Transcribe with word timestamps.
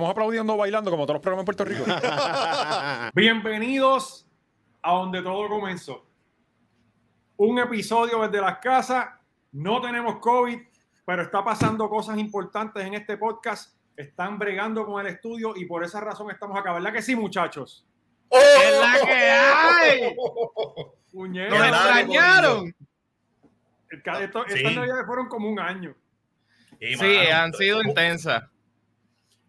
Empezamos 0.00 0.12
aplaudiendo, 0.12 0.56
bailando, 0.56 0.90
como 0.90 1.04
todos 1.04 1.16
los 1.16 1.22
programas 1.22 1.42
en 1.42 1.44
Puerto 1.44 1.64
Rico. 1.66 1.84
Bienvenidos 3.14 4.26
a 4.80 4.92
donde 4.92 5.20
todo 5.20 5.46
comenzó. 5.46 6.06
Un 7.36 7.58
episodio 7.58 8.22
desde 8.22 8.40
las 8.40 8.60
casas. 8.60 9.08
No 9.52 9.82
tenemos 9.82 10.18
COVID, 10.20 10.58
pero 11.04 11.20
está 11.20 11.44
pasando 11.44 11.86
cosas 11.90 12.16
importantes 12.16 12.82
en 12.82 12.94
este 12.94 13.18
podcast. 13.18 13.76
Están 13.94 14.38
bregando 14.38 14.86
con 14.86 15.04
el 15.04 15.12
estudio 15.12 15.52
y 15.54 15.66
por 15.66 15.84
esa 15.84 16.00
razón 16.00 16.30
estamos 16.30 16.58
acá. 16.58 16.72
¿Verdad 16.72 16.94
que 16.94 17.02
sí, 17.02 17.14
muchachos? 17.14 17.86
¡Es 18.30 18.80
la 18.80 19.06
que 19.06 19.12
hay! 19.12 20.16
Puñeta. 21.12 21.58
¡Nos 21.58 21.66
extrañaron! 21.66 22.74
Sí. 23.90 23.96
Estas 23.96 24.74
navidades 24.74 25.04
fueron 25.04 25.28
como 25.28 25.50
un 25.50 25.60
año. 25.60 25.94
Y, 26.80 26.96
Sí, 26.96 27.04
mano, 27.04 27.36
han 27.36 27.52
sido 27.52 27.82
intensas. 27.82 28.49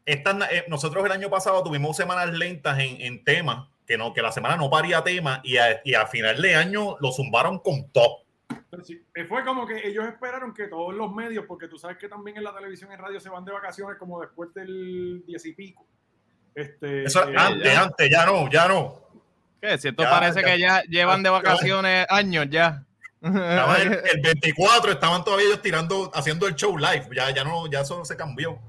Estas 0.05 0.35
na- 0.35 0.47
eh, 0.51 0.65
nosotros 0.67 1.05
el 1.05 1.11
año 1.11 1.29
pasado 1.29 1.63
tuvimos 1.63 1.95
semanas 1.97 2.31
lentas 2.37 2.79
en, 2.79 2.99
en 3.01 3.23
temas, 3.23 3.67
que 3.85 3.97
no, 3.97 4.13
que 4.13 4.21
la 4.21 4.31
semana 4.31 4.55
no 4.55 4.69
paría 4.69 5.03
tema 5.03 5.41
y 5.43 5.57
a, 5.57 5.81
y 5.83 5.93
a 5.93 6.05
final 6.07 6.41
de 6.41 6.55
año 6.55 6.97
lo 6.99 7.11
zumbaron 7.11 7.59
con 7.59 7.89
todo. 7.91 8.19
Pero 8.69 8.83
sí, 8.83 9.01
eh, 9.15 9.25
fue 9.25 9.43
como 9.45 9.65
que 9.67 9.87
ellos 9.87 10.05
esperaron 10.05 10.53
que 10.53 10.67
todos 10.67 10.93
los 10.93 11.11
medios, 11.13 11.45
porque 11.47 11.67
tú 11.67 11.77
sabes 11.77 11.97
que 11.97 12.07
también 12.07 12.37
en 12.37 12.43
la 12.43 12.53
televisión 12.53 12.89
y 12.91 12.93
en 12.93 12.99
radio 12.99 13.19
se 13.19 13.29
van 13.29 13.43
de 13.45 13.51
vacaciones 13.51 13.97
como 13.97 14.19
después 14.21 14.53
del 14.53 15.23
diez 15.25 15.45
y 15.45 15.53
pico. 15.53 15.85
Este, 16.55 17.03
Eso 17.05 17.27
eh, 17.29 17.33
antes, 17.37 17.73
ya. 17.73 17.81
antes, 17.81 18.09
ya 18.09 18.25
no, 18.25 18.49
ya 18.49 18.67
no. 18.67 19.01
¿Qué? 19.61 19.77
Si 19.77 19.87
esto 19.89 20.03
Ya, 20.03 20.09
parece 20.09 20.41
ya. 20.41 20.47
que 20.47 20.59
ya 20.59 20.81
llevan 20.83 21.21
de 21.23 21.27
Ya. 21.27 21.31
vacaciones 21.31 22.05
años 22.09 22.47
ya. 22.49 22.83
El, 23.21 23.31
el 24.13 24.21
24 24.21 24.91
estaban 24.93 25.23
todavía 25.23 25.47
ellos 25.47 25.61
tirando, 25.61 26.09
haciendo 26.13 26.47
el 26.47 26.55
show 26.55 26.77
live. 26.77 27.07
Ya, 27.15 27.29
ya 27.31 27.43
no, 27.43 27.69
ya 27.69 27.81
eso 27.81 28.03
se 28.03 28.17
cambió. 28.17 28.59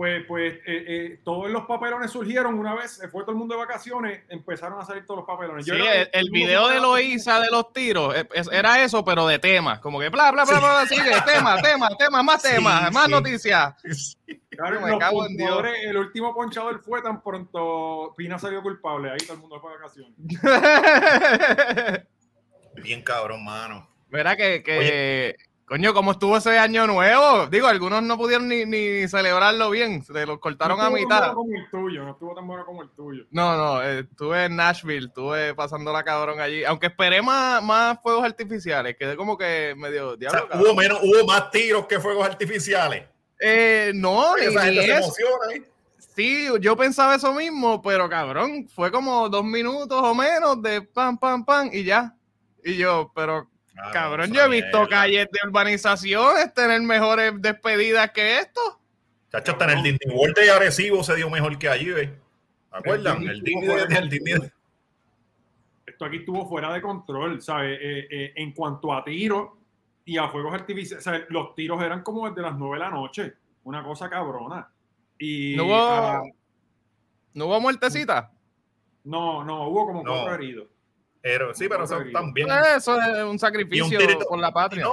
Pues, 0.00 0.24
pues 0.26 0.54
eh, 0.54 0.60
eh, 0.66 1.20
todos 1.24 1.50
los 1.50 1.66
papelones 1.66 2.10
surgieron 2.10 2.58
una 2.58 2.74
vez, 2.74 2.92
se 2.92 3.08
fue 3.08 3.20
todo 3.22 3.32
el 3.32 3.36
mundo 3.36 3.52
de 3.54 3.60
vacaciones, 3.60 4.22
empezaron 4.30 4.80
a 4.80 4.84
salir 4.86 5.04
todos 5.04 5.18
los 5.18 5.26
papelones. 5.26 5.66
Sí, 5.66 5.72
Yo 5.72 5.76
el, 5.76 6.30
video 6.30 6.68
de 6.68 6.80
Loíza 6.80 7.38
de 7.38 7.50
los 7.50 7.70
tiros 7.74 8.16
eh, 8.16 8.26
es- 8.32 8.48
era 8.50 8.82
eso, 8.82 9.04
pero 9.04 9.26
de 9.26 9.38
temas. 9.38 9.78
Como 9.80 10.00
que 10.00 10.08
bla, 10.08 10.30
bla, 10.32 10.46
bla, 10.46 10.58
bla, 10.58 10.86
sigue, 10.86 11.10
tema, 11.26 11.60
tema, 11.60 11.90
tema, 11.98 12.22
más 12.22 12.40
Sí, 12.40 12.48
temas, 12.48 12.90
más 12.94 13.04
sí. 13.04 13.10
noticias. 13.10 13.74
Claro, 14.48 14.80
Me 14.80 14.88
los 14.92 14.98
cago 15.00 15.26
en 15.26 15.36
Dios. 15.36 15.50
puntuadores, 15.50 15.84
el 15.84 15.96
último 15.98 16.34
ponchador 16.34 16.80
fue 16.82 17.02
tan 17.02 17.22
pronto 17.22 18.14
Pina 18.16 18.38
salió 18.38 18.62
culpable, 18.62 19.10
ahí 19.10 19.18
todo 19.18 19.34
el 19.34 19.40
mundo 19.40 19.60
fue 19.60 19.70
de 19.72 19.76
vacaciones. 19.80 20.14
Bien 22.82 23.02
cabrón, 23.02 23.44
mano. 23.44 23.86
Verá 24.08 24.34
que, 24.34 24.62
que 24.62 25.36
coño, 25.70 25.94
¿cómo 25.94 26.10
estuvo 26.10 26.36
ese 26.36 26.58
año 26.58 26.84
nuevo? 26.88 27.46
Digo, 27.46 27.68
algunos 27.68 28.02
no 28.02 28.18
pudieron 28.18 28.48
ni, 28.48 28.66
ni 28.66 29.06
celebrarlo 29.06 29.70
bien, 29.70 30.02
se 30.02 30.26
los 30.26 30.40
cortaron 30.40 30.76
no 30.76 30.82
a 30.82 30.86
estuvo 30.88 30.98
tan 30.98 31.04
mitad. 31.04 31.20
bueno 31.20 31.34
como 31.36 31.54
el 31.54 31.70
tuyo, 31.70 32.04
no 32.04 32.10
estuvo 32.10 32.34
tan 32.34 32.46
bueno 32.48 32.66
como 32.66 32.82
el 32.82 32.90
tuyo. 32.90 33.24
No, 33.30 33.56
no, 33.56 33.80
eh, 33.80 34.00
estuve 34.00 34.46
en 34.46 34.56
Nashville, 34.56 35.06
estuve 35.06 35.54
pasando 35.54 35.92
la 35.92 36.02
cabrón 36.02 36.40
allí. 36.40 36.64
Aunque 36.64 36.88
esperé 36.88 37.22
más, 37.22 37.62
más 37.62 38.02
fuegos 38.02 38.24
artificiales, 38.24 38.96
quedé 38.98 39.14
como 39.14 39.38
que 39.38 39.74
medio 39.76 40.08
O 40.08 40.18
sea, 40.18 40.30
diablo. 40.32 40.48
hubo 40.54 40.74
menos, 40.74 40.98
hubo 41.04 41.24
más 41.24 41.52
tiros 41.52 41.86
que 41.86 42.00
fuegos 42.00 42.26
artificiales. 42.26 43.04
Eh, 43.38 43.92
no, 43.94 44.36
ni, 44.38 44.46
Esa 44.46 44.64
ni 44.66 44.74
gente 44.74 44.86
se 44.86 44.98
emociona, 44.98 45.54
¿eh? 45.54 45.70
Sí, 46.16 46.48
yo 46.60 46.76
pensaba 46.76 47.14
eso 47.14 47.32
mismo, 47.32 47.80
pero 47.80 48.08
cabrón, 48.08 48.68
fue 48.74 48.90
como 48.90 49.28
dos 49.28 49.44
minutos 49.44 50.00
o 50.02 50.16
menos 50.16 50.60
de 50.62 50.82
pam, 50.82 51.16
pam, 51.16 51.44
pam 51.44 51.70
y 51.72 51.84
ya. 51.84 52.16
Y 52.64 52.76
yo, 52.76 53.12
pero 53.14 53.48
Cabrón, 53.92 54.30
no, 54.30 54.36
yo 54.36 54.42
he 54.44 54.48
visto 54.48 54.88
calles 54.88 55.28
de 55.30 55.38
urbanizaciones 55.48 56.52
tener 56.54 56.80
mejores 56.82 57.32
despedidas 57.40 58.10
que 58.10 58.38
esto. 58.38 58.60
Chacho, 59.30 59.52
hasta 59.52 59.64
en 59.64 59.70
el 59.78 59.82
Disney 59.82 60.16
World 60.16 60.34
de 60.36 60.50
Arecibo 60.50 61.02
se 61.04 61.14
dio 61.16 61.30
mejor 61.30 61.58
que 61.58 61.68
allí, 61.68 61.90
¿ves? 61.90 62.10
¿Te 62.10 62.76
acuerdan? 62.78 63.22
El 63.22 63.28
El 63.30 63.42
Disney 63.42 63.68
el 63.96 64.08
Disney- 64.08 64.50
Esto 65.86 66.04
aquí 66.04 66.16
estuvo 66.18 66.48
fuera 66.48 66.72
de 66.72 66.80
control, 66.82 67.40
¿sabes? 67.42 67.78
Eh, 67.80 68.06
eh, 68.10 68.32
en 68.36 68.52
cuanto 68.52 68.92
a 68.92 69.04
tiros 69.04 69.50
y 70.04 70.16
a 70.18 70.28
fuegos 70.28 70.54
artificiales, 70.54 71.04
¿sabes? 71.04 71.24
los 71.28 71.54
tiros 71.54 71.82
eran 71.82 72.02
como 72.02 72.28
desde 72.28 72.42
las 72.42 72.56
9 72.56 72.76
de 72.76 72.80
la 72.80 72.90
noche, 72.90 73.34
una 73.64 73.82
cosa 73.84 74.08
cabrona. 74.08 74.68
Y 75.18 75.54
No 75.56 75.64
hubo, 75.66 75.74
ah, 75.76 76.22
no 77.34 77.46
hubo 77.46 77.60
muertecita. 77.60 78.30
no, 79.04 79.44
no, 79.44 79.68
hubo 79.68 79.86
como 79.86 80.02
No. 80.02 80.10
cuatro 80.12 80.34
heridos. 80.34 80.66
Pero, 81.22 81.54
sí, 81.54 81.68
pero 81.68 81.84
eso 81.84 82.00
también. 82.12 82.48
Eso 82.76 83.00
es 83.00 83.22
un 83.24 83.38
sacrificio 83.38 83.98
tirito. 83.98 84.26
por 84.26 84.38
la 84.38 84.52
patria. 84.52 84.84
No, 84.84 84.92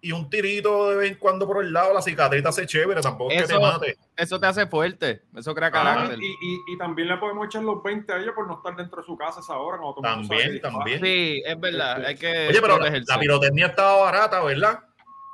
y, 0.00 0.08
y 0.08 0.12
un 0.12 0.28
tirito 0.30 0.90
de 0.90 0.96
vez 0.96 1.10
en 1.12 1.18
cuando 1.18 1.46
por 1.46 1.62
el 1.64 1.72
lado, 1.72 1.92
la 1.94 2.02
cicatriz 2.02 2.42
te 2.42 2.48
hace 2.48 2.66
chévere, 2.66 3.00
tampoco 3.00 3.30
es 3.32 3.42
que 3.42 3.46
te 3.48 3.52
Eso- 3.54 3.60
mate. 3.62 3.96
Eso 4.16 4.40
te 4.40 4.46
hace 4.46 4.66
fuerte, 4.66 5.22
eso 5.36 5.54
crea 5.54 5.68
Ah, 5.68 5.72
carácter. 5.72 6.18
Y, 6.22 6.26
y- 6.26 6.60
y 6.74 6.78
también 6.78 7.08
le 7.08 7.16
podemos 7.16 7.46
echar 7.46 7.62
los 7.62 7.82
20 7.82 8.12
a 8.12 8.18
ellos 8.18 8.32
por 8.34 8.46
no 8.46 8.54
estar 8.58 8.74
dentro 8.76 9.00
de 9.00 9.06
su 9.06 9.16
casa 9.16 9.38
a 9.38 9.42
esa 9.42 9.56
hora. 9.58 9.78
cuando 9.78 9.94
todo 9.94 10.06
el 10.06 10.16
mundo 10.18 10.28
También, 10.36 10.60
también. 10.60 11.00
Sí, 11.02 11.42
es 11.44 11.60
verdad, 11.60 12.04
hay 12.04 12.16
que 12.16 12.48
Oye, 12.48 12.60
pero 12.60 12.78
la, 12.78 12.90
la 13.06 13.18
pirotecnia 13.18 13.66
estaba 13.66 14.02
barata, 14.02 14.42
¿verdad? 14.42 14.80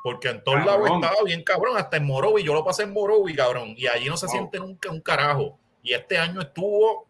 Porque 0.03 0.29
en 0.29 0.45
todos 0.45 0.65
lados 0.67 0.91
estaba 0.91 1.17
bien 1.25 1.43
cabrón, 1.43 1.79
hasta 1.79 1.97
en 1.97 2.05
Morovi, 2.05 2.43
yo 2.43 2.53
lo 2.53 2.63
pasé 2.63 2.83
en 2.83 2.93
Morovi, 2.93 3.35
cabrón, 3.35 3.75
y 3.77 3.87
allí 3.87 4.07
no 4.11 4.19
se 4.19 4.27
Wow. 4.27 4.33
siente 4.35 4.59
nunca 4.61 4.91
un 4.91 5.01
carajo. 5.01 5.59
Y 5.83 5.95
este 5.95 6.19
año 6.19 6.41
estuvo 6.43 7.07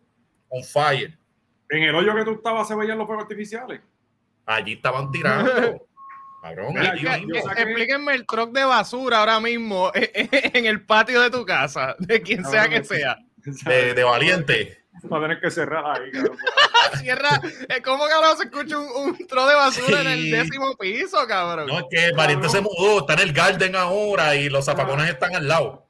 on 0.48 0.62
fire. 0.62 1.16
En 1.76 1.82
el 1.84 1.94
hoyo 1.94 2.14
que 2.14 2.24
tú 2.24 2.32
estabas 2.32 2.68
se 2.68 2.74
veían 2.74 2.98
los 2.98 3.06
fuegos 3.06 3.24
artificiales. 3.24 3.80
Allí 4.46 4.74
estaban 4.74 5.10
tirando. 5.10 5.50
Cabrón, 6.42 6.74
Mira, 6.74 6.92
allí 6.92 7.02
yo- 7.02 7.10
mismo. 7.12 7.34
yo 7.34 7.40
saqué- 7.42 7.62
Explíquenme 7.62 8.14
el 8.14 8.26
truck 8.26 8.52
de 8.52 8.64
basura 8.64 9.20
ahora 9.20 9.40
mismo 9.40 9.90
en 9.94 10.66
el 10.66 10.84
patio 10.84 11.20
de 11.22 11.30
tu 11.30 11.44
casa, 11.46 11.96
de 11.98 12.20
quien 12.20 12.44
sea 12.44 12.68
que 12.68 12.84
sea. 12.84 13.16
de, 13.64 13.94
de 13.94 14.04
valiente. 14.04 14.84
Va 15.12 15.18
a 15.18 15.22
tener 15.22 15.40
que 15.40 15.50
cerrar 15.50 15.84
ahí, 16.00 16.10
cabrón. 16.10 16.36
Cierra, 16.98 17.40
eh, 17.68 17.82
¿cómo 17.82 18.06
cabrón 18.06 18.36
se 18.36 18.44
escucha 18.44 18.78
un, 18.78 19.08
un 19.10 19.26
truck 19.26 19.48
de 19.48 19.54
basura 19.54 20.00
en 20.02 20.06
el 20.08 20.30
décimo 20.30 20.76
piso, 20.76 21.18
cabrón? 21.26 21.66
No, 21.66 21.78
es 21.80 21.84
que 21.90 22.04
el 22.06 22.14
valiente 22.14 22.48
se 22.48 22.60
mudó, 22.60 23.00
está 23.00 23.14
en 23.14 23.20
el 23.20 23.32
Garden 23.32 23.74
ahora 23.76 24.34
y 24.36 24.48
los 24.48 24.64
zapacones 24.66 25.08
están 25.10 25.34
al 25.34 25.48
lado. 25.48 25.86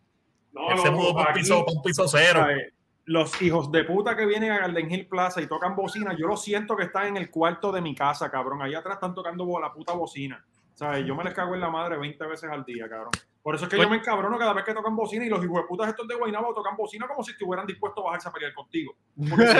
No, 0.52 0.70
Él 0.70 0.78
se 0.78 0.84
loco, 0.86 0.96
mudó 0.98 1.14
para 1.14 1.26
un 1.26 1.30
aquí, 1.32 1.40
piso, 1.40 1.64
para 1.64 1.76
un 1.76 1.82
piso 1.82 2.08
cero. 2.08 2.40
¿sabes? 2.40 2.72
Los 3.06 3.40
hijos 3.42 3.70
de 3.70 3.84
puta 3.84 4.16
que 4.16 4.24
vienen 4.24 4.50
a 4.52 4.58
Garden 4.58 4.90
Hill 4.90 5.06
Plaza 5.06 5.42
y 5.42 5.46
tocan 5.46 5.76
bocina, 5.76 6.14
yo 6.16 6.26
lo 6.26 6.36
siento 6.36 6.74
que 6.76 6.84
están 6.84 7.08
en 7.08 7.16
el 7.18 7.30
cuarto 7.30 7.70
de 7.70 7.80
mi 7.82 7.94
casa, 7.94 8.30
cabrón. 8.30 8.62
Allá 8.62 8.78
atrás 8.78 8.94
están 8.94 9.14
tocando 9.14 9.46
la 9.60 9.72
puta 9.72 9.92
bocina. 9.92 10.42
¿Sabes? 10.74 11.04
Yo 11.06 11.14
me 11.14 11.22
les 11.22 11.34
cago 11.34 11.54
en 11.54 11.60
la 11.60 11.70
madre 11.70 11.96
20 11.98 12.26
veces 12.26 12.50
al 12.50 12.64
día, 12.64 12.88
cabrón. 12.88 13.12
Por 13.42 13.54
eso 13.54 13.64
es 13.64 13.70
que 13.70 13.76
Pues- 13.76 13.86
yo 13.86 13.90
me 13.90 13.98
encabrono 13.98 14.36
cada 14.38 14.54
vez 14.54 14.64
que 14.64 14.72
tocan 14.74 14.96
bocina 14.96 15.24
y 15.24 15.28
los 15.28 15.44
hijos 15.44 15.56
de 15.58 15.62
putas 15.68 15.88
estos 15.88 16.08
de 16.08 16.14
Guaynabo 16.16 16.52
tocan 16.54 16.76
bocina 16.76 17.06
como 17.06 17.22
si 17.22 17.32
estuvieran 17.32 17.66
dispuestos 17.66 18.02
a 18.02 18.06
bajarse 18.06 18.28
a 18.28 18.32
pelear 18.32 18.54
contigo. 18.54 18.96
Porque 19.16 19.46
si 19.46 19.54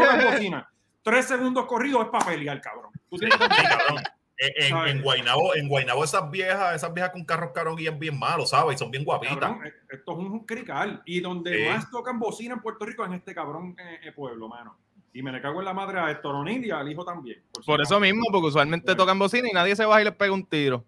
tocan 0.00 0.24
bocina, 0.32 0.70
tres 1.02 1.24
segundos 1.24 1.64
corridos 1.66 2.02
es 2.04 2.08
para 2.10 2.26
pelear, 2.26 2.60
cabrón. 2.60 2.92
Tú 3.08 3.16
tienes 3.16 3.36
que 3.36 3.46
cabrón. 3.48 4.02
En, 4.42 4.72
en, 4.74 4.88
en 4.88 5.02
Guaynabo, 5.02 5.54
en 5.54 5.68
Guaynabo 5.68 6.02
esas 6.02 6.30
viejas, 6.30 6.74
esas 6.74 6.94
viejas 6.94 7.12
con 7.12 7.24
carros 7.26 7.50
caros 7.54 7.76
guían 7.76 7.98
bien 7.98 8.18
malos, 8.18 8.48
¿sabes? 8.50 8.76
Y 8.76 8.78
son 8.78 8.90
bien 8.90 9.04
guapitas. 9.04 9.36
Cabrón, 9.38 9.66
eh, 9.66 9.72
esto 9.90 10.12
es 10.12 10.18
un 10.18 10.46
crical. 10.46 11.02
Y 11.04 11.20
donde 11.20 11.68
más 11.68 11.90
tocan 11.90 12.18
bocina 12.18 12.54
en 12.54 12.62
Puerto 12.62 12.86
Rico 12.86 13.02
es 13.04 13.10
en 13.10 13.16
este 13.16 13.34
cabrón 13.34 13.76
eh, 13.78 14.00
eh, 14.08 14.12
pueblo, 14.12 14.48
mano. 14.48 14.78
Y 15.12 15.22
me 15.22 15.30
le 15.30 15.42
cago 15.42 15.58
en 15.58 15.66
la 15.66 15.74
madre 15.74 15.98
a 16.00 16.10
Héctor 16.10 16.36
O'Neill 16.36 16.64
y 16.64 16.70
al 16.70 16.90
hijo 16.90 17.04
también. 17.04 17.42
Por 17.66 17.76
si 17.78 17.82
eso 17.82 18.00
mismo, 18.00 18.24
porque 18.32 18.46
usualmente 18.46 18.94
tocan 18.94 19.18
bocina 19.18 19.46
y 19.46 19.52
nadie 19.52 19.76
se 19.76 19.84
baja 19.84 20.00
y 20.00 20.04
les 20.04 20.14
pega 20.14 20.32
un 20.32 20.46
tiro. 20.46 20.84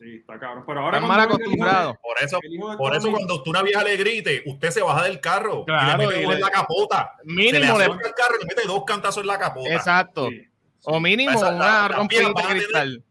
Sí, 0.00 0.16
está 0.20 0.38
cabrón. 0.38 0.64
Pero 0.66 0.80
ahora 0.80 0.96
Están 0.96 1.08
cuando 1.08 1.26
mal 1.26 1.34
acostumbrados. 1.34 1.96
Por 2.02 2.16
eso, 2.24 2.38
por 2.78 2.96
eso 2.96 3.10
cuando 3.10 3.34
usted 3.34 3.50
una 3.50 3.62
vieja 3.62 3.84
le 3.84 3.96
grite, 3.98 4.42
usted 4.46 4.70
se 4.70 4.80
baja 4.82 5.04
del 5.04 5.20
carro 5.20 5.64
Claro, 5.66 5.84
y 5.86 6.06
le 6.06 6.06
mete 6.06 6.20
y 6.20 6.24
uno 6.24 6.32
en 6.32 6.38
le- 6.40 6.44
la 6.46 6.50
capota. 6.50 7.12
se 7.18 7.26
le 7.26 7.34
Mínimo 7.34 7.78
le... 7.78 7.84
acerca 7.84 8.08
el 8.08 8.14
carro 8.14 8.34
y 8.36 8.38
le 8.40 8.46
mete 8.46 8.66
dos 8.66 8.84
cantazos 8.84 9.20
en 9.22 9.26
la 9.26 9.38
capota. 9.38 9.74
Exacto. 9.74 10.28
sí. 10.30 10.48
O 10.84 11.00
mínimo 11.00 11.32
Esa- 11.36 11.50
una 11.54 11.88
la 11.88 11.88
rompida 11.88 12.20
piel 12.20 12.28
de 12.28 12.34
van 12.34 12.44
a 12.44 12.48
tener- 12.48 12.62
cristal. 12.62 13.04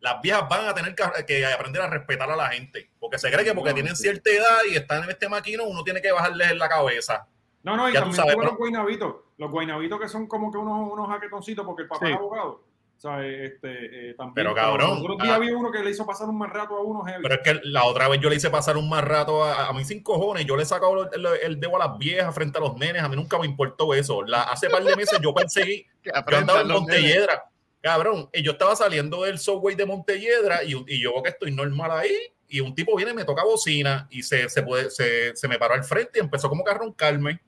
Las 0.00 0.22
viejas 0.22 0.48
van 0.48 0.66
a 0.68 0.74
tener 0.74 0.94
que, 0.94 1.26
que 1.26 1.44
aprender 1.46 1.82
a 1.82 1.86
respetar 1.86 2.30
a 2.30 2.34
la 2.36 2.48
gente. 2.48 2.90
Porque 2.98 3.18
se 3.18 3.30
cree 3.30 3.44
que 3.44 3.52
porque 3.54 3.70
No, 3.70 3.74
tienen 3.74 3.94
sí. 3.96 4.04
cierta 4.04 4.30
edad 4.30 4.58
y 4.70 4.74
están 4.76 5.04
en 5.04 5.10
este 5.10 5.28
maquino, 5.28 5.64
uno 5.64 5.84
tiene 5.84 6.00
que 6.00 6.10
bajarles 6.10 6.50
en 6.52 6.58
la 6.58 6.68
cabeza. 6.68 7.26
No, 7.62 7.76
no, 7.76 7.88
y 7.88 7.92
Ya 7.92 8.00
tú 8.00 8.10
también 8.10 8.16
sabes, 8.32 8.36
los 8.46 8.56
guaynabitos. 8.56 9.14
Los 9.36 9.50
guaynabitos 9.50 10.00
que 10.00 10.08
son 10.08 10.26
como 10.26 10.50
que 10.50 10.56
unos, 10.56 10.90
unos 10.90 11.06
jaquetoncitos 11.08 11.66
porque 11.66 11.82
el 11.82 11.88
papá 11.88 12.06
Sí. 12.06 12.12
es 12.12 12.18
abogado. 12.18 12.62
O 13.00 13.02
sea, 13.02 13.26
este, 13.26 14.10
eh, 14.10 14.14
también. 14.14 14.34
Pero, 14.34 14.54
cabrón, 14.54 14.98
El 14.98 15.10
otro 15.10 15.24
día 15.24 15.36
ah. 15.36 15.38
vi 15.38 15.48
uno 15.48 15.72
que 15.72 15.82
le 15.82 15.90
hizo 15.90 16.04
pasar 16.04 16.28
un 16.28 16.36
mal 16.36 16.50
rato 16.50 16.76
a 16.76 16.82
uno 16.82 17.02
heavy. 17.02 17.22
Pero 17.22 17.34
es 17.34 17.40
que 17.40 17.60
la 17.64 17.86
otra 17.86 18.08
vez 18.08 18.20
yo 18.20 18.28
le 18.28 18.36
hice 18.36 18.50
pasar 18.50 18.76
un 18.76 18.90
más 18.90 19.02
rato 19.02 19.42
a, 19.42 19.68
a 19.68 19.72
mí 19.72 19.86
sin 19.86 20.02
cojones. 20.02 20.44
Yo 20.44 20.54
le 20.54 20.64
he 20.64 20.66
sacado 20.66 21.10
el, 21.10 21.26
el 21.42 21.58
dedo 21.58 21.76
a 21.76 21.88
las 21.88 21.96
viejas 21.96 22.34
frente 22.34 22.58
a 22.58 22.60
los 22.60 22.76
nenes. 22.76 23.02
A 23.02 23.08
mí 23.08 23.16
nunca 23.16 23.38
me 23.38 23.46
importó 23.46 23.94
eso. 23.94 24.22
La, 24.22 24.42
hace 24.42 24.68
par 24.68 24.84
de 24.84 24.94
meses 24.96 25.18
yo 25.22 25.32
perseguí 25.32 25.86
Yo 26.04 26.36
andaba 26.36 26.60
en. 26.60 26.68
Montelledra. 26.68 27.42
Cabrón, 27.80 28.28
y 28.34 28.42
yo 28.42 28.52
estaba 28.52 28.76
saliendo 28.76 29.22
del 29.22 29.38
subway 29.38 29.74
de 29.76 29.86
Montelledra 29.86 30.62
y, 30.62 30.74
y 30.86 31.02
yo 31.02 31.14
veo 31.14 31.22
que 31.22 31.30
estoy 31.30 31.52
normal 31.52 31.92
ahí. 31.92 32.14
Y 32.48 32.60
un 32.60 32.74
tipo 32.74 32.94
viene 32.96 33.12
y 33.12 33.14
me 33.14 33.24
toca 33.24 33.44
bocina 33.44 34.08
y 34.10 34.22
se, 34.22 34.50
se, 34.50 34.62
puede, 34.62 34.90
se, 34.90 35.34
se 35.34 35.48
me 35.48 35.58
paró 35.58 35.72
al 35.72 35.84
frente 35.84 36.18
y 36.18 36.20
empezó 36.20 36.50
como 36.50 36.62
que 36.62 36.70
a 36.70 36.74
roncarme. 36.74 37.40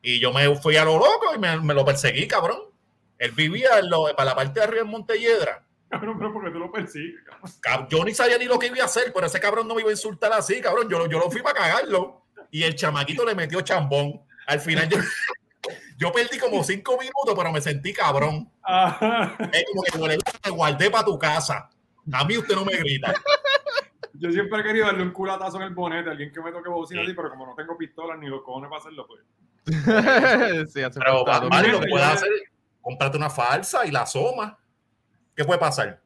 Y 0.00 0.20
yo 0.20 0.32
me 0.32 0.56
fui 0.56 0.78
a 0.78 0.86
lo 0.86 0.96
loco 0.96 1.34
y 1.34 1.38
me, 1.38 1.60
me 1.60 1.74
lo 1.74 1.84
perseguí, 1.84 2.26
cabrón. 2.26 2.75
Él 3.18 3.32
vivía 3.32 3.78
en 3.78 3.88
lo- 3.90 4.14
para 4.16 4.30
la 4.30 4.34
parte 4.36 4.60
de 4.60 4.64
arriba 4.66 4.82
en 4.82 4.88
Montelledra. 4.88 5.62
Cabrón, 5.88 6.18
pero 6.18 6.32
porque 6.32 6.50
tú 6.50 6.58
lo 6.58 6.70
persigues, 6.72 7.22
cabrón. 7.24 7.50
Cab- 7.62 7.88
Yo 7.88 8.04
ni 8.04 8.12
sabía 8.12 8.38
ni 8.38 8.46
lo 8.46 8.58
que 8.58 8.66
iba 8.66 8.82
a 8.82 8.86
hacer, 8.86 9.12
pero 9.14 9.26
ese 9.26 9.38
cabrón 9.40 9.68
no 9.68 9.74
me 9.74 9.82
iba 9.82 9.90
a 9.90 9.92
insultar 9.92 10.32
así, 10.32 10.60
cabrón. 10.60 10.88
Yo, 10.88 10.98
lo- 10.98 11.06
yo 11.08 11.18
lo 11.18 11.30
fui 11.30 11.42
para 11.42 11.60
cagarlo. 11.60 12.22
Y 12.50 12.62
el 12.64 12.74
chamaquito 12.74 13.24
le 13.24 13.34
metió 13.34 13.60
chambón. 13.60 14.20
Al 14.46 14.60
final 14.60 14.88
yo, 14.88 14.98
yo 15.98 16.12
perdí 16.12 16.38
como 16.38 16.62
cinco 16.64 16.92
minutos, 16.98 17.34
pero 17.36 17.52
me 17.52 17.60
sentí 17.60 17.92
cabrón. 17.92 18.50
Ajá. 18.62 19.36
Es 19.52 19.64
como 19.70 19.82
que 19.82 19.98
"Huele, 19.98 20.18
te 20.42 20.50
guardé 20.50 20.90
para 20.90 21.04
tu 21.04 21.18
casa. 21.18 21.68
A 22.12 22.24
mí 22.24 22.36
usted 22.38 22.54
no 22.54 22.64
me 22.64 22.76
grita. 22.76 23.14
Yo 24.14 24.30
siempre 24.30 24.60
he 24.60 24.62
querido 24.62 24.86
darle 24.86 25.02
un 25.02 25.10
culatazo 25.12 25.56
en 25.58 25.64
el 25.64 25.74
bonete 25.74 26.08
a 26.08 26.12
alguien 26.12 26.32
que 26.32 26.40
me 26.40 26.50
toque 26.50 26.68
bocina 26.70 27.00
Sí. 27.02 27.06
así, 27.08 27.14
pero 27.16 27.28
como 27.30 27.46
no 27.46 27.54
tengo 27.54 27.76
pistolas 27.76 28.18
ni 28.18 28.28
los 28.28 28.42
cojones 28.42 28.70
para 28.70 28.80
hacerlo, 28.80 29.06
pues. 29.06 29.22
sí, 30.72 30.82
hace 30.82 30.98
Pero 31.00 31.24
vale, 31.24 31.68
lo 31.68 31.80
que 31.80 31.88
puedes 31.88 32.06
hacer 32.06 32.28
es 32.86 32.92
comprarte 32.92 33.16
una 33.16 33.30
falsa 33.30 33.86
y 33.86 33.90
la 33.90 34.02
asoma. 34.02 34.58
¿Qué 35.34 35.44
puede 35.44 35.58
pasar? 35.58 36.00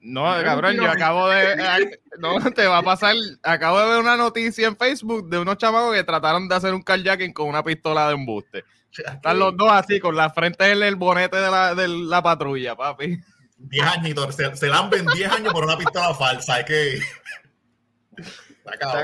No, 0.00 0.22
cabrón, 0.44 0.76
yo 0.76 0.88
acabo 0.88 1.28
de. 1.28 1.98
No, 2.18 2.38
te 2.52 2.66
va 2.66 2.78
a 2.78 2.82
pasar. 2.82 3.16
Acabo 3.42 3.80
de 3.80 3.88
ver 3.88 3.98
una 4.00 4.16
noticia 4.16 4.68
en 4.68 4.76
Facebook 4.76 5.28
de 5.28 5.38
unos 5.38 5.58
chamacos 5.58 5.94
que 5.94 6.04
trataron 6.04 6.48
de 6.48 6.54
hacer 6.54 6.72
un 6.72 6.82
carjacking 6.82 7.32
con 7.32 7.48
una 7.48 7.62
pistola 7.62 8.08
de 8.08 8.14
embuste. 8.14 8.64
Están 8.90 9.38
los 9.38 9.56
dos 9.56 9.70
así, 9.70 10.00
con 10.00 10.16
la 10.16 10.30
frente 10.30 10.70
en 10.70 10.82
el 10.82 10.96
bonete 10.96 11.36
de 11.36 11.50
la, 11.50 11.74
de 11.74 11.88
la 11.88 12.22
patrulla, 12.22 12.76
papi. 12.76 13.18
10 13.58 13.86
añitos, 13.86 14.34
se, 14.34 14.54
se 14.56 14.68
la 14.68 14.78
han 14.78 14.90
vendido 14.90 15.14
10 15.14 15.32
años 15.32 15.52
por 15.52 15.64
una 15.64 15.76
pistola 15.76 16.14
falsa. 16.14 16.60
Es 16.60 16.64
que. 16.64 17.00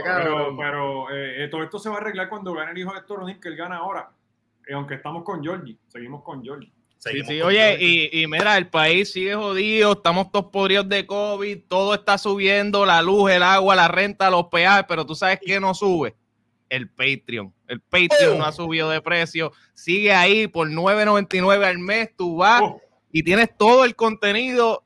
Pero, 0.04 0.56
pero 0.56 1.10
eh, 1.10 1.44
eh, 1.44 1.48
todo 1.48 1.62
esto 1.62 1.78
se 1.78 1.88
va 1.88 1.96
a 1.96 1.98
arreglar 1.98 2.28
cuando 2.28 2.52
gane 2.52 2.72
el 2.72 2.78
hijo 2.78 2.92
de 2.92 2.98
Héctor 2.98 3.40
que 3.40 3.48
él 3.48 3.56
gana 3.56 3.76
ahora. 3.76 4.10
Eh, 4.66 4.74
aunque 4.74 4.94
estamos 4.94 5.24
con 5.24 5.42
Georgie, 5.42 5.78
seguimos 5.88 6.22
con 6.22 6.42
Georgie. 6.42 6.72
Sí, 7.12 7.22
sí, 7.26 7.42
oye, 7.42 7.76
y, 7.80 8.22
y 8.22 8.26
mira, 8.26 8.56
el 8.56 8.68
país 8.68 9.12
sigue 9.12 9.34
jodido, 9.34 9.92
estamos 9.92 10.32
todos 10.32 10.46
podridos 10.50 10.88
de 10.88 11.06
COVID, 11.06 11.58
todo 11.68 11.94
está 11.94 12.16
subiendo, 12.18 12.86
la 12.86 13.02
luz, 13.02 13.30
el 13.30 13.42
agua, 13.42 13.76
la 13.76 13.88
renta, 13.88 14.30
los 14.30 14.46
peajes, 14.46 14.86
pero 14.88 15.04
tú 15.04 15.14
sabes 15.14 15.38
qué 15.44 15.60
no 15.60 15.74
sube. 15.74 16.14
El 16.70 16.88
Patreon. 16.88 17.52
El 17.68 17.80
Patreon 17.80 18.34
Oh. 18.34 18.38
no 18.38 18.44
ha 18.46 18.52
subido 18.52 18.88
de 18.90 19.00
precio. 19.02 19.52
Sigue 19.74 20.12
ahí 20.12 20.46
por 20.48 20.68
9.99 20.68 21.64
al 21.64 21.78
mes. 21.78 22.08
Tú 22.16 22.36
vas 22.36 22.62
Oh, 22.64 22.80
y 23.12 23.22
tienes 23.22 23.50
todo 23.56 23.84
el 23.84 23.94
contenido 23.94 24.82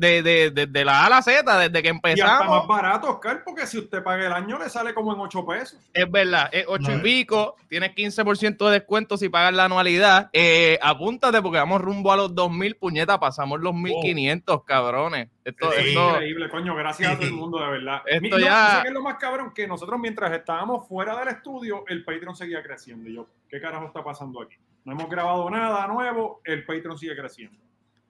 de, 0.00 0.22
de, 0.22 0.50
de- 0.50 0.66
de 0.66 0.84
la 0.84 1.02
A 1.02 1.06
a 1.06 1.10
la 1.10 1.22
Z, 1.22 1.58
desde 1.58 1.82
que 1.82 1.88
y 1.88 1.90
hasta 1.90 2.00
más 2.00 2.12
empezamos. 2.40 2.66
barato, 2.66 3.10
Oscar, 3.10 3.42
porque 3.44 3.66
si 3.66 3.78
usted 3.78 4.02
paga 4.02 4.26
el 4.26 4.32
año 4.32 4.58
le 4.58 4.68
sale 4.68 4.94
como 4.94 5.12
en 5.14 5.20
8 5.20 5.46
pesos. 5.46 5.78
Es 5.92 6.10
verdad, 6.10 6.48
es 6.52 6.64
8 6.66 6.92
y 6.96 6.98
pico, 7.00 7.56
tienes 7.68 7.94
15% 7.94 8.66
de 8.66 8.72
descuento 8.72 9.16
si 9.16 9.28
pagas 9.28 9.52
la 9.54 9.66
anualidad. 9.66 10.30
Eh, 10.32 10.78
apúntate 10.82 11.40
porque 11.42 11.58
vamos 11.58 11.80
rumbo 11.80 12.12
a 12.12 12.16
los 12.16 12.34
2.000, 12.34 12.78
puñeta, 12.78 13.20
pasamos 13.20 13.60
los 13.60 13.74
1.500, 13.74 14.64
cabrones. 14.64 15.28
Esto, 15.44 15.72
esto- 15.72 16.10
Increíble, 16.10 16.48
coño, 16.48 16.74
gracias 16.74 17.12
a 17.12 17.16
todo 17.16 17.26
el 17.26 17.32
mundo, 17.34 17.58
de 17.60 17.70
verdad. 17.70 18.02
Esto 18.06 18.20
Mi- 18.22 18.30
no, 18.30 18.38
ya- 18.38 18.66
¿sabes 18.68 18.82
qué 18.82 18.88
es 18.88 18.94
lo 18.94 19.02
más 19.02 19.16
cabrón? 19.16 19.52
Que 19.54 19.66
nosotros 19.66 19.98
mientras 20.00 20.32
estábamos 20.32 20.88
fuera 20.88 21.18
del 21.18 21.28
estudio, 21.28 21.84
el 21.88 22.04
Patreon 22.04 22.34
seguía 22.34 22.62
creciendo. 22.62 23.08
Y 23.08 23.14
yo, 23.14 23.26
¿qué 23.48 23.60
carajo 23.60 23.86
está 23.86 24.02
pasando 24.02 24.40
aquí? 24.42 24.56
No 24.84 24.92
hemos 24.92 25.10
grabado 25.10 25.48
nada 25.50 25.86
nuevo, 25.88 26.40
el 26.44 26.64
Patreon 26.64 26.96
sigue 26.96 27.14
creciendo. 27.16 27.58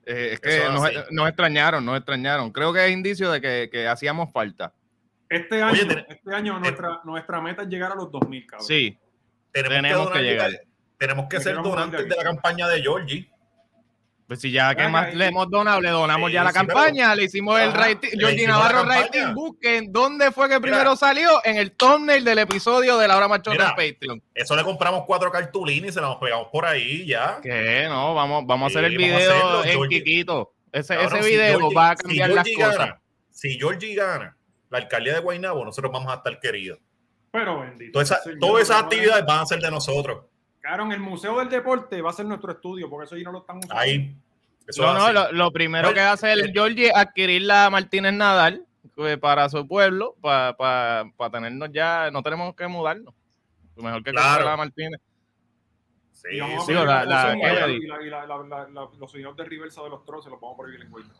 Eh, 0.05 0.29
es 0.33 0.39
que 0.39 0.59
nos, 1.11 1.27
extrañaron, 1.27 1.85
nos 1.85 1.97
extrañaron. 1.97 2.51
Creo 2.51 2.73
que 2.73 2.85
es 2.85 2.91
indicio 2.91 3.31
de 3.31 3.39
que, 3.41 3.69
que 3.71 3.87
hacíamos 3.87 4.31
falta. 4.31 4.73
Este 5.29 5.61
año, 5.61 5.71
Oye, 5.73 5.85
ten- 5.85 6.05
este 6.09 6.35
año 6.35 6.59
nuestra, 6.59 6.99
nuestra 7.05 7.39
meta 7.41 7.61
es 7.61 7.69
llegar 7.69 7.91
a 7.91 7.95
los 7.95 8.11
2000, 8.11 8.45
cabrón. 8.47 8.67
Sí, 8.67 8.97
tenemos, 9.51 9.81
tenemos 9.81 10.11
que, 10.11 10.17
que 10.19 10.23
llegar. 10.23 10.51
Tenemos 10.97 11.27
que 11.29 11.37
Me 11.37 11.43
ser 11.43 11.55
de 11.55 11.61
donantes 11.63 12.09
de 12.09 12.15
la 12.15 12.23
campaña 12.23 12.67
de 12.67 12.81
Georgie. 12.81 13.30
Pues 14.31 14.39
si 14.39 14.49
ya 14.49 14.73
que 14.73 14.87
más 14.87 15.13
le 15.13 15.25
hemos 15.25 15.49
donado, 15.49 15.81
le 15.81 15.89
donamos 15.89 16.29
Sí, 16.29 16.35
ya 16.35 16.45
la 16.45 16.53
sí, 16.53 16.59
pero- 16.61 16.67
campaña, 16.73 17.13
le 17.15 17.25
hicimos 17.25 17.59
el 17.59 17.73
rating, 17.73 18.11
la 18.13 18.31
Navarro 18.47 18.83
rating, 18.85 19.33
busquen 19.33 19.91
dónde 19.91 20.31
fue 20.31 20.47
que 20.47 20.53
Mira. 20.57 20.61
primero 20.61 20.95
salió, 20.95 21.43
en 21.43 21.57
el 21.57 21.73
thumbnail 21.73 22.23
del 22.23 22.39
episodio 22.39 22.97
de 22.97 23.09
la 23.09 23.17
hora 23.17 23.27
machota 23.27 23.75
en 23.77 23.91
Patreon. 23.93 24.23
Eso 24.33 24.55
le 24.55 24.63
compramos 24.63 25.03
cuatro 25.05 25.29
cartulinas 25.33 25.89
y 25.89 25.93
se 25.95 25.99
las 25.99 26.15
pegamos 26.15 26.47
por 26.49 26.65
ahí 26.65 27.05
ya. 27.05 27.39
Que 27.43 27.87
no, 27.89 28.13
vamos, 28.15 28.45
vamos 28.47 28.67
a 28.67 28.79
hacer 28.79 28.85
el 28.85 28.97
video 28.97 29.17
hacerlo, 29.17 29.63
en 29.65 29.69
Georgie. 29.71 30.01
Kikito. 30.01 30.53
Ese, 30.71 30.95
Cabrón, 30.95 31.17
ese 31.19 31.23
si 31.27 31.29
video 31.35 31.59
Georgie- 31.59 31.75
va 31.75 31.89
a 31.91 31.97
si 31.97 32.03
cambiar 32.03 32.29
las 32.29 32.47
Georgie 32.47 32.63
cosas. 32.63 32.77
gana, 32.77 33.01
si 33.31 33.59
Georgie 33.59 33.95
gana 33.95 34.37
la 34.69 34.77
alcaldía 34.77 35.13
de 35.15 35.19
Guaynabo, 35.19 35.65
nosotros 35.65 35.91
vamos 35.91 36.09
a 36.09 36.15
estar 36.15 36.39
queridos. 36.39 36.79
Pero 37.31 37.59
bendito. 37.59 37.91
Todas 38.39 38.61
esas, 38.61 38.79
actividades 38.81 39.25
van 39.25 39.39
a 39.41 39.45
ser 39.45 39.59
de 39.59 39.69
nosotros. 39.71 40.23
Cabrón, 40.61 40.91
el 40.91 40.99
Museo 40.99 41.39
del 41.39 41.49
Deporte 41.49 42.01
va 42.01 42.11
a 42.11 42.13
ser 42.13 42.25
nuestro 42.25 42.51
estudio, 42.51 42.89
porque 42.89 43.05
eso 43.05 43.15
ahí 43.15 43.23
no 43.23 43.31
lo 43.31 43.39
están 43.39 43.57
usando. 43.57 43.75
Ahí. 43.77 44.15
Eso 44.67 44.83
No, 44.83 44.93
no, 44.93 45.11
lo, 45.11 45.31
lo 45.31 45.51
primero 45.51 45.87
Oye, 45.87 45.95
que 45.95 46.01
hace 46.01 46.31
el 46.31 46.41
eh, 46.41 46.51
Georgie 46.53 46.87
es 46.87 46.95
adquirir 46.95 47.41
la 47.43 47.69
Martínez 47.69 48.13
Nadal 48.13 48.65
pues, 48.95 49.17
para 49.17 49.49
su 49.49 49.67
pueblo, 49.67 50.15
para 50.21 50.55
para 50.55 51.29
tenernos 51.31 51.69
ya, 51.73 52.09
no 52.11 52.21
tenemos 52.21 52.53
que 52.55 52.67
mudarnos. 52.67 53.13
Mejor 53.75 54.03
que 54.03 54.11
Claro. 54.11 54.27
comprar 54.27 54.45
la 54.51 54.57
Martínez. 54.57 55.01
Sí, 56.11 56.27
la- 56.37 57.03
la- 57.05 57.67
y 57.67 57.79
los 58.99 59.11
señores 59.11 59.35
de 59.37 59.43
Riversa 59.45 59.81
de 59.81 59.89
los 59.89 60.05
troces 60.05 60.31
los 60.31 60.39
vamos 60.39 60.55
a 60.55 60.61
prohibir 60.61 60.81
en 60.81 60.91
Guaynabo. 60.91 61.15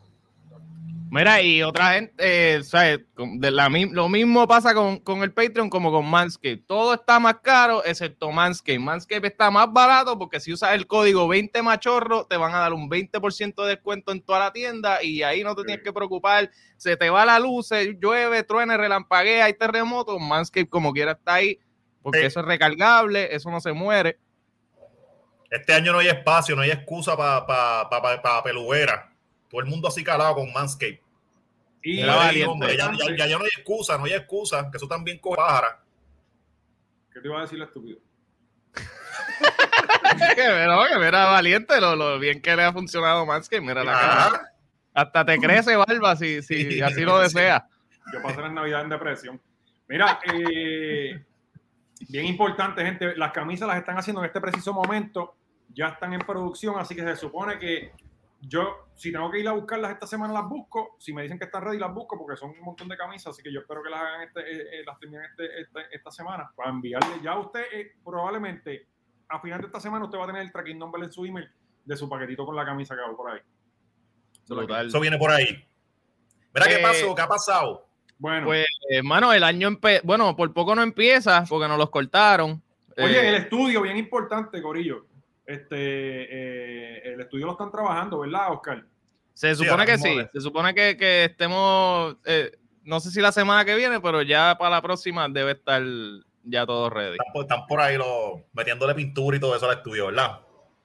Mira, 1.14 1.42
y 1.42 1.62
otra 1.62 1.92
gente, 1.92 2.14
eh, 2.56 2.62
¿sabes? 2.64 3.00
De 3.18 3.50
la, 3.50 3.68
lo 3.68 4.08
mismo 4.08 4.48
pasa 4.48 4.72
con, 4.72 4.98
con 5.00 5.22
el 5.22 5.30
Patreon 5.30 5.68
como 5.68 5.92
con 5.92 6.06
Manscaped. 6.06 6.60
Todo 6.66 6.94
está 6.94 7.20
más 7.20 7.34
caro 7.42 7.84
excepto 7.84 8.30
Manscaped. 8.32 8.80
Manscaped 8.80 9.26
está 9.30 9.50
más 9.50 9.70
barato 9.70 10.18
porque 10.18 10.40
si 10.40 10.54
usas 10.54 10.72
el 10.72 10.86
código 10.86 11.28
20 11.28 11.60
machorro 11.60 12.24
te 12.24 12.38
van 12.38 12.54
a 12.54 12.60
dar 12.60 12.72
un 12.72 12.88
20% 12.88 13.62
de 13.62 13.68
descuento 13.68 14.10
en 14.10 14.22
toda 14.22 14.38
la 14.38 14.52
tienda 14.54 15.02
y 15.02 15.22
ahí 15.22 15.44
no 15.44 15.54
te 15.54 15.60
Sí. 15.60 15.66
tienes 15.66 15.84
que 15.84 15.92
preocupar. 15.92 16.50
Se 16.78 16.96
te 16.96 17.10
va 17.10 17.26
la 17.26 17.38
luz, 17.38 17.68
se 17.68 17.92
llueve, 18.00 18.42
truene, 18.42 18.78
relampaguea, 18.78 19.44
hay 19.44 19.52
terremotos. 19.52 20.18
Manscaped 20.18 20.70
como 20.70 20.94
quiera 20.94 21.12
está 21.12 21.34
ahí 21.34 21.58
porque 22.00 22.20
Sí. 22.20 22.24
eso 22.24 22.40
es 22.40 22.46
recargable, 22.46 23.34
eso 23.34 23.50
no 23.50 23.60
se 23.60 23.74
muere. 23.74 24.18
Este 25.50 25.74
año 25.74 25.92
no 25.92 25.98
hay 25.98 26.08
espacio, 26.08 26.56
no 26.56 26.62
hay 26.62 26.70
excusa 26.70 27.14
para 27.18 27.44
pa, 27.46 27.90
pa, 27.90 28.00
pa-. 28.00 29.11
Todo 29.52 29.60
el 29.60 29.66
mundo 29.68 29.86
así 29.86 30.02
calado 30.02 30.34
con 30.34 30.50
Manscape. 30.52 31.00
Y 31.82 32.00
Era 32.00 32.16
valiente. 32.16 32.50
hombre, 32.50 32.76
ya, 32.76 32.90
ya- 32.92 33.16
ya- 33.16 33.26
ya 33.26 33.36
no 33.38 33.44
hay 33.44 33.50
excusa, 33.56 33.98
no 33.98 34.04
hay 34.06 34.14
excusa, 34.14 34.68
que 34.70 34.78
eso 34.78 34.88
también 34.88 35.20
pájara. 35.20 35.78
¿Qué 37.12 37.20
te 37.20 37.28
iba 37.28 37.38
a 37.38 37.42
decir 37.42 37.58
el 37.58 37.64
estúpido? 37.64 37.98
que, 40.34 40.42
mira, 40.42 40.78
que 40.90 40.98
mira, 40.98 41.24
valiente 41.26 41.80
lo, 41.80 41.94
lo 41.96 42.18
bien 42.18 42.40
que 42.40 42.56
le 42.56 42.62
ha 42.64 42.72
funcionado 42.72 43.26
Manscaped. 43.26 43.60
Mira 43.62 43.84
la 43.84 43.92
cara. 43.92 44.24
Ajá. 44.26 44.42
Hasta 44.94 45.24
te 45.26 45.38
crece 45.38 45.76
barba 45.76 46.16
si, 46.16 46.42
si 46.42 46.70
Sí, 46.70 46.80
así 46.80 47.02
lo 47.02 47.18
deseas. 47.18 47.62
Yo 48.12 48.22
pasé 48.22 48.40
la 48.40 48.48
Navidad 48.50 48.82
en 48.82 48.88
depresión. 48.90 49.40
Mira, 49.88 50.18
eh, 50.32 51.22
bien 52.08 52.26
importante, 52.26 52.84
gente. 52.84 53.16
Las 53.16 53.32
camisas 53.32 53.68
las 53.68 53.78
están 53.78 53.98
haciendo 53.98 54.20
en 54.22 54.26
este 54.26 54.40
preciso 54.40 54.72
momento. 54.72 55.36
Ya 55.74 55.88
están 55.88 56.12
en 56.12 56.20
producción, 56.20 56.78
así 56.78 56.94
que 56.94 57.02
se 57.02 57.16
supone 57.16 57.58
que 57.58 57.92
yo, 58.42 58.88
si 58.96 59.12
tengo 59.12 59.30
que 59.30 59.38
ir 59.38 59.46
a 59.48 59.52
buscarlas 59.52 59.92
esta 59.92 60.06
semana, 60.06 60.32
las 60.34 60.48
busco. 60.48 60.96
Si 60.98 61.12
me 61.12 61.22
dicen 61.22 61.38
que 61.38 61.44
están 61.44 61.62
ready, 61.62 61.78
las 61.78 61.94
busco 61.94 62.18
porque 62.18 62.36
son 62.36 62.50
un 62.50 62.60
montón 62.60 62.88
de 62.88 62.96
camisas. 62.96 63.28
Así 63.32 63.42
que 63.42 63.52
yo 63.52 63.60
espero 63.60 63.82
que 63.82 63.88
las 63.90 64.00
hagan 64.00 64.22
este, 64.22 64.40
eh, 64.40 64.80
eh, 64.80 64.82
las 64.84 64.98
terminen 64.98 65.24
este- 65.24 65.60
este- 65.60 65.96
esta 65.96 66.10
semana 66.10 66.50
para 66.56 66.70
enviarle. 66.70 67.20
Ya 67.22 67.38
usted, 67.38 67.62
eh, 67.72 67.92
probablemente, 68.04 68.88
a 69.28 69.40
final 69.40 69.60
de 69.60 69.66
esta 69.68 69.78
semana, 69.80 70.04
usted 70.04 70.18
va 70.18 70.24
a 70.24 70.26
tener 70.26 70.42
el 70.42 70.52
tracking 70.52 70.78
number 70.78 71.02
en 71.04 71.12
su 71.12 71.24
email 71.24 71.48
de 71.84 71.96
su 71.96 72.08
paquetito 72.08 72.44
con 72.44 72.56
la 72.56 72.64
camisa 72.64 72.94
que 72.96 73.00
hago 73.02 73.16
por 73.16 73.30
ahí. 73.30 73.40
Eso 74.88 75.00
viene 75.00 75.18
por 75.18 75.30
ahí. 75.30 75.64
Mira 76.54 76.66
qué 76.66 76.78
pasó, 76.78 77.14
qué 77.14 77.22
ha 77.22 77.28
pasado. 77.28 77.86
Bueno, 78.18 78.46
Pues, 78.46 78.66
hermano, 78.90 79.32
el 79.32 79.42
año 79.42 79.70
bueno, 80.04 80.36
por 80.36 80.52
poco 80.52 80.74
no 80.74 80.82
empieza 80.82 81.44
porque 81.48 81.66
nos 81.68 81.78
los 81.78 81.90
cortaron. 81.90 82.62
Oye, 82.98 83.20
Eh, 83.20 83.28
el 83.30 83.34
estudio, 83.36 83.82
bien 83.82 83.96
importante, 83.96 84.60
Corillo. 84.60 85.06
Este, 85.52 85.76
eh, 85.76 87.12
el 87.14 87.20
estudio 87.20 87.46
lo 87.46 87.52
están 87.52 87.70
trabajando, 87.70 88.20
¿verdad, 88.20 88.52
Oscar? 88.52 88.84
se 89.34 89.54
supone 89.54 89.84
que 89.86 89.98
sí. 89.98 90.16
Se 90.32 90.40
supone 90.40 90.74
que, 90.74 90.96
que 90.96 91.24
estemos, 91.24 92.16
eh, 92.24 92.52
no 92.84 93.00
sé 93.00 93.10
si 93.10 93.20
la 93.20 93.32
semana 93.32 93.64
que 93.64 93.74
viene, 93.74 94.00
pero 94.00 94.22
ya 94.22 94.56
para 94.58 94.70
la 94.70 94.82
próxima 94.82 95.28
debe 95.28 95.52
estar 95.52 95.82
ya 96.44 96.66
todo 96.66 96.90
ready. 96.90 97.12
Están 97.12 97.32
por, 97.32 97.42
están 97.42 97.66
por 97.66 97.80
ahí 97.80 97.96
los, 97.96 98.40
metiéndole 98.52 98.94
pintura 98.94 99.36
y 99.36 99.40
todo 99.40 99.56
eso 99.56 99.68
al 99.70 99.76
estudio, 99.78 100.06
¿verdad? 100.06 100.40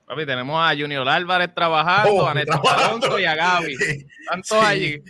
Papi, 0.05 0.25
tenemos 0.25 0.57
a 0.59 0.73
Junior 0.77 1.07
Álvarez 1.09 1.53
trabajando, 1.53 2.13
Oh, 2.13 2.27
a 2.27 2.33
Néstor. 2.33 2.61
Alonso 2.65 3.19
y 3.19 3.25
a 3.25 3.35
Gaby. 3.35 3.73
Están 3.73 4.41
todos 4.47 4.63
Sí. 4.63 4.69
allí. 4.69 5.03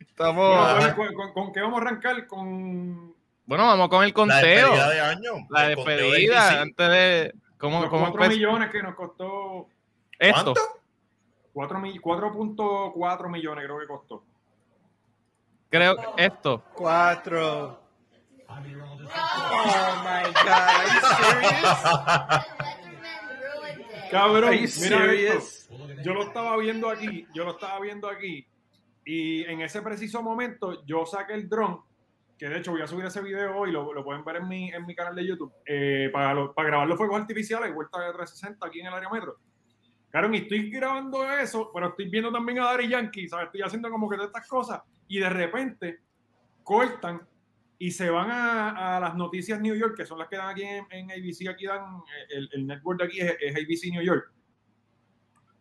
Estamos. 0.00 0.76
Bueno, 0.78 0.96
¿con, 0.96 1.14
con- 1.14 1.32
con 1.32 1.52
qué 1.52 1.60
vamos 1.60 1.80
a 1.80 1.86
arrancar? 1.86 2.26
Con 2.26 3.14
Bueno, 3.46 3.66
vamos 3.66 3.88
con 3.88 4.02
el 4.04 4.10
La 4.10 4.14
conteo. 4.14 4.40
despedida 4.72 4.90
de 4.90 5.00
año. 5.00 5.32
La 5.50 5.66
el 5.70 5.76
conteo 5.76 5.96
de 5.96 6.02
despedida 6.02 6.60
antes 6.62 6.88
de. 6.88 7.34
¿Cómo, 7.60 7.80
los 7.82 7.90
cómo 7.90 8.02
4 8.06 8.22
empezó 8.24 8.38
millones 8.38 8.70
que 8.70 8.82
nos 8.82 8.94
costó. 8.94 9.68
esto? 10.18 10.54
¿Cuánto? 10.54 10.60
4 11.52 11.78
mi- 11.80 11.98
4.4 11.98 13.28
millones 13.28 13.64
creo 13.64 13.78
que 13.80 13.86
costó. 13.86 14.24
Creo 15.68 15.96
esto. 16.16 16.64
Cuatro. 16.74 17.80
Oh 18.48 18.54
my 20.02 20.32
god, 20.32 20.48
are 20.48 20.88
you 20.88 21.00
serious? 21.16 22.48
Cabrón, 24.10 24.50
mira 24.50 25.12
esto. 25.12 25.66
Yo 26.02 26.14
lo 26.14 26.22
estaba 26.24 26.56
viendo 26.56 26.88
aquí, 26.88 27.26
yo 27.34 27.44
lo 27.44 27.52
estaba 27.52 27.78
viendo 27.80 28.08
aquí. 28.08 28.46
Y 29.04 29.44
en 29.44 29.60
ese 29.60 29.82
preciso 29.82 30.22
momento 30.22 30.84
yo 30.86 31.06
saqué 31.06 31.34
el 31.34 31.48
dron 31.48 31.80
que 32.40 32.48
de 32.48 32.56
hecho 32.58 32.70
voy 32.72 32.80
a 32.80 32.86
subir 32.86 33.04
ese 33.04 33.20
video 33.20 33.54
hoy, 33.54 33.70
lo, 33.70 33.92
lo 33.92 34.02
pueden 34.02 34.24
ver 34.24 34.36
en 34.36 34.48
mi, 34.48 34.70
en 34.70 34.86
mi 34.86 34.94
canal 34.94 35.14
de 35.14 35.26
YouTube, 35.26 35.52
eh, 35.66 36.08
para, 36.10 36.32
lo- 36.32 36.54
para 36.54 36.68
grabar 36.68 36.88
los 36.88 36.96
fuegos 36.96 37.20
artificiales, 37.20 37.74
vuelta 37.74 37.98
de 38.00 38.06
360 38.14 38.66
aquí 38.66 38.80
en 38.80 38.86
el 38.86 38.94
área 38.94 39.10
metro. 39.10 39.36
Claro, 40.08 40.32
y 40.32 40.38
estoy 40.38 40.70
grabando 40.70 41.30
eso, 41.34 41.70
pero 41.74 41.88
estoy 41.88 42.08
viendo 42.08 42.32
también 42.32 42.58
a 42.60 42.64
Dari 42.64 42.88
Yankee, 42.88 43.28
¿sabes? 43.28 43.46
Estoy 43.46 43.60
haciendo 43.60 43.90
como 43.90 44.08
que 44.08 44.16
todas 44.16 44.30
estas 44.30 44.48
cosas, 44.48 44.80
y 45.06 45.18
de 45.20 45.28
repente 45.28 46.00
cortan 46.64 47.20
y 47.78 47.90
se 47.90 48.08
van 48.08 48.30
a, 48.30 48.96
a 48.96 49.00
las 49.00 49.14
noticias 49.16 49.60
New 49.60 49.74
York, 49.74 49.94
que 49.98 50.06
son 50.06 50.18
las 50.18 50.28
que 50.28 50.36
dan 50.36 50.48
aquí 50.48 50.62
en, 50.62 50.86
en 50.90 51.10
ABC, 51.10 51.46
aquí 51.48 51.66
dan, 51.66 52.00
el, 52.30 52.48
el 52.52 52.66
network 52.66 53.00
de 53.00 53.04
aquí 53.04 53.20
es, 53.20 53.36
es 53.38 53.54
ABC 53.54 53.92
New 53.92 54.02
York. 54.02 54.32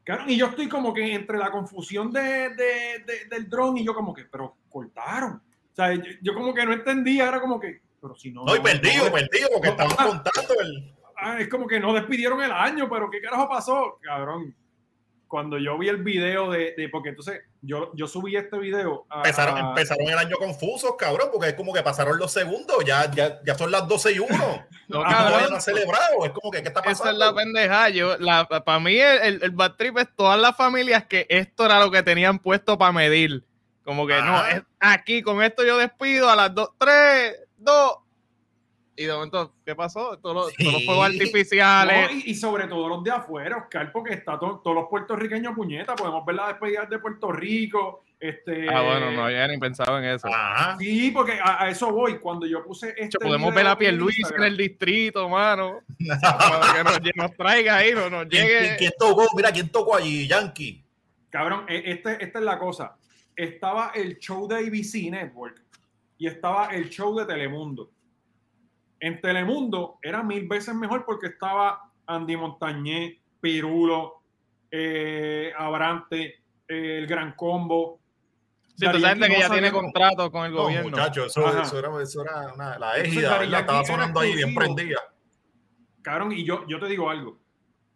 Claro, 0.06 0.24
y 0.28 0.38
yo 0.38 0.48
estoy 0.48 0.68
como 0.68 0.94
que 0.94 1.14
entre 1.14 1.38
la 1.38 1.52
confusión 1.52 2.12
de, 2.12 2.22
de- 2.22 3.04
de- 3.06 3.26
del 3.30 3.48
dron 3.50 3.78
y 3.78 3.86
yo 3.86 3.94
como 3.94 4.14
que, 4.14 4.24
pero 4.26 4.56
cortaron. 4.70 5.42
Sea, 5.80 5.94
yo, 5.94 6.02
yo 6.22 6.34
como 6.34 6.54
que 6.54 6.66
no 6.66 6.74
entendía, 6.74 7.28
era 7.30 7.40
como 7.40 7.58
que, 7.60 7.80
pero 8.02 8.14
si 8.16 8.32
no... 8.32 8.44
No, 8.44 8.54
y 8.56 8.60
perdido, 8.60 9.06
no- 9.06 9.12
perdido, 9.14 9.48
porque 9.54 9.68
no, 9.68 9.74
estamos 9.74 9.96
ah. 9.98 10.08
contando 10.08 10.60
el. 10.62 10.94
Ah, 11.16 11.38
es 11.40 11.48
como 11.48 11.68
que 11.68 11.80
no 11.80 11.94
despidieron 11.94 12.42
el 12.42 12.52
año, 12.52 12.90
pero 12.90 13.10
¿qué 13.10 13.22
carajo 13.22 13.48
pasó? 13.48 13.98
Cabrón, 14.02 14.54
cuando 15.28 15.58
yo 15.58 15.78
vi 15.78 15.88
el 15.90 16.04
video 16.04 16.50
de, 16.50 16.74
de- 16.76 16.90
porque 16.90 17.10
entonces 17.10 17.42
yo, 17.62 17.92
yo 17.94 18.08
subí 18.08 18.36
este 18.36 18.58
video 18.58 19.06
a, 19.10 19.18
Empezaron, 19.18 19.58
a- 19.58 19.70
empezaron 19.70 20.08
el 20.08 20.18
año 20.18 20.36
confusos, 20.38 20.96
cabrón, 20.98 21.30
porque 21.32 21.50
es 21.50 21.54
como 21.54 21.74
que 21.74 21.82
pasaron 21.84 22.18
los 22.18 22.32
segundos, 22.32 22.78
ya, 22.86 23.10
ya, 23.12 23.40
ya 23.46 23.56
son 23.56 23.72
las 23.72 23.88
12 23.88 24.12
y 24.14 24.20
1. 24.20 24.30
No, 24.90 25.04
Ah, 25.06 25.30
cabrón, 25.30 25.54
no 25.54 25.62
celebrado. 25.62 26.26
Es 26.26 26.32
como 26.32 26.50
que, 26.52 26.62
¿qué 26.64 26.70
está 26.70 26.80
Esa 26.80 26.90
pasando? 26.90 27.12
es 27.12 27.18
la 27.20 27.36
pendeja. 27.36 27.90
Yo, 27.90 28.18
la, 28.18 28.46
para 28.48 28.80
mí, 28.80 28.98
el, 28.98 29.20
el, 29.22 29.44
el 29.44 29.52
bad 29.52 29.76
trip 29.76 29.98
es 30.00 30.08
todas 30.16 30.40
las 30.40 30.58
familias 30.58 31.06
que 31.06 31.28
esto 31.30 31.64
era 31.66 31.80
lo 31.80 31.92
que 31.92 32.02
tenían 32.02 32.40
puesto 32.40 32.76
para 32.78 32.92
medir. 32.92 33.44
Como 33.90 34.06
que 34.06 34.14
no, 34.22 34.36
Ajá. 34.36 34.52
es 34.58 34.64
aquí 34.80 35.24
con 35.24 35.42
esto 35.42 35.66
yo 35.66 35.76
despido 35.80 36.30
a 36.30 36.36
las 36.36 36.54
2, 36.54 36.70
3, 36.78 37.40
2. 37.58 37.94
Y 38.98 39.06
de 39.06 39.14
momento, 39.14 39.56
¿qué 39.66 39.74
pasó? 39.76 40.20
Todos 40.20 40.36
los, 40.36 40.54
todos 40.56 40.74
los 40.74 40.82
Sí. 40.82 40.86
fuegos 40.86 41.06
artificiales. 41.08 42.12
No, 42.12 42.18
y, 42.18 42.24
y 42.30 42.36
sobre 42.36 42.68
todo 42.68 42.88
los 42.88 43.04
de 43.04 43.10
afuera, 43.10 43.58
Oscar, 43.58 43.92
porque 43.92 44.14
está 44.14 44.38
to- 44.38 44.62
todos 44.64 44.76
los 44.76 44.88
puertorriqueños 44.90 45.56
puñetas, 45.56 45.96
podemos 46.00 46.24
ver 46.24 46.36
las 46.36 46.50
despedidas 46.50 46.88
de 46.88 47.00
Puerto 47.00 47.32
Rico. 47.32 48.04
Este, 48.20 48.68
Ah, 48.70 48.82
bueno, 48.84 49.10
no 49.12 49.26
había 49.26 49.48
ni 49.48 49.58
pensado 49.58 49.98
en 49.98 50.04
eso. 50.04 50.28
Ajá. 50.28 50.78
Sí, 50.78 51.10
porque 51.10 51.40
a, 51.44 51.64
a 51.64 51.70
eso 51.72 51.92
voy. 51.92 52.20
Cuando 52.20 52.46
yo 52.46 52.64
puse 52.64 52.94
este. 52.96 53.18
Podemos 53.18 53.52
ver 53.56 53.66
a 53.66 53.76
Pierluis 53.76 54.30
en 54.38 54.44
el 54.44 54.56
distrito, 54.56 55.28
mano. 55.30 55.80
Para 56.22 57.00
que 57.02 57.12
nos, 57.16 57.34
traiga 57.36 57.78
ahí, 57.78 57.94
no 57.96 58.08
nos 58.12 58.28
¿Quién, 58.28 58.46
quién- 58.46 58.62
llegue. 58.64 58.76
quién 58.78 58.92
tocó? 59.00 59.26
Mira, 59.36 59.52
¿quién 59.52 59.70
tocó 59.70 59.96
allí? 59.96 60.28
Yankee. 60.28 60.84
Cabrón, 61.32 61.66
e- 61.70 61.84
este, 61.92 62.24
esta 62.24 62.40
es 62.40 62.46
la 62.46 62.60
cosa. 62.60 62.98
Estaba 63.40 63.92
el 63.96 64.18
show 64.20 64.50
de 64.50 64.58
ABC 64.58 65.10
Network 65.10 65.64
y 66.18 66.28
estaba 66.28 66.68
el 66.76 66.90
show 66.90 67.18
de 67.18 67.26
Telemundo. 67.26 67.90
En 69.00 69.22
Telemundo 69.22 69.98
era 70.02 70.22
mil 70.22 70.46
veces 70.46 70.76
mejor 70.76 71.06
porque 71.06 71.28
estaba 71.28 71.90
Andy 72.06 72.36
Montañé, 72.36 73.22
Pirulo, 73.40 74.24
eh, 74.70 75.54
Abrante, 75.58 76.42
eh, 76.68 76.98
el 76.98 77.08
Gran 77.08 77.34
Combo. 77.38 78.02
Sí, 78.76 78.86
tú 78.92 79.00
sabes 79.00 79.26
que 79.26 79.40
ya 79.40 79.50
tiene 79.50 79.72
contrato 79.72 80.30
con 80.30 80.46
el 80.46 80.52
No, 80.54 80.64
gobierno. 80.64 80.90
muchachos, 80.90 81.28
eso, 81.28 81.48
Ajá. 81.48 81.62
eso 81.62 81.80
era, 81.80 82.04
eso 82.04 82.22
era 82.22 82.54
una, 82.54 82.78
la 82.78 82.98
Entonces, 82.98 83.08
égida, 83.14 83.30
Dari 83.30 83.46
¿verdad? 83.46 83.60
Estaba 83.62 83.78
Yankee 83.80 83.92
era 83.92 83.98
sonando 83.98 84.20
ahí 84.20 84.36
bien 84.36 84.50
exclusivo. 84.50 84.76
prendida. 84.76 85.00
Cabrón, 86.02 86.32
y 86.34 86.44
yo, 86.44 86.68
yo 86.68 86.78
te 86.80 86.88
digo 86.88 87.10
algo. 87.10 87.40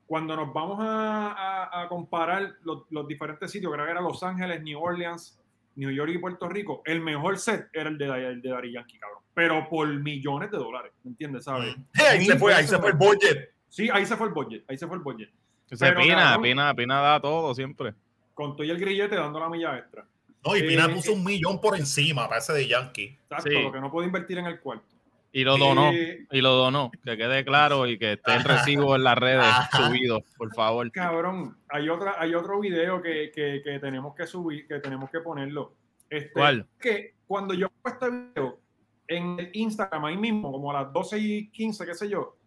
Cuando 0.07 0.35
nos 0.35 0.53
vamos 0.53 0.79
a, 0.81 1.31
a- 1.31 1.81
a 1.83 1.87
comparar 1.87 2.55
los, 2.63 2.83
los 2.89 3.07
diferentes 3.07 3.49
sitios, 3.51 3.71
creo 3.73 3.85
que 3.85 3.91
era 3.91 4.01
Los 4.01 4.21
Ángeles, 4.23 4.61
New 4.61 4.79
Orleans, 4.79 5.39
New 5.75 5.89
York 5.89 6.11
y 6.13 6.17
Puerto 6.19 6.47
Rico, 6.49 6.81
el 6.85 7.01
mejor 7.01 7.37
set 7.39 7.67
era 7.73 7.89
el 7.89 7.97
de, 7.97 8.05
el 8.05 8.41
de 8.41 8.49
Dari 8.49 8.71
Yankee, 8.73 8.99
cabrón. 8.99 9.19
Pero 9.33 9.67
por 9.69 9.87
millones 9.87 10.51
de 10.51 10.57
dólares, 10.57 10.91
¿me 11.03 11.11
entiendes? 11.11 11.45
¿Sabes? 11.45 11.75
Ahí 12.09 12.25
se 12.25 12.37
fue, 12.37 12.53
ahí 12.53 12.67
se 12.67 12.77
fue 12.77 12.89
el 12.91 12.97
budget. 12.97 13.49
Sí, 13.69 13.89
ahí 13.91 14.05
se 14.05 14.15
fue 14.15 14.27
el 14.27 14.33
budget, 14.33 14.63
ahí 14.69 14.77
se 14.77 14.85
fue 14.87 14.97
el 14.97 15.01
budget. 15.03 15.29
Se 15.65 15.77
Pero, 15.77 16.01
Pina, 16.01 16.15
cabrón. 16.15 16.43
Pina, 16.43 16.75
Pina 16.75 17.01
da 17.01 17.19
todo 17.19 17.55
siempre. 17.55 17.95
Con 18.35 18.55
todo 18.55 18.63
y 18.63 18.69
el 18.69 18.79
grillete 18.79 19.15
dando 19.15 19.39
la 19.39 19.49
milla 19.49 19.75
extra. 19.77 20.05
No, 20.45 20.55
y 20.55 20.61
Pina 20.61 20.85
Eh, 20.85 20.89
puso 20.93 21.13
un 21.13 21.23
millón 21.23 21.59
por 21.59 21.75
encima 21.77 22.27
para 22.27 22.39
ese 22.39 22.53
de 22.53 22.67
Yankee. 22.67 23.17
Exacto, 23.23 23.49
Sí. 23.49 23.63
lo 23.63 23.71
que 23.71 23.79
no 23.79 23.89
puedo 23.89 24.05
invertir 24.05 24.37
en 24.37 24.45
el 24.45 24.59
cuarto. 24.59 24.92
Y 25.35 25.43
lo 25.43 25.57
donó. 25.57 25.91
Eh, 25.91 26.25
Y 26.31 26.41
lo 26.41 26.51
donó. 26.51 26.91
Que 27.03 27.17
quede 27.17 27.43
claro 27.43 27.87
y 27.87 27.97
que 27.97 28.13
esté 28.13 28.35
el 28.35 28.43
recibo 28.43 28.95
en 28.95 29.03
las 29.03 29.17
redes 29.17 29.43
Ajá. 29.43 29.87
subido, 29.89 30.23
por 30.37 30.53
favor. 30.53 30.89
Cabrón, 30.91 31.57
hay 31.69 31.89
otra, 31.89 32.15
hay 32.19 32.35
otro 32.35 32.59
video 32.59 33.01
que, 33.01 33.31
que- 33.33 33.61
que 33.63 33.79
tenemos 33.79 34.13
que 34.15 34.27
subir, 34.27 34.67
que 34.67 34.79
tenemos 34.79 35.09
que 35.09 35.19
ponerlo. 35.21 35.73
Este, 36.09 36.31
¿Cuál? 36.33 36.67
Que 36.79 37.15
cuando 37.25 37.53
yo 37.55 37.67
pongo 37.69 37.95
este 37.95 38.09
video 38.11 38.59
en 39.07 39.39
el 39.39 39.49
Instagram 39.53 40.05
ahí 40.05 40.17
mismo, 40.17 40.51
como 40.51 40.69
a 40.71 40.83
las 40.83 40.93
12 40.93 41.17
y 41.19 41.47
15, 41.49 41.85
qué 41.85 41.93
sé 41.95 42.07
yo, 42.09 42.37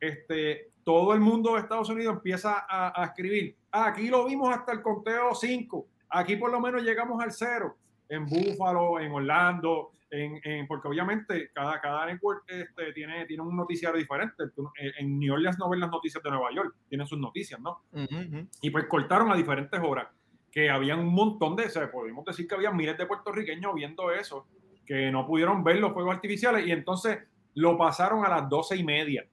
este, 0.00 0.70
todo 0.84 1.12
el 1.14 1.20
mundo 1.20 1.54
de 1.54 1.60
Estados 1.60 1.88
Unidos 1.88 2.14
empieza 2.14 2.64
a, 2.68 3.02
a 3.02 3.06
escribir, 3.06 3.56
"Ah, 3.72 3.86
aquí 3.88 4.08
lo 4.08 4.24
vimos 4.24 4.54
hasta 4.54 4.72
el 4.72 4.82
conteo 4.82 5.34
5, 5.34 5.86
aquí 6.10 6.36
por 6.36 6.52
lo 6.52 6.60
menos 6.60 6.82
llegamos 6.82 7.20
al 7.20 7.32
cero, 7.32 7.76
en 8.08 8.24
Buffalo, 8.26 9.00
en 9.00 9.10
Orlando, 9.10 9.90
en, 10.10 10.40
en- 10.44 10.66
porque 10.66 10.88
obviamente 10.88 11.50
cada, 11.52 11.80
cada 11.80 12.06
network 12.06 12.44
este, 12.48 12.92
tiene, 12.92 13.26
tiene 13.26 13.42
un 13.42 13.56
noticiario 13.56 13.98
diferente. 13.98 14.44
Tú- 14.54 14.70
En, 14.98 15.18
New 15.18 15.32
Orleans 15.34 15.58
no 15.58 15.68
ven 15.68 15.80
las 15.80 15.90
noticias 15.90 16.22
de 16.22 16.30
Nueva 16.30 16.52
York, 16.54 16.74
tienen 16.88 17.06
sus 17.06 17.18
noticias, 17.18 17.60
¿no? 17.60 17.82
Y 18.60 18.70
pues 18.70 18.84
cortaron 18.88 19.30
a 19.32 19.36
diferentes 19.36 19.80
horas, 19.82 20.08
que 20.50 20.70
habían 20.70 21.00
un 21.00 21.12
montón 21.14 21.56
de, 21.56 21.64
o 21.66 21.70
sea, 21.70 21.90
podemos 21.90 22.24
decir 22.24 22.46
que 22.46 22.54
había 22.54 22.70
miles 22.70 22.96
de 22.96 23.06
puertorriqueños 23.06 23.74
viendo 23.74 24.10
eso, 24.12 24.46
que 24.86 25.10
no 25.10 25.26
pudieron 25.26 25.64
ver 25.64 25.78
los 25.80 25.92
fuegos 25.92 26.14
artificiales 26.14 26.66
y 26.66 26.70
entonces 26.70 27.18
lo 27.54 27.76
pasaron 27.76 28.24
a 28.24 28.28
las 28.28 28.48
doce 28.48 28.76
y 28.76 28.84
media. 28.84 29.26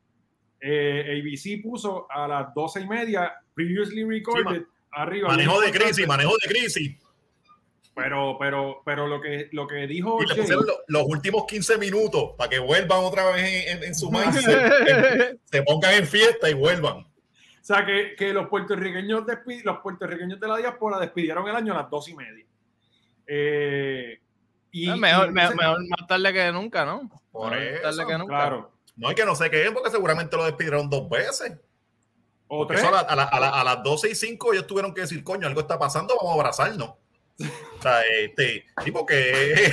Eh, 0.59 1.21
ABC 1.21 1.61
puso 1.61 2.07
a 2.09 2.27
las 2.27 2.53
doce 2.53 2.81
y 2.81 2.87
media, 2.87 3.33
previously 3.53 4.03
recorded, 4.05 4.63
arriba. 4.91 5.27
Manejo 5.29 5.59
de 5.61 5.71
crisis, 5.71 6.07
manejo 6.07 6.31
de 6.41 6.47
crisis. 6.53 6.97
Pero, 7.95 8.37
pero, 8.39 8.81
pero 8.83 9.05
lo 9.07 9.21
que, 9.21 9.49
lo 9.51 9.67
que 9.67 9.85
dijo 9.87 10.17
Y 10.21 10.25
le 10.25 10.29
Jay- 10.33 10.41
pusieron 10.41 10.65
lo- 10.65 10.79
los 10.87 11.03
últimos 11.07 11.45
15 11.45 11.77
minutos 11.77 12.31
para 12.37 12.49
que 12.49 12.57
vuelvan 12.59 12.99
otra 13.03 13.29
vez 13.31 13.67
en, 13.67 13.77
en- 13.77 13.83
en 13.83 13.95
su 13.95 14.09
mindset. 14.11 15.39
se 15.43 15.61
pongan 15.63 15.93
en 15.93 16.07
fiesta 16.07 16.49
y 16.49 16.53
vuelvan. 16.55 16.97
O 16.99 17.65
sea, 17.65 17.85
que, 17.85 18.15
que 18.17 18.33
los 18.33 18.47
puertorriqueños 18.49 19.23
despi- 19.25 19.63
los 19.63 19.77
puertorriqueños 19.79 20.39
de 20.39 20.47
la 20.47 20.57
diáspora 20.57 20.99
despidieron 20.99 21.47
el 21.47 21.55
año 21.55 21.73
a 21.73 21.83
las 21.83 21.89
dos 21.89 22.09
y 22.09 22.15
media. 22.15 22.45
Eh, 23.27 24.19
y, 24.71 24.89
Ah, 24.89 24.95
mejor, 24.95 25.29
y 25.29 25.31
mejor, 25.31 25.77
más 25.87 26.07
tarde 26.07 26.33
que 26.33 26.51
nunca, 26.51 26.83
¿no? 26.85 27.09
Por 27.31 27.51
Mejor 27.51 27.63
eso, 27.67 27.81
tarde 27.83 28.05
que 28.11 28.17
nunca. 28.17 28.35
Claro. 28.35 28.71
No 28.95 29.07
hay 29.09 29.15
que 29.15 29.25
no 29.25 29.35
sé 29.35 29.49
qué 29.49 29.65
es, 29.65 29.71
porque 29.71 29.91
seguramente 29.91 30.35
lo 30.35 30.45
despidieron 30.45 30.89
dos 30.89 31.07
veces. 31.09 31.53
O 32.47 32.67
tres. 32.67 32.79
eso 32.81 32.89
a, 32.89 32.91
la- 32.91 32.99
a 32.99 33.15
la- 33.15 33.23
a 33.23 33.39
la- 33.39 33.61
a 33.61 33.63
las 33.63 33.83
12 33.83 34.09
y 34.09 34.15
5 34.15 34.53
ellos 34.53 34.67
tuvieron 34.67 34.93
que 34.93 35.01
decir, 35.01 35.23
coño, 35.23 35.47
algo 35.47 35.61
está 35.61 35.77
pasando, 35.79 36.15
vamos 36.17 36.31
a 36.31 36.39
abrazarnos. 36.41 36.93
O 37.39 37.81
sea, 37.81 38.01
este, 38.19 38.65
tipo 38.83 39.05
que 39.05 39.71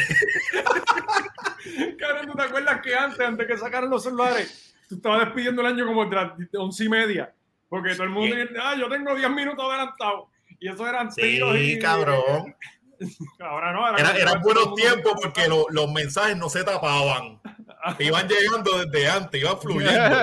Cabrón, 1.99 2.26
¿tú 2.31 2.37
te 2.37 2.43
acuerdas 2.43 2.81
que 2.81 2.95
antes, 2.95 3.21
antes 3.21 3.47
que 3.47 3.57
sacaran 3.57 3.90
los 3.90 4.02
celulares, 4.02 4.75
tú 4.88 4.97
estabas 4.97 5.21
despidiendo 5.26 5.61
el 5.62 5.69
año 5.69 5.87
como 5.87 6.05
de 6.07 6.17
las 6.17 6.33
once 6.59 6.85
y 6.85 6.88
media? 6.88 7.33
Porque 7.69 7.93
todo 7.95 8.05
el 8.05 8.11
mundo 8.11 8.35
Sí. 8.35 8.55
ah, 8.61 8.75
yo 8.76 8.88
tengo 8.88 9.14
10 9.14 9.31
minutos 9.31 9.64
adelantado. 9.64 10.29
Y 10.59 10.69
eso 10.69 10.87
eran 10.87 11.11
tiros 11.11 11.55
sí, 11.55 11.73
y... 11.75 11.79
cabrón. 11.79 12.55
Ahora 13.40 13.73
no, 13.73 13.87
ahora 13.87 13.99
Era- 13.99 14.14
eran 14.19 14.43
buenos 14.43 14.75
tiempos 14.75 15.14
porque 15.23 15.49
lo- 15.49 15.64
los 15.71 15.90
mensajes 15.90 16.37
no 16.37 16.50
se 16.50 16.62
tapaban. 16.64 17.40
Iban 17.99 18.29
llegando 18.29 18.85
desde 18.85 19.09
antes, 19.11 19.40
iban 19.40 19.59
fluyendo. 19.59 20.17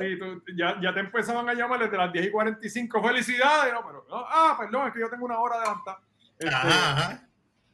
Sí, 0.00 0.16
tú- 0.16 0.42
ya, 0.56 0.76
ya 0.80 0.94
te 0.94 1.00
empezaban 1.00 1.48
a 1.48 1.54
llamar 1.54 1.80
desde 1.80 1.96
las 1.96 2.12
10 2.12 2.26
y 2.26 2.30
45. 2.30 3.02
¡Felicidades! 3.02 3.72
No, 3.74 3.84
pero, 3.84 4.06
no, 4.08 4.24
ah, 4.28 4.56
perdón, 4.60 4.86
es 4.86 4.94
que 4.94 5.00
yo 5.00 5.10
tengo 5.10 5.24
una 5.24 5.40
hora 5.40 5.56
adelantada. 5.56 5.98
Este, 6.38 6.54
Ajá, 6.54 6.92
ajá. 6.92 7.28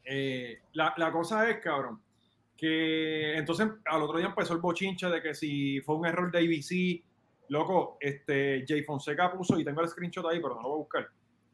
Eh, 0.05 0.61
la, 0.73 0.95
la 0.97 1.11
cosa 1.13 1.49
es, 1.49 1.59
cabrón, 1.61 2.01
que 2.57 3.37
entonces 3.37 3.69
al 3.87 4.03
otro 4.03 4.19
día 4.19 4.29
empezó 4.29 4.55
el 4.55 4.61
bochinche 4.61 5.09
de 5.09 5.23
que 5.23 5.35
si 5.35 5.81
fue 5.81 5.97
un 5.97 6.07
error 6.07 6.31
de 6.31 6.39
ABC, 6.39 7.05
loco, 7.49 7.97
este 8.01 8.65
Jay 8.67 8.83
Fonseca 8.83 9.33
puso, 9.33 9.59
y 9.59 9.65
tengo 9.65 9.81
el 9.81 9.89
screenshot 9.89 10.27
ahí, 10.27 10.41
pero 10.41 10.55
no 10.57 10.63
lo 10.63 10.69
voy 10.69 10.77
a 10.77 10.83
buscar, 10.83 11.09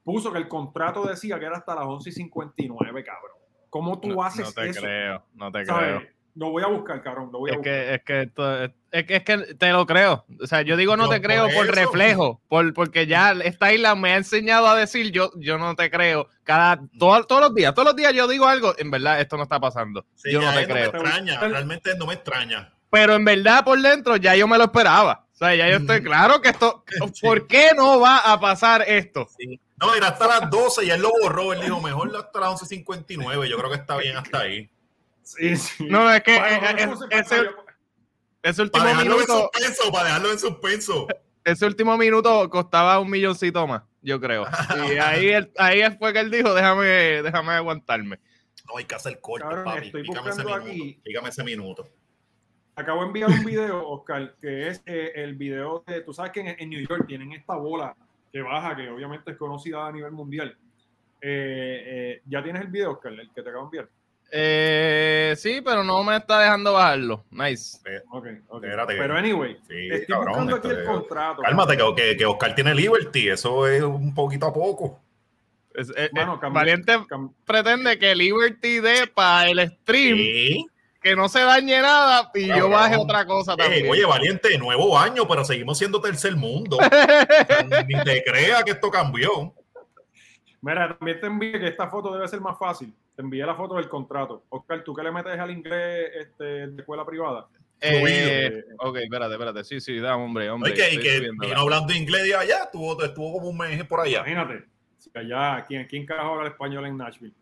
puso 0.04 0.32
que 0.32 0.38
el 0.38 0.48
contrato 0.48 1.04
decía 1.06 1.38
que 1.38 1.46
era 1.46 1.56
hasta 1.58 1.74
las 1.74 1.84
11 1.84 2.08
y 2.08 2.12
59, 2.12 3.04
cabrón. 3.04 3.36
¿Cómo 3.70 4.00
tú 4.00 4.08
No, 4.08 4.22
haces 4.24 4.46
no 4.46 4.52
te 4.52 4.68
eso? 4.70 4.80
creo, 4.80 5.24
no 5.34 5.52
te 5.52 5.64
¿Sabes? 5.64 5.96
creo. 5.98 6.08
Lo 6.34 6.50
voy 6.50 6.62
a 6.62 6.66
buscar, 6.68 7.02
cabrón, 7.02 7.30
lo 7.32 7.40
voy 7.40 7.50
a 7.50 7.52
Es 7.54 7.58
buscar. 7.58 7.72
que, 7.74 7.94
es 7.94 8.02
que 8.04 8.20
esto 8.22 8.62
es, 8.64 8.70
es 8.92 9.04
que, 9.04 9.16
es 9.16 9.24
que 9.24 9.38
te 9.54 9.70
lo 9.72 9.84
creo. 9.86 10.24
O 10.42 10.46
sea, 10.46 10.62
yo 10.62 10.76
digo 10.76 10.96
no 10.96 11.04
Yo 11.04 11.10
te 11.10 11.20
creo 11.22 11.46
por 11.48 11.66
por 11.66 11.74
reflejo, 11.74 12.40
por, 12.48 12.72
porque 12.72 13.06
ya 13.06 13.32
esta 13.32 13.72
isla 13.72 13.94
me 13.96 14.12
ha 14.12 14.16
enseñado 14.16 14.68
a 14.68 14.76
decir 14.76 15.10
yo, 15.10 15.30
yo 15.36 15.58
no 15.58 15.74
te 15.74 15.90
creo. 15.90 16.28
Cada, 16.44 16.80
todo- 16.98 17.24
todos 17.24 17.40
los 17.42 17.54
días, 17.54 17.74
todos 17.74 17.86
los 17.86 17.96
días 17.96 18.12
yo 18.14 18.28
digo 18.28 18.46
algo, 18.46 18.74
en 18.78 18.90
verdad 18.90 19.20
esto 19.20 19.36
no 19.36 19.42
está 19.42 19.58
pasando. 19.60 20.04
Sí, 20.14 20.32
yo 20.32 20.40
no 20.40 20.52
te 20.54 20.66
creo. 20.66 20.92
me 20.92 20.98
extraña, 20.98 21.40
realmente 21.40 21.94
no 21.96 22.06
me 22.06 22.14
extraña. 22.14 22.72
Pero 22.90 23.14
en 23.14 23.24
verdad 23.24 23.64
por 23.64 23.80
dentro 23.80 24.16
ya 24.16 24.34
yo 24.36 24.46
me 24.48 24.58
lo 24.58 24.64
esperaba. 24.64 25.26
O 25.32 25.36
sea, 25.36 25.54
ya 25.54 25.68
yo 25.70 25.76
estoy 25.76 26.02
claro 26.02 26.40
que 26.42 26.50
esto, 26.50 26.84
Sí. 27.14 27.20
¿por 27.26 27.46
qué 27.46 27.70
no 27.76 27.98
va 28.00 28.18
a 28.18 28.38
pasar 28.38 28.82
esto? 28.86 29.26
No, 29.78 29.94
era 29.94 30.08
hasta 30.08 30.26
las 30.26 30.50
12 30.50 30.84
y 30.84 30.90
él 30.90 31.00
lo 31.00 31.10
borró. 31.22 31.54
Él 31.54 31.60
dijo, 31.62 31.80
mejor 31.80 32.14
hasta 32.14 32.40
las 32.40 32.60
11.59. 32.62 33.46
Yo 33.46 33.56
creo 33.56 33.70
que 33.70 33.76
está 33.76 33.96
bien 33.96 34.16
hasta 34.18 34.40
ahí. 34.40 34.68
Sí, 35.36 35.56
sí. 35.56 35.86
No, 35.88 36.10
es 36.12 36.22
que 36.22 36.36
ese, 38.42 38.62
último 38.62 38.84
Para 38.84 38.92
en 39.02 39.08
minuto, 39.08 39.50
suspenso, 39.52 39.92
para 39.92 40.04
dejarlo 40.06 40.32
en 40.32 40.38
suspenso. 40.38 41.06
ese 41.44 41.66
último 41.66 41.96
minuto 41.96 42.48
costaba 42.50 42.98
un 42.98 43.10
milloncito 43.10 43.66
más, 43.66 43.82
yo 44.02 44.20
creo. 44.20 44.44
Y 44.94 44.98
ahí, 44.98 45.32
ahí 45.58 45.82
fue 45.98 46.12
que 46.12 46.20
él 46.20 46.30
dijo, 46.30 46.52
déjame, 46.54 47.22
déjame 47.22 47.52
aguantarme. 47.52 48.18
No, 48.66 48.76
hay 48.78 48.84
que 48.84 48.94
hacer 48.94 49.20
corte, 49.20 49.44
Cabrón, 49.46 49.64
papi. 49.64 49.86
estoy 49.86 50.02
Dígame 50.02 50.30
ese 50.30 50.42
buscando 50.42 50.64
minuto. 50.64 50.84
aquí. 50.84 51.00
Dígame 51.04 51.28
ese 51.28 51.44
minuto. 51.44 51.88
Acabo 52.76 53.00
de 53.02 53.06
enviar 53.08 53.30
un 53.30 53.44
video, 53.44 53.88
Oscar, 53.88 54.34
que 54.40 54.68
es 54.68 54.82
eh, 54.86 55.12
el 55.16 55.34
video 55.34 55.84
de, 55.86 56.00
tú 56.00 56.12
sabes 56.14 56.32
que 56.32 56.40
en, 56.40 56.48
en 56.58 56.70
New 56.70 56.80
York 56.88 57.04
tienen 57.06 57.32
esta 57.32 57.54
bola 57.56 57.94
que 58.32 58.40
baja, 58.42 58.74
que 58.76 58.88
obviamente 58.88 59.32
es 59.32 59.36
conocida 59.36 59.86
a 59.86 59.92
nivel 59.92 60.12
mundial. 60.12 60.56
Eh, 61.20 61.82
eh, 61.86 62.22
¿Ya 62.26 62.42
tienes 62.42 62.62
el 62.62 62.68
video, 62.68 62.92
Oscar, 62.92 63.12
el 63.12 63.30
que 63.34 63.42
te 63.42 63.48
acabo 63.50 63.64
de 63.70 63.78
enviar? 63.78 63.90
Eh, 64.32 65.34
sí, 65.36 65.60
pero 65.64 65.82
no 65.82 66.02
me 66.04 66.16
está 66.16 66.38
dejando 66.40 66.74
bajarlo. 66.74 67.24
Nice. 67.30 67.78
Ok, 68.10 68.26
ok. 68.48 68.64
Espérate 68.64 68.94
Pero 68.96 69.16
anyway, 69.16 69.56
Sí, 69.68 69.88
estoy 69.90 70.06
cabrón, 70.06 70.28
buscando 70.28 70.56
aquí 70.56 70.68
esto 70.68 70.80
el 70.80 70.86
contrato. 70.86 71.42
Cálmate, 71.42 71.76
que, 71.76 71.94
que, 71.96 72.16
que 72.16 72.26
Oscar 72.26 72.54
tiene 72.54 72.74
Liberty. 72.74 73.28
Eso 73.28 73.66
es 73.66 73.82
un 73.82 74.14
poquito 74.14 74.46
a 74.46 74.52
poco. 74.52 75.00
Es- 75.74 75.92
eh, 75.96 76.10
Mano, 76.12 76.40
eh, 76.42 76.46
Valiente 76.50 76.92
Cam- 77.08 77.32
pretende 77.44 77.98
que 77.98 78.14
Liberty 78.14 78.80
dé 78.80 79.06
para 79.08 79.48
el 79.50 79.68
stream 79.68 80.16
Sí. 80.16 80.66
que 81.02 81.16
no 81.16 81.28
se 81.28 81.40
dañe 81.40 81.80
nada 81.80 82.30
y 82.34 82.46
yo 82.46 82.54
Cabrón. 82.54 82.70
baje 82.72 82.96
otra 82.96 83.24
cosa 83.26 83.54
Eh, 83.54 83.56
también. 83.56 83.90
oye, 83.90 84.04
valiente, 84.04 84.56
nuevo 84.58 84.98
año, 84.98 85.26
pero 85.26 85.44
seguimos 85.44 85.78
siendo 85.78 86.00
tercer 86.00 86.36
mundo. 86.36 86.76
Ni 87.88 88.02
te 88.04 88.22
creas 88.24 88.62
que 88.64 88.72
esto 88.72 88.90
cambió. 88.90 89.54
Mira, 90.62 90.94
también 90.96 91.20
te 91.20 91.26
envié 91.26 91.58
que 91.58 91.68
esta 91.68 91.88
foto 91.88 92.12
debe 92.12 92.28
ser 92.28 92.40
más 92.40 92.58
fácil. 92.58 92.92
Te 93.20 93.24
envié 93.24 93.44
la 93.44 93.54
foto 93.54 93.74
del 93.74 93.86
contrato. 93.86 94.44
Oscar, 94.48 94.82
¿tú 94.82 94.94
qué 94.94 95.02
le 95.02 95.12
metes 95.12 95.38
al 95.38 95.50
inglés 95.50 96.10
este, 96.20 96.68
de 96.68 96.80
escuela 96.80 97.04
privada? 97.04 97.48
Eh, 97.78 98.64
ok, 98.78 98.96
espérate, 98.96 99.34
espérate. 99.34 99.62
Sí, 99.62 99.78
sí, 99.78 99.98
dame, 99.98 100.24
hombre, 100.24 100.48
hombre. 100.48 100.72
Oye, 100.72 100.82
que, 100.88 100.94
y 100.94 100.98
que 101.00 101.20
vino 101.20 101.58
hablando 101.60 101.92
inglés 101.92 102.24
de 102.24 102.34
allá, 102.34 102.62
estuvo, 102.62 103.02
estuvo 103.04 103.34
como 103.34 103.50
un 103.50 103.58
mes 103.58 103.84
por 103.84 104.00
allá. 104.00 104.20
Imagínate. 104.20 104.64
Si 104.96 105.10
allá, 105.14 105.62
¿quién, 105.68 105.86
¿quién 105.86 106.06
carajo 106.06 106.36
habla 106.36 106.48
español 106.48 106.86
en 106.86 106.96
Nashville? 106.96 107.34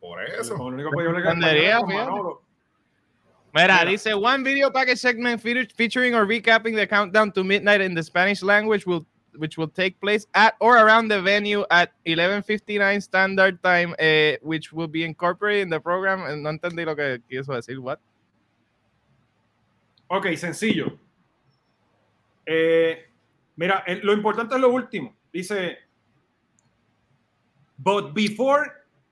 Por 0.00 0.24
eso. 0.24 0.54
El 0.54 0.74
único 0.74 0.90
que 0.90 1.04
yo. 1.04 1.10
Mira, 1.12 2.40
Mira. 3.52 3.84
dice 3.84 4.14
one 4.14 4.42
video 4.42 4.72
package 4.72 5.00
segment 5.00 5.38
fe- 5.38 5.68
featuring 5.76 6.14
or 6.14 6.26
recapping 6.26 6.74
the 6.74 6.88
countdown 6.88 7.30
to 7.30 7.44
midnight 7.44 7.82
in 7.82 7.94
the 7.94 8.02
Spanish 8.02 8.42
language 8.42 8.86
will 8.86 9.04
which 9.38 9.56
will 9.58 9.68
take 9.70 9.98
place 10.00 10.26
at 10.34 10.54
or 10.60 10.76
around 10.78 11.08
the 11.08 11.20
venue 11.20 11.64
at 11.70 11.90
11:59 12.04 13.00
standard 13.00 13.60
time, 13.62 13.94
eh, 13.98 14.38
which 14.42 14.72
will 14.72 14.88
be 14.88 15.04
incorporated 15.04 15.62
in 15.64 15.70
the 15.70 15.80
program. 15.80 16.20
Eh, 16.28 16.36
No 16.36 16.50
entendí 16.50 16.84
lo 16.84 16.94
que 16.96 17.20
quiso 17.28 17.52
decir. 17.54 17.78
What? 17.78 17.98
Ok, 20.08 20.26
sencillo. 20.36 20.98
Eh, 22.46 23.06
mira, 23.56 23.82
lo 24.02 24.12
importante 24.12 24.54
es 24.54 24.60
lo 24.60 24.68
último. 24.70 25.14
Dice, 25.32 25.78
but 27.78 28.12
before 28.14 28.70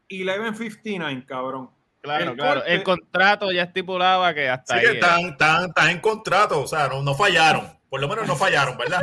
11.59, 0.08 1.24
cabrón. 1.26 1.70
Claro, 2.02 2.30
El 2.32 2.36
claro. 2.36 2.60
corte- 2.60 2.74
El 2.74 2.82
contrato 2.82 3.52
ya 3.52 3.62
estipulaba 3.62 4.34
que 4.34 4.48
hasta 4.48 4.74
Sí, 4.74 4.80
ahí. 4.80 4.96
era. 4.96 5.06
están, 5.06 5.20
están, 5.30 5.64
están 5.68 5.90
en 5.90 6.00
contrato, 6.00 6.60
o 6.62 6.66
sea, 6.66 6.88
no, 6.88 7.02
no 7.02 7.14
fallaron. 7.14 7.66
Por 7.92 8.00
lo 8.00 8.08
menos 8.08 8.26
no 8.26 8.34
fallaron, 8.36 8.78
¿verdad? 8.78 9.02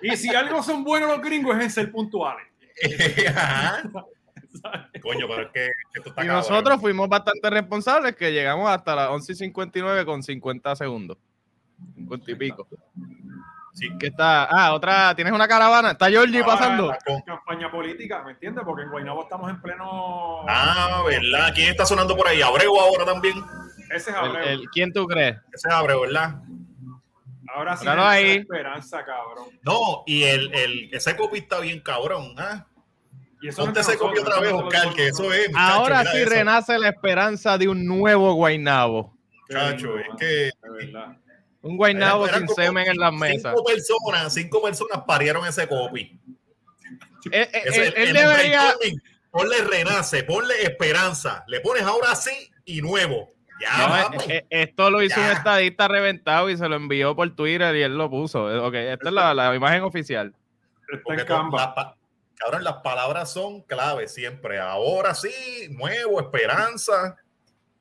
Y 0.00 0.16
si 0.16 0.34
algo 0.34 0.62
son 0.62 0.82
buenos 0.82 1.10
los 1.10 1.20
gringos 1.20 1.54
es 1.58 1.62
en 1.64 1.70
ser 1.70 1.92
puntuales. 1.92 2.46
Coño, 5.02 5.26
pero 5.28 5.42
es 5.42 5.48
que, 5.52 5.60
que 5.92 5.98
esto 5.98 6.08
está 6.08 6.24
Y 6.24 6.26
cabrón. 6.26 6.36
nosotros 6.36 6.80
fuimos 6.80 7.06
bastante 7.06 7.50
responsables 7.50 8.16
que 8.16 8.32
llegamos 8.32 8.70
hasta 8.70 8.96
las 8.96 9.08
11.59 9.10 10.06
con 10.06 10.22
50 10.22 10.74
segundos. 10.76 11.18
50 11.96 12.30
y 12.30 12.34
pico. 12.34 12.66
Sí. 13.74 13.90
¿Qué 14.00 14.06
está? 14.06 14.44
Ah, 14.44 14.72
otra, 14.72 15.14
tienes 15.14 15.34
una 15.34 15.46
caravana. 15.46 15.90
¿Está 15.90 16.08
Georgie 16.08 16.42
pasando? 16.42 16.86
la 16.88 16.98
campaña 17.26 17.70
política, 17.70 18.22
¿me 18.24 18.30
entiendes? 18.32 18.64
Porque 18.64 18.84
en 18.84 18.90
Guaynabo 18.90 19.24
estamos 19.24 19.50
en 19.50 19.60
pleno... 19.60 20.46
Ah, 20.48 21.02
¿verdad? 21.06 21.52
¿Quién 21.54 21.68
está 21.68 21.84
sonando 21.84 22.16
por 22.16 22.26
ahí? 22.26 22.40
Abreu 22.40 22.74
ahora 22.80 23.04
también. 23.04 23.36
Ese 23.94 23.96
es 23.96 24.08
El- 24.08 24.14
Abreu. 24.16 24.48
el- 24.48 24.70
¿Quién 24.72 24.94
tú 24.94 25.06
crees? 25.06 25.36
Ese 25.52 25.68
es 25.68 25.74
Abreu, 25.74 26.00
¿verdad? 26.00 26.36
Ahora 27.54 27.76
sí 27.76 27.86
ahí. 27.88 28.30
esperanza, 28.38 29.04
cabrón. 29.04 29.48
No, 29.62 30.02
y 30.06 30.24
el, 30.24 30.52
el, 30.54 30.90
ese 30.94 31.16
copy 31.16 31.38
está 31.38 31.60
bien 31.60 31.80
cabrón, 31.80 32.34
¿ah? 32.38 32.66
Y 33.42 33.48
eso 33.48 33.60
no 33.60 33.66
Ponte 33.66 33.80
ese 33.80 33.96
copy 33.98 34.18
otra 34.18 34.40
vez, 34.40 34.52
Oscar, 34.52 34.94
que 34.94 35.08
eso 35.08 35.32
es. 35.32 35.48
muchacho, 35.50 35.58
Ahora 35.74 36.04
sí 36.10 36.18
eso. 36.18 36.30
renace 36.30 36.78
la 36.78 36.88
esperanza 36.88 37.58
de 37.58 37.68
un 37.68 37.84
nuevo 37.86 38.32
Guainabo. 38.34 39.16
Muchacho, 39.48 39.98
es 39.98 40.06
que 40.18 40.26
De 40.26 40.52
verdad. 40.70 41.16
Un 41.62 41.76
Guainabo 41.76 42.28
sin 42.28 42.48
semen 42.48 42.86
en 42.88 42.96
las 42.96 43.12
mesas. 43.12 43.52
Cinco 43.54 43.64
personas, 43.64 44.32
cinco 44.34 44.62
personas 44.62 45.02
parieron 45.06 45.46
ese 45.46 45.66
copy. 45.68 46.18
Él, 47.30 47.48
él- 47.52 47.62
Ese- 47.64 48.02
él- 48.02 48.12
debería, 48.12 48.74
Ponle 49.30 49.58
renace, 49.64 50.22
ponle 50.24 50.62
esperanza. 50.62 51.44
Le 51.48 51.60
pones 51.60 51.82
ahora 51.82 52.14
sí 52.14 52.30
y 52.64 52.80
nuevo. 52.80 53.34
Ya, 53.60 53.78
No, 53.78 54.10
papi. 54.10 54.16
eh, 54.32 54.36
eh, 54.36 54.46
esto 54.50 54.90
lo 54.90 55.02
hizo 55.02 55.18
Ya. 55.20 55.26
un 55.28 55.32
estadista 55.32 55.88
reventado 55.88 56.50
y 56.50 56.56
se 56.56 56.68
lo 56.68 56.76
envió 56.76 57.16
por 57.16 57.34
Twitter 57.34 57.74
y 57.76 57.82
él 57.82 57.96
lo 57.96 58.10
puso. 58.10 58.50
Eh, 58.50 58.58
Ok, 58.58 58.74
esta 58.74 59.08
es 59.08 59.14
la, 59.14 59.32
la 59.34 59.54
imagen 59.54 59.82
oficial. 59.82 60.34
Está 60.92 61.02
Porque 61.04 61.24
pa- 61.24 61.96
cabrón, 62.36 62.64
las 62.64 62.74
palabras 62.76 63.32
son 63.32 63.62
clave 63.62 64.08
siempre. 64.08 64.58
Ahora 64.58 65.14
sí, 65.14 65.30
nuevo, 65.70 66.20
esperanza. 66.20 67.16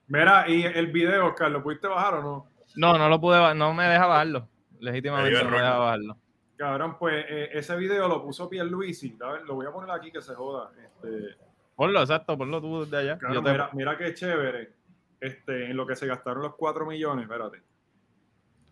Mira, 0.07 0.47
y 0.47 0.63
el 0.63 0.87
video, 0.87 1.27
Oscar, 1.27 1.51
¿lo 1.51 1.61
pudiste 1.61 1.87
bajar 1.87 2.15
o 2.15 2.21
no? 2.21 2.47
No, 2.75 2.97
no 2.97 3.09
lo 3.09 3.19
pude, 3.19 3.39
ba- 3.39 3.53
no 3.53 3.73
me 3.73 3.85
deja 3.85 4.05
bajarlo. 4.05 4.47
Me 4.79 4.91
Legítimamente 4.91 5.43
no 5.43 5.49
me 5.49 5.57
deja 5.57 5.77
bajarlo. 5.77 6.17
Cabrón, 6.57 6.97
pues 6.97 7.25
eh, 7.27 7.49
ese 7.53 7.75
video 7.75 8.07
lo 8.07 8.21
puso 8.23 8.47
Pierluisi. 8.49 9.17
A 9.21 9.31
ver, 9.33 9.41
lo 9.43 9.55
voy 9.55 9.65
a 9.65 9.71
poner 9.71 9.91
aquí 9.91 10.11
que 10.11 10.21
se 10.21 10.33
joda. 10.35 10.71
Este, 10.81 11.35
Ponlo, 11.75 11.99
exacto, 12.01 12.37
ponlo 12.37 12.61
tú 12.61 12.85
desde 12.85 12.97
allá. 12.97 13.17
cabrón, 13.17 13.33
Yo 13.33 13.43
te- 13.43 13.51
mira, 13.51 13.69
mira 13.73 13.97
qué 13.97 14.13
chévere. 14.13 14.71
Este, 15.19 15.65
en 15.71 15.77
lo 15.77 15.85
que 15.87 15.95
se 15.95 16.07
gastaron 16.07 16.43
los 16.43 16.55
4 16.55 16.85
millones, 16.85 17.23
espérate. 17.23 17.61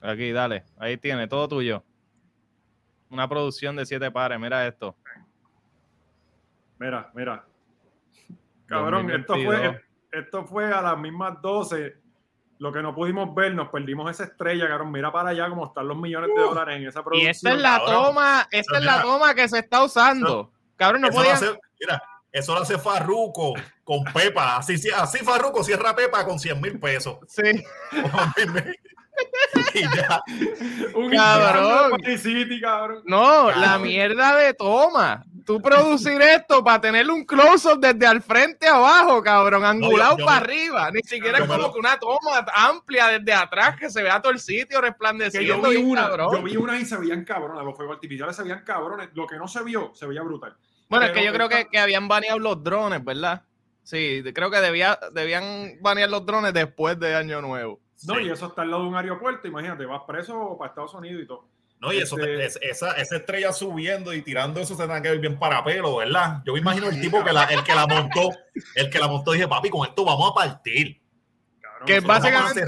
Aquí, 0.01 0.31
dale. 0.31 0.65
Ahí 0.77 0.97
tiene, 0.97 1.27
todo 1.27 1.47
tuyo. 1.47 1.83
Una 3.09 3.27
producción 3.29 3.75
de 3.75 3.85
siete 3.85 4.11
pares, 4.11 4.39
mira 4.39 4.67
esto. 4.67 4.95
Mira, 6.79 7.09
mira. 7.13 7.45
Cabrón, 8.65 9.09
esto 9.11 9.33
2022. 9.33 9.75
fue, 9.75 10.19
esto 10.19 10.45
fue 10.45 10.73
a 10.73 10.81
las 10.81 10.97
mismas 10.97 11.41
12. 11.41 11.95
Lo 12.59 12.71
que 12.71 12.81
no 12.81 12.93
pudimos 12.95 13.33
ver, 13.35 13.53
nos 13.53 13.69
perdimos 13.69 14.09
esa 14.09 14.23
estrella, 14.23 14.67
cabrón. 14.67 14.91
Mira 14.91 15.11
para 15.11 15.29
allá 15.29 15.49
cómo 15.49 15.65
están 15.65 15.87
los 15.87 15.97
millones 15.97 16.29
de 16.33 16.41
dólares 16.41 16.77
en 16.77 16.87
esa 16.87 17.01
Y 17.01 17.03
producción. 17.03 17.31
esta 17.31 17.51
es 17.51 17.59
la 17.61 17.77
cabrón. 17.79 18.03
toma, 18.03 18.47
esta 18.51 18.77
es 18.77 18.83
la 18.85 19.01
toma 19.01 19.35
que 19.35 19.49
se 19.49 19.59
está 19.59 19.83
usando. 19.83 20.51
Cabrón, 20.77 21.01
no 21.01 21.09
podían. 21.09 21.39
mira, 21.79 22.01
eso 22.33 22.53
lo 22.55 22.61
hace 22.61 22.77
Farruco 22.77 23.53
con 23.83 24.03
Pepa. 24.05 24.57
Así, 24.57 24.75
así 24.95 25.19
Farruco 25.19 25.63
cierra 25.63 25.95
Pepa 25.95 26.25
con 26.25 26.39
100 26.39 26.59
mil 26.59 26.79
pesos. 26.79 27.17
Sí. 27.27 27.63
y 29.75 29.81
ya. 29.81 30.21
Un 30.95 31.11
Cabrón. 31.11 32.01
City, 32.17 32.59
cabrón. 32.59 33.03
No, 33.05 33.51
la 33.51 33.77
mierda 33.77 34.35
de 34.35 34.53
toma. 34.53 35.23
Tú 35.45 35.61
producir 35.61 36.21
esto 36.21 36.63
para 36.63 36.79
tener 36.79 37.09
un 37.09 37.25
close-up 37.25 37.79
desde 37.79 38.07
al 38.07 38.21
frente 38.21 38.65
a 38.67 38.75
abajo, 38.75 39.21
cabrón, 39.21 39.65
angulado 39.65 40.17
yo 40.17 40.25
para 40.25 40.37
arriba. 40.37 40.89
Ni 40.91 41.01
siquiera 41.03 41.39
es 41.39 41.45
como 41.47 41.71
que 41.71 41.79
una 41.79 41.99
toma 41.99 42.45
amplia 42.55 43.07
desde 43.07 43.33
atrás 43.33 43.75
que 43.77 43.89
se 43.89 44.01
vea 44.01 44.21
todo 44.21 44.31
el 44.31 44.39
sitio 44.39 44.67
Que 44.67 44.73
yo 44.75 44.81
resplandeciendo. 44.81 45.69
vi 45.69 45.75
una, 45.75 46.03
cabrón. 46.03 46.35
yo 46.35 46.41
vi 46.43 46.55
una 46.55 46.79
y 46.79 46.85
se 46.85 46.97
veían 46.97 47.25
cabrones, 47.25 47.63
los 47.63 47.75
fuegos 47.75 47.95
artificiales 47.95 48.35
se 48.35 48.43
veían 48.43 48.63
cabrones. 48.63 49.09
Lo 49.13 49.27
que 49.27 49.35
no 49.35 49.47
se 49.47 49.61
vio, 49.63 49.91
se 49.93 50.07
veía 50.07 50.21
brutal. 50.21 50.55
Bueno, 50.89 51.05
es 51.05 51.11
que 51.11 51.23
yo 51.25 51.33
creo 51.33 51.49
que, 51.49 51.67
que 51.69 51.79
habían 51.79 52.07
baneado 52.07 52.39
los 52.39 52.63
drones, 52.63 53.03
¿verdad? 53.03 53.43
Sí, 53.83 54.23
creo 54.33 54.49
que 54.51 54.61
debía, 54.61 54.97
debían 55.11 55.77
banear 55.81 56.09
los 56.09 56.25
drones 56.25 56.53
después 56.53 56.99
de 56.99 57.15
Año 57.15 57.41
Nuevo. 57.41 57.79
No, 58.05 58.15
Sí. 58.15 58.21
y 58.23 58.29
eso 58.29 58.47
está 58.47 58.61
al 58.63 58.71
lado 58.71 58.83
de 58.83 58.89
un 58.89 58.95
aeropuerto, 58.95 59.47
imagínate, 59.47 59.85
vas 59.85 60.01
preso 60.07 60.55
para 60.57 60.69
Estados 60.69 60.93
Unidos 60.93 61.23
y 61.23 61.27
todo. 61.27 61.47
No, 61.79 61.91
y 61.91 61.97
eso, 61.97 62.17
Este- 62.17 62.45
es- 62.45 62.59
esa, 62.61 62.93
esa 62.93 63.17
estrella 63.17 63.51
subiendo 63.51 64.13
y 64.13 64.21
tirando 64.21 64.61
eso 64.61 64.73
se 64.73 64.81
tendrá 64.83 65.01
que 65.01 65.09
ver 65.09 65.19
bien 65.19 65.37
para 65.37 65.61
pelo, 65.65 65.97
¿verdad? 65.97 66.41
Yo 66.45 66.53
me 66.53 66.59
imagino 66.59 66.87
el 66.87 67.01
tipo 67.01 67.21
que 67.25 67.33
la, 67.33 67.43
el 67.45 67.61
que 67.63 67.75
la 67.75 67.85
montó, 67.87 68.29
el 68.75 68.89
que 68.89 68.99
la 68.99 69.07
montó, 69.09 69.31
dije, 69.33 69.47
papi, 69.49 69.69
con 69.69 69.85
esto 69.87 70.05
vamos 70.05 70.31
a 70.31 70.33
partir. 70.33 71.01
Cabrón, 71.59 71.85
Que 71.85 71.99
básicamente-. 71.99 72.63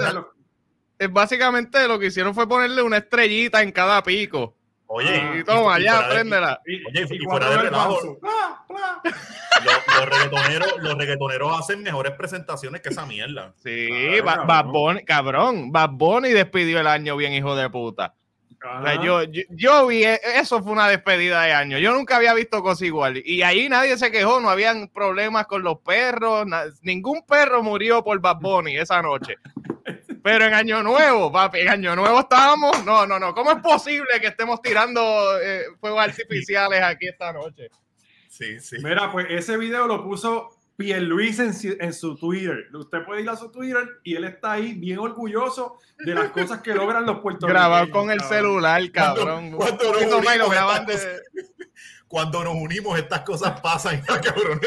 Es 0.98 1.12
básicamente 1.12 1.88
lo 1.88 1.98
que 2.00 2.08
hicieron 2.08 2.34
fue 2.36 2.48
ponerle 2.48 2.82
una 2.82 2.98
estrellita 2.98 3.62
en 3.62 3.72
cada 3.72 4.02
pico. 4.04 4.56
Oye, 4.88 5.40
y 5.40 5.44
toma, 5.44 5.80
y 5.80 5.84
ya, 5.84 6.02
de- 6.08 6.14
préndela. 6.14 6.62
Y, 6.66 6.86
Oye, 6.88 7.08
y 7.10 7.16
y 7.16 7.26
fuera 7.26 7.50
de 7.50 7.58
relajo. 7.58 8.00
Los, 9.64 9.98
los 9.98 10.06
reggaetoneros, 10.10 10.74
los 10.80 10.96
reggaetoneros 10.98 11.60
hacen 11.60 11.82
mejores 11.84 12.14
presentaciones 12.14 12.82
que 12.82 12.90
esa 12.90 13.06
mierda. 13.06 13.54
Sí, 13.64 13.90
Claro. 14.22 14.46
Bad 14.46 14.66
Bunny- 14.66 15.04
cabrón, 15.06 15.72
Bad 15.72 15.90
Bunny 15.92 16.30
despidió 16.30 16.80
el 16.80 16.88
año 16.88 17.16
bien, 17.18 17.34
hijo 17.34 17.56
de 17.56 17.70
puta. 17.70 18.14
O 18.80 18.84
sea, 18.84 19.00
yo, 19.00 19.24
yo, 19.26 19.44
yo 19.52 19.86
vi, 19.88 20.04
eh, 20.04 20.20
eso 20.38 20.62
fue 20.64 20.72
una 20.72 20.88
despedida 20.88 21.44
de 21.44 21.54
año. 21.54 21.78
Yo 21.78 21.92
nunca 21.94 22.16
había 22.16 22.34
visto 22.34 22.64
cosa 22.64 22.84
igual. 22.84 23.22
Y 23.24 23.44
ahí 23.44 23.70
nadie 23.70 23.96
se 23.96 24.12
quejó, 24.12 24.40
no 24.40 24.50
habían 24.50 24.88
problemas 24.88 25.46
con 25.46 25.62
los 25.62 25.80
perros. 25.82 26.48
na- 26.48 26.64
ningún 26.82 27.24
perro 27.28 27.62
murió 27.62 28.04
por 28.04 28.20
Bad 28.20 28.38
Bunny 28.40 28.76
esa 28.78 29.04
noche. 29.04 29.36
Pero 30.26 30.44
en 30.46 30.56
Año 30.56 30.82
Nuevo, 30.82 31.32
papi, 31.32 31.60
en 31.60 31.70
Año 31.70 31.96
Nuevo 31.96 32.22
estábamos. 32.22 32.84
No, 32.84 33.06
no, 33.06 33.20
no. 33.20 33.36
¿Cómo 33.36 33.52
es 33.52 33.62
posible 33.62 34.08
que 34.20 34.26
estemos 34.26 34.60
tirando 34.60 35.40
eh, 35.40 35.66
fuegos 35.80 36.04
artificiales 36.04 36.82
aquí 36.82 37.10
esta 37.10 37.32
noche? 37.32 37.70
Sí, 38.28 38.60
sí. 38.60 38.78
Mira, 38.82 39.12
pues 39.12 39.28
ese 39.30 39.56
video 39.56 39.86
lo 39.86 40.04
puso 40.04 40.50
Pierluis 40.78 41.38
en, 41.38 41.54
en 41.80 41.94
su 41.94 42.16
Twitter. 42.16 42.70
Usted 42.74 43.06
puede 43.06 43.22
ir 43.22 43.30
a 43.30 43.36
su 43.36 43.52
Twitter 43.52 43.88
y 44.04 44.16
él 44.16 44.24
está 44.24 44.54
ahí 44.54 44.74
bien 44.74 44.98
orgulloso 44.98 45.78
de 46.00 46.16
las 46.16 46.32
cosas 46.32 46.60
que 46.64 46.74
logran 46.74 47.06
los 47.06 47.20
puertorriqueños. 47.20 47.62
Grabado 47.62 47.92
con 47.92 48.10
el 48.10 48.18
cabrón. 48.18 48.36
celular, 48.40 48.92
cabrón. 48.92 49.52
cuando 49.52 49.94
nos 49.94 50.02
unimos, 50.12 50.50
graban 50.50 50.90
estas 50.90 51.04
de- 51.04 51.22
Cuando 52.08 52.44
nos 52.44 52.56
unimos, 52.56 52.98
estas 52.98 53.22
cosas 53.22 53.62
pasan, 53.62 54.02
cabrón. 54.24 54.60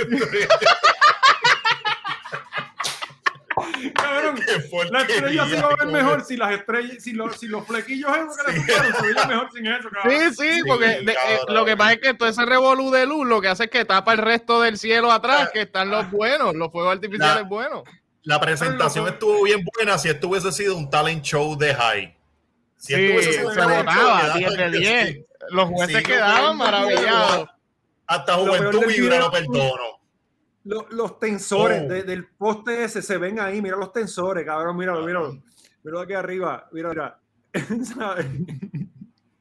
Cabrón, 4.08 4.34
Qué 4.36 4.90
la 4.90 5.00
estrella 5.02 5.46
se 5.48 5.62
va 5.62 5.68
a 5.68 5.76
ver 5.76 5.86
mejor 5.88 6.24
si 6.24 6.36
las 6.36 6.52
estrellas, 6.52 7.02
si 7.02 7.12
los, 7.12 7.36
si 7.38 7.46
los 7.48 7.66
flequillos 7.66 8.10
esos 8.16 8.36
que 8.36 8.52
le 8.52 8.58
Sí. 8.58 8.60
pusieron 8.64 8.94
se 8.94 9.02
veían 9.06 9.28
mejor 9.28 9.48
sin 9.52 9.66
eso, 9.66 9.88
cabrón. 9.90 10.12
Sí, 10.12 10.34
sí, 10.42 10.52
Sí, 10.54 10.62
porque 10.66 10.86
de- 10.86 11.12
eh, 11.12 11.38
lo 11.48 11.64
que 11.64 11.76
pasa 11.76 11.92
es 11.92 11.98
que 12.00 12.14
todo 12.14 12.28
ese 12.28 12.44
revolú 12.46 12.90
de 12.90 13.06
luz 13.06 13.26
lo 13.26 13.40
que 13.40 13.48
hace 13.48 13.64
es 13.64 13.70
que 13.70 13.84
tapa 13.84 14.12
el 14.12 14.18
resto 14.18 14.60
del 14.60 14.78
cielo 14.78 15.12
atrás, 15.12 15.42
Ah, 15.44 15.50
que 15.52 15.62
están 15.62 15.90
los 15.90 16.10
buenos, 16.10 16.54
los 16.54 16.70
fuegos 16.72 16.92
artificiales 16.94 17.42
La- 17.42 17.48
buenos. 17.48 17.82
La 18.24 18.40
presentación 18.40 19.06
estuvo 19.08 19.42
bien 19.44 19.64
buena 19.76 19.96
si 19.98 20.08
esto 20.08 20.28
hubiese 20.28 20.52
sido 20.52 20.76
un 20.76 20.90
talent 20.90 21.22
show 21.24 21.56
de 21.56 21.74
high. 21.74 22.16
Si 22.76 22.94
Sí, 22.94 23.00
esto 23.00 23.14
hubiese 23.14 23.32
sido 23.32 23.48
un 23.48 23.54
se 23.54 23.60
votaba, 23.60 23.82
le 23.84 23.84
daban 23.94 24.38
10 24.38 24.50
de 24.50 24.56
que 24.70 24.78
10. 24.78 25.08
sí. 25.08 25.24
Los 25.50 25.68
jueces 25.70 25.96
Sí, 25.98 26.02
quedaban 26.02 26.56
maravillados. 26.56 27.48
Hasta 28.06 28.34
Juventud 28.34 28.84
Vibra 28.86 29.18
lo 29.18 29.30
perdono. 29.30 29.97
Los, 30.64 30.90
los 30.90 31.18
tensores 31.18 31.82
Oh. 31.84 31.88
de- 31.88 32.02
del 32.02 32.26
poste 32.26 32.84
ese 32.84 33.00
se 33.02 33.16
ven 33.16 33.40
ahí, 33.40 33.62
mira 33.62 33.76
los 33.76 33.92
tensores, 33.92 34.44
cabrón, 34.44 34.76
míralo, 34.76 35.04
míralo. 35.06 35.42
Míralo 35.82 36.00
aquí 36.00 36.12
arriba, 36.14 36.68
mira, 36.72 36.88
mira. 36.90 37.18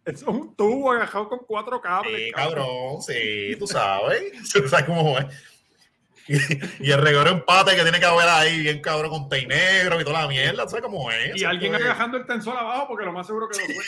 Es 0.06 0.24
un 0.24 0.56
tubo 0.56 0.94
agajado 0.94 1.28
con 1.28 1.40
cuatro 1.46 1.82
cables. 1.82 2.28
Sí, 2.28 2.32
cabrón, 2.32 3.02
sí, 3.02 3.56
tú 3.60 3.68
sabes. 3.68 4.32
Tú 4.54 4.66
sabes 4.70 4.86
cómo 4.86 5.18
es. 5.20 5.26
Y, 6.30 6.38
y 6.88 6.92
el 6.92 7.02
reguero 7.02 7.30
empate 7.30 7.76
que 7.76 7.82
tiene 7.84 8.00
que 8.00 8.06
haber 8.06 8.28
ahí, 8.30 8.60
bien 8.62 8.80
cabrón, 8.82 9.10
con 9.12 9.28
tei 9.28 9.46
negro 9.46 10.00
y 10.00 10.06
toda 10.06 10.22
la 10.22 10.28
mierda, 10.30 10.66
¿sabes 10.70 10.84
cómo 10.86 11.12
es? 11.12 11.36
Y 11.36 11.44
alguien 11.44 11.74
fue 11.74 11.84
agajando 11.84 12.16
el 12.18 12.26
tensor 12.26 12.56
abajo 12.56 12.88
porque 12.88 13.04
lo 13.06 13.12
más 13.12 13.28
seguro 13.28 13.50
que 13.50 13.60
lo 13.60 13.66
fue. 13.66 13.84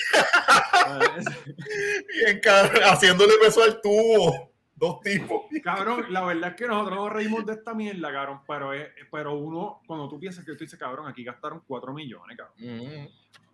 Bien 2.25 2.39
cabrón, 2.41 2.81
haciéndole 2.83 3.33
peso 3.41 3.63
al 3.63 3.79
tubo. 3.81 4.48
Dos 4.79 5.01
tipos. 5.01 5.41
cabrón, 5.63 6.05
la 6.09 6.21
verdad 6.25 6.51
es 6.51 6.55
que 6.55 6.67
nosotros 6.67 6.97
nos 6.97 7.11
reímos 7.11 7.45
de 7.45 7.53
esta 7.53 7.73
mierda, 7.73 8.11
cabrón, 8.11 8.41
pero, 8.47 8.73
es, 8.73 8.87
pero 9.11 9.33
uno, 9.35 9.81
cuando 9.85 10.07
tú 10.07 10.19
piensas 10.19 10.45
que 10.45 10.53
tú 10.53 10.59
dices, 10.63 10.79
cabrón, 10.79 11.07
aquí 11.07 11.23
gastaron 11.23 11.61
4 11.67 11.93
millones, 11.93 12.37
cabrón. 12.37 12.55
Mm. 12.57 13.07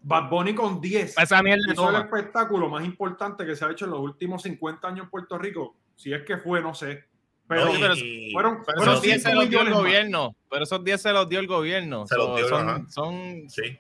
Bad 0.07 0.29
Bunny 0.29 0.53
con 0.53 0.79
10. 0.79 1.17
Esa 1.17 1.41
mierda 1.41 1.63
hizo 1.73 1.89
el 1.89 1.95
espectáculo 1.95 2.69
más 2.69 2.85
importante 2.85 3.43
que 3.45 3.55
se 3.55 3.65
ha 3.65 3.71
hecho 3.71 3.85
en 3.85 3.91
los 3.91 3.99
últimos 4.01 4.43
50 4.43 4.87
años 4.87 5.05
en 5.05 5.09
Puerto 5.09 5.37
Rico. 5.39 5.75
Si 5.95 6.13
es 6.13 6.21
que 6.23 6.37
fue, 6.37 6.61
no 6.61 6.75
sé. 6.75 7.05
Pero, 7.47 7.71
pero 7.79 7.95
fueron, 8.31 8.63
Pero 8.65 8.77
fueron 8.77 8.93
esos 8.93 9.01
10 9.01 9.23
se 9.23 9.33
los 9.33 9.49
dio 9.49 9.61
el 9.61 9.69
más. 9.69 9.77
gobierno. 9.79 10.35
Pero 10.49 10.63
esos 10.63 10.83
10 10.83 11.01
se 11.01 11.11
los 11.11 11.27
dio 11.27 11.39
el 11.39 11.47
gobierno. 11.47 12.05
Se 12.05 12.15
los 12.17 12.35
dio, 12.35 12.49
son, 12.49 12.69
ajá. 12.69 12.85
son- 12.89 13.49
Sí, 13.49 13.79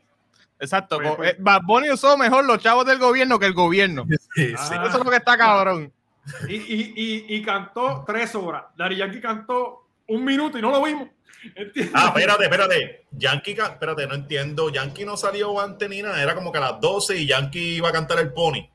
exacto. 0.59 0.97
Pues, 0.97 1.15
pues. 1.15 1.33
eh, 1.33 1.37
Bad 1.39 1.61
Bunny 1.63 1.91
usó 1.91 2.17
mejor 2.17 2.45
los 2.45 2.57
chavos 2.59 2.85
del 2.85 2.97
gobierno 2.99 3.37
que 3.37 3.45
el 3.45 3.53
gobierno. 3.53 4.05
sí, 4.35 4.53
Ah. 4.57 4.65
sí. 4.67 4.73
Eso 4.87 4.97
es 4.99 5.03
lo 5.05 5.11
que 5.11 5.17
está 5.17 5.37
cabrón. 5.37 5.91
Y, 6.49 6.55
y, 6.55 6.93
y, 6.95 7.35
y 7.35 7.41
cantó 7.43 8.03
tres 8.05 8.33
horas. 8.35 8.65
Dari 8.75 8.97
Yankee 8.97 9.21
cantó 9.21 9.87
un 10.07 10.23
minuto 10.23 10.57
y 10.57 10.61
no 10.61 10.71
lo 10.71 10.83
vimos. 10.83 11.09
¿Entiendes? 11.55 11.93
Ah, 11.93 12.07
espérate, 12.07 12.43
espérate. 12.45 13.05
Yankee, 13.11 13.51
espérate, 13.51 14.07
no 14.07 14.15
entiendo. 14.15 14.69
Yankee 14.69 15.05
no 15.05 15.15
salió 15.17 15.59
antes 15.59 15.87
ni 15.89 16.01
nada. 16.01 16.21
Era 16.21 16.33
como 16.33 16.51
que 16.51 16.57
a 16.57 16.61
las 16.61 16.81
12 16.81 17.17
y 17.17 17.27
Yankee 17.27 17.75
iba 17.75 17.89
a 17.89 17.91
cantar 17.91 18.19
el 18.19 18.33
pony. 18.33 18.67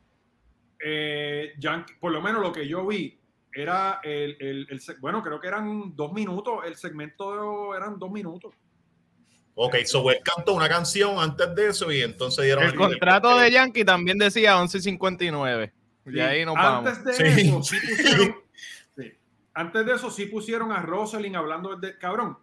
Eh, 0.83 1.53
Yankee, 1.59 1.95
por 1.99 2.13
lo 2.13 2.23
menos 2.23 2.41
lo 2.41 2.53
que 2.53 2.67
yo 2.67 2.87
vi 2.87 3.19
era 3.53 4.01
el, 4.03 4.37
el, 4.39 4.67
el 4.71 4.81
bueno, 5.01 5.23
creo 5.23 5.41
que 5.41 5.49
eran 5.49 5.97
dos 5.97 6.13
minutos. 6.13 6.61
El 6.65 6.77
segmento 6.77 7.75
eran 7.75 7.99
dos 7.99 8.11
minutos. 8.11 8.55
Ok, 9.55 9.77
so 9.85 10.09
él 10.11 10.21
cantó 10.23 10.55
una 10.55 10.69
canción 10.69 11.19
antes 11.19 11.55
de 11.55 11.69
eso 11.69 11.91
y 11.93 12.03
entonces 12.03 12.45
dieron 12.45 12.65
El 12.65 12.75
contrato 12.75 13.37
de 13.37 13.51
Yankee 13.51 13.85
también 13.85 14.17
decía 14.17 14.57
11.59. 14.57 15.73
Y 16.07 16.13
Sí, 16.13 16.21
ahí 16.21 16.45
nos 16.45 16.55
vamos. 16.55 16.87
Antes 16.89 17.05
de 17.05 17.13
Sí. 17.15 17.41
eso, 17.49 17.63
sí 17.63 17.77
pusieron, 17.81 18.35
sí. 18.97 19.13
Antes 19.55 19.87
de 19.87 19.93
eso, 19.95 20.11
sí 20.11 20.27
pusieron 20.27 20.73
a 20.73 20.81
Rosalind 20.83 21.37
hablando 21.37 21.77
de 21.77 21.99
cabrón. 21.99 22.39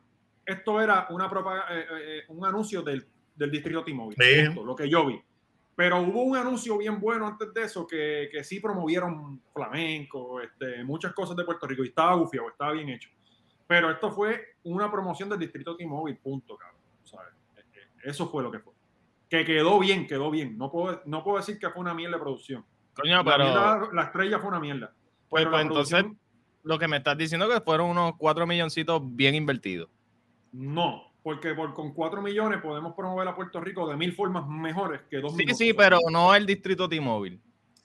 Esto 0.46 0.80
era 0.80 1.08
una 1.10 1.30
propaga- 1.30 1.66
eh, 1.72 1.86
eh, 1.92 2.24
un 2.30 2.46
anuncio 2.46 2.82
del, 2.82 3.06
del 3.36 3.52
distrito 3.52 3.84
T-Mobile, 3.84 4.54
lo 4.56 4.76
que 4.76 4.90
yo 4.90 5.06
vi. 5.06 5.22
Pero 5.76 6.00
hubo 6.02 6.24
un 6.24 6.36
anuncio 6.38 6.78
bien 6.78 7.00
bueno 7.00 7.28
antes 7.28 7.54
de 7.54 7.64
eso 7.64 7.86
que, 7.86 8.30
que 8.32 8.44
sí 8.44 8.60
promovieron 8.60 9.42
flamenco, 9.54 10.42
este, 10.42 10.84
muchas 10.84 11.14
cosas 11.14 11.36
de 11.36 11.44
Puerto 11.44 11.68
Rico 11.68 11.84
y 11.84 11.90
estaba 11.90 12.16
bufiado, 12.16 12.50
estaba 12.50 12.72
bien 12.72 12.90
hecho. 12.90 13.10
Pero 13.68 13.92
esto 13.92 14.12
fue 14.12 14.56
una 14.64 14.90
promoción 14.92 15.30
del 15.30 15.40
distrito 15.40 15.76
T-Mobile, 15.76 16.18
punto, 16.24 16.58
cabrón. 16.58 16.82
¿sabes? 17.04 17.34
Eh, 17.58 17.62
eh, 17.76 17.80
Eso 18.06 18.28
fue 18.30 18.42
lo 18.42 18.50
que 18.52 18.60
fue. 18.60 18.74
Que 19.30 19.44
quedó 19.46 19.78
bien, 19.78 20.08
quedó 20.08 20.32
bien. 20.32 20.58
No 20.58 20.72
puedo, 20.72 21.02
no 21.06 21.24
puedo 21.24 21.38
decir 21.38 21.60
que 21.60 21.70
fue 21.70 21.82
una 21.82 21.94
mierda 21.94 22.16
de 22.16 22.22
producción. 22.24 22.66
Coño, 23.02 23.18
La, 23.18 23.24
pero 23.24 23.44
mierda- 23.46 23.90
la 23.94 24.02
estrella 24.04 24.40
fue 24.40 24.50
una 24.50 24.60
mierda. 24.60 24.94
pues, 25.30 25.46
pues 25.46 25.62
entonces 25.62 25.94
producción, 26.04 26.20
lo 26.64 26.80
que 26.80 26.88
me 26.88 26.98
estás 26.98 27.18
diciendo 27.18 27.48
que 27.50 27.62
fueron 27.62 27.90
unos 27.90 28.14
4 28.18 28.46
milloncitos 28.48 29.02
bien 29.04 29.36
invertidos. 29.36 29.90
no, 30.52 31.04
porque 31.24 31.54
por, 31.54 31.74
con 31.74 31.94
4 31.94 32.22
millones 32.22 32.62
podemos 32.62 32.94
promover 32.96 33.28
a 33.28 33.36
Puerto 33.36 33.60
Rico 33.60 33.86
de 33.90 33.98
mil 33.98 34.14
formas 34.14 34.48
mejores 34.48 35.02
que 35.10 35.18
2 35.20 35.32
Sí, 35.32 35.38
minutos. 35.40 35.58
sí, 35.58 35.74
pero 35.74 36.00
no 36.10 36.34
el 36.34 36.46
distrito 36.46 36.88
T-Mobile. 36.88 37.38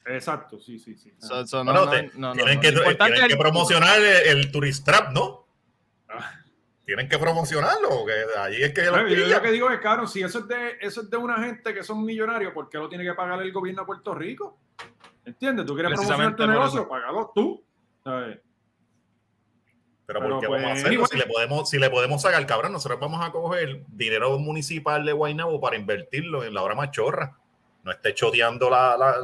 Exacto, 0.07 0.59
sí, 0.61 0.79
sí, 0.79 0.95
sí. 0.97 1.13
So- 1.19 1.45
so 1.47 1.65
no, 1.65 1.73
no, 1.73 1.91
te- 1.91 2.11
no, 2.15 2.29
no, 2.29 2.33
tienen 2.35 2.55
no. 2.57 2.61
que, 2.61 2.71
Lo 2.73 2.79
importante 2.79 3.13
tienen 3.15 3.23
es 3.23 3.27
que 3.29 3.33
el- 3.35 3.39
promocionar 3.39 3.99
el, 4.01 4.39
el 4.39 4.53
Tourist 4.53 4.85
Trap, 4.85 5.13
¿no? 5.13 5.47
Ah. 6.09 6.31
Tienen 6.85 7.09
que 7.09 7.19
promocionarlo, 7.19 8.05
que 8.07 8.39
allí 8.41 8.63
es 8.63 8.73
que 8.75 8.85
yo 8.85 8.97
lo 8.97 9.43
que 9.43 9.51
digo 9.53 9.71
es, 9.71 9.81
claro, 9.81 10.07
si 10.07 10.21
eso 10.23 10.41
es 10.41 10.49
de 10.49 10.77
eso 10.81 11.03
es 11.03 11.11
de 11.11 11.17
una 11.17 11.39
gente 11.45 11.73
que 11.73 11.83
son 11.85 12.05
millonarios, 12.05 12.53
¿por 12.53 12.69
qué 12.69 12.79
lo 12.79 12.89
tiene 12.89 13.05
que 13.05 13.15
pagar 13.15 13.41
el 13.43 13.53
gobierno 13.53 13.83
de 13.83 13.87
Puerto 13.87 14.15
Rico? 14.15 14.59
¿Entiendes? 15.25 15.67
Tú 15.67 15.75
quieres 15.75 15.93
promocionar 15.93 16.35
Precisamente 16.35 16.43
tu 16.45 16.51
negocio, 16.51 16.81
eso. 16.81 16.89
págalo 16.89 17.33
tú. 17.35 17.65
¿sabes? 18.05 18.39
Pero, 20.05 20.21
Pero, 20.21 20.31
¿por 20.35 20.41
qué 20.41 20.47
pues, 20.49 20.63
vamos 20.63 20.71
a 20.71 20.81
hacerlo? 20.81 20.89
anyway. 21.05 21.07
Si 21.11 21.17
le 21.19 21.27
podemos, 21.27 21.71
si 21.71 21.79
le 21.79 21.91
podemos 21.91 22.23
sacar, 22.23 22.45
cabrón, 22.47 22.73
nosotros 22.73 22.99
vamos 23.01 23.25
a 23.25 23.31
coger 23.31 23.85
dinero 23.89 24.37
municipal 24.39 25.05
de 25.05 25.13
Guaynabo 25.13 25.61
para 25.61 25.77
invertirlo 25.77 26.43
en 26.45 26.55
la 26.55 26.63
obra 26.63 26.75
machorra. 26.75 27.39
No 27.85 27.91
esté 27.93 28.15
choteando 28.15 28.69
la, 28.71 28.97
la, 28.97 29.19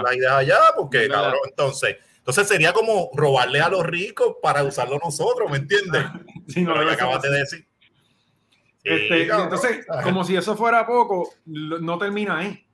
la, 0.00 0.14
idea 0.14 0.36
allá, 0.36 0.58
porque, 0.76 1.08
cabrón, 1.08 1.40
entonces, 1.48 1.96
entonces 2.18 2.46
sería 2.46 2.72
como 2.72 3.10
robarle 3.14 3.60
a 3.60 3.68
los 3.68 3.84
ricos 3.84 4.36
para 4.42 4.62
usarlo 4.62 4.98
nosotros, 5.02 5.50
¿me 5.50 5.58
entiendes? 5.58 6.04
Sí, 6.48 6.62
no, 6.62 6.74
ya 6.76 6.82
ser 6.82 6.90
acabas 6.90 7.22
de 7.22 7.30
decir. 7.30 7.66
Este, 8.84 9.22
entonces, 9.24 9.84
como 10.04 10.22
si 10.22 10.36
eso 10.36 10.56
fuera 10.56 10.86
poco, 10.86 11.30
lo- 11.46 11.80
no 11.80 11.98
termina 11.98 12.38
ahí. 12.38 12.65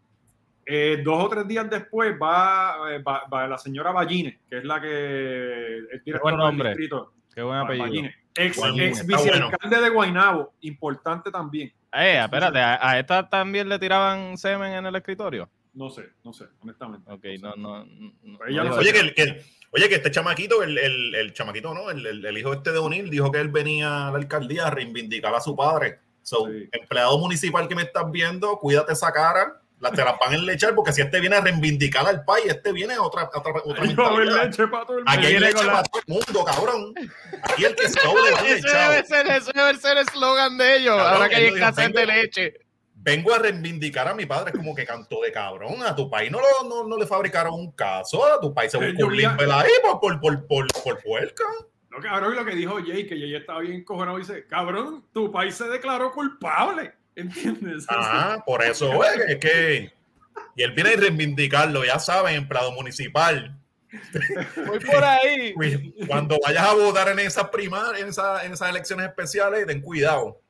Eh, 0.64 1.02
dos 1.04 1.24
o 1.24 1.28
tres 1.28 1.46
días 1.48 1.68
después 1.68 2.14
va, 2.20 2.76
eh, 2.92 3.02
va, 3.02 3.24
va 3.32 3.46
la 3.48 3.58
señora 3.58 3.90
Ballines, 3.90 4.38
que 4.48 4.58
es 4.58 4.64
la 4.64 4.80
que 4.80 5.78
es 5.92 6.04
directora 6.04 6.36
buen 6.36 6.56
del 6.58 6.66
distrito. 6.68 7.12
Qué 7.34 7.42
buen 7.42 7.58
apellido. 7.58 7.84
Ballines. 7.86 8.14
Ex, 8.34 8.56
ex 8.56 9.06
bueno. 9.06 9.22
vicealcalde 9.24 9.80
de 9.80 9.88
Guaynabo, 9.90 10.54
importante 10.62 11.30
también. 11.30 11.72
Eh, 11.92 12.20
espérate, 12.22 12.58
a, 12.60 12.78
a 12.90 12.98
esta 12.98 13.28
también 13.28 13.68
le 13.68 13.78
tiraban 13.78 14.38
semen 14.38 14.72
en 14.72 14.86
el 14.86 14.96
escritorio. 14.96 15.48
No 15.74 15.90
sé, 15.90 16.10
no 16.24 16.32
sé, 16.32 16.46
honestamente. 16.60 17.10
Ok, 17.10 17.24
no, 17.42 17.54
no. 17.56 17.84
no, 17.84 18.12
Pero 18.38 18.50
ella 18.50 18.64
no 18.64 18.70
digo 18.70 18.76
Oye, 18.78 18.92
que, 18.92 19.00
el- 19.00 19.14
que 19.14 19.22
el- 19.22 19.42
oye, 19.72 19.88
que 19.88 19.94
este 19.96 20.10
chamaquito, 20.10 20.62
el, 20.62 20.78
el, 20.78 21.14
el 21.14 21.32
chamaquito, 21.32 21.74
¿no? 21.74 21.90
El, 21.90 22.06
el- 22.06 22.24
el 22.24 22.38
hijo 22.38 22.52
este 22.52 22.72
de 22.72 22.78
O'Neill 22.78 23.10
dijo 23.10 23.30
que 23.32 23.40
él 23.40 23.48
venía 23.48 24.08
a 24.08 24.10
la 24.10 24.18
alcaldía 24.18 24.66
a 24.66 24.70
reivindicar 24.70 25.34
a 25.34 25.40
su 25.40 25.56
padre. 25.56 25.98
So, 26.22 26.46
Sí. 26.46 26.68
empleado 26.72 27.18
municipal 27.18 27.66
que 27.68 27.74
me 27.74 27.82
estás 27.82 28.10
viendo, 28.10 28.56
cuídate 28.58 28.92
esa 28.92 29.12
cara, 29.12 29.60
la, 29.82 29.90
te 29.90 30.04
la 30.04 30.12
van 30.12 30.32
a 30.32 30.34
enlechar, 30.36 30.74
porque 30.74 30.92
si 30.92 31.00
este 31.02 31.20
viene 31.20 31.36
a 31.36 31.40
reivindicar 31.40 32.06
al 32.06 32.24
país, 32.24 32.46
este 32.46 32.72
viene 32.72 32.94
a 32.94 33.02
otra, 33.02 33.22
a 33.22 33.38
otra, 33.38 33.52
otra 33.64 33.82
Ay, 33.84 33.94
no, 33.94 34.18
leche 34.20 34.66
para 34.68 34.86
todo 34.86 34.98
el 34.98 35.04
Aquí 35.06 35.16
mundo. 35.16 35.26
hay 35.26 35.32
Viene 35.34 35.46
leche 35.46 35.66
para 35.66 35.82
todo 35.82 36.00
el 36.06 36.14
mundo, 36.14 36.44
cabrón. 36.44 36.94
Aquí 37.42 37.64
el 37.64 37.74
que 37.74 37.84
es 37.84 37.94
doble 37.94 38.30
va 38.30 38.40
Ese 38.40 38.68
debe 38.78 39.04
ser, 39.04 39.26
ese 39.26 39.52
debe 39.52 39.74
ser 39.76 39.98
el 39.98 40.06
eslogan 40.08 40.56
de 40.56 40.76
ellos. 40.76 40.96
Cabrón, 40.96 41.14
ahora 41.14 41.28
que 41.28 41.34
hay 41.36 41.44
escasez 41.46 41.92
de 41.92 42.06
vengo- 42.06 42.12
leche. 42.12 42.54
Vengo 43.04 43.34
a 43.34 43.38
reivindicar 43.40 44.06
a 44.06 44.14
mi 44.14 44.26
padre, 44.26 44.52
es 44.52 44.56
como 44.56 44.76
que 44.76 44.86
cantó 44.86 45.20
de 45.22 45.32
cabrón. 45.32 45.82
A 45.82 45.96
tu 45.96 46.08
país 46.08 46.30
no, 46.30 46.38
lo, 46.38 46.68
no, 46.68 46.86
no 46.88 46.96
le 46.96 47.04
fabricaron 47.04 47.52
un 47.54 47.72
caso, 47.72 48.24
a 48.24 48.40
tu 48.40 48.54
país 48.54 48.70
se 48.70 48.78
Sí, 48.78 48.84
buscó 48.92 49.06
un 49.08 49.12
a- 49.14 49.16
limpel 49.16 49.50
ahí 49.50 49.70
por, 49.82 49.98
por, 49.98 50.20
por, 50.20 50.46
por, 50.46 50.66
por 50.84 51.02
puerca. 51.02 51.42
No, 51.90 51.98
cabrón, 51.98 52.32
y 52.32 52.36
lo 52.36 52.44
que 52.44 52.54
dijo 52.54 52.76
Jay, 52.86 53.04
que 53.06 53.18
Jay 53.18 53.34
estaba 53.34 53.58
bien 53.58 53.82
cojonado, 53.84 54.18
dice, 54.18 54.46
cabrón, 54.46 55.04
tu 55.12 55.32
país 55.32 55.54
se 55.56 55.64
declaró 55.68 56.12
culpable. 56.12 56.94
¿Entiendes? 57.16 57.86
Ah, 57.90 58.42
por 58.44 58.62
eso, 58.62 58.92
güey, 58.94 59.10
es 59.28 59.36
que 59.38 59.92
Y 60.56 60.62
él 60.62 60.72
viene 60.72 60.90
a 60.90 60.96
reivindicarlo, 60.96 61.84
ya 61.84 61.98
saben, 61.98 62.34
empleado 62.36 62.72
municipal. 62.72 63.56
Voy 64.66 64.80
por 64.80 65.04
ahí. 65.04 65.52
Cuí- 65.54 65.94
Cuando 66.06 66.38
vayas 66.44 66.66
a 66.66 66.74
votar 66.74 67.08
en 67.10 67.18
esas 67.18 67.48
primarias, 67.50 68.00
en, 68.02 68.08
esa- 68.08 68.44
en 68.44 68.52
esas 68.52 68.70
elecciones 68.70 69.06
especiales, 69.06 69.66
ten 69.66 69.80
cuidado. 69.82 70.40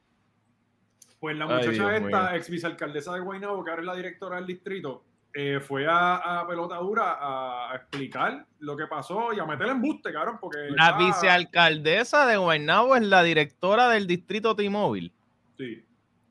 Pues 1.19 1.37
la 1.37 1.45
Ay, 1.47 1.51
muchacha 1.69 1.73
Dios 1.73 1.93
esta, 2.05 2.37
ex 2.37 2.51
vicealcaldesa 2.51 3.15
de 3.15 3.21
Guaynabo, 3.21 3.65
que 3.65 3.71
ahora 3.71 3.83
es 3.83 3.87
la 3.87 3.95
directora 3.95 4.37
del 4.37 4.47
distrito, 4.47 5.05
eh, 5.35 5.61
fue 5.61 5.87
a, 5.89 6.17
a 6.41 6.47
pelota 6.47 6.77
dura 6.79 7.13
a, 7.19 7.73
a 7.73 7.77
explicar 7.77 8.45
lo 8.59 8.77
que 8.77 8.87
pasó 8.87 9.33
y 9.33 9.39
a 9.39 9.45
meterle 9.45 9.73
embuste, 9.73 10.13
cabrón, 10.13 10.39
porque... 10.41 10.59
La 10.71 10.91
está- 10.91 10.99
vicealcaldesa 10.99 12.27
de 12.27 12.37
Guaynabo 12.37 12.97
es 12.97 13.03
la 13.03 13.23
directora 13.23 13.89
del 13.89 14.07
distrito 14.07 14.55
T-Mobile. 14.57 15.13
Sí. 15.57 15.85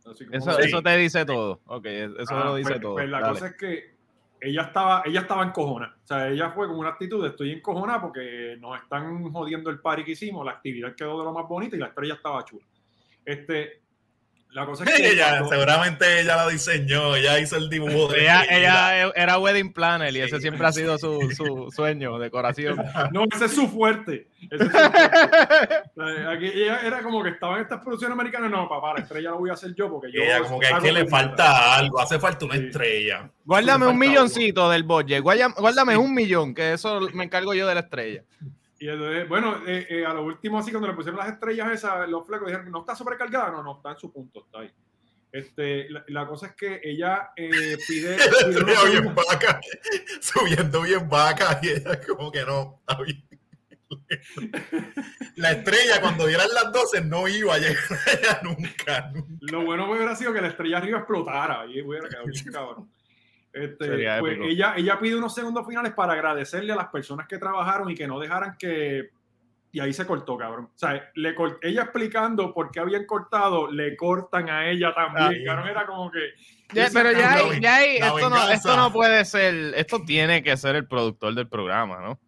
Así 0.05 0.25
como- 0.25 0.37
Eso, 0.37 0.51
Sí. 0.53 0.61
eso 0.67 0.81
te 0.81 0.97
dice 0.97 1.25
todo. 1.25 1.59
Ok, 1.65 1.85
eso 1.85 2.15
Ah, 2.35 2.45
lo 2.45 2.55
dice 2.55 2.69
pues- 2.71 2.81
todo. 2.81 2.93
pues 2.95 3.09
la 3.09 3.19
Dale. 3.19 3.33
cosa 3.33 3.47
es 3.47 3.55
que 3.57 3.91
ella 4.41 4.61
estaba, 4.63 5.03
ella 5.05 5.19
estaba 5.21 5.43
encojona. 5.43 5.95
O 6.03 6.07
sea, 6.07 6.27
ella 6.29 6.49
fue 6.51 6.67
con 6.67 6.77
una 6.79 6.89
actitud 6.89 7.21
de 7.21 7.29
estoy 7.29 7.51
encojona 7.51 8.01
porque 8.01 8.57
nos 8.59 8.81
están 8.81 9.31
jodiendo 9.31 9.69
el 9.69 9.79
party 9.79 10.03
que 10.03 10.11
hicimos, 10.13 10.43
la 10.45 10.53
actividad 10.53 10.95
quedó 10.95 11.19
de 11.19 11.25
lo 11.25 11.31
más 11.33 11.47
bonita 11.47 11.75
y 11.75 11.79
la 11.79 11.87
estrella 11.87 12.15
estaba 12.15 12.43
chula. 12.45 12.65
Este, 13.23 13.80
la 14.53 14.65
cosa 14.65 14.83
es 14.83 14.93
que 14.95 15.11
Ella, 15.11 15.29
cuando- 15.39 15.49
seguramente 15.49 16.21
ella 16.21 16.35
la 16.35 16.47
diseñó, 16.49 17.15
ella 17.15 17.39
hizo 17.39 17.55
el 17.57 17.69
dibujo 17.69 18.07
de 18.11 18.21
Ella, 18.21 18.43
ella. 18.49 18.97
ella 19.03 19.13
era 19.15 19.39
wedding 19.39 19.71
planner 19.73 20.15
y 20.15 20.19
ese 20.21 20.39
siempre 20.39 20.65
ha 20.67 20.71
sido 20.71 20.97
su, 20.97 21.19
su 21.35 21.71
sueño, 21.75 22.19
decoración. 22.19 22.77
no, 23.11 23.25
ese 23.33 23.45
es 23.45 23.53
su 23.53 23.67
fuerte. 23.67 24.27
Ese 24.49 24.63
es 24.63 24.71
su 24.71 24.77
fuerte. 24.77 25.75
O 25.95 26.03
sea, 26.05 26.31
aquí 26.31 26.45
ella 26.53 26.79
era 26.83 27.01
como 27.01 27.23
que 27.23 27.29
estaba 27.29 27.55
en 27.57 27.61
estas 27.63 27.79
producciones 27.81 28.13
americanas. 28.13 28.49
No, 28.51 28.67
papá, 28.67 28.93
la 28.95 28.99
estrella 29.01 29.29
la 29.31 29.35
voy 29.37 29.49
a 29.49 29.53
hacer 29.53 29.73
yo 29.75 29.89
porque 29.89 30.11
yo. 30.11 30.21
Ella 30.21 30.41
como 30.41 30.59
que 30.59 30.67
hago 30.67 30.77
aquí 30.77 30.91
le 30.91 31.05
falta 31.07 31.75
algo, 31.75 31.99
hace 31.99 32.19
falta 32.19 32.45
una 32.45 32.55
Sí. 32.55 32.65
estrella. 32.65 33.29
Guárdame 33.45 33.87
un 33.87 33.97
milloncito 33.97 34.69
del 34.69 34.83
budget. 34.83 35.21
Guárdame, 35.21 35.53
guárdame 35.57 35.97
un 35.97 36.13
millón, 36.13 36.53
que 36.53 36.73
eso 36.73 36.99
me 37.13 37.23
encargo 37.23 37.53
yo 37.53 37.67
de 37.67 37.75
la 37.75 37.81
estrella. 37.81 38.23
Y 38.81 38.89
entonces, 38.89 39.29
bueno, 39.29 39.61
eh, 39.67 39.85
eh, 39.91 40.05
a 40.07 40.11
lo 40.11 40.25
último, 40.25 40.57
así 40.57 40.71
cuando 40.71 40.87
le 40.87 40.95
pusieron 40.95 41.19
las 41.19 41.29
estrellas 41.31 41.71
esas, 41.71 42.09
los 42.09 42.25
flecos 42.25 42.47
dijeron 42.47 42.71
no 42.71 42.79
está 42.79 42.95
sobrecargada, 42.95 43.51
no, 43.51 43.61
no, 43.61 43.75
está 43.75 43.91
en 43.91 43.99
su 43.99 44.11
punto, 44.11 44.43
está 44.43 44.61
ahí. 44.61 44.71
Este, 45.31 45.87
la, 45.91 46.03
la 46.07 46.25
cosa 46.25 46.47
es 46.47 46.55
que 46.55 46.81
ella 46.83 47.29
eh, 47.35 47.77
pide, 47.87 48.17
pide 48.47 48.89
bien 48.89 49.13
vaca, 49.13 49.61
subiendo 50.19 50.81
bien 50.81 51.07
vaca, 51.07 51.59
y 51.61 51.69
ella 51.69 52.01
como 52.07 52.31
que 52.31 52.43
no. 52.43 52.79
está 52.79 53.03
bien. 53.03 53.23
La 55.35 55.51
estrella 55.51 56.01
cuando 56.01 56.25
dieran 56.25 56.47
las 56.51 56.73
12 56.73 57.01
no 57.01 57.27
iba 57.27 57.53
a 57.53 57.59
llegar 57.59 57.83
allá 58.07 58.41
nunca, 58.41 59.11
nunca. 59.13 59.35
Lo 59.41 59.63
bueno 59.63 59.91
hubiera 59.91 60.15
sido 60.15 60.33
que 60.33 60.41
la 60.41 60.47
estrella 60.47 60.79
arriba 60.79 60.97
explotara 60.97 61.67
y 61.67 61.83
hubiera 61.83 62.09
quedado 62.09 62.25
bien 62.25 62.45
cabrón. 62.51 62.89
Este, 63.53 63.85
Sería 63.85 64.19
pues 64.19 64.33
épico. 64.33 64.47
ella, 64.49 64.73
ella 64.77 64.99
pide 64.99 65.15
unos 65.15 65.35
segundos 65.35 65.67
finales 65.67 65.93
para 65.93 66.13
agradecerle 66.13 66.71
a 66.73 66.75
las 66.77 66.87
personas 66.87 67.27
que 67.27 67.37
trabajaron 67.37 67.89
y 67.91 67.95
que 67.95 68.07
no 68.07 68.19
dejaran 68.19 68.55
que. 68.57 69.09
Y 69.73 69.79
ahí 69.79 69.93
se 69.93 70.05
cortó, 70.05 70.37
cabrón. 70.37 70.65
O 70.65 70.77
sea, 70.77 71.09
le 71.15 71.33
cort- 71.33 71.57
ella 71.61 71.83
explicando 71.83 72.53
por 72.53 72.71
qué 72.71 72.81
habían 72.81 73.05
cortado, 73.05 73.71
le 73.71 73.95
cortan 73.95 74.49
a 74.49 74.69
ella 74.69 74.93
también, 74.93 75.27
Ay. 75.29 75.45
cabrón. 75.45 75.67
Era 75.69 75.85
como 75.85 76.11
que. 76.11 76.19
Ya, 76.73 76.87
pero 76.93 77.11
ya 77.11 77.33
hay, 77.33 77.59
ya 77.61 77.75
hay- 77.77 77.97
esto, 77.97 78.29
no, 78.29 78.49
esto 78.49 78.75
no 78.77 78.91
puede 78.91 79.23
ser, 79.25 79.73
esto 79.75 80.01
tiene 80.05 80.43
que 80.43 80.55
ser 80.57 80.75
el 80.75 80.87
productor 80.87 81.33
del 81.35 81.47
programa, 81.47 81.99
¿no? 82.01 82.19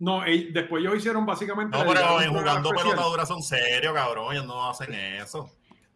No, 0.00 0.22
después 0.52 0.82
ellos 0.82 0.96
hicieron 0.96 1.24
básicamente. 1.24 1.78
No, 1.78 1.84
pero 1.86 2.00
jugando 2.02 2.70
especial. 2.70 2.74
pelotadura 2.90 3.26
son 3.26 3.40
serios, 3.42 3.94
cabrón. 3.94 4.32
Ellos 4.32 4.46
no 4.46 4.68
hacen 4.68 4.92
eso. 4.92 5.48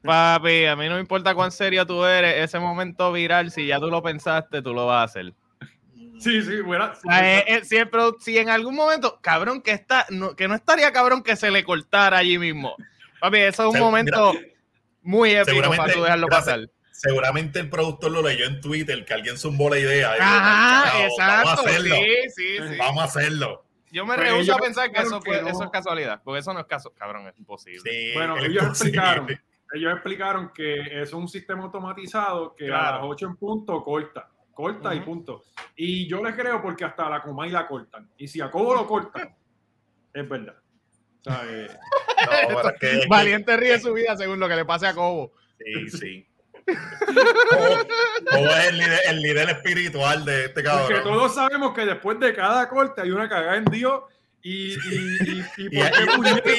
Papi, 0.06 0.64
a 0.66 0.76
mí 0.76 0.88
no 0.88 0.94
me 0.94 1.00
importa 1.00 1.34
cuán 1.34 1.50
serio 1.52 1.86
tú 1.86 2.04
eres, 2.04 2.36
ese 2.44 2.58
momento 2.58 3.12
viral, 3.12 3.50
si 3.50 3.66
ya 3.66 3.78
tú 3.80 3.88
lo 3.90 4.02
pensaste, 4.02 4.62
tú 4.62 4.72
lo 4.72 4.86
vas 4.86 5.00
a 5.00 5.04
hacer. 5.04 5.34
Sí, 6.18 6.42
sí, 6.42 6.62
fuera. 6.64 6.92
O 6.92 7.10
sea, 7.10 7.38
eh, 7.40 7.44
eh, 7.46 7.64
si, 7.64 7.76
el 7.76 7.90
si 8.20 8.38
en 8.38 8.48
algún 8.48 8.74
momento, 8.74 9.18
cabrón, 9.20 9.60
que 9.60 9.72
está, 9.72 10.06
no, 10.08 10.34
que 10.34 10.48
no 10.48 10.54
estaría 10.54 10.90
cabrón 10.92 11.22
que 11.22 11.36
se 11.36 11.50
le 11.50 11.62
cortara 11.64 12.18
allí 12.18 12.38
mismo. 12.38 12.74
Papi, 13.20 13.38
eso 13.38 13.64
es 13.64 13.68
un 13.68 13.74
Se- 13.74 13.80
momento 13.80 14.32
muy 15.02 15.30
épico 15.32 15.50
seguramente- 15.50 15.82
para 15.82 15.92
tú 15.92 16.02
dejarlo 16.02 16.26
mira, 16.28 16.38
pasar. 16.38 16.60
Seguramente 16.90 17.60
el 17.60 17.68
productor 17.68 18.10
lo 18.10 18.22
leyó 18.22 18.46
en 18.46 18.60
Twitter, 18.62 19.04
que 19.04 19.12
alguien 19.12 19.36
zumbó 19.36 19.68
la 19.68 19.78
idea. 19.78 20.12
dijo, 20.14 20.22
Ajá, 20.24 20.82
"Carajo, 20.84 20.98
exacto. 21.04 21.46
Vamos 21.48 21.48
a 21.66 21.68
hacerlo. 21.70 21.94
Sí, 21.96 22.06
sí, 22.34 22.56
sí. 22.70 22.76
Vamos 22.78 23.02
a 23.02 23.04
hacerlo. 23.04 23.62
Yo 23.92 24.04
me 24.06 24.14
Pues 24.14 24.26
rehúso 24.26 24.42
ellos 24.42 24.56
a 24.56 24.58
pensar 24.60 24.92
que 24.92 25.00
eso, 25.02 25.20
que 25.20 25.42
no. 25.42 25.48
eso 25.48 25.64
es 25.64 25.70
casualidad, 25.70 26.20
porque 26.24 26.40
eso 26.40 26.52
no 26.54 26.60
es 26.60 26.66
caso, 26.66 26.92
cabrón, 26.94 27.28
es 27.28 27.38
imposible. 27.38 27.80
Sí, 27.90 28.12
Bueno, 28.14 28.36
ellos 28.38 28.64
posible. 28.68 28.68
explicaron, 28.70 29.40
ellos 29.74 29.92
explicaron 29.92 30.52
que 30.54 31.02
es 31.02 31.12
un 31.12 31.28
sistema 31.28 31.64
automatizado 31.64 32.54
que 32.54 32.66
a 32.72 32.92
las 32.92 33.00
8 33.02 33.26
en 33.26 33.36
punto 33.36 33.82
corta, 33.82 34.28
corta 34.54 34.94
y 34.94 35.00
punto. 35.00 35.42
Y 35.76 36.08
yo 36.08 36.22
les 36.22 36.34
creo 36.34 36.62
porque 36.62 36.84
hasta 36.84 37.08
la 37.10 37.22
Comay 37.22 37.50
la 37.50 37.66
cortan. 37.66 38.08
Y 38.16 38.28
si 38.28 38.40
a 38.40 38.50
Cobo 38.50 38.74
lo 38.74 38.86
cortan, 38.86 39.34
es 40.14 40.28
verdad. 40.28 40.56
O 40.56 41.22
sea, 41.22 41.42
eh, 41.46 41.68
No, 42.48 42.56
pero 42.56 42.68
es 42.70 42.80
que- 42.80 42.92
es 42.92 43.00
que- 43.02 43.08
Valiente 43.08 43.56
ríe 43.56 43.78
su 43.80 43.92
vida 43.92 44.16
según 44.16 44.38
lo 44.40 44.48
que 44.48 44.56
le 44.56 44.64
pase 44.64 44.86
a 44.86 44.94
Cobo. 44.94 45.32
Sí, 45.58 45.90
sí. 45.98 46.28
Cobo 46.66 47.76
Cobo 48.30 48.46
es 48.48 48.68
el 48.68 48.78
líder, 48.78 49.00
el 49.08 49.20
líder 49.22 49.50
espiritual 49.50 50.24
de 50.24 50.44
este 50.46 50.62
porque 50.62 50.94
cabrón. 50.94 51.02
todos 51.02 51.34
sabemos 51.34 51.74
que 51.74 51.86
después 51.86 52.18
de 52.20 52.34
cada 52.34 52.68
corte 52.68 53.00
hay 53.02 53.10
una 53.10 53.28
cagada 53.28 53.56
en 53.56 53.64
Dios 53.66 54.02
y, 54.42 54.72
y, 54.74 54.76
y, 54.76 55.44
y 55.58 55.66
Y, 55.76 55.80
por 55.80 56.42
qué 56.42 56.56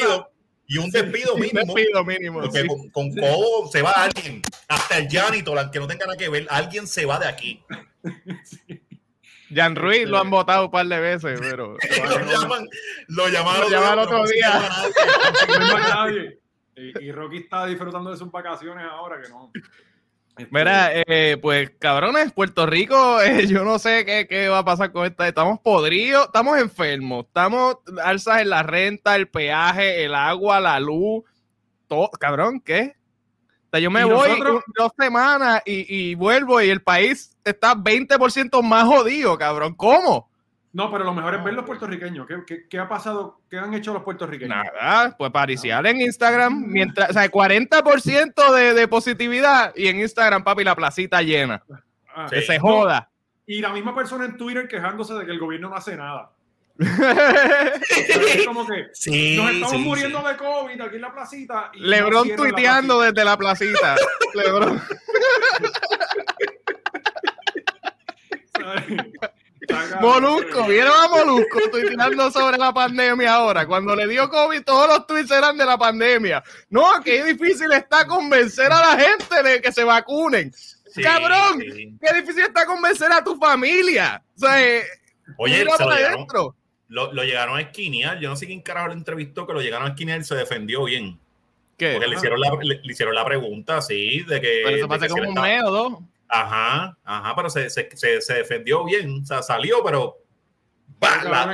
y 0.68 0.78
un 0.78 0.90
despido, 0.92 1.38
y 1.38 1.42
un 1.42 1.54
despido 1.54 2.04
mínimo. 2.04 2.04
Mínimo. 2.04 2.42
Porque 2.42 2.62
sí. 2.62 2.68
con, 2.68 2.90
con 2.90 3.16
Cobo 3.16 3.70
se 3.72 3.82
va 3.82 3.92
alguien, 3.92 4.42
hasta 4.68 4.98
el 4.98 5.08
janitor, 5.10 5.58
aunque 5.58 5.80
no 5.80 5.88
tenga 5.88 6.06
nada 6.06 6.18
que 6.18 6.30
ver, 6.30 6.46
alguien 6.50 6.88
se 6.88 7.06
va 7.06 7.20
de 7.20 7.28
aquí. 7.28 7.64
Jan 9.54 9.76
Ruiz 9.76 10.08
lo 10.08 10.18
han 10.18 10.30
votado 10.30 10.66
un 10.66 10.72
par 10.72 10.86
de 10.88 11.00
veces, 11.00 11.40
pero. 11.40 11.78
lo 12.04 12.26
llaman, 12.26 12.68
lo 13.08 13.28
llamaron, 13.30 13.62
Lo 13.62 13.70
llamaron 13.70 14.06
otro 14.06 14.26
día. 14.26 14.70
no 15.58 16.10
y 17.02 17.12
Rocky 17.12 17.38
está 17.38 17.66
disfrutando 17.66 18.12
de 18.12 18.18
sus 18.18 18.32
vacaciones 18.32 18.86
ahora 18.90 19.22
que 19.22 19.30
no. 19.30 19.52
Este, 20.38 20.50
Mira, 20.52 20.92
eh, 20.94 21.38
pues 21.42 21.72
cabrones, 21.80 22.32
Puerto 22.32 22.66
Rico, 22.66 23.22
eh, 23.22 23.48
yo 23.48 23.64
no 23.64 23.80
sé 23.80 24.06
qué, 24.06 24.28
qué 24.28 24.48
va 24.50 24.60
a 24.60 24.66
pasar 24.66 24.92
con 24.92 25.06
esta. 25.06 25.28
Estamos 25.28 25.60
podridos, 25.60 26.28
estamos 26.28 26.60
enfermos, 26.60 27.26
estamos 27.26 27.78
alzas 28.04 28.42
en 28.42 28.50
la 28.50 28.64
renta, 28.64 29.16
el 29.16 29.28
peaje, 29.28 30.04
el 30.04 30.14
agua, 30.14 30.60
la 30.60 30.80
luz, 30.80 31.24
todo. 31.88 32.10
Cabrón, 32.12 32.60
¿qué? 32.62 32.96
O 33.66 33.70
sea, 33.72 33.80
yo 33.80 33.92
me 33.92 34.06
voy 34.06 34.30
nosotros- 34.30 34.64
dos 34.78 34.92
semanas 34.98 35.62
y, 35.66 36.12
y 36.12 36.16
vuelvo 36.16 36.62
y 36.62 36.70
el 36.70 36.82
país 36.82 37.36
está 37.44 37.74
20% 37.76 38.62
más 38.62 38.86
jodido, 38.86 39.38
cabrón. 39.38 39.74
¿Cómo? 39.76 40.30
No, 40.78 40.92
pero 40.92 41.04
lo 41.04 41.12
mejor 41.12 41.34
es 41.34 41.44
ver 41.44 41.56
los 41.56 41.66
puertorriqueños. 41.66 42.28
¿Qué, 42.28 42.36
qué, 42.46 42.68
qué 42.70 42.78
ha 42.78 42.88
pasado? 42.88 43.42
¿Qué 43.50 43.58
han 43.58 43.74
hecho 43.74 43.94
los 43.96 44.04
puertorriqueños? 44.04 44.56
Nada, 44.80 45.16
pues 45.18 45.32
pariciar 45.32 45.88
en 45.88 46.00
Instagram, 46.02 46.66
mientras, 46.68 47.10
o 47.10 47.14
sea, 47.14 47.28
40% 47.32 48.54
de, 48.54 48.76
de 48.76 48.88
positividad 48.88 49.74
y 49.76 49.88
en 49.88 50.00
Instagram, 50.02 50.44
papi, 50.44 50.64
la 50.64 50.76
placita 50.76 51.24
llena. 51.24 51.64
Ah, 52.16 52.28
Que 52.30 52.42
Sí. 52.42 52.46
se 52.46 52.60
joda. 52.60 53.10
Y 53.48 53.60
la 53.60 53.70
misma 53.70 53.96
persona 53.96 54.26
en 54.26 54.38
Twitter 54.38 54.68
quejándose 54.68 55.16
de 55.16 55.26
que 55.26 55.32
el 55.32 55.40
gobierno 55.40 55.70
no 55.70 55.76
hace 55.78 55.96
nada. 55.98 56.30
Como 58.46 58.68
que 58.68 58.86
Sí, 58.94 59.36
nos 59.38 59.50
estamos 59.50 59.72
sí, 59.72 59.78
muriendo 59.80 60.20
sí. 60.22 60.28
de 60.28 60.38
COVID 60.38 60.82
aquí 60.82 60.96
en 60.98 61.02
la 61.02 61.12
placita. 61.12 61.72
y 61.74 61.80
no 61.82 61.88
Lebron 61.88 62.30
la 62.30 62.36
tuiteando 62.36 63.02
desde 63.02 63.26
la 63.26 63.36
placita. 63.36 63.96
Lebron. 64.36 64.80
Molusco, 70.02 70.66
¿vieron 70.68 70.94
a 70.96 71.08
Molusco 71.08 71.60
tuiteando 71.72 72.32
sobre 72.32 72.58
la 72.58 72.74
pandemia 72.74 73.34
ahora? 73.34 73.66
Cuando 73.66 73.96
le 73.96 74.08
dio 74.08 74.30
COVID, 74.30 74.64
todos 74.64 74.88
los 74.88 75.08
tweets 75.08 75.32
eran 75.32 75.58
de 75.58 75.66
la 75.66 75.78
pandemia. 75.78 76.44
No, 76.70 76.86
qué 77.04 77.24
difícil 77.24 77.72
está 77.72 78.06
convencer 78.06 78.72
a 78.72 78.80
la 78.96 79.00
gente 79.00 79.44
de 79.44 79.62
que 79.62 79.72
se 79.72 79.84
vacunen. 79.84 80.52
Sí, 80.54 81.02
¡Cabrón! 81.02 81.60
sí. 81.60 81.94
Qué 82.02 82.14
difícil 82.22 82.44
está 82.44 82.66
convencer 82.66 83.12
a 83.12 83.24
tu 83.24 83.36
familia. 83.38 84.24
O 84.36 84.40
sea, 84.40 84.64
eh, 84.66 84.84
Oye, 85.38 85.58
se 85.60 85.66
lo 85.66 85.72
llegaron, 85.78 85.94
adentro. 85.94 86.56
lo, 86.88 87.14
lo 87.14 87.24
llegaron 87.24 87.58
a 87.58 87.62
esquinear. 87.62 88.20
Yo 88.20 88.30
no 88.30 88.36
sé 88.36 88.48
quién 88.48 88.62
carajo 88.62 88.88
lo 88.88 88.94
entrevistó, 88.94 89.46
que 89.46 89.54
lo 89.54 89.62
llegaron 89.62 89.88
a 89.88 89.90
esquinear 89.92 90.20
y 90.22 90.24
se 90.24 90.36
defendió 90.36 90.86
bien. 90.86 91.20
¿Qué? 91.78 91.94
Porque 91.94 92.08
le 92.08 92.16
hicieron 92.16 92.40
la, 92.40 92.50
le, 92.62 92.80
le 92.82 92.92
hicieron 92.92 93.14
la 93.14 93.24
pregunta, 93.26 93.82
sí, 93.82 94.24
de 94.24 94.42
que. 94.42 94.62
Pero 94.64 94.78
eso 94.78 94.88
pasa 94.88 95.06
que 95.08 95.14
como 95.14 95.30
un 95.30 95.34
mes 95.42 95.64
o 95.64 95.72
dos. 95.72 95.94
Ajá, 96.30 96.98
ajá, 97.04 97.34
pero 97.36 97.50
se, 97.50 97.70
se, 97.70 97.90
se, 97.96 98.22
se 98.22 98.34
defendió 98.34 98.84
bien. 98.86 99.22
O 99.24 99.26
sea, 99.26 99.42
salió, 99.42 99.84
pero. 99.84 100.18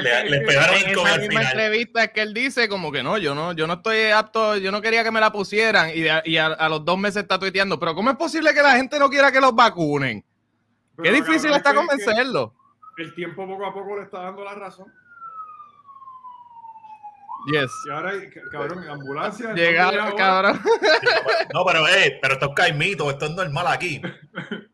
le, 0.02 0.30
le 0.30 0.38
es 0.38 0.42
que 0.42 0.48
pegaron 0.48 0.76
En 0.76 0.90
esa 0.92 1.14
al 1.14 1.20
misma 1.22 1.40
final. 1.42 1.46
entrevista 1.46 2.04
es 2.06 2.12
que 2.12 2.22
él 2.22 2.34
dice 2.34 2.70
como 2.70 2.92
que 2.92 3.04
no, 3.04 3.18
yo 3.18 3.36
no, 3.36 3.52
yo 3.54 3.68
no 3.68 3.74
estoy 3.74 4.06
apto, 4.06 4.56
yo 4.58 4.72
no 4.72 4.82
quería 4.82 5.04
que 5.04 5.12
me 5.12 5.20
la 5.20 5.32
pusieran 5.32 5.90
y, 5.90 6.02
de- 6.02 6.22
y 6.26 6.38
a, 6.38 6.46
a 6.48 6.70
los 6.70 6.86
dos 6.86 6.98
meses 6.98 7.24
está 7.24 7.38
tuiteando, 7.40 7.78
pero 7.80 7.94
¿cómo 7.94 8.10
es 8.10 8.16
posible 8.16 8.54
que 8.54 8.62
la 8.62 8.76
gente 8.78 8.98
no 9.00 9.10
quiera 9.10 9.32
que 9.32 9.42
los 9.42 9.54
vacunen? 9.54 10.24
pero 10.96 11.04
Qué 11.04 11.12
difícil 11.22 11.52
está 11.52 11.74
convencerlo. 11.74 12.54
El 12.98 13.14
tiempo 13.16 13.46
poco 13.48 13.66
a 13.66 13.74
poco 13.74 13.98
le 13.98 14.04
está 14.04 14.20
dando 14.20 14.44
la 14.44 14.54
razón. 14.54 14.86
Yes. 17.52 17.72
Y 17.86 17.90
ahora, 17.92 18.12
hay- 18.12 18.30
cabrón, 18.52 18.88
ambulancia. 18.88 19.54
Llega, 19.54 19.90
entonces 19.90 20.20
ahora, 20.22 20.54
cabrón. 20.54 20.62
No, 21.54 21.66
pero, 21.66 21.88
eh, 21.88 22.20
pero 22.22 22.34
esto 22.36 22.46
es 22.48 22.54
caimito, 22.56 23.10
esto 23.12 23.26
es 23.26 23.32
normal 23.32 23.68
aquí. 23.68 24.02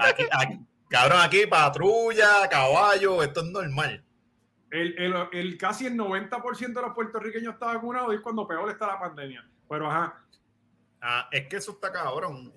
Aquí, 0.00 0.24
aquí, 0.30 0.60
Cabrón, 0.88 1.18
aquí 1.20 1.46
patrulla, 1.46 2.48
caballo, 2.50 3.22
esto 3.22 3.40
es 3.40 3.46
normal. 3.50 4.02
El, 4.70 4.98
el, 4.98 5.14
el 5.32 5.58
casi 5.58 5.86
el 5.86 5.94
90% 5.94 6.58
de 6.74 6.82
los 6.82 6.94
puertorriqueños 6.94 7.54
está 7.54 7.66
vacunado 7.66 8.12
y 8.12 8.16
es 8.16 8.22
cuando 8.22 8.46
peor 8.46 8.70
está 8.70 8.86
la 8.86 8.98
pandemia. 8.98 9.46
Pero 9.68 9.90
ajá, 9.90 10.22
Ah, 11.00 11.28
es 11.30 11.46
que 11.46 11.56
eso 11.56 11.72
está 11.72 11.92
cabrón. 11.92 12.52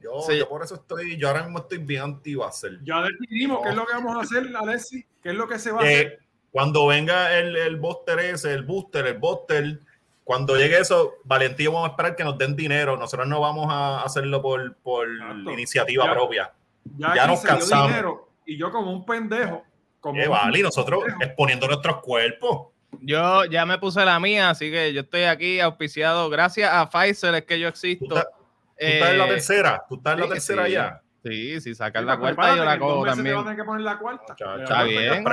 Yo, 0.00 0.20
Sí. 0.26 0.36
yo 0.38 0.48
por 0.48 0.62
eso 0.62 0.74
estoy, 0.74 1.16
yo 1.16 1.28
ahora 1.28 1.44
mismo 1.44 1.60
estoy 1.60 1.78
bien 1.78 2.02
anti 2.02 2.36
ser 2.50 2.80
ya 2.82 3.02
decidimos 3.02 3.60
qué 3.62 3.68
es 3.70 3.76
lo 3.76 3.86
que 3.86 3.92
vamos 3.94 4.16
a 4.16 4.20
hacer, 4.22 4.56
Alexi, 4.56 5.06
qué 5.22 5.28
es 5.30 5.34
lo 5.36 5.46
que 5.48 5.58
se 5.58 5.70
va 5.70 5.80
a 5.80 5.84
que 5.84 5.94
hacer. 5.94 6.21
Cuando 6.52 6.86
venga 6.86 7.36
el, 7.36 7.56
el 7.56 7.76
booster 7.76 8.18
ese, 8.20 8.52
el 8.54 8.62
booster, 8.62 9.06
el 9.06 9.18
booster, 9.18 9.80
cuando 10.22 10.54
llegue 10.56 10.78
eso, 10.78 11.14
Valentín, 11.24 11.66
vamos 11.72 11.88
a 11.88 11.90
esperar 11.92 12.14
que 12.14 12.22
nos 12.22 12.38
den 12.38 12.54
dinero. 12.54 12.96
Nosotros 12.96 13.26
no 13.26 13.40
vamos 13.40 13.66
a 13.72 14.02
hacerlo 14.02 14.40
por, 14.40 14.76
por 14.76 15.08
iniciativa 15.52 16.04
Ya. 16.06 16.12
propia. 16.12 16.52
Ya, 16.98 17.26
nos 17.26 17.40
cansamos. 17.42 17.88
dinero 17.88 18.28
y 18.46 18.56
yo 18.56 18.70
como 18.70 18.92
un 18.92 19.04
pendejo. 19.04 19.64
Como 20.00 20.20
Eh, 20.20 20.26
un 20.26 20.32
vale, 20.32 20.58
y 20.58 20.62
nosotros 20.62 21.02
pendejo. 21.04 21.22
exponiendo 21.24 21.66
nuestros 21.66 21.96
cuerpos. 22.02 22.68
Yo 23.00 23.44
ya 23.46 23.64
me 23.66 23.78
puse 23.78 24.04
la 24.04 24.20
mía, 24.20 24.50
así 24.50 24.70
que 24.70 24.92
yo 24.92 25.00
estoy 25.00 25.22
aquí 25.24 25.58
auspiciado. 25.60 26.28
Gracias 26.28 26.70
a 26.72 26.88
Pfizer 26.90 27.34
es 27.36 27.42
que 27.44 27.58
yo 27.58 27.66
Tú 27.68 27.70
existo. 27.70 28.06
tú 28.06 28.16
estás 28.16 29.10
en 29.10 29.18
la 29.18 29.24
Eh, 29.24 29.28
tercera, 29.28 29.84
tú 29.88 29.94
estás 29.96 30.12
en 30.14 30.20
la 30.20 30.26
sí, 30.26 30.32
tercera 30.32 30.66
sí. 30.66 30.72
ya. 30.72 31.01
Sí, 31.22 31.60
si 31.60 31.74
sacan 31.74 32.02
Sí, 32.02 32.06
la 32.06 32.20
pero 32.20 32.34
cuarta, 32.34 32.56
yo 32.56 32.64
la 32.64 32.78
cojo 32.80 33.04
te 33.04 33.10
también. 33.10 33.36
vas 33.36 33.42
a 33.42 33.44
tener 33.44 33.58
que 33.58 33.64
poner 33.64 33.82
la 33.82 33.98
cuarta. 33.98 34.36
La 34.40 34.62
Está 34.62 34.82
bien. 34.82 35.24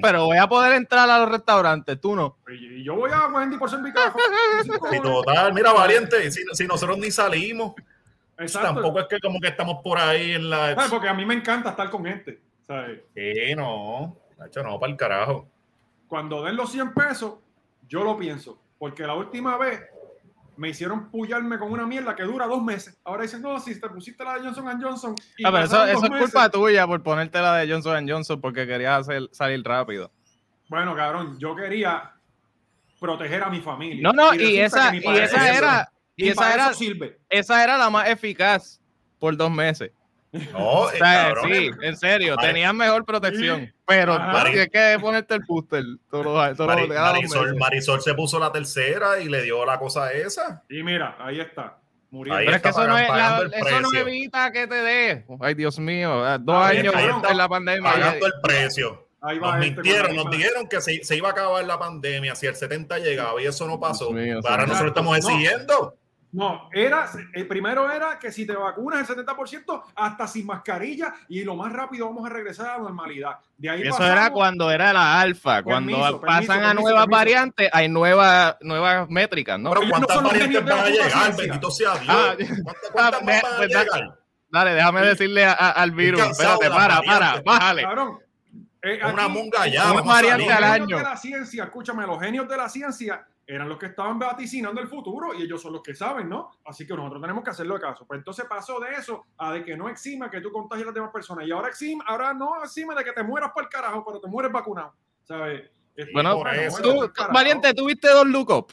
Pero 0.00 0.24
voy 0.24 0.38
a 0.38 0.46
poder 0.48 0.72
entrar 0.72 1.08
a 1.10 1.18
los 1.18 1.30
restaurantes, 1.30 2.00
tú 2.00 2.16
no. 2.16 2.38
Y 2.48 2.80
y 2.80 2.84
yo 2.84 2.96
voy 2.96 3.10
a 3.12 3.26
Wendy 3.26 3.58
por 3.58 3.68
ser 3.68 3.80
mi 3.80 3.92
carajo. 3.92 4.18
Sí, 4.90 5.00
total, 5.02 5.52
mira, 5.52 5.72
valiente, 5.72 6.30
si, 6.30 6.42
si 6.52 6.66
nosotros 6.66 6.96
ni 6.98 7.10
salimos, 7.10 7.74
Exacto. 8.38 8.72
tampoco 8.74 9.00
es 9.00 9.06
que 9.06 9.18
como 9.20 9.38
que 9.38 9.48
estamos 9.48 9.80
por 9.82 9.98
ahí 9.98 10.32
en 10.32 10.48
la... 10.48 10.74
¿Sabes? 10.74 10.90
Porque 10.90 11.08
a 11.08 11.14
mí 11.14 11.26
me 11.26 11.34
encanta 11.34 11.70
estar 11.70 11.90
con 11.90 12.04
gente. 12.04 12.40
¿sabes? 12.66 13.00
Sí, 13.14 13.54
no, 13.54 14.16
Nacho, 14.38 14.62
no, 14.62 14.78
para 14.80 14.92
el 14.92 14.96
carajo. 14.98 15.48
Cuando 16.08 16.42
den 16.42 16.56
los 16.56 16.70
100 16.72 16.94
pesos, 16.94 17.34
yo 17.88 18.02
lo 18.02 18.16
pienso. 18.16 18.58
Porque 18.78 19.06
la 19.06 19.14
última 19.14 19.56
vez 19.58 19.80
me 20.56 20.68
hicieron 20.68 21.10
pullarme 21.10 21.58
con 21.58 21.72
una 21.72 21.86
mierda 21.86 22.14
que 22.14 22.22
dura 22.24 22.46
dos 22.46 22.62
meses. 22.62 22.98
Ahora 23.04 23.22
dicen, 23.22 23.42
no, 23.42 23.58
si 23.58 23.80
te 23.80 23.88
pusiste 23.88 24.22
la 24.24 24.34
de 24.34 24.40
Johnson 24.40 24.80
Johnson. 24.82 25.14
y 25.38 25.44
Ah, 25.46 25.50
pero 25.52 25.64
eso, 25.64 25.84
es 25.86 26.00
meses". 26.02 26.18
culpa 26.20 26.48
tuya 26.50 26.86
por 26.86 27.02
ponerte 27.02 27.40
la 27.40 27.56
de 27.56 27.70
Johnson 27.72 28.08
Johnson 28.08 28.40
porque 28.40 28.66
querías 28.66 29.00
hacer, 29.00 29.28
salir 29.32 29.62
rápido. 29.64 30.10
Bueno, 30.68 30.94
cabrón, 30.94 31.38
yo 31.38 31.54
quería 31.56 32.12
proteger 33.00 33.42
a 33.42 33.50
mi 33.50 33.60
familia. 33.60 34.00
No, 34.02 34.12
no, 34.12 34.34
y 34.34 34.58
esa, 34.58 34.94
y 34.94 34.98
esa 35.04 35.56
era, 35.56 35.92
y 36.16 36.28
esa 36.28 36.54
era, 36.54 36.72
sirve. 36.72 37.18
esa 37.28 37.62
era 37.64 37.76
la 37.76 37.90
más 37.90 38.08
eficaz 38.08 38.80
por 39.18 39.36
dos 39.36 39.50
meses. 39.50 39.90
No, 40.52 40.68
O 40.80 40.90
sea, 40.90 40.98
cabrón, 41.34 41.50
sí, 41.52 41.70
en 41.82 41.96
serio, 41.96 42.36
Mari- 42.36 42.48
tenías 42.48 42.74
mejor 42.74 43.04
protección, 43.04 43.66
Sí. 43.66 43.72
pero 43.86 44.14
Ajá. 44.14 44.44
tienes 44.44 44.68
que 44.70 44.96
ponerte 45.00 45.34
el 45.34 45.40
booster 45.46 45.84
todos 46.10 46.24
los, 46.24 46.58
los- 46.58 46.88
Marisol. 46.88 47.56
Marisol 47.56 48.00
se 48.00 48.14
puso 48.14 48.38
la 48.38 48.50
tercera 48.50 49.20
y 49.20 49.28
le 49.28 49.42
dio 49.42 49.64
la 49.66 49.78
cosa 49.78 50.10
esa. 50.12 50.62
Y 50.70 50.82
mira, 50.82 51.16
ahí 51.20 51.38
está. 51.40 51.78
Muriendo. 52.10 52.38
Ahí 52.38 52.44
Pero 52.46 52.56
es 52.56 52.62
que 52.62 52.68
eso 52.70 52.86
no, 52.86 52.98
es, 52.98 53.08
la- 53.08 53.50
eso 53.54 53.80
no 53.80 53.98
evita 53.98 54.52
que 54.52 54.66
te 54.66 54.74
dé. 54.74 55.26
Ay, 55.40 55.54
Dios 55.54 55.78
mío, 55.78 56.22
dos 56.40 56.56
Ahí 56.66 56.78
años 56.78 56.94
está, 56.94 57.30
en 57.30 57.36
la 57.38 57.48
pandemia. 57.48 57.90
Pagando 57.92 58.26
el 58.26 58.32
precio. 58.42 59.08
Ahí 59.24 59.38
va 59.38 59.56
Nos 59.56 59.66
este 59.66 59.82
mintieron, 59.82 60.16
nos 60.16 60.30
dijeron 60.30 60.68
que 60.68 60.80
se, 60.80 61.04
se 61.04 61.16
iba 61.16 61.28
a 61.28 61.32
acabar 61.32 61.64
la 61.64 61.78
pandemia 61.78 62.34
si 62.34 62.46
el 62.46 62.56
70 62.56 62.98
llegaba 62.98 63.40
y 63.40 63.46
eso 63.46 63.66
no 63.68 63.78
pasó. 63.78 64.10
Mío, 64.10 64.36
Ahora 64.38 64.50
señor. 64.64 64.68
nosotros 64.68 64.88
estamos 64.90 65.10
No. 65.24 65.30
exigiendo. 65.30 65.96
No, 66.32 66.70
era, 66.72 67.10
el 67.34 67.46
primero 67.46 67.90
era 67.90 68.18
que 68.18 68.32
si 68.32 68.46
te 68.46 68.54
vacunas 68.56 69.06
el 69.08 69.16
70% 69.26 69.82
hasta 69.94 70.26
sin 70.26 70.46
mascarilla 70.46 71.12
y 71.28 71.44
lo 71.44 71.54
más 71.56 71.70
rápido 71.72 72.06
vamos 72.06 72.24
a 72.24 72.32
regresar 72.32 72.68
a 72.70 72.78
la 72.78 72.84
normalidad. 72.84 73.36
De 73.58 73.68
ahí 73.68 73.82
Eso 73.82 73.90
pasamos- 73.98 74.12
era 74.12 74.30
cuando 74.30 74.70
era 74.70 74.92
la 74.94 75.20
alfa. 75.20 75.62
Cuando 75.62 75.90
Permiso, 75.92 76.20
pasan 76.22 76.46
permiso, 76.46 76.68
a 76.70 76.74
nuevas 76.74 77.00
permiso. 77.02 77.18
variantes, 77.18 77.70
hay 77.70 77.88
nuevas, 77.90 78.56
nuevas 78.62 79.10
métricas, 79.10 79.58
¿no? 79.60 79.70
Pero 79.70 79.82
no 79.82 79.90
¿cuántas 79.90 80.22
variantes 80.22 80.64
van 80.64 80.78
a 80.78 80.88
llegar? 80.88 81.10
ciencia. 81.10 81.34
Bendito 81.36 81.70
sea 81.70 81.94
Dios. 81.98 82.04
Ah, 82.08 82.34
¿Cuántas, 82.34 82.90
cuántas 82.92 83.20
ah, 83.20 83.24
más 83.24 83.42
van 83.42 83.52
a 83.52 83.56
pues, 83.58 83.70
da- 83.72 83.82
llegar? 83.84 84.18
Dale, 84.48 84.74
déjame 84.74 85.00
decirle 85.02 85.44
a- 85.44 85.52
a- 85.52 85.70
al 85.70 85.90
virus. 85.90 86.22
Espérate, 86.22 86.70
para, 86.70 87.02
para, 87.02 87.42
bájale. 87.44 87.82
Cabrón. 87.82 88.18
eh, 88.82 89.00
Una 89.12 89.28
monga 89.28 89.66
ya. 89.66 89.92
Una 89.92 90.00
variante 90.02 90.50
al 90.52 90.64
genios 90.64 90.82
año. 90.82 90.96
de 90.96 91.02
la 91.02 91.16
ciencia, 91.18 91.64
escúchame, 91.64 92.06
los 92.06 92.18
genios 92.20 92.48
de 92.48 92.56
la 92.56 92.68
ciencia 92.70 93.26
eran 93.46 93.68
los 93.68 93.78
que 93.78 93.86
estaban 93.86 94.18
vaticinando 94.18 94.80
el 94.80 94.88
futuro 94.88 95.34
y 95.34 95.42
ellos 95.42 95.60
son 95.60 95.72
los 95.72 95.82
que 95.82 95.94
saben, 95.94 96.28
¿no? 96.28 96.50
Así 96.64 96.86
que 96.86 96.94
nosotros 96.94 97.20
tenemos 97.20 97.42
que 97.42 97.50
hacerlo 97.50 97.74
de 97.74 97.80
caso. 97.80 98.06
Pues 98.06 98.18
entonces 98.18 98.44
pasó 98.48 98.78
de 98.80 98.92
eso 98.92 99.24
a 99.38 99.52
de 99.52 99.64
que 99.64 99.76
no 99.76 99.88
exima 99.88 100.30
que 100.30 100.40
tú 100.40 100.52
contagies 100.52 100.84
a 100.84 100.86
las 100.86 100.94
demás 100.94 101.10
personas 101.12 101.46
y 101.46 101.50
ahora 101.50 101.68
exima, 101.68 102.04
ahora 102.06 102.32
no 102.32 102.62
exima 102.62 102.94
de 102.94 103.04
que 103.04 103.12
te 103.12 103.22
mueras 103.22 103.50
por 103.52 103.64
el 103.64 103.68
carajo, 103.68 104.04
pero 104.04 104.20
te 104.20 104.28
mueres 104.28 104.52
vacunado, 104.52 104.94
¿sabes? 105.24 105.70
Bueno, 106.12 106.34
por 106.36 106.54
eso. 106.54 106.82
Tú. 106.82 107.12
Valiente, 107.32 107.74
¿tuviste 107.74 108.08
dos 108.08 108.26
look 108.26 108.50
up? 108.50 108.72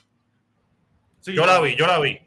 Sí, 1.20 1.34
Yo 1.36 1.46
la 1.46 1.60
vi, 1.60 1.76
yo 1.76 1.86
la 1.86 2.00
vi. 2.00 2.18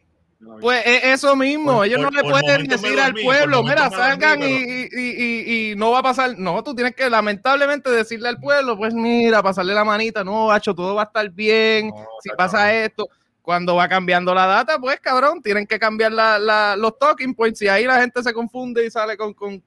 Pues 0.60 0.82
es 0.84 1.04
eso 1.04 1.34
mismo, 1.36 1.74
Por- 1.76 1.86
ellos 1.86 2.00
no 2.00 2.10
le 2.10 2.22
pueden 2.22 2.66
decir 2.66 2.98
al 3.00 3.12
dormí, 3.12 3.22
pueblo, 3.24 3.62
mira, 3.62 3.82
dormí, 3.88 3.96
salgan 3.96 4.40
pero- 4.40 4.50
y, 4.50 4.88
y- 4.92 5.22
y- 5.24 5.70
y 5.72 5.76
no 5.76 5.90
va 5.92 5.98
a 6.00 6.02
pasar. 6.02 6.38
No, 6.38 6.62
tú 6.62 6.74
tienes 6.74 6.94
que 6.94 7.08
lamentablemente 7.08 7.90
decirle 7.90 8.28
al 8.28 8.38
pueblo, 8.40 8.76
pues 8.76 8.92
mira, 8.94 9.42
pasarle 9.42 9.74
la 9.74 9.84
manita, 9.84 10.24
no, 10.24 10.46
bacho, 10.46 10.74
todo 10.74 10.94
va 10.94 11.02
a 11.02 11.04
estar 11.06 11.28
bien, 11.30 11.88
No, 11.88 12.06
si 12.22 12.30
pasa 12.30 12.58
cabrón. 12.58 12.76
esto. 12.76 13.08
Cuando 13.40 13.74
va 13.74 13.88
cambiando 13.88 14.32
la 14.34 14.46
data, 14.46 14.78
pues 14.78 15.00
cabrón, 15.00 15.42
tienen 15.42 15.66
que 15.66 15.78
cambiar 15.78 16.12
la- 16.12 16.38
la- 16.38 16.76
los 16.76 16.96
talking 16.98 17.34
points 17.34 17.60
y 17.62 17.68
ahí 17.68 17.84
la 17.84 18.00
gente 18.00 18.22
se 18.22 18.32
confunde 18.32 18.86
y 18.86 18.90
sale 18.90 19.16
con... 19.16 19.34
con... 19.34 19.62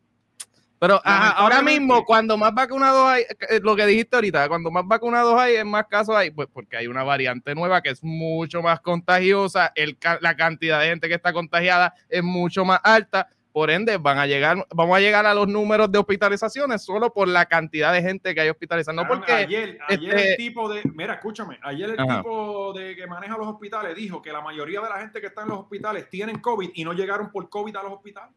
Pero 0.86 1.02
ajá, 1.04 1.32
ahora 1.32 1.62
mismo, 1.63 2.06
cuando 2.06 2.38
más 2.38 2.54
vacunados 2.54 3.08
hay, 3.08 3.24
eh, 3.50 3.60
lo 3.63 3.76
que 3.76 3.86
dijiste 3.88 4.15
ahorita, 4.15 4.48
cuando 4.48 4.69
más 4.69 4.86
vacunados 4.86 5.34
hay, 5.39 5.56
es 5.56 5.65
más 5.65 5.88
casos 5.88 6.15
hay, 6.15 6.30
pues 6.30 6.48
porque 6.54 6.78
hay 6.78 6.86
una 6.86 7.04
variante 7.04 7.56
nueva 7.56 7.82
que 7.82 7.89
es 7.89 8.04
mucho 8.04 8.62
más 8.62 8.80
contagiosa, 8.82 9.71
el, 9.74 9.98
la 10.21 10.36
cantidad 10.36 10.80
de 10.82 10.88
gente 10.88 11.08
que 11.08 11.15
está 11.15 11.34
contagiada 11.34 11.93
es 12.08 12.24
mucho 12.24 12.63
más 12.65 12.80
alta, 12.84 13.28
por 13.52 13.71
ende 13.71 13.98
van 13.98 14.19
a 14.19 14.28
llegar, 14.28 14.63
vamos 14.76 14.98
a 14.98 15.00
llegar 15.00 15.26
a 15.26 15.34
los 15.34 15.48
números 15.48 15.91
de 15.91 15.98
hospitalizaciones 15.98 16.84
solo 16.84 17.12
por 17.13 17.28
la 17.28 17.45
cantidad 17.45 17.91
de 17.93 18.02
gente 18.02 18.36
que 18.36 18.41
hay 18.41 18.50
hospitalizada, 18.50 19.02
no 19.02 19.08
porque... 19.08 19.32
ayer, 19.32 19.80
ayer 19.88 20.13
este- 20.13 20.32
el 20.32 20.38
tipo 20.38 20.71
de, 20.71 20.82
mira, 20.93 21.15
escúchame, 21.15 21.58
ayer 21.63 21.89
el 21.91 22.00
Ajá. 22.00 22.17
tipo 22.17 22.74
de 22.74 22.95
que 22.95 23.08
maneja 23.08 23.38
los 23.38 23.48
hospitales 23.48 23.95
dijo 23.95 24.21
que 24.21 24.32
la 24.32 24.41
mayoría 24.41 24.82
de 24.82 24.89
la 24.89 25.00
gente 25.00 25.19
que 25.19 25.28
está 25.28 25.43
en 25.43 25.48
los 25.50 25.60
hospitales 25.60 26.10
tienen 26.10 26.39
COVID 26.39 26.69
y 26.74 26.84
no 26.84 26.93
llegaron 26.93 27.32
por 27.32 27.50
COVID 27.50 27.76
a 27.76 27.82
los 27.84 27.93
hospitales. 27.93 28.36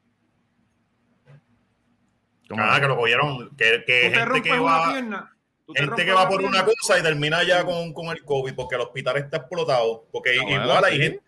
Ah, 2.56 2.78
que 2.80 2.87
lo 2.87 2.96
cogieron. 2.96 3.50
Que, 3.56 3.64
que 3.64 3.74
Tú 3.76 3.84
te 3.87 4.00
gente 4.11 4.24
rompes 4.24 4.42
que 4.42 4.52
una 4.61 4.62
va, 4.78 4.92
pierna. 4.92 5.37
tú 5.66 5.72
te 5.74 5.80
gente 5.80 6.04
que 6.04 6.12
va 6.12 6.28
por 6.28 6.42
una 6.42 6.64
cosa 6.64 6.98
y 6.98 7.02
termina 7.02 7.42
ya 7.42 7.64
con, 7.64 7.92
con 7.92 8.06
el 8.06 8.24
COVID 8.24 8.54
porque 8.54 8.76
el 8.76 8.80
hospital 8.82 9.16
está 9.18 9.38
explotado. 9.38 10.06
Porque 10.12 10.37
Ah, 10.38 10.42
bueno, 10.44 10.64
igual 10.64 10.84
hay 10.84 10.96
sí. 10.96 11.02
gente. 11.02 11.20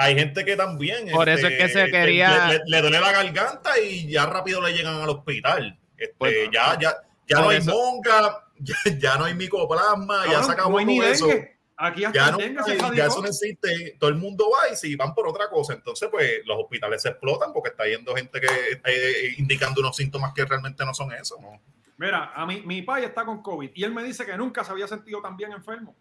Hay 0.00 0.14
gente 0.14 0.44
que 0.44 0.54
también. 0.56 0.98
este, 1.06 1.12
Por 1.12 1.28
eso 1.28 1.48
es 1.48 1.58
que 1.58 1.68
se 1.70 1.90
quería- 1.90 2.46
Le, 2.46 2.54
le- 2.58 2.60
le 2.66 2.80
duele 2.82 3.00
la 3.00 3.10
garganta 3.10 3.80
y 3.80 4.08
ya 4.08 4.26
rápido 4.26 4.62
le 4.62 4.72
llegan 4.72 4.94
al 4.94 5.08
hospital. 5.08 5.76
Este, 5.96 6.14
Pues, 6.16 6.34
ya, 6.52 6.78
ya, 6.78 6.94
ya 7.26 7.40
no 7.40 7.48
hay 7.48 7.60
monga, 7.62 8.44
ya, 8.60 8.74
ya 8.96 9.16
no 9.16 9.24
hay 9.24 9.34
micoplasma, 9.34 10.26
ya 10.30 10.42
se 10.44 10.52
acabó 10.52 10.70
no 10.70 10.78
hay 10.78 10.84
ni 10.84 10.98
todo 11.00 11.08
eso. 11.08 11.26
dengue. 11.26 11.57
Aquí 11.80 12.04
hasta 12.04 12.18
Ya 12.18 12.30
no 12.32 12.38
hay- 12.38 12.96
ya 12.96 13.06
eso 13.06 13.22
no 13.22 13.28
existe. 13.28 13.96
Todo 14.00 14.10
el 14.10 14.16
mundo 14.16 14.46
va 14.50 14.72
y 14.72 14.76
si 14.76 14.96
van 14.96 15.14
por 15.14 15.28
otra 15.28 15.48
cosa. 15.48 15.74
Entonces, 15.74 16.08
pues 16.10 16.40
los 16.44 16.58
hospitales 16.58 17.00
se 17.02 17.10
explotan 17.10 17.52
porque 17.52 17.70
está 17.70 17.86
yendo 17.86 18.14
gente 18.16 18.40
que 18.40 18.46
está 18.72 18.90
eh, 18.90 19.34
indicando 19.38 19.80
unos 19.80 19.94
síntomas 19.96 20.32
que 20.34 20.44
realmente 20.44 20.84
no 20.84 20.92
son 20.92 21.12
eso. 21.12 21.36
¿no? 21.40 21.60
Mira, 21.96 22.32
a 22.34 22.44
mí, 22.46 22.62
mi 22.66 22.82
padre 22.82 23.06
está 23.06 23.24
con 23.24 23.42
COVID 23.42 23.70
y 23.74 23.84
él 23.84 23.92
me 23.94 24.02
dice 24.02 24.26
que 24.26 24.36
nunca 24.36 24.64
se 24.64 24.72
había 24.72 24.88
sentido 24.88 25.22
tan 25.22 25.36
bien 25.36 25.52
enfermo. 25.52 25.94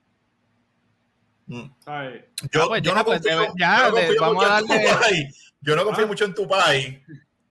Mm. 1.45 1.61
Yo, 1.61 1.69
Ah, 1.85 2.67
pues 2.67 2.81
yo 2.81 2.91
ya, 2.91 2.95
no 2.97 3.05
pues, 3.05 3.21
confío, 3.21 3.39
debe- 3.41 3.53
ya, 3.57 3.77
yo 3.77 3.85
no 3.85 3.91
confío 3.95 4.21
vamos 4.21 4.35
mucho 4.35 4.51
a 4.53 4.59
en 4.59 4.65
tu 4.67 4.99
país. 4.99 5.53
Yo 5.61 5.75
no 5.75 5.83
confío 5.85 6.03
Ah. 6.03 6.07
mucho 6.07 6.25
en 6.25 6.33
tu 6.33 6.47
país. 6.47 6.99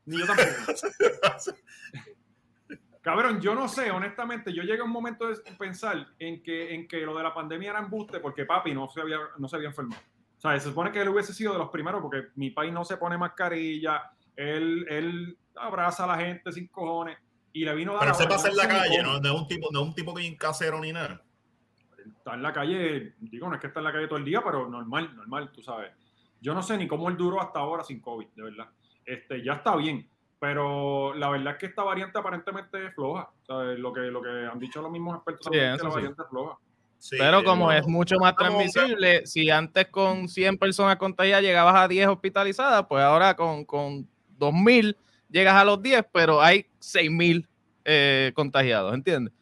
Ni 0.05 0.19
yo 0.19 0.27
tampoco. 0.27 0.49
Cabrón, 3.07 3.41
yo 3.41 3.55
no 3.55 3.69
sé, 3.69 3.89
honestamente, 3.93 4.53
yo 4.53 4.65
llegué 4.65 4.81
a 4.81 4.85
un 4.85 4.91
momento 4.91 5.29
de 5.29 5.37
pensar 5.57 6.09
en 6.19 6.43
que, 6.43 6.75
en 6.75 6.89
que 6.89 7.03
lo 7.03 7.17
de 7.17 7.23
la 7.23 7.33
pandemia 7.33 7.71
era 7.71 7.79
embuste 7.79 8.19
porque 8.19 8.45
papi 8.45 8.75
no 8.75 8.89
se 8.89 9.01
había, 9.01 9.19
no 9.39 9.47
se 9.47 9.55
había 9.55 9.69
enfermado. 9.69 10.03
O 10.37 10.41
sea, 10.41 10.59
se 10.59 10.71
supone 10.71 10.91
que 10.91 11.03
él 11.03 11.11
hubiese 11.11 11.33
sido 11.33 11.53
de 11.53 11.61
los 11.61 11.69
primeros 11.69 12.03
porque 12.03 12.31
mi 12.35 12.51
país 12.51 12.73
no 12.73 12.85
se 12.85 12.97
pone 12.97 13.17
mascarilla, 13.17 14.11
él, 14.35 14.85
él 14.89 15.39
abraza 15.55 16.03
a 16.03 16.09
la 16.09 16.17
gente 16.17 16.51
sin 16.51 16.67
cojones 16.67 17.17
y 17.53 17.65
le 17.65 17.77
vino 17.77 17.93
a 17.93 17.95
dar 17.95 18.05
Pero 18.07 18.15
se 18.17 18.27
pasa 18.27 18.49
en 18.49 18.57
la 18.57 18.67
calle. 18.67 19.01
¿no? 19.05 19.21
No 19.21 19.35
es 19.35 19.41
un 19.41 19.47
tipo, 19.47 19.69
no 19.71 19.83
es 19.83 19.87
un 19.87 19.95
tipo 19.95 20.13
que 20.13 20.27
es 20.27 20.37
casero 20.37 20.81
ni 20.81 20.93
nada. 20.93 21.23
Está 22.05 22.35
en 22.35 22.43
la 22.43 22.53
calle, 22.53 23.15
digo, 23.21 23.49
no 23.49 23.55
es 23.55 23.61
que 23.61 23.69
está 23.69 23.79
en 23.79 23.85
la 23.85 23.93
calle 23.93 24.09
todo 24.09 24.19
el 24.19 24.25
día, 24.25 24.43
pero 24.43 24.69
normal, 24.69 25.15
normal, 25.15 25.53
tú 25.53 25.63
sabes. 25.63 25.93
Yo 26.41 26.55
no 26.55 26.63
sé 26.65 26.77
ni 26.77 26.89
cómo 26.89 27.09
él 27.09 27.17
duró 27.17 27.41
hasta 27.41 27.61
ahora 27.61 27.85
sin 27.85 28.01
COVID, 28.01 28.27
de 28.35 28.43
verdad. 28.43 28.69
Este, 29.05 29.45
ya 29.45 29.53
está 29.53 29.77
bien, 29.77 30.11
pero 30.39 31.15
la 31.15 31.29
verdad 31.31 31.55
es 31.55 31.59
que 31.59 31.67
esta 31.67 31.83
variante 31.83 32.19
aparentemente 32.19 32.87
es 32.87 32.95
floja. 32.95 33.29
¿sabes? 33.47 33.79
Lo, 33.79 33.93
que, 33.93 34.01
lo 34.03 34.23
que 34.23 34.29
han 34.51 34.59
dicho 34.59 34.83
los 34.83 34.91
mismos 34.91 35.17
expertos 35.17 35.45
Sí, 35.47 35.51
también 35.51 35.73
es 35.75 35.79
que 35.79 35.85
la 35.85 35.91
sí. 35.91 35.95
variante 35.95 36.23
es 36.23 36.29
floja. 36.29 36.59
Sí, 36.99 37.17
Pero 37.19 37.45
como 37.45 37.71
es 37.71 37.87
mucho 37.87 38.17
más 38.19 38.35
transmisible, 38.37 39.27
si 39.27 39.51
antes 39.51 39.87
con 39.89 40.29
100 40.29 40.57
personas 40.59 40.97
contagiadas 40.97 41.43
llegabas 41.45 41.75
a 41.77 41.89
10 41.89 42.09
hospitalizadas, 42.09 42.87
pues 42.89 43.03
ahora 43.03 43.37
con, 43.37 43.65
con 43.67 44.09
2000 44.39 44.97
llegas 45.31 45.55
a 45.55 45.65
los 45.65 45.81
10, 45.83 46.05
pero 46.13 46.41
hay 46.41 46.67
6.000 46.81 47.47
eh, 47.85 48.33
contagiados, 48.35 48.95
¿entiendes? 48.95 49.33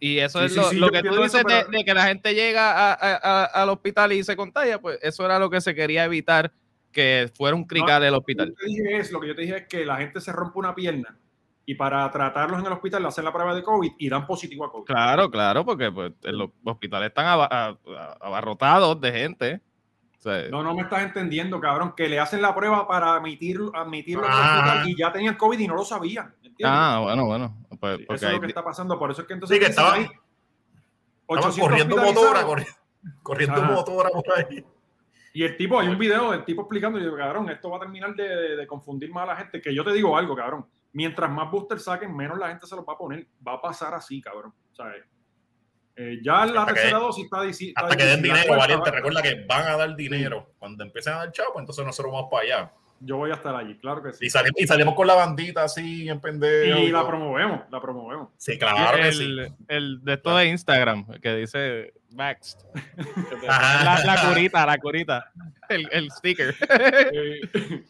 Y 0.00 0.18
eso 0.18 0.38
Sí, 0.40 0.44
es 0.46 0.52
sí, 0.52 0.58
lo, 0.58 0.64
sí, 0.70 0.76
lo 0.76 0.90
que 0.90 1.02
tú 1.02 1.14
dices 1.16 1.34
eso, 1.34 1.38
de, 1.38 1.44
pero- 1.44 1.68
de 1.70 1.84
que 1.84 1.94
la 1.94 2.04
gente 2.06 2.34
llega 2.34 2.72
a- 2.72 2.92
a- 2.94 3.16
a- 3.16 3.44
al 3.44 3.68
hospital 3.70 4.12
y 4.12 4.22
se 4.24 4.36
contagia, 4.36 4.80
pues 4.80 4.98
eso 5.02 5.24
era 5.24 5.38
lo 5.38 5.50
que 5.50 5.60
se 5.60 5.74
quería 5.74 6.04
evitar, 6.04 6.52
que 6.92 7.30
fuera 7.36 7.56
un 7.56 7.64
crical 7.64 8.02
el 8.04 8.12
Lo 8.12 8.18
hospital. 8.18 8.48
que, 8.50 8.54
te 8.54 8.66
dije 8.66 8.96
es, 8.98 9.10
lo 9.12 9.20
que 9.20 9.28
yo 9.28 9.34
te 9.34 9.42
dije 9.42 9.56
es 9.56 9.66
que 9.66 9.84
la 9.86 9.96
gente 9.96 10.20
se 10.20 10.30
rompe 10.32 10.58
una 10.58 10.74
pierna 10.74 11.16
y 11.64 11.74
para 11.74 12.10
tratarlos 12.10 12.60
en 12.60 12.66
el 12.66 12.72
hospital 12.72 13.02
le 13.02 13.08
hacen 13.08 13.24
la 13.24 13.32
prueba 13.32 13.54
de 13.54 13.62
COVID 13.62 13.92
y 13.98 14.08
dan 14.08 14.26
positivo 14.26 14.64
a 14.64 14.70
COVID. 14.72 14.84
Claro, 14.84 15.30
claro, 15.30 15.64
porque 15.64 15.90
pues, 15.90 16.12
los 16.22 16.50
hospitales 16.64 17.08
están 17.08 17.26
abarrotados 18.20 19.00
de 19.00 19.12
gente. 19.12 19.60
O 20.18 20.22
sea, 20.22 20.48
No, 20.50 20.62
no 20.62 20.74
me 20.74 20.82
estás 20.82 21.02
entendiendo, 21.02 21.60
cabrón, 21.60 21.94
que 21.96 22.08
le 22.08 22.20
hacen 22.20 22.42
la 22.42 22.54
prueba 22.54 22.86
para 22.86 23.14
admitir, 23.14 23.58
admitirlo 23.74 24.24
en 24.24 24.30
el 24.32 24.38
Ah. 24.38 24.56
hospital 24.58 24.88
y 24.88 24.96
ya 24.96 25.12
tenían 25.12 25.34
COVID 25.36 25.58
y 25.58 25.66
no 25.66 25.74
lo 25.74 25.84
sabían. 25.84 26.34
¿entiendes? 26.42 26.66
ah, 26.66 27.00
bueno, 27.02 27.24
bueno. 27.26 27.56
Pues, 27.80 27.96
Sí, 27.98 28.04
porque 28.06 28.14
eso 28.16 28.26
es 28.28 28.34
lo 28.34 28.40
que 28.40 28.46
está 28.48 28.62
pasando. 28.64 28.98
Por 28.98 29.10
eso 29.10 29.22
es 29.22 29.26
que 29.26 29.34
entonces 29.34 29.56
Sí, 29.56 29.64
que 29.64 29.70
estaban- 29.70 29.94
ahí, 29.94 30.02
Estaban 30.02 31.50
800 31.50 31.58
corriendo 31.60 31.96
motora, 31.96 32.42
corri- 32.46 32.76
corriendo 33.22 33.62
motora 33.62 34.10
por 34.10 34.24
ahí. 34.38 34.64
Y 35.34 35.44
el 35.44 35.56
tipo, 35.56 35.80
hay 35.80 35.88
un 35.88 35.98
video 35.98 36.30
del 36.32 36.44
tipo 36.44 36.62
explicando, 36.62 36.98
y 36.98 37.02
yo 37.02 37.06
digo, 37.08 37.16
cabrón, 37.18 37.48
esto 37.48 37.70
va 37.70 37.78
a 37.78 37.80
terminar 37.80 38.14
de, 38.14 38.28
de- 38.28 38.56
de 38.56 38.66
confundir 38.66 39.10
más 39.10 39.24
a 39.24 39.26
la 39.32 39.36
gente. 39.36 39.60
Que 39.62 39.74
yo 39.74 39.82
te 39.82 39.92
digo 39.92 40.16
algo, 40.16 40.36
cabrón. 40.36 40.66
Mientras 40.92 41.30
más 41.30 41.50
boosters 41.50 41.84
saquen, 41.84 42.14
menos 42.14 42.38
la 42.38 42.48
gente 42.48 42.66
se 42.66 42.76
los 42.76 42.84
va 42.86 42.92
a 42.92 42.98
poner. 42.98 43.26
Va 43.46 43.54
a 43.54 43.60
pasar 43.62 43.94
así, 43.94 44.20
cabrón. 44.20 44.52
¿Sabes? 44.72 45.04
Eh, 45.96 46.18
ya 46.22 46.44
la 46.46 46.60
Hasta 46.62 46.66
que- 46.66 46.80
tercera 46.80 46.98
dosis 46.98 47.24
está 47.24 47.40
difícil. 47.42 47.72
Hasta 47.76 47.96
que 47.96 48.04
den 48.04 48.22
dinero, 48.22 48.56
valiente. 48.56 48.90
Recuerda 48.90 49.22
que 49.22 49.44
van 49.48 49.66
a 49.68 49.76
dar 49.76 49.96
dinero. 49.96 50.52
Cuando 50.58 50.84
empiecen 50.84 51.14
a 51.14 51.16
dar 51.18 51.32
chavo, 51.32 51.58
entonces 51.60 51.84
nosotros 51.84 52.12
vamos 52.12 52.28
para 52.30 52.42
allá. 52.44 52.72
Yo 53.04 53.16
voy 53.16 53.30
a 53.30 53.34
estar 53.34 53.54
allí, 53.54 53.76
claro 53.78 54.02
que 54.02 54.12
sí. 54.12 54.26
Y 54.26 54.30
salimos, 54.30 54.60
y 54.60 54.66
salimos 54.66 54.94
con 54.94 55.06
la 55.06 55.14
bandita 55.14 55.64
así 55.64 56.08
en 56.08 56.20
pendejo. 56.20 56.78
Y 56.78 56.90
la 56.90 57.00
todo. 57.00 57.08
promovemos, 57.08 57.60
la 57.70 57.80
promovemos. 57.80 58.28
Sí, 58.36 58.58
claro 58.58 58.96
que 58.96 59.08
el, 59.08 59.14
sí. 59.48 59.54
el 59.68 60.04
de 60.04 60.12
esto 60.14 60.36
de 60.36 60.46
Instagram 60.46 61.06
que 61.20 61.34
dice. 61.36 61.92
Ajá. 63.48 63.84
la, 63.84 64.04
la 64.04 64.28
curita, 64.28 64.66
la 64.66 64.78
curita. 64.78 65.32
El, 65.68 65.88
el 65.90 66.10
sticker. 66.10 66.54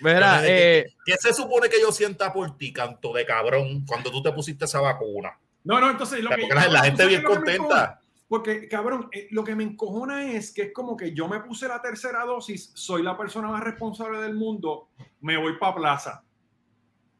Mira, 0.00 0.18
Entonces, 0.18 0.50
eh, 0.50 0.86
¿Qué 1.04 1.16
se 1.18 1.32
supone 1.32 1.68
que 1.68 1.80
yo 1.80 1.90
sienta 1.90 2.32
por 2.32 2.56
ti, 2.56 2.72
canto 2.72 3.12
de 3.12 3.24
cabrón, 3.24 3.84
cuando 3.86 4.10
tú 4.10 4.22
te 4.22 4.32
pusiste 4.32 4.66
esa 4.66 4.80
vacuna? 4.80 5.38
no, 5.64 5.80
no, 5.80 5.90
entonces 5.90 6.20
lo 6.22 6.30
que, 6.30 6.46
la, 6.46 6.68
la 6.68 6.82
gente 6.82 7.02
¿sabes 7.02 7.08
bien 7.08 7.20
que 7.22 7.26
contenta. 7.26 8.00
Porque, 8.28 8.66
cabrón, 8.68 9.08
eh, 9.12 9.28
lo 9.30 9.44
que 9.44 9.54
me 9.54 9.62
encojona 9.62 10.32
es 10.32 10.52
que 10.52 10.62
es 10.62 10.72
como 10.72 10.96
que 10.96 11.14
yo 11.14 11.28
me 11.28 11.40
puse 11.40 11.68
la 11.68 11.80
tercera 11.80 12.24
dosis, 12.24 12.72
soy 12.74 13.02
la 13.02 13.16
persona 13.16 13.48
más 13.48 13.62
responsable 13.62 14.18
del 14.20 14.34
mundo, 14.34 14.88
me 15.20 15.36
voy 15.36 15.56
para 15.58 15.76
plaza. 15.76 16.24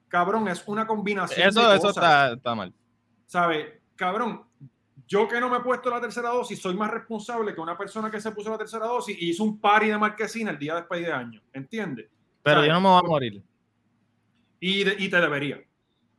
Cabrón, 0.08 0.48
es 0.48 0.62
una 0.66 0.86
combinación 0.86 1.48
eso, 1.48 1.68
de 1.68 1.76
eso 1.76 1.86
cosas. 1.88 2.02
está, 2.04 2.32
está 2.32 2.54
mal. 2.54 2.72
¿Sabes? 3.26 3.66
Cabrón, 3.94 4.42
yo 5.06 5.28
que 5.28 5.38
no 5.40 5.48
me 5.48 5.58
he 5.58 5.60
puesto 5.60 5.90
la 5.90 6.00
tercera 6.00 6.30
dosis, 6.30 6.60
soy 6.60 6.74
más 6.74 6.90
responsable 6.90 7.54
que 7.54 7.60
una 7.60 7.78
persona 7.78 8.10
que 8.10 8.20
se 8.20 8.32
puso 8.32 8.50
la 8.50 8.58
tercera 8.58 8.86
dosis 8.86 9.16
y 9.20 9.30
hizo 9.30 9.44
un 9.44 9.60
party 9.60 9.88
de 9.88 9.98
marquesina 9.98 10.50
el 10.50 10.58
día 10.58 10.74
después 10.74 11.00
de 11.00 11.12
año. 11.12 11.40
¿Entiendes? 11.52 12.08
Pero 12.42 12.64
yo 12.64 12.72
no 12.72 12.80
me 12.80 12.88
voy 12.88 12.98
a 13.04 13.08
morir. 13.08 13.42
Y, 14.60 14.84
de- 14.84 14.96
y 14.98 15.08
te 15.08 15.20
debería. 15.20 15.58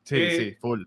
Sí, 0.03 0.15
Eh, 0.15 0.31
sí, 0.37 0.55
full. 0.61 0.83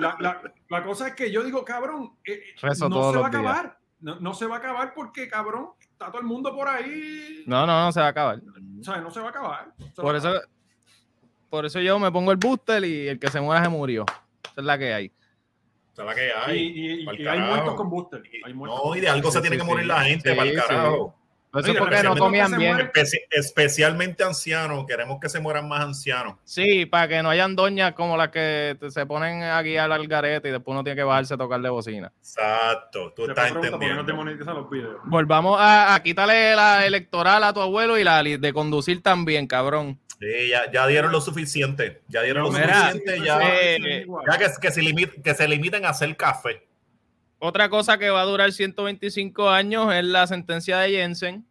La, 0.00 0.16
la- 0.18 0.42
la 0.68 0.82
cosa 0.84 1.08
es 1.08 1.14
que 1.14 1.30
yo 1.30 1.42
digo, 1.42 1.64
cabrón, 1.64 2.16
eh, 2.24 2.32
eh, 2.32 2.54
no 2.62 3.12
se 3.12 3.18
va 3.18 3.24
a 3.24 3.28
acabar. 3.28 3.78
No, 4.00 4.18
no 4.18 4.32
se 4.34 4.46
va 4.46 4.56
a 4.56 4.58
acabar 4.58 4.94
porque, 4.94 5.28
cabrón, 5.28 5.70
está 5.78 6.06
todo 6.06 6.20
el 6.20 6.26
mundo 6.26 6.54
por 6.54 6.66
ahí. 6.68 7.44
No, 7.46 7.66
no, 7.66 7.84
no 7.84 7.92
se 7.92 8.00
va 8.00 8.06
a 8.06 8.10
acabar. 8.10 8.40
O 8.80 8.82
sea, 8.84 8.96
no 8.96 9.10
se 9.10 9.20
va 9.20 9.26
a 9.26 9.30
acabar. 9.30 9.66
No 9.78 9.84
se 9.86 9.92
va 9.96 10.02
Por 10.02 10.14
a 10.14 10.18
eso, 10.18 10.28
acabar. 10.28 10.48
por 11.50 11.66
eso 11.66 11.80
yo 11.80 11.98
me 11.98 12.10
pongo 12.10 12.32
el 12.32 12.38
booster 12.38 12.82
y 12.84 13.08
el 13.08 13.18
que 13.18 13.28
se 13.28 13.40
muera 13.40 13.62
se 13.62 13.68
murió. 13.68 14.06
Esa 14.42 14.52
es 14.60 14.64
la 14.64 14.78
que 14.78 14.94
hay. 14.94 15.12
Esa 15.92 16.02
es 16.02 16.06
la 16.08 16.14
que 16.14 16.32
hay. 16.32 16.58
y- 16.58 17.02
y- 17.02 17.04
pa'l 17.04 17.16
y 17.16 17.18
hay 17.20 17.24
carajo. 17.26 17.46
muertos 17.54 17.74
con 17.74 17.90
booster. 17.90 18.22
Hay 18.44 18.54
muertos 18.54 18.78
No, 18.78 18.82
con 18.88 18.96
y 18.98 19.00
de 19.02 19.08
algo 19.10 19.30
Sí, 19.30 19.36
se 19.36 19.40
tiene 19.42 19.56
sí, 19.56 19.60
que 19.62 19.66
morir 19.68 19.82
sí. 19.84 19.88
la 19.88 20.00
gente, 20.02 20.30
Sí, 20.30 20.36
para 20.36 20.48
el 20.50 20.56
sí. 20.56 20.62
Eso 21.52 21.72
es 21.72 21.78
porque 21.78 22.02
no 22.04 22.16
comían 22.16 22.56
bien. 22.56 22.90
especialmente 23.30 24.22
ancianos. 24.22 24.84
Queremos 24.86 25.18
que 25.20 25.28
se 25.28 25.40
mueran 25.40 25.68
más 25.68 25.80
ancianos. 25.82 26.34
Sí, 26.44 26.86
para 26.86 27.08
que 27.08 27.22
no 27.22 27.30
hayan 27.30 27.56
doñas 27.56 27.92
como 27.94 28.16
las 28.16 28.28
que 28.28 28.76
se 28.88 29.04
ponen 29.06 29.42
a 29.42 29.60
guiar 29.62 29.90
al 29.90 30.06
garete 30.06 30.48
y 30.48 30.52
después 30.52 30.72
uno 30.72 30.84
tiene 30.84 30.96
que 30.96 31.02
bajarse 31.02 31.34
a 31.34 31.36
tocarle 31.36 31.68
bocina. 31.68 32.12
Exacto. 32.18 33.12
Tú 33.14 33.22
estás 33.28 33.50
pregunta 33.50 33.70
por 33.72 33.80
qué 33.80 33.86
no 33.88 33.94
te 33.94 34.12
entendiendo. 34.12 34.14
monetizan 34.16 34.54
los 34.54 34.70
videos. 34.70 35.00
Volvamos 35.04 35.58
a, 35.60 35.94
a 35.94 36.02
quitarle 36.02 36.54
la 36.54 36.86
electoral 36.86 37.42
a 37.44 37.52
tu 37.52 37.60
abuelo 37.60 37.98
y 37.98 38.04
la 38.04 38.22
de 38.22 38.52
conducir 38.52 39.02
también, 39.02 39.46
cabrón. 39.46 39.98
Sí, 40.20 40.48
ya, 40.50 40.70
ya 40.70 40.86
dieron 40.86 41.12
lo 41.12 41.20
suficiente. 41.20 42.02
Ya 42.08 42.22
dieron 42.22 42.44
lo 42.44 42.52
Mira, 42.52 42.92
suficiente. 42.92 43.24
Ya, 43.24 43.38
eh, 43.42 44.06
ya 44.30 44.38
que, 44.38 44.46
que, 44.60 44.70
se 44.70 44.82
limit- 44.82 45.22
que 45.22 45.34
se 45.34 45.48
limiten 45.48 45.84
a 45.86 45.88
hacer 45.90 46.14
café. 46.16 46.62
Otra 47.40 47.70
cosa 47.70 47.96
que 47.96 48.10
va 48.10 48.20
a 48.20 48.26
durar 48.26 48.52
125 48.52 49.48
años 49.48 49.92
es 49.94 50.04
la 50.04 50.26
sentencia 50.26 50.78
de 50.78 50.90
Jensen. 50.90 51.46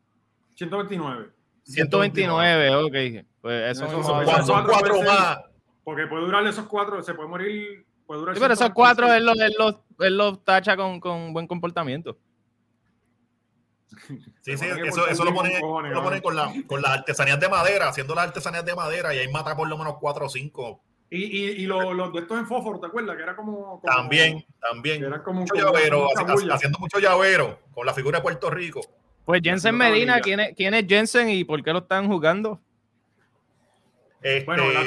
129. 0.56 1.32
129, 1.64 2.76
ok. 2.76 3.26
Pues 3.42 3.72
eso 3.72 3.90
son 4.04 4.24
Cuatro, 4.24 4.46
son 4.46 4.66
cuatro 4.66 5.02
más. 5.02 5.40
Porque 5.84 6.06
puede 6.06 6.26
durar 6.26 6.46
esos 6.46 6.68
cuatro, 6.68 7.02
se 7.02 7.16
puede 7.16 7.28
morir. 7.28 7.86
Puede 8.06 8.20
durar 8.20 8.36
Sí, 8.36 8.42
pero 8.42 8.54
esos 8.54 8.70
cuatro 8.70 9.08
126. 9.08 9.18
él 9.18 9.26
los, 9.26 9.40
él 9.40 9.56
los, 9.98 10.08
él 10.08 10.18
los 10.18 10.46
tacha 10.46 10.78
con, 10.78 11.00
con 11.00 11.34
buen 11.34 11.48
comportamiento. 11.48 12.18
Sí, 14.42 14.58
sí, 14.58 14.66
eso, 14.66 15.26
lo 15.26 15.34
ponen, 15.34 15.60
cojones, 15.60 15.92
lo 15.92 16.04
ponen 16.04 16.22
con, 16.22 16.36
la, 16.36 16.54
con 16.68 16.82
las 16.82 16.92
artesanías 16.92 17.40
de 17.40 17.50
madera, 17.50 17.90
haciendo 17.90 18.14
las 18.14 18.28
artesanías 18.28 18.64
de 18.64 18.76
madera 18.76 19.14
y 19.14 19.20
ahí 19.20 19.28
mata 19.28 19.56
por 19.56 19.68
lo 19.68 19.78
menos 19.78 19.96
cuatro 20.00 20.28
o 20.28 20.30
cinco. 20.30 20.84
Y, 21.12 21.24
y, 21.24 21.50
y 21.64 21.66
los 21.66 21.96
los 21.96 22.14
de 22.14 22.20
estos 22.20 22.38
en 22.38 22.46
fósforo, 22.46 22.80
¿te 22.80 22.86
acuerdas? 22.88 23.16
Que 23.18 23.24
era 23.24 23.36
como. 23.36 23.80
como- 23.80 23.94
También, 23.96 24.46
también. 24.62 25.04
Era 25.04 25.24
como, 25.24 25.42
Mucho 25.42 25.54
como 25.56 25.66
llavero, 25.74 26.08
haciendo 26.54 26.78
mucho 26.80 27.00
llavero 27.00 27.60
con 27.74 27.86
la 27.86 27.94
figura 27.94 28.20
de 28.20 28.22
Puerto 28.24 28.50
Rico. 28.52 28.82
Pues 29.26 29.42
Jensen 29.44 29.76
Medina. 29.76 30.20
¿quién 30.22 30.40
es, 30.40 30.56
¿quién 30.56 30.74
es 30.74 30.86
Jensen 30.88 31.30
y 31.30 31.44
por 31.44 31.64
qué 31.64 31.72
lo 31.74 31.80
están 31.80 32.08
jugando? 32.08 32.60
Este, 34.22 34.46
Bueno, 34.46 34.70
la- 34.72 34.82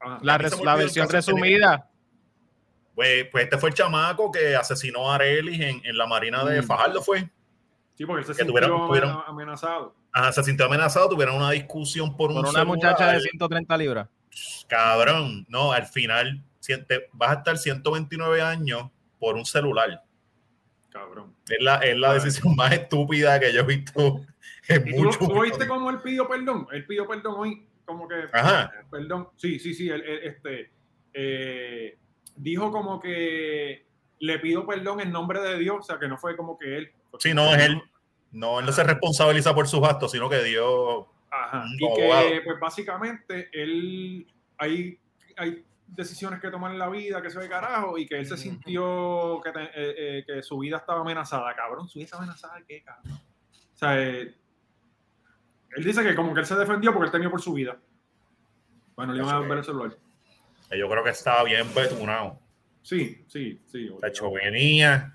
Ajá. 0.00 0.18
La, 0.22 0.38
res- 0.38 0.60
versión 0.60 1.08
resumida. 1.08 1.88
pues, 2.94 3.26
pues 3.30 3.44
este 3.44 3.58
fue 3.58 3.70
el 3.70 3.74
chamaco 3.74 4.30
que 4.30 4.54
asesinó 4.56 5.10
a 5.10 5.16
Arelis 5.16 5.60
en, 5.60 5.80
en 5.84 5.96
la 5.96 6.06
marina 6.06 6.44
de 6.44 6.60
Mm. 6.60 6.64
Fajardo, 6.64 7.02
fue. 7.02 7.28
Sí, 7.94 8.04
porque 8.04 8.20
él 8.20 8.26
se 8.26 8.32
que 8.32 8.44
sintió 8.44 8.52
tuvieron- 8.54 8.86
tuvieron- 8.88 9.22
amenazado. 9.26 9.94
Ajá, 10.12 10.32
se 10.32 10.42
sintió 10.44 10.66
amenazado, 10.66 11.08
tuvieron 11.08 11.36
una 11.36 11.50
discusión 11.50 12.14
por, 12.16 12.30
un 12.30 12.36
Por 12.36 12.44
una 12.44 12.52
celular. 12.60 12.66
muchacha 12.66 13.12
de 13.12 13.20
130 13.20 13.76
libras. 13.76 14.08
Cabrón, 14.68 15.46
no, 15.48 15.72
al 15.72 15.86
final 15.86 16.42
te- 16.64 17.08
vas 17.12 17.30
a 17.30 17.34
estar 17.34 17.58
129 17.58 18.42
años 18.42 18.90
por 19.18 19.36
un 19.36 19.44
celular. 19.46 20.02
Cabrón. 20.90 21.34
Es 21.48 21.58
la, 21.60 21.76
es 21.76 21.96
la 21.96 22.14
decisión 22.14 22.56
más 22.56 22.72
estúpida 22.72 23.38
que 23.38 23.52
yo 23.52 23.60
he 23.60 23.64
visto 23.64 24.20
en 24.68 24.88
¿Y 24.88 24.92
tú, 24.96 25.04
mucho 25.04 25.18
tú 25.18 25.32
oíste 25.38 25.68
cómo 25.68 25.90
él 25.90 26.00
pidió 26.00 26.26
perdón? 26.28 26.66
Él 26.72 26.86
pidió 26.86 27.06
perdón 27.06 27.34
hoy, 27.36 27.66
como 27.84 28.08
que. 28.08 28.14
Ajá. 28.32 28.72
Perdón. 28.90 29.28
Sí, 29.36 29.58
sí, 29.58 29.74
sí. 29.74 29.88
él- 29.88 30.02
él, 30.02 30.20
este, 30.24 30.70
eh, 31.12 31.98
dijo 32.34 32.70
como 32.72 33.00
que 33.00 33.86
le 34.18 34.38
pido 34.38 34.66
perdón 34.66 35.00
en 35.00 35.12
nombre 35.12 35.40
de 35.40 35.58
Dios, 35.58 35.76
o 35.80 35.82
sea, 35.82 35.98
que 35.98 36.08
no 36.08 36.16
fue 36.18 36.36
como 36.36 36.58
que 36.58 36.78
él. 36.78 36.92
Sí, 37.18 37.32
no, 37.34 37.54
es 37.54 37.62
él. 37.62 37.80
No, 38.32 38.58
él 38.60 38.66
no 38.66 38.72
se 38.72 38.82
responsabiliza 38.82 39.54
por 39.54 39.68
sus 39.68 39.82
actos, 39.84 40.10
sino 40.12 40.28
que 40.28 40.42
Dios. 40.42 41.06
Ajá. 41.30 41.64
Y 41.78 41.84
abogado. 41.86 42.28
que, 42.30 42.40
pues 42.42 42.60
básicamente, 42.60 43.48
él. 43.52 44.26
Hay, 44.58 44.98
hay 45.36 45.64
decisiones 45.86 46.40
que 46.40 46.50
tomar 46.50 46.72
en 46.72 46.78
la 46.78 46.88
vida 46.88 47.20
que 47.22 47.30
se 47.30 47.38
ve 47.38 47.48
carajo 47.48 47.96
y 47.98 48.06
que 48.06 48.16
él 48.18 48.26
se 48.26 48.36
sintió 48.36 49.40
que, 49.44 49.52
te- 49.52 49.62
eh, 49.64 49.68
eh, 50.18 50.24
que 50.26 50.42
su 50.42 50.58
vida 50.58 50.78
estaba 50.78 51.00
amenazada. 51.02 51.54
Cabrón, 51.54 51.88
su 51.88 51.98
vida 51.98 52.06
estaba 52.06 52.22
amenazada, 52.24 52.60
¿qué 52.66 52.82
cabrón? 52.82 53.12
O 53.12 53.78
sea, 53.78 54.00
eh, 54.02 54.34
él 55.76 55.84
dice 55.84 56.02
que 56.02 56.14
como 56.14 56.32
que 56.32 56.40
él 56.40 56.46
se 56.46 56.56
defendió 56.56 56.92
porque 56.92 57.06
él 57.06 57.12
temió 57.12 57.30
por 57.30 57.40
su 57.42 57.52
vida. 57.52 57.76
Bueno, 58.96 59.12
le 59.12 59.22
iban 59.22 59.34
a 59.34 59.40
ver 59.40 59.58
el 59.58 59.64
celular. 59.64 59.96
Yo 60.70 60.88
creo 60.88 61.04
que 61.04 61.10
estaba 61.10 61.44
bien 61.44 61.66
betunado. 61.74 62.40
Sí, 62.82 63.24
sí, 63.28 63.60
sí. 63.66 63.90
De 64.00 64.08
hecho, 64.08 64.30
venía. 64.32 65.12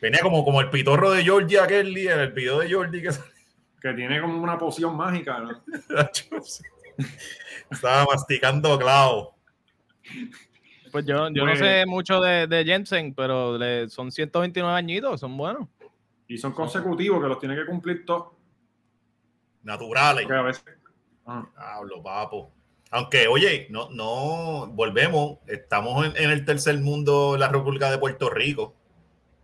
Venía 0.00 0.20
como, 0.20 0.44
como 0.44 0.60
el 0.60 0.68
pitorro 0.68 1.10
de 1.12 1.24
Jordi 1.26 1.56
aquel 1.56 1.94
día, 1.94 2.14
en 2.14 2.20
el 2.20 2.32
video 2.32 2.58
de 2.58 2.70
Jordi 2.72 3.00
que 3.00 3.10
Que 3.80 3.92
tiene 3.94 4.20
como 4.20 4.42
una 4.42 4.58
poción 4.58 4.96
mágica, 4.96 5.38
¿no? 5.40 5.62
estaba 7.70 8.04
masticando 8.04 8.78
clavo. 8.78 9.36
Pues 10.92 11.06
yo, 11.06 11.28
yo 11.30 11.44
Pues- 11.44 11.60
no 11.60 11.64
sé 11.66 11.86
mucho 11.86 12.20
de, 12.20 12.46
de 12.46 12.64
Jensen, 12.64 13.14
pero 13.14 13.56
le- 13.56 13.88
son 13.88 14.10
129 14.10 14.76
añitos, 14.76 15.20
son 15.20 15.36
buenos. 15.36 15.68
Y 16.28 16.36
son 16.38 16.52
consecutivos 16.52 17.22
que 17.22 17.28
los 17.28 17.38
tiene 17.38 17.56
que 17.56 17.64
cumplir 17.66 18.04
todos. 18.04 18.32
Naturales. 19.62 20.24
Porque 20.24 20.38
a 20.38 20.42
veces. 20.42 20.64
Ajá. 21.26 21.48
Hablo, 21.56 22.02
papo. 22.02 22.52
Aunque, 22.92 23.28
oye, 23.28 23.66
no, 23.70 23.88
no, 23.90 24.66
volvemos. 24.72 25.38
Estamos 25.46 26.06
en, 26.06 26.16
en 26.16 26.30
el 26.30 26.44
tercer 26.44 26.78
mundo, 26.78 27.36
la 27.38 27.48
República 27.48 27.90
de 27.90 27.98
Puerto 27.98 28.30
Rico. 28.30 28.74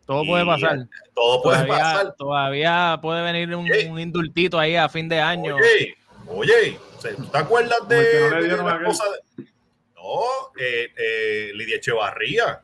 Todo 0.07 0.23
Y- 0.23 0.29
puede 0.29 0.47
pasar. 0.47 0.79
Todo 1.15 1.43
puede 1.43 1.65
Todavía, 1.65 1.77
pasar. 1.85 2.15
todavía 2.17 2.99
puede 3.03 3.23
venir 3.23 3.55
un, 3.57 3.99
indultito 3.99 4.59
ahí 4.59 4.77
a 4.77 4.89
fin 4.89 5.09
de 5.09 5.21
año. 5.21 5.57
Oye, 5.57 5.97
oye, 6.29 6.79
¿tú 7.17 7.27
¿Te 7.27 7.39
acuerdas 7.39 7.89
de, 7.89 7.97
que 8.11 8.31
no 8.31 8.37
de 8.37 8.45
dieron 8.45 8.67
la 8.67 8.83
cosa 8.85 9.05
de- 9.11 9.45
No, 9.97 10.21
eh, 10.59 10.89
eh, 10.97 11.51
Lidia 11.55 11.77
Echevarría. 11.77 12.63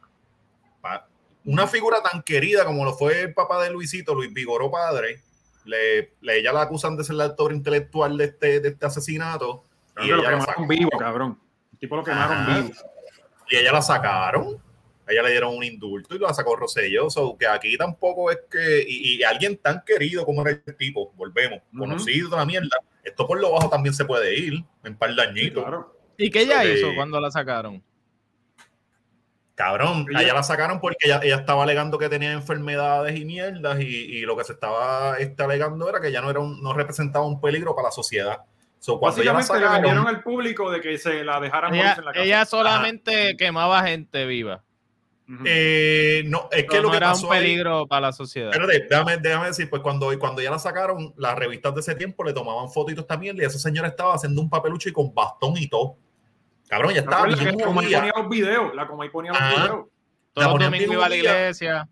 Pa- 0.81 1.07
Una 1.45 1.67
figura 1.67 1.99
tan 2.03 2.23
querida 2.23 2.65
como 2.65 2.85
lo 2.85 2.95
fue 2.95 3.23
el 3.23 3.35
papá 3.35 3.63
de 3.65 3.71
Luisito, 3.71 4.15
Luis 4.15 4.33
Vigoró 4.33 4.71
padre. 4.71 5.21
Le, 5.65 6.13
le- 6.21 6.39
ella 6.39 6.53
la 6.53 6.63
acusan 6.63 6.97
de 6.97 7.03
ser 7.05 7.17
la 7.17 7.25
autora 7.25 7.55
intelectual 7.55 8.17
de 8.17 8.25
este, 8.27 8.61
de 8.61 8.69
este 8.69 8.87
asesinato. 8.87 9.65
Y 9.99 10.03
que 10.07 10.09
lo 10.13 10.21
ella, 10.23 10.31
la 10.31 10.39
quemaron 10.39 10.69
vivo, 10.69 10.91
cabrón. 10.99 11.39
El 11.73 11.79
tipo 11.79 11.97
lo 11.97 12.05
quemaron 12.05 12.37
Ajá. 12.37 12.61
vivo. 12.61 12.75
y 13.51 13.57
ella 13.57 13.73
la 13.73 13.83
sacaron. 13.83 14.59
Ella 15.13 15.23
le 15.23 15.31
dieron 15.31 15.57
un 15.57 15.63
indulto 15.65 16.15
y 16.15 16.19
la 16.19 16.35
sacó 16.35 16.57
Rosselló. 16.57 17.09
So, 17.11 17.37
que 17.39 17.47
aquí 17.47 17.77
tampoco 17.77 18.31
es 18.31 18.39
que. 18.51 18.85
Y, 18.87 19.17
y 19.19 19.23
alguien 19.23 19.57
tan 19.59 19.83
querido 19.87 20.25
como 20.25 20.43
era 20.43 20.51
el 20.67 20.77
tipo, 20.77 21.13
volvemos, 21.17 21.61
conocido 21.77 22.29
de 22.31 22.37
la 22.37 22.45
mierda. 22.45 22.77
Esto 23.05 23.27
por 23.27 23.41
lo 23.41 23.53
bajo 23.53 23.69
también 23.69 23.95
se 23.95 24.05
puede 24.05 24.35
ir 24.37 24.65
en 24.85 24.97
par 24.97 25.15
de 25.15 25.23
Sí, 25.23 25.29
añitos. 25.29 25.63
claro. 25.65 25.97
¿Y 26.17 26.31
qué 26.31 26.43
ella 26.43 26.65
hizo 26.65 26.89
cuando 26.95 27.21
la 27.21 27.31
sacaron? 27.31 27.83
Cabrón, 29.55 30.07
Ella- 30.19 30.35
la 30.35 30.43
sacaron 30.43 30.81
porque 30.81 30.97
ella, 31.07 31.21
ella 31.23 31.37
estaba 31.37 31.63
alegando 31.63 31.99
que 31.99 32.09
tenía 32.09 32.33
enfermedades 32.33 33.15
y 33.19 33.25
mierdas 33.25 33.81
y, 33.81 33.85
y 33.87 34.21
lo 34.23 34.37
que 34.37 34.45
se 34.45 34.55
estaba 34.55 35.17
este, 35.19 35.43
alegando 35.43 35.89
era 35.89 36.01
que 36.01 36.11
ya 36.11 36.21
no, 36.23 36.31
era 36.31 36.41
un- 36.41 36.63
no 36.63 36.73
representaba 36.73 37.27
un 37.27 37.41
peligro 37.41 37.75
para 37.75 37.89
la 37.89 37.93
sociedad. 37.93 38.39
So, 38.79 38.99
cuando 38.99 39.21
ella 39.21 39.33
la 39.33 39.39
Básicamente 39.39 39.67
le 39.67 39.73
vendieron 39.75 39.99
sacaron, 40.05 40.17
al 40.17 40.23
público 40.25 40.71
de 40.71 40.81
que 40.81 40.99
se 40.99 41.23
la 41.23 41.39
dejaran 41.39 41.71
morirse 41.71 41.87
Ella, 41.93 41.99
en 41.99 42.05
la 42.07 42.13
casa. 42.13 42.25
ella 42.25 42.45
solamente 42.47 43.37
quemaba 43.37 43.83
gente 43.83 44.25
viva. 44.27 44.65
Eh, 45.47 46.23
no, 46.27 46.49
es 46.51 46.63
que 46.63 46.69
Pero 46.69 46.83
lo 46.83 46.89
no 46.89 46.91
que 46.93 46.97
era 46.99 47.09
pasó 47.11 47.27
un 47.29 47.33
ahí- 47.33 47.41
peligro 47.41 47.87
para 47.87 48.01
la 48.09 48.13
sociedad. 48.13 48.51
Espérate, 48.51 48.87
déjame, 48.89 49.17
déjame 49.17 49.47
decir, 49.47 49.71
pues 49.71 49.81
cuando, 49.83 50.11
cuando 50.19 50.43
ya 50.43 50.51
la 50.51 50.59
sacaron, 50.59 51.15
las 51.17 51.35
revistas 51.37 51.75
de 51.75 51.81
ese 51.81 51.95
tiempo 51.95 52.23
le 52.25 52.33
tomaban 52.33 52.71
fotitos 52.71 53.07
también 53.07 53.37
y 53.39 53.41
esa 53.41 53.59
señora 53.59 53.89
estaba 53.89 54.15
haciendo 54.15 54.41
un 54.43 54.51
papelucho 54.51 54.89
y 54.89 54.93
con 54.93 55.15
bastón 55.15 55.57
y 55.57 55.69
todo. 55.69 55.97
Cabrón, 56.69 56.91
ya 56.95 57.03
¿Te 57.03 57.09
estaba 57.11 57.27
bien 57.27 57.57
que 57.57 57.65
Comay 57.65 57.85
ponía 57.93 58.13
los 58.17 58.29
videos? 58.29 58.75
La 58.75 58.87
Comay 58.87 59.11
ponía 59.11 59.33
los 59.33 59.41
Ajá. 59.41 59.51
videos. 59.65 59.87
Todos 60.35 60.49
los 60.49 60.59
domingos 60.71 60.95
iba 60.95 61.07
a 61.07 61.09
la 61.09 61.17
iglesia. 61.17 61.89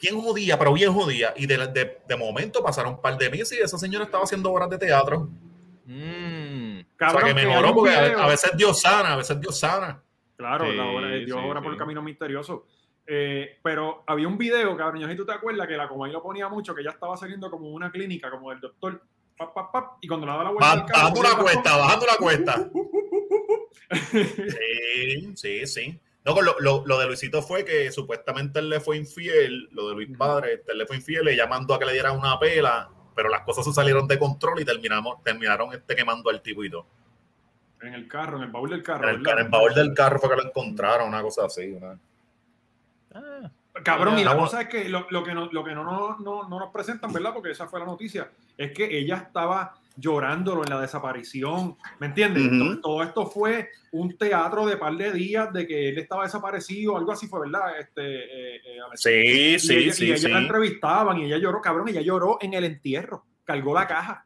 bien 0.00 0.20
jodida, 0.20 0.58
pero 0.58 0.72
bien 0.72 0.92
jodida. 0.92 1.32
Y 1.36 1.46
de, 1.46 1.58
de, 1.68 1.98
de 2.06 2.16
momento 2.16 2.62
pasaron 2.62 2.94
un 2.94 3.00
par 3.02 3.16
de 3.18 3.28
meses 3.30 3.58
y 3.58 3.62
esa 3.62 3.78
señora 3.78 4.04
estaba 4.04 4.24
haciendo 4.24 4.50
obras 4.52 4.68
de 4.70 4.78
teatro. 4.78 5.28
Mm. 5.84 6.80
o 6.80 6.96
Cabrón, 6.96 7.22
sea, 7.24 7.34
que 7.34 7.46
mejoró 7.46 7.74
porque 7.74 7.94
a, 7.94 8.24
a 8.24 8.26
veces 8.26 8.50
Dios 8.56 8.80
sana, 8.80 9.12
a 9.12 9.16
veces 9.16 9.40
Dios 9.40 9.58
sana. 9.58 10.02
Claro, 10.36 10.66
Sí, 10.70 10.76
la 10.76 10.84
obra 10.86 11.08
Dios 11.08 11.38
sí, 11.40 11.46
obra 11.46 11.60
por 11.60 11.70
sí. 11.70 11.74
el 11.74 11.78
camino 11.78 12.02
misterioso. 12.02 12.66
Eh, 13.06 13.58
pero 13.62 14.02
había 14.06 14.26
un 14.28 14.36
video, 14.36 14.76
cabrón, 14.76 15.00
yo 15.00 15.08
si 15.08 15.16
tú 15.16 15.24
te 15.24 15.32
acuerdas 15.32 15.66
que 15.68 15.76
la 15.76 15.88
Comay 15.88 16.10
lo 16.12 16.22
ponía 16.22 16.48
mucho, 16.48 16.74
que 16.74 16.80
ella 16.82 16.90
estaba 16.90 17.16
saliendo 17.16 17.50
como 17.50 17.68
una 17.70 17.90
clínica, 17.90 18.30
como 18.30 18.50
del 18.50 18.60
doctor, 18.60 19.00
pap, 19.36 19.54
pap, 19.54 19.72
pap, 19.72 19.92
y 20.00 20.08
cuando 20.08 20.26
le 20.26 20.32
daba 20.32 20.44
la 20.44 20.50
vuelta 20.50 20.66
Ba- 20.66 20.72
al 20.72 20.86
carro, 20.86 21.00
bajando 21.00 21.22
la 21.22 21.36
cuesta, 21.38 21.76
bajando 21.76 22.06
la 22.06 22.16
cuesta. 22.16 22.70
Sí, 24.12 25.32
sí, 25.36 25.66
sí. 25.66 26.00
No, 26.24 26.40
lo, 26.40 26.56
lo, 26.58 26.82
lo 26.84 26.98
de 26.98 27.06
Luisito 27.06 27.40
fue 27.40 27.64
que 27.64 27.92
supuestamente 27.92 28.58
él 28.58 28.68
le 28.68 28.80
fue 28.80 28.96
infiel, 28.96 29.68
lo 29.70 29.88
de 29.88 29.94
Luis 29.94 30.08
Padre, 30.18 30.54
este, 30.54 30.72
él 30.72 30.78
le 30.78 30.86
fue 30.86 30.96
infiel, 30.96 31.28
ella 31.28 31.46
mandó 31.46 31.74
a 31.74 31.78
que 31.78 31.84
le 31.84 31.92
dieran 31.92 32.18
una 32.18 32.36
pela, 32.40 32.90
pero 33.14 33.28
las 33.28 33.42
cosas 33.42 33.64
se 33.64 33.72
salieron 33.72 34.08
de 34.08 34.18
control 34.18 34.60
y 34.60 34.64
terminamos, 34.64 35.22
terminaron 35.22 35.72
este 35.72 35.94
quemando 35.94 36.28
al 36.30 36.42
tipo 36.42 36.64
y 36.64 36.70
todo. 36.70 36.86
En 37.82 37.94
el 37.94 38.08
carro, 38.08 38.38
en 38.38 38.44
el 38.44 38.50
baúl 38.50 38.70
del 38.70 38.82
carro. 38.82 39.04
En 39.08 39.16
el, 39.16 39.20
¿verdad? 39.22 39.40
en 39.40 39.44
el 39.46 39.50
baúl 39.50 39.74
del 39.74 39.94
carro 39.94 40.18
fue 40.18 40.30
que 40.30 40.36
lo 40.36 40.46
encontraron, 40.48 41.08
una 41.08 41.22
cosa 41.22 41.44
así. 41.46 41.72
una- 41.72 41.98
Ah. 43.14 43.50
Cabrón, 43.84 44.18
y 44.18 44.24
la 44.24 44.36
cosa 44.36 44.62
es 44.62 44.68
que 44.68 44.88
lo, 44.88 45.06
lo 45.10 45.22
que, 45.22 45.34
no, 45.34 45.50
lo 45.52 45.62
que 45.62 45.74
no, 45.74 45.84
no, 45.84 46.16
no, 46.18 46.48
no 46.48 46.58
nos 46.58 46.70
presentan, 46.72 47.12
¿verdad? 47.12 47.32
Porque 47.34 47.50
esa 47.50 47.66
fue 47.66 47.78
la 47.78 47.84
noticia, 47.86 48.30
es 48.56 48.72
que 48.72 48.84
ella 48.98 49.16
estaba 49.26 49.74
llorándolo 49.96 50.62
en 50.64 50.70
la 50.70 50.80
desaparición, 50.80 51.76
¿me 51.98 52.06
entiendes? 52.06 52.50
Todo, 52.58 52.80
todo 52.80 53.02
esto 53.02 53.26
fue 53.26 53.68
un 53.92 54.16
teatro 54.16 54.66
de 54.66 54.76
par 54.78 54.94
de 54.96 55.12
días 55.12 55.52
de 55.52 55.66
que 55.66 55.90
él 55.90 55.98
estaba 55.98 56.24
desaparecido, 56.24 56.96
algo 56.96 57.12
así 57.12 57.26
fue, 57.26 57.40
¿verdad? 57.40 57.78
Este, 57.78 58.02
eh, 58.02 58.56
eh? 58.64 58.78
Sí, 58.94 59.10
y 59.10 59.58
sí, 59.58 59.74
ella, 59.76 59.86
y 59.88 59.92
sí, 59.92 60.04
ella 60.06 60.16
sí. 60.18 60.28
la 60.28 60.38
entrevistaban 60.38 61.18
y 61.18 61.24
ella 61.26 61.36
lloró, 61.38 61.60
cabrón, 61.60 61.88
ella 61.88 62.00
lloró 62.00 62.38
en 62.40 62.54
el 62.54 62.64
entierro, 62.64 63.24
cargó 63.44 63.74
la 63.74 63.86
caja. 63.86 64.24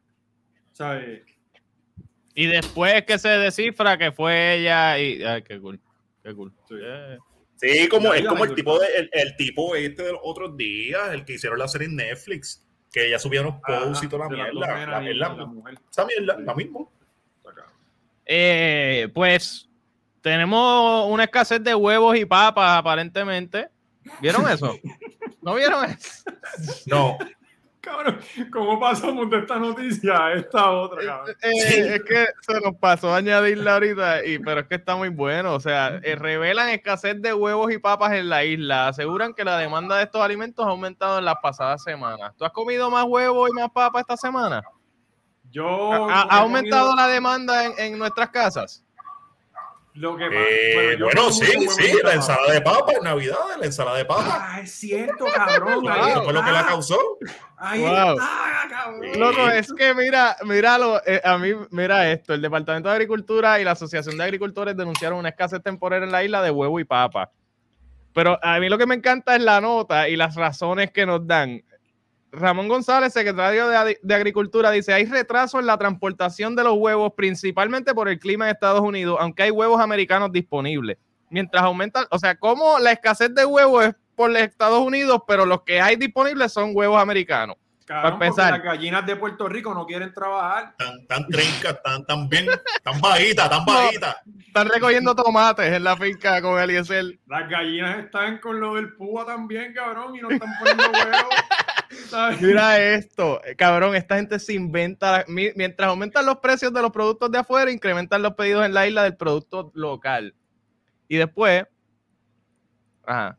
O 0.72 0.76
sea, 0.76 0.98
eh, 1.00 1.24
Y 2.34 2.46
después 2.46 2.94
es 2.94 3.04
que 3.04 3.18
se 3.18 3.28
descifra 3.28 3.98
que 3.98 4.12
fue 4.12 4.56
ella 4.56 4.98
y. 4.98 5.22
Ay, 5.22 5.42
qué 5.42 5.60
cool. 5.60 5.80
Qué 6.22 6.34
cool. 6.34 6.52
Sí. 6.68 6.74
Eh, 6.80 7.18
Sí, 7.56 7.88
como, 7.88 8.14
es 8.14 8.26
como 8.26 8.44
el 8.44 8.54
tipo, 8.54 8.78
de, 8.78 8.86
el, 8.96 9.10
el 9.12 9.36
tipo 9.36 9.74
este 9.76 10.02
de 10.02 10.12
los 10.12 10.20
otros 10.24 10.56
días, 10.56 11.12
el 11.12 11.26
que 11.26 11.34
hicieron 11.34 11.58
la 11.58 11.68
serie 11.68 11.88
en 11.88 11.96
Netflix, 11.96 12.66
que 12.90 13.10
ya 13.10 13.18
subieron 13.18 13.48
los 13.48 13.56
posts 13.60 14.02
y 14.02 14.08
toda 14.08 14.24
la 14.24 14.30
mierda. 14.30 14.86
La, 14.86 15.00
la- 15.02 15.12
la 15.34 15.44
mujer. 15.44 15.74
esa 15.90 16.06
mierda, 16.06 16.38
la 16.38 16.54
misma. 16.54 16.80
Eh, 18.24 19.08
pues 19.12 19.68
tenemos 20.22 21.06
una 21.10 21.24
escasez 21.24 21.62
de 21.62 21.74
huevos 21.74 22.16
y 22.16 22.24
papas, 22.24 22.78
aparentemente. 22.78 23.68
¿Vieron 24.20 24.48
eso? 24.50 24.78
¿No 25.42 25.54
vieron 25.54 25.84
eso? 25.84 26.30
No, 26.86 27.18
Cabrón, 28.02 28.20
¿cómo 28.52 28.80
pasamos 28.80 29.28
de 29.30 29.38
esta 29.38 29.58
noticia 29.58 30.26
a 30.26 30.32
esta 30.34 30.70
otra, 30.70 31.04
cabrón? 31.04 31.36
Eh, 31.42 31.50
Sí. 31.60 31.80
Es 31.80 32.02
que 32.04 32.26
se 32.40 32.60
nos 32.60 32.76
pasó 32.76 33.12
a 33.12 33.18
añadirla 33.18 33.74
ahorita, 33.74 34.24
y, 34.24 34.38
pero 34.38 34.60
es 34.60 34.66
que 34.68 34.76
está 34.76 34.96
muy 34.96 35.08
bueno. 35.08 35.54
O 35.54 35.60
sea, 35.60 36.00
eh, 36.02 36.16
revelan 36.16 36.70
escasez 36.70 37.20
de 37.20 37.34
huevos 37.34 37.70
y 37.72 37.78
papas 37.78 38.12
en 38.12 38.28
la 38.28 38.44
isla. 38.44 38.88
Aseguran 38.88 39.34
que 39.34 39.44
la 39.44 39.58
demanda 39.58 39.96
de 39.96 40.04
estos 40.04 40.22
alimentos 40.22 40.64
ha 40.64 40.70
aumentado 40.70 41.18
en 41.18 41.24
las 41.24 41.36
pasadas 41.42 41.82
semanas. 41.82 42.32
¿Tú 42.36 42.44
has 42.44 42.52
comido 42.52 42.90
más 42.90 43.04
huevos 43.04 43.50
y 43.50 43.52
más 43.52 43.70
papas 43.70 44.00
esta 44.02 44.16
semana? 44.16 44.62
Yo. 45.50 46.08
¿Ha, 46.08 46.22
aumentado 46.38 46.90
comido 46.90 47.06
la 47.06 47.12
demanda 47.12 47.64
en, 47.66 47.72
en 47.78 47.98
nuestras 47.98 48.30
casas? 48.30 48.84
Lo 49.94 50.16
que 50.16 50.26
Eh, 50.26 50.96
bueno, 51.00 51.22
como 51.22 51.32
sí, 51.32 51.46
sí, 51.68 51.92
la 51.94 52.02
papa. 52.02 52.14
ensalada 52.14 52.52
de 52.52 52.60
papa 52.60 52.92
en 52.92 53.02
Navidad, 53.04 53.36
la 53.58 53.66
ensalada 53.66 53.96
de 53.98 54.04
papa. 54.04 54.38
Ah, 54.52 54.60
es 54.60 54.70
cierto, 54.72 55.24
cabrón. 55.34 55.84
Ahí 55.88 56.10
Eso 56.12 56.22
fue 56.24 56.32
lo 56.32 56.44
que 56.44 56.52
la 56.52 56.64
causó. 56.66 56.98
Ahí 57.56 57.80
Wow. 57.80 58.12
está, 58.12 58.68
cabrón. 58.70 59.00
Loco, 59.18 59.48
es 59.50 59.72
que 59.72 59.92
mira, 59.94 60.36
míralo, 60.44 61.00
eh, 61.04 61.20
a 61.24 61.36
mí, 61.38 61.50
mira 61.70 62.10
esto, 62.10 62.34
el 62.34 62.40
Departamento 62.40 62.88
de 62.88 62.94
Agricultura 62.94 63.60
y 63.60 63.64
la 63.64 63.72
Asociación 63.72 64.16
de 64.16 64.24
Agricultores 64.24 64.76
denunciaron 64.76 65.18
una 65.18 65.30
escasez 65.30 65.60
temporal 65.62 66.04
en 66.04 66.12
la 66.12 66.22
isla 66.22 66.40
de 66.40 66.50
huevo 66.52 66.78
y 66.78 66.84
papa. 66.84 67.30
Pero 68.12 68.38
a 68.42 68.58
mí 68.60 68.68
lo 68.68 68.78
que 68.78 68.86
me 68.86 68.94
encanta 68.94 69.34
es 69.36 69.42
la 69.42 69.60
nota 69.60 70.08
y 70.08 70.16
las 70.16 70.36
razones 70.36 70.92
que 70.92 71.04
nos 71.04 71.26
dan. 71.26 71.62
Ramón 72.32 72.68
González, 72.68 73.12
secretario 73.12 73.68
de, 73.68 74.14
Agricultura, 74.14 74.70
dice, 74.70 74.92
hay 74.92 75.04
retraso 75.04 75.58
en 75.58 75.66
la 75.66 75.76
transportación 75.76 76.54
de 76.54 76.64
los 76.64 76.74
huevos, 76.76 77.12
principalmente 77.16 77.94
por 77.94 78.08
el 78.08 78.18
clima 78.18 78.46
en 78.46 78.54
Estados 78.54 78.80
Unidos, 78.80 79.18
aunque 79.20 79.44
hay 79.44 79.50
huevos 79.50 79.80
americanos 79.80 80.30
disponibles. 80.32 80.96
Mientras 81.28 81.62
aumenta, 81.62 82.06
o 82.10 82.18
sea, 82.18 82.36
como 82.36 82.78
la 82.78 82.92
escasez 82.92 83.34
de 83.34 83.44
huevos 83.44 83.86
es 83.86 83.94
por 84.14 84.30
los 84.30 84.42
Estados 84.42 84.80
Unidos, 84.80 85.22
pero 85.26 85.46
los 85.46 85.62
que 85.62 85.80
hay 85.80 85.96
disponibles 85.96 86.52
son 86.52 86.70
huevos 86.74 87.00
americanos. 87.00 87.56
Cabrón, 87.90 88.12
empezar. 88.22 88.52
las 88.52 88.62
gallinas 88.62 89.04
de 89.04 89.16
Puerto 89.16 89.48
Rico 89.48 89.74
no 89.74 89.84
quieren 89.84 90.14
trabajar. 90.14 90.76
Tan, 90.78 91.06
tan 91.08 91.26
trincas, 91.26 91.82
tan, 91.82 92.06
tan 92.06 92.28
bien, 92.28 92.46
tan 92.84 93.00
bajitas, 93.00 93.50
tan 93.50 93.64
bajitas. 93.64 94.16
Están 94.46 94.68
recogiendo 94.68 95.12
tomates 95.12 95.72
en 95.72 95.82
la 95.82 95.96
finca 95.96 96.40
con 96.40 96.60
Eliezer. 96.60 97.18
Las 97.26 97.48
gallinas 97.50 97.98
están 97.98 98.38
con 98.38 98.60
lo 98.60 98.76
del 98.76 98.92
púa 98.94 99.26
también, 99.26 99.74
cabrón, 99.74 100.14
y 100.14 100.20
no 100.20 100.30
están 100.30 100.52
poniendo 100.60 100.84
huevos. 100.84 101.34
¿sabes? 102.08 102.40
Mira 102.40 102.78
esto, 102.78 103.44
eh, 103.44 103.56
cabrón, 103.56 103.96
esta 103.96 104.14
gente 104.14 104.38
se 104.38 104.52
inventa, 104.54 105.24
mi- 105.26 105.50
mientras 105.56 105.88
aumentan 105.88 106.24
los 106.26 106.36
precios 106.36 106.72
de 106.72 106.82
los 106.82 106.92
productos 106.92 107.32
de 107.32 107.38
afuera, 107.38 107.72
incrementan 107.72 108.22
los 108.22 108.34
pedidos 108.34 108.64
en 108.64 108.72
la 108.72 108.86
isla 108.86 109.02
del 109.02 109.16
producto 109.16 109.72
local. 109.74 110.32
Y 111.08 111.16
después, 111.16 111.64
ajá. 113.04 113.36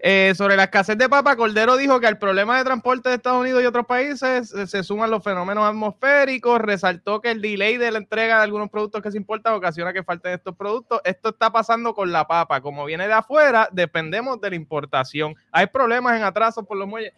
Eh, 0.00 0.32
sobre 0.36 0.56
la 0.56 0.64
escasez 0.64 0.96
de 0.96 1.08
papa, 1.08 1.34
Cordero 1.34 1.76
dijo 1.76 1.98
que 1.98 2.06
al 2.06 2.18
problema 2.18 2.56
de 2.56 2.62
transporte 2.62 3.08
de 3.08 3.16
Estados 3.16 3.40
Unidos 3.40 3.64
y 3.64 3.66
otros 3.66 3.84
países 3.84 4.54
eh, 4.54 4.66
se 4.68 4.84
suman 4.84 5.10
los 5.10 5.24
fenómenos 5.24 5.68
atmosféricos, 5.68 6.60
resaltó 6.60 7.20
que 7.20 7.32
el 7.32 7.42
delay 7.42 7.78
de 7.78 7.90
la 7.90 7.98
entrega 7.98 8.36
de 8.36 8.44
algunos 8.44 8.70
productos 8.70 9.02
que 9.02 9.10
se 9.10 9.16
importan 9.16 9.54
ocasiona 9.54 9.92
que 9.92 10.04
falten 10.04 10.34
estos 10.34 10.54
productos. 10.54 11.00
Esto 11.02 11.30
está 11.30 11.50
pasando 11.50 11.94
con 11.94 12.12
la 12.12 12.28
papa, 12.28 12.60
como 12.60 12.84
viene 12.84 13.08
de 13.08 13.12
afuera, 13.12 13.68
dependemos 13.72 14.40
de 14.40 14.50
la 14.50 14.56
importación. 14.56 15.34
Hay 15.50 15.66
problemas 15.66 16.16
en 16.16 16.22
atrasos 16.22 16.64
por 16.64 16.76
los 16.76 16.86
muelles. 16.86 17.12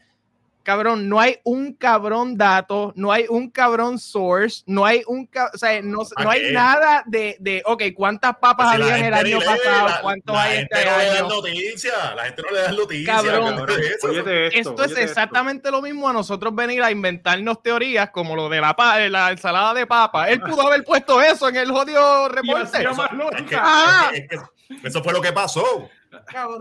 Cabrón, 0.63 1.09
no 1.09 1.19
hay 1.19 1.39
un 1.43 1.73
cabrón 1.73 2.37
dato, 2.37 2.93
no 2.95 3.11
hay 3.11 3.25
un 3.31 3.49
cabrón 3.51 3.99
source, 3.99 4.63
no 4.67 4.85
hay 4.85 5.03
un, 5.07 5.29
o 5.55 5.57
sea, 5.57 5.81
no, 5.83 6.01
no 6.23 6.31
hay 6.31 6.53
nada 6.53 7.03
de, 7.07 7.37
de, 7.41 7.63
ok, 7.65 7.83
¿cuántas 7.97 8.37
papas 8.37 8.73
Si 8.73 8.79
la 8.79 8.85
había 8.85 8.99
en 8.99 9.05
el 9.07 9.15
año 9.15 9.39
lee, 9.41 9.45
pasado? 9.47 9.89
la- 9.89 10.01
¿Cuántos 10.03 10.35
la 10.37 10.43
hay 10.43 10.57
gente 10.59 10.75
este 10.79 10.91
no 10.91 10.99
le 10.99 11.05
da 11.07 11.13
año? 11.13 11.29
noticias, 11.29 12.15
la 12.15 12.25
gente 12.25 12.43
no 12.43 12.51
le 12.51 12.61
da 12.63 12.73
noticias. 12.73 13.17
Cabrón. 13.17 13.71
eso. 13.81 14.09
Esto, 14.11 14.31
Esto 14.71 14.85
es 14.85 14.97
exactamente 14.99 15.71
lo 15.71 15.81
mismo 15.81 16.09
a 16.09 16.13
nosotros 16.13 16.55
venir 16.55 16.83
a 16.83 16.91
inventarnos 16.91 17.63
teorías 17.63 18.11
como 18.11 18.37
lo 18.37 18.49
de 18.51 18.61
la, 18.61 18.77
pa- 18.77 18.99
la 19.01 19.31
ensalada 19.31 19.73
de 19.75 19.87
papa. 19.87 20.29
Él 20.29 20.41
pudo 20.43 20.67
haber 20.67 20.85
puesto 20.85 21.21
eso 21.23 21.49
en 21.49 21.57
el 21.57 21.71
jodido 21.71 22.29
reporte. 22.29 22.77
hacía 22.77 22.93
más 22.93 23.07
Es 23.07 23.11
que, 23.11 23.17
lógica. 23.17 23.63
Ah. 23.65 24.11
es 24.13 24.29
que- 24.29 24.37
es 24.37 24.81
que 24.83 24.89
eso 24.89 25.03
fue 25.03 25.13
lo 25.15 25.21
que 25.23 25.33
pasó. 25.33 25.89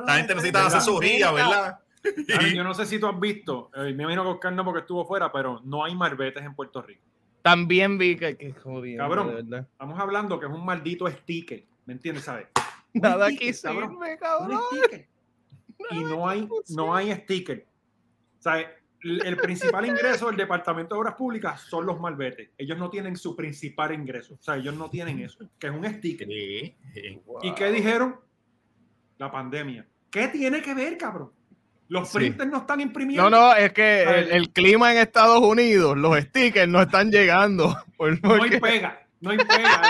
La 0.05 0.15
gente 0.15 0.33
necesita 0.35 0.65
asesoría, 0.65 1.31
¿verdad? 1.31 1.79
Yo 2.55 2.63
no 2.63 2.73
sé 2.73 2.85
si 2.85 2.99
tú 2.99 3.07
has 3.07 3.19
visto, 3.19 3.69
eh, 3.75 3.93
me 3.93 4.03
imagino 4.03 4.23
que 4.23 4.29
Oscar 4.29 4.53
no 4.53 4.63
porque 4.63 4.81
estuvo 4.81 5.05
fuera, 5.05 5.31
pero 5.31 5.59
no 5.63 5.83
hay 5.83 5.95
marbetes 5.95 6.43
en 6.43 6.55
Puerto 6.55 6.81
Rico. 6.81 7.01
también 7.41 7.97
vi 7.97 8.15
que, 8.15 8.37
que 8.37 8.53
jodido, 8.53 8.99
Cabrón. 9.03 9.27
de 9.27 9.33
verdad. 9.35 9.67
Estamos 9.71 9.99
hablando 9.99 10.39
que 10.39 10.45
es 10.45 10.51
un 10.51 10.63
maldito 10.65 11.07
sticker. 11.07 11.63
¿Me 11.85 11.93
entiendes? 11.93 12.23
¿Sabes? 12.25 12.47
Nada 12.93 13.27
sticker, 13.29 13.49
aquí 13.49 13.59
cabrón. 13.61 13.89
sirve, 13.89 14.11
Un 14.11 14.17
cabrón. 14.17 14.61
Y 15.91 16.03
no 16.03 16.27
hay, 16.27 16.47
no 16.69 16.95
hay 16.95 17.13
sticker. 17.15 17.65
¿Sabes? 18.39 18.67
El, 19.01 19.25
el 19.25 19.37
principal 19.37 19.85
ingreso 19.85 20.27
del 20.27 20.35
Departamento 20.35 20.93
de 20.95 20.99
Obras 21.01 21.15
Públicas 21.15 21.61
son 21.61 21.85
los 21.85 21.99
malbetes. 22.01 22.49
Ellos 22.57 22.77
no 22.77 22.89
tienen 22.89 23.15
su 23.15 23.35
principal 23.35 23.93
ingreso. 23.93 24.33
O 24.35 24.41
sea, 24.43 24.57
ellos 24.57 24.75
no 24.75 24.89
tienen 24.89 25.19
eso, 25.19 25.39
que 25.57 25.67
es 25.67 25.73
un 25.73 25.85
sticker. 25.85 26.27
Sí, 26.27 26.75
sí. 26.93 27.21
¿Y 27.43 27.53
qué 27.55 27.71
dijeron? 27.71 28.19
La 29.17 29.31
pandemia. 29.31 29.87
¿Qué 30.11 30.27
tiene 30.27 30.61
que 30.61 30.73
ver, 30.73 30.97
cabrón? 30.97 31.31
Los 31.89 32.09
Sí. 32.09 32.17
printers 32.19 32.49
no 32.49 32.57
están 32.59 32.79
imprimiendo. 32.81 33.29
No, 33.29 33.47
no, 33.49 33.53
es 33.55 33.73
que 33.73 34.03
el, 34.03 34.31
el 34.31 34.49
clima 34.51 34.91
en 34.93 34.99
Estados 34.99 35.39
Unidos, 35.41 35.97
los 35.97 36.17
stickers 36.19 36.67
no 36.69 36.81
están 36.81 37.11
llegando. 37.11 37.75
Por- 37.97 38.23
No 38.23 38.41
hay 38.43 38.59
pega, 38.59 39.01
no 39.19 39.31
hay 39.31 39.37
pega. 39.39 39.81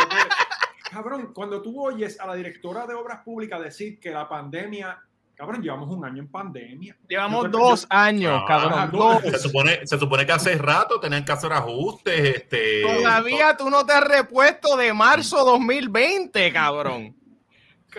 cabrón, 0.90 1.32
cuando 1.34 1.62
tú 1.62 1.80
oyes 1.84 2.20
a 2.20 2.26
la 2.28 2.36
directora 2.36 2.88
de 2.88 2.94
obras 2.96 3.20
públicas 3.24 3.62
decir 3.62 4.00
que 4.00 4.12
la 4.12 4.28
pandemia, 4.30 4.98
cabrón, 5.36 5.62
llevamos 5.62 5.90
un 5.96 6.04
año 6.06 6.22
en 6.22 6.28
pandemia. 6.30 6.96
Llevamos 7.08 7.44
Yo- 7.46 7.50
dos 7.50 7.82
yo- 7.82 7.88
años, 7.90 8.42
Ah, 8.44 8.46
cabrón. 8.48 8.92
dos. 8.92 9.22
Se 9.24 9.38
supone, 9.40 9.86
se 9.86 10.00
supone 10.00 10.26
que 10.26 10.32
hace 10.32 10.58
rato 10.58 11.00
tenían 11.00 11.24
que 11.26 11.32
hacer 11.34 11.52
ajustes. 11.54 12.38
Este, 12.38 12.82
Todavía 12.82 13.56
tú 13.58 13.70
no 13.70 13.86
te 13.86 13.92
has 13.94 14.04
repuesto 14.04 14.76
de 14.78 14.94
marzo 14.94 15.44
2020, 15.44 16.52
cabrón. 16.54 17.16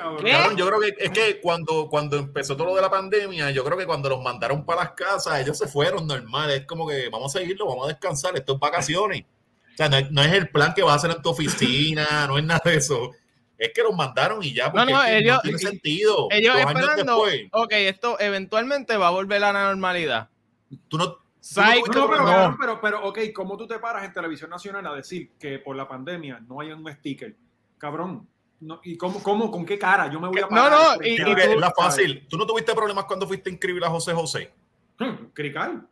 Cabrón. 0.01 0.57
Yo 0.57 0.67
creo 0.67 0.81
que 0.81 0.95
es 0.99 1.11
que 1.11 1.41
cuando, 1.41 1.89
cuando 1.89 2.17
empezó 2.17 2.57
todo 2.57 2.69
lo 2.69 2.75
de 2.75 2.83
la 2.83 2.91
pandemia, 2.91 3.51
yo 3.51 3.65
creo 3.65 3.77
que 3.79 3.87
cuando 3.87 4.09
los 4.09 4.23
mandaron 4.23 4.65
para 4.65 4.83
las 4.83 4.93
casas, 4.93 5.41
ellos 5.41 5.57
se 5.59 5.67
fueron 5.69 6.07
normal. 6.07 6.51
Es 6.51 6.67
como 6.67 6.87
que 6.87 7.09
vamos 7.09 7.35
a 7.35 7.39
seguirlo, 7.39 7.67
vamos 7.67 7.87
a 7.87 7.89
descansar, 7.89 8.37
esto 8.37 8.55
es 8.55 8.59
vacaciones. 8.61 9.23
O 9.23 9.77
sea, 9.77 9.89
no 9.89 9.97
es, 9.97 10.11
no 10.11 10.23
es 10.23 10.33
el 10.33 10.49
plan 10.51 10.75
que 10.75 10.83
va 10.83 10.93
a 10.93 10.97
hacer 10.97 11.11
en 11.11 11.23
tu 11.23 11.31
oficina, 11.31 12.07
no 12.27 12.39
es 12.39 12.45
nada 12.45 12.63
de 12.65 12.77
eso. 12.77 13.13
Es 13.57 13.73
que 13.75 13.83
los 13.83 13.95
mandaron 13.95 14.43
y 14.43 14.55
ya, 14.55 14.73
porque 14.73 14.93
No, 14.93 14.99
no, 14.99 15.05
ellos- 15.05 15.43
tiene 15.43 15.59
sentido. 15.59 16.29
Ellos 16.31 16.55
Dos 16.55 16.65
años 16.67 16.81
esperando, 16.81 17.25
después, 17.25 17.49
ok, 17.53 17.73
esto 17.73 18.19
eventualmente 18.19 18.97
va 18.97 19.09
a 19.09 19.11
volver 19.11 19.45
a 19.45 19.53
la 19.53 19.65
normalidad. 19.65 20.29
tú 20.89 20.97
no, 20.97 21.19
Psych, 21.41 21.87
No, 21.95 22.09
pero, 22.11 22.25
no. 22.25 22.57
pero, 22.61 22.81
pero, 22.81 23.05
ok, 23.05 23.19
¿cómo 23.35 23.57
tú 23.57 23.67
te 23.67 23.79
paras 23.79 24.05
en 24.05 24.13
televisión 24.13 24.51
nacional 24.51 24.87
a 24.87 24.95
decir 24.95 25.33
que 25.39 25.59
por 25.59 25.75
la 25.75 25.89
pandemia 25.89 26.41
no 26.47 26.61
hay 26.61 26.71
un 26.71 26.87
sticker? 26.93 27.35
Cabrón, 27.79 28.29
no, 28.61 28.81
¿y 28.85 28.97
cómo, 28.97 29.23
cómo, 29.23 29.51
con 29.51 29.65
qué 29.67 29.79
cara 29.79 30.11
yo 30.11 30.21
me 30.21 30.29
voy 30.29 30.39
a 30.39 30.43
No, 30.43 30.49
parar? 30.49 30.71
no, 30.73 30.99
frente 30.99 31.23
y- 31.23 31.35
tú- 31.35 31.41
es 31.41 31.57
la 31.61 31.71
fácil. 31.73 32.27
Tú 32.29 32.37
no 32.37 32.47
tuviste 32.47 32.75
problemas 32.75 33.05
cuando 33.05 33.27
fuiste 33.27 33.49
a 33.51 33.53
inscribir 33.53 33.83
a 33.85 33.89
José 33.89 34.13
José. 34.13 34.53
Hmm, 34.99 35.27
Crical. 35.33 35.87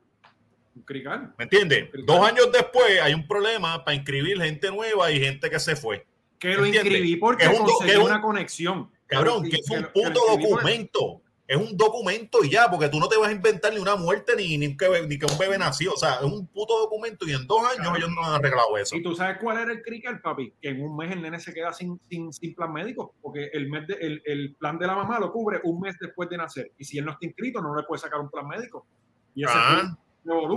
Crical. 0.85 1.35
¿Me 1.37 1.45
entiendes? 1.45 1.89
Dos 2.05 2.25
años 2.27 2.51
después 2.53 3.01
hay 3.03 3.13
un 3.15 3.27
problema 3.27 3.85
para 3.85 3.95
inscribir 3.97 4.41
gente 4.41 4.71
nueva 4.71 5.11
y 5.11 5.19
gente 5.19 5.51
que 5.51 5.59
se 5.59 5.75
fue. 5.75 6.07
Que 6.39 6.55
lo 6.55 6.65
inscribí 6.67 7.17
porque 7.17 7.47
Que 7.47 7.53
es 7.53 7.59
un 7.59 7.67
do- 7.67 7.73
conseguí 7.73 7.91
que 7.91 7.97
es 7.97 8.05
un- 8.05 8.11
una 8.11 8.21
conexión. 8.21 8.91
Cabrón, 9.07 9.43
que 9.45 9.57
es 9.57 9.71
un 9.71 9.83
que 9.83 9.89
puto 9.89 10.21
documento. 10.37 11.23
Es 11.49 11.57
un 11.57 11.75
documento 11.79 12.45
y 12.45 12.51
ya, 12.51 12.71
porque 12.71 12.91
tú 12.91 13.01
no 13.01 13.09
te 13.09 13.17
vas 13.17 13.31
a 13.31 13.33
inventar 13.33 13.73
ni 13.73 13.79
una 13.81 13.97
muerte 13.97 14.35
ni, 14.37 14.59
ni, 14.59 14.77
que, 14.77 14.87
ni 15.09 15.19
que 15.19 15.25
un 15.25 15.39
bebé 15.39 15.57
nació. 15.57 15.95
O 15.95 15.97
sea, 15.97 16.17
es 16.17 16.23
un 16.25 16.47
puto 16.47 16.79
documento 16.79 17.27
y 17.27 17.33
en 17.33 17.47
dos 17.47 17.61
años 17.63 17.77
Cabrón. 17.79 17.97
ellos 17.97 18.11
no 18.15 18.23
han 18.23 18.35
arreglado 18.35 18.77
eso. 18.77 18.95
¿Y 18.95 19.03
tú 19.03 19.15
sabes 19.15 19.39
cuál 19.41 19.57
era 19.59 19.73
el 19.73 19.81
crical, 19.83 20.21
papi? 20.21 20.53
Que 20.61 20.69
en 20.69 20.83
un 20.83 20.95
mes 20.95 21.11
el 21.11 21.23
nene 21.23 21.41
se 21.41 21.55
queda 21.55 21.73
sin, 21.73 21.99
sin, 22.11 22.31
sin 22.35 22.55
plan 22.55 22.71
médico, 22.71 23.15
porque 23.23 23.49
el, 23.55 23.71
mes 23.71 23.87
de- 23.89 23.95
el, 23.95 24.23
el 24.27 24.57
plan 24.57 24.79
de 24.79 24.87
la 24.87 24.95
mamá 24.95 25.19
lo 25.19 25.33
cubre 25.33 25.59
un 25.65 25.81
mes 25.81 25.97
después 25.99 26.29
de 26.29 26.37
nacer. 26.37 26.71
Y 26.77 26.85
si 26.85 26.99
él 26.99 27.07
no 27.07 27.13
está 27.13 27.25
inscrito, 27.25 27.63
no 27.63 27.75
le 27.75 27.83
puede 27.85 27.99
sacar 28.03 28.21
un 28.21 28.29
plan 28.31 28.47
médico. 28.47 28.87
Y 29.35 29.45
ese 29.45 29.53
Ah. 29.57 29.97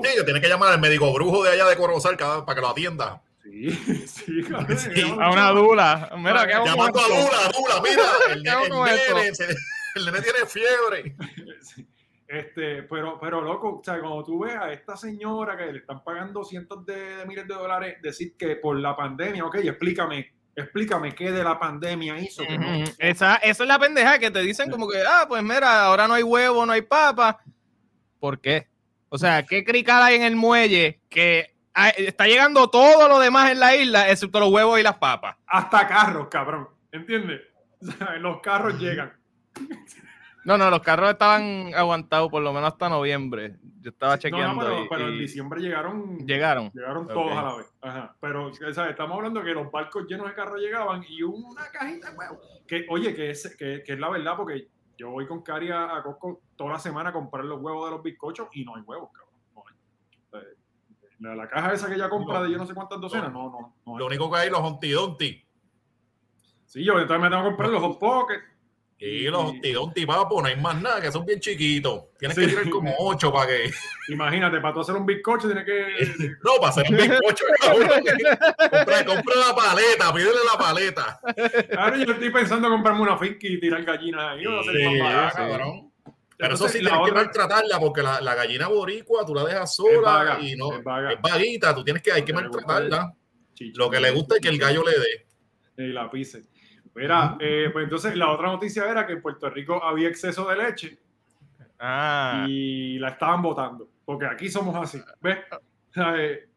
Sí, 0.03 0.09
que 0.17 0.23
tienes 0.23 0.41
que 0.41 0.49
llamar 0.49 0.73
al 0.73 0.81
médico 0.81 1.13
brujo 1.13 1.43
de 1.45 1.51
allá 1.51 1.65
de 1.67 1.77
Corozal 1.77 2.17
cada- 2.17 2.45
para 2.45 2.55
que 2.55 2.61
lo 2.61 2.67
atienda. 2.67 3.21
Sí, 3.41 3.71
sí, 4.07 4.43
cabrón. 4.43 4.77
Sí. 4.77 5.01
A 5.21 5.31
una 5.31 5.51
dula. 5.51 6.11
Mira, 6.17 6.45
¿qué 6.45 6.53
hago 6.53 6.65
con 6.65 6.75
Llamando 6.75 6.99
a? 6.99 7.07
Dula, 7.07 7.51
Dula, 7.57 7.81
mira, 7.81 8.03
el, 8.33 8.43
¿Qué 8.43 8.49
hago 8.49 8.63
el 8.65 8.69
con 8.71 8.87
esto? 8.89 9.15
nene, 9.15 9.33
se- 9.35 9.55
el 9.95 10.05
nene 10.05 10.21
tiene 10.21 10.45
fiebre. 10.47 11.15
Sí. 11.61 11.87
Este, 12.27 12.83
pero, 12.83 13.19
pero 13.19 13.41
loco, 13.41 13.79
o 13.79 13.83
sea, 13.83 13.99
cuando 13.99 14.23
tú 14.23 14.39
ves 14.45 14.55
a 14.55 14.71
esta 14.71 14.95
señora 14.95 15.57
que 15.57 15.65
le 15.73 15.79
están 15.79 16.01
pagando 16.01 16.45
cientos 16.45 16.85
de, 16.85 17.17
de 17.17 17.25
miles 17.25 17.45
de 17.45 17.53
dólares, 17.53 17.97
decir 18.01 18.37
que 18.37 18.55
por 18.55 18.77
la 18.77 18.95
pandemia, 18.95 19.43
ok, 19.45 19.55
explícame, 19.55 20.31
explícame 20.55 21.13
qué 21.13 21.29
de 21.29 21.43
la 21.43 21.59
pandemia 21.59 22.17
hizo. 22.19 22.43
que 22.47 22.57
no- 22.57 22.67
Ujú. 22.83 22.91
Esa, 22.99 23.35
esa 23.35 23.63
es 23.63 23.67
la 23.67 23.77
pendeja 23.77 24.17
que 24.17 24.31
te 24.31 24.39
dicen 24.39 24.71
como 24.71 24.87
que, 24.87 25.01
ah, 25.05 25.25
pues 25.27 25.43
mira, 25.43 25.83
ahora 25.83 26.07
no 26.07 26.13
hay 26.13 26.23
huevo, 26.23 26.65
no 26.65 26.71
hay 26.71 26.83
papa. 26.83 27.37
¿Por 28.17 28.39
qué? 28.39 28.69
O 29.09 29.17
sea, 29.17 29.43
¿qué 29.45 29.65
crical 29.65 30.01
hay 30.01 30.15
en 30.15 30.23
el 30.23 30.37
muelle 30.37 31.01
que 31.09 31.53
está 31.97 32.27
llegando 32.27 32.69
todo 32.69 33.09
lo 33.09 33.19
demás 33.19 33.51
en 33.51 33.59
la 33.59 33.75
isla, 33.75 34.09
excepto 34.09 34.39
los 34.39 34.51
huevos 34.53 34.79
y 34.79 34.83
las 34.83 34.95
papas? 34.97 35.35
Hasta 35.47 35.85
carros, 35.85 36.29
cabrón, 36.29 36.69
¿entiendes? 36.93 37.41
O 37.81 37.91
sea, 37.91 38.15
los 38.19 38.39
carros 38.41 38.79
llegan. 38.79 39.11
No, 40.43 40.57
no, 40.57 40.71
los 40.71 40.79
carros 40.81 41.11
estaban 41.11 41.71
aguantados 41.75 42.29
por 42.31 42.41
lo 42.41 42.51
menos 42.51 42.71
hasta 42.73 42.89
noviembre. 42.89 43.57
Yo 43.79 43.91
estaba 43.91 44.17
chequeando. 44.17 44.55
no, 44.55 44.69
pero, 44.69 44.83
y- 44.83 44.89
pero 44.89 45.07
en 45.09 45.19
diciembre 45.19 45.61
llegaron, 45.61 46.17
llegaron. 46.25 46.71
llegaron 46.73 47.07
todos 47.07 47.31
a 47.31 47.43
la 47.43 47.55
vez. 47.57 47.71
Ajá. 47.81 48.15
Pero, 48.19 48.51
sea, 48.53 48.89
estamos 48.89 49.17
hablando 49.17 49.43
que 49.43 49.51
los 49.53 49.69
barcos 49.71 50.07
llenos 50.07 50.27
de 50.27 50.33
carros 50.33 50.59
llegaban 50.59 51.05
y 51.07 51.21
una 51.21 51.69
cajita 51.71 52.09
de 52.11 52.17
huevos. 52.17 52.39
Que, 52.67 52.87
oye, 52.89 53.13
que 53.15 53.29
es, 53.29 53.55
que, 53.55 53.83
que 53.85 53.93
es 53.93 53.99
la 53.99 54.09
verdad, 54.09 54.35
porque 54.35 54.67
yo 54.97 55.11
voy 55.11 55.27
con 55.27 55.43
Cari 55.43 55.69
a, 55.69 55.95
a 55.95 56.01
Costco 56.01 56.41
toda 56.55 56.71
la 56.73 56.79
semana 56.79 57.09
a 57.09 57.13
comprar 57.13 57.45
los 57.45 57.61
huevos 57.61 57.85
de 57.85 57.91
los 57.97 58.01
bizcochos 58.03 58.47
y 58.53 58.63
no 58.65 58.75
hay 58.75 58.81
huevos, 58.81 59.09
cabrón. 59.13 59.35
No 59.53 60.39
hay. 60.39 60.45
La, 61.19 61.35
la 61.35 61.47
caja 61.47 61.71
esa 61.73 61.87
que 61.87 61.93
ella 61.93 62.09
compra 62.09 62.39
No. 62.39 62.45
de 62.45 62.51
yo 62.51 62.57
no 62.57 62.65
sé 62.65 62.73
cuántas 62.73 62.99
docenas, 62.99 63.31
no, 63.31 63.51
no. 63.51 63.75
no. 63.85 63.99
Lo 63.99 64.07
único 64.07 64.31
que 64.31 64.37
hay 64.39 64.49
los 64.49 64.59
Humpty 64.61 64.91
Sí, 66.65 66.83
yo 66.83 66.93
entonces 66.99 67.21
me 67.21 67.29
tengo 67.29 67.43
que 67.43 67.49
comprar 67.49 67.69
los 67.69 67.81
Hot 67.81 67.99
Pocket. 67.99 68.39
Y 69.03 69.23
los 69.23 69.53
Humpty 69.81 70.05
papo, 70.05 70.41
no 70.43 70.47
hay 70.47 70.55
más 70.57 70.79
nada, 70.79 71.01
que 71.01 71.11
son 71.11 71.25
bien 71.25 71.39
chiquitos. 71.39 72.03
Tienes 72.19 72.35
Sí. 72.37 72.41
que 72.43 72.47
tirar 72.49 72.69
como 72.69 72.93
ocho 72.99 73.33
para 73.33 73.47
que. 73.47 73.71
Imagínate, 74.09 74.61
para 74.61 74.75
tú 74.75 74.81
hacer 74.81 74.95
un 74.95 75.07
bizcocho 75.07 75.47
tienes 75.47 75.65
que. 75.65 76.27
No, 76.43 76.51
para 76.59 76.69
hacer 76.69 76.85
un 76.87 76.97
bizcocho, 76.97 77.45
compra, 77.61 79.05
compra 79.05 79.35
la 79.47 79.55
paleta, 79.55 80.13
pídele 80.13 80.31
la 80.51 80.57
paleta. 80.59 81.19
Ahora 81.77 81.97
yo 81.97 82.11
estoy 82.13 82.29
pensando 82.29 82.67
en 82.67 82.73
comprarme 82.73 83.01
una 83.01 83.17
finca 83.17 83.39
y 83.41 83.59
tirar 83.59 83.83
gallinas 83.83 84.21
ahí. 84.37 84.43
no 84.43 84.61
Sí, 84.63 84.99
barato. 84.99 85.35
cabrón. 85.37 85.91
Pero 86.37 86.53
eso 86.55 86.67
sí 86.69 86.79
tienes 86.79 86.99
que 87.05 87.11
maltratarla 87.11 87.79
porque 87.79 88.01
la, 88.03 88.19
la 88.21 88.35
gallina 88.35 88.67
boricua 88.67 89.25
tú 89.25 89.33
la 89.35 89.45
dejas 89.45 89.75
sola 89.75 90.01
vaga, 90.01 90.39
y 90.41 90.55
no 90.55 90.75
es 90.75 90.83
vaga. 90.83 91.13
es 91.13 91.21
vaguita, 91.21 91.73
tú 91.75 91.83
tienes 91.83 92.01
que 92.03 92.11
hay 92.11 92.23
que 92.23 92.33
maltratarla. 92.33 93.13
Lo 93.75 93.89
que 93.91 93.99
le 93.99 94.09
gusta 94.11 94.35
es 94.35 94.41
que 94.41 94.49
el 94.49 94.57
gallo 94.59 94.83
le 94.83 94.91
dé. 94.91 95.85
y 95.87 95.93
la 95.93 96.09
pise. 96.09 96.43
Mira, 96.95 97.37
eh, 97.39 97.69
pues 97.71 97.83
entonces 97.85 98.15
la 98.15 98.29
otra 98.31 98.47
noticia 98.47 98.89
era 98.89 99.07
que 99.07 99.13
en 99.13 99.21
Puerto 99.21 99.49
Rico 99.49 99.83
había 99.83 100.09
exceso 100.09 100.47
de 100.49 100.55
leche 100.57 100.99
Ah, 101.79 102.45
y 102.47 102.99
la 102.99 103.09
estaban 103.09 103.41
botando. 103.41 103.87
Porque 104.05 104.25
aquí 104.25 104.49
somos 104.49 104.75
así. 104.75 105.01
¿Ves? 105.21 105.39
Sea, 105.93 106.13
eh, 106.17 106.47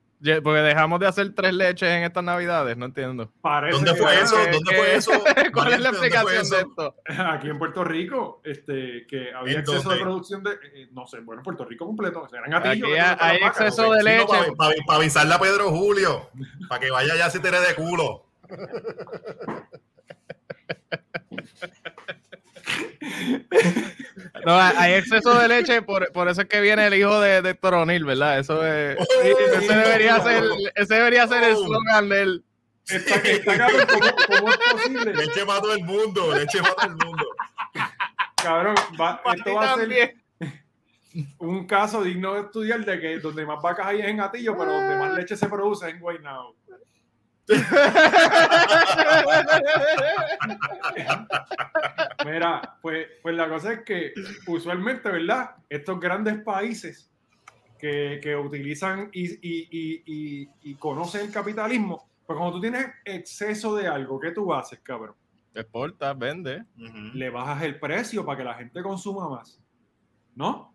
porque 0.42 0.60
dejamos 0.60 1.00
de 1.00 1.06
hacer 1.06 1.34
tres 1.34 1.52
leches 1.54 1.88
en 1.88 2.02
estas 2.04 2.24
navidades, 2.24 2.76
no 2.76 2.86
entiendo. 2.86 3.30
parece 3.40 3.76
¿Dónde 3.76 3.94
fue 3.94 4.20
eso? 4.20 4.36
que- 4.36 4.50
¿Dónde 4.50 4.74
fue 4.74 4.94
eso? 4.96 5.10
¿Cuál 5.52 5.72
es 5.72 5.80
la 5.80 5.90
Valiente, 5.92 5.92
¿dónde 5.92 5.98
fue 5.98 6.06
explicación 6.08 6.50
de 6.50 6.58
esto? 6.58 6.94
Aquí 7.30 7.48
en 7.48 7.58
Puerto 7.58 7.84
Rico, 7.84 8.40
este, 8.44 9.06
que 9.06 9.32
había 9.34 9.54
¿En 9.54 9.60
exceso 9.60 9.90
de 9.90 9.96
producción 10.00 10.42
de. 10.42 10.50
eh, 10.74 10.88
no 10.92 11.06
sé, 11.06 11.20
bueno, 11.20 11.42
Puerto 11.42 11.64
Rico 11.64 11.86
completo. 11.86 12.26
eran 12.32 12.52
Aquí 12.54 12.64
gatillos, 12.80 12.88
hay- 12.90 12.94
eran 12.96 13.18
hay 13.20 13.36
exceso 13.38 13.92
de 13.92 13.98
Sí, 14.00 14.04
leche. 14.04 14.48
no, 14.48 14.54
para, 14.56 14.74
avisarle 14.88 15.34
a 15.34 15.38
Pedro 15.38 15.70
Julio, 15.70 16.28
para 16.68 16.80
que 16.80 16.90
vaya 16.90 17.14
ya 17.16 17.28
si 17.30 17.40
tiene 17.40 17.60
de 17.60 17.74
culo. 17.74 18.26
No, 24.44 24.58
hay 24.60 24.94
exceso 24.94 25.38
de 25.38 25.48
leche, 25.48 25.82
por, 25.82 26.10
por 26.12 26.28
eso 26.28 26.42
es 26.42 26.48
que 26.48 26.60
viene 26.60 26.86
el 26.86 26.94
hijo 26.94 27.20
de, 27.20 27.40
de 27.42 27.50
Héctor 27.50 27.74
O'Neill, 27.74 28.04
¿verdad? 28.04 28.38
Eso 28.38 28.64
es, 28.66 28.98
ese 29.22 29.74
debería 29.74 30.20
ser, 30.20 30.44
ese 30.74 30.94
debería 30.94 31.26
ser 31.26 31.44
el 31.44 31.56
slogan 31.56 32.08
del... 32.08 32.44
Está, 32.86 33.14
está 33.16 33.56
cabrón, 33.56 33.86
¿cómo, 33.88 34.06
cómo 34.26 34.50
es 34.52 34.58
posible? 34.72 35.14
Leche 35.14 35.46
para 35.46 35.60
todo 35.60 35.72
el 35.74 35.84
mundo, 35.84 36.34
leche 36.34 36.60
para 36.60 36.74
todo 36.74 36.86
el 36.86 36.96
mundo. 37.06 37.24
Cabrón, 38.42 38.74
va- 39.00 39.22
esto 39.34 39.54
va 39.54 39.72
a 39.72 39.76
ser 39.76 40.14
un 41.38 41.66
caso 41.66 42.02
digno 42.02 42.34
de 42.34 42.40
estudiar 42.40 42.84
de 42.84 43.00
que 43.00 43.18
donde 43.20 43.46
más 43.46 43.62
vacas 43.62 43.86
hay 43.86 44.00
es 44.00 44.08
en 44.08 44.18
Gatillo, 44.18 44.54
pero 44.58 44.72
donde 44.72 44.96
más 44.98 45.14
leche 45.16 45.36
se 45.36 45.46
produce 45.48 45.88
es 45.88 45.94
en 45.94 46.00
Guaynabo. 46.00 46.56
Mira, 52.24 52.78
pues, 52.80 53.06
pues 53.22 53.34
la 53.36 53.48
cosa 53.48 53.72
es 53.74 53.80
que 53.82 54.12
usualmente, 54.46 55.10
¿verdad? 55.10 55.50
Estos 55.68 56.00
grandes 56.00 56.42
países 56.42 57.10
que, 57.78 58.18
que 58.22 58.34
utilizan 58.36 59.10
y, 59.12 59.26
y- 59.26 59.68
y- 59.70 60.02
y- 60.06 60.48
y 60.62 60.74
conocen 60.76 61.26
el 61.26 61.32
capitalismo, 61.32 62.08
pues 62.26 62.38
cuando 62.38 62.56
tú 62.56 62.60
tienes 62.62 62.86
exceso 63.04 63.74
de 63.76 63.86
algo, 63.88 64.18
¿qué 64.18 64.30
tú 64.30 64.52
haces, 64.54 64.80
cabrón? 64.82 65.14
Exporta, 65.54 66.14
vende. 66.14 66.64
Le 67.14 67.30
bajas 67.30 67.62
el 67.62 67.78
precio 67.78 68.24
para 68.24 68.38
que 68.38 68.44
la 68.44 68.54
gente 68.54 68.82
consuma 68.82 69.28
más. 69.28 69.60
¿No? 70.34 70.73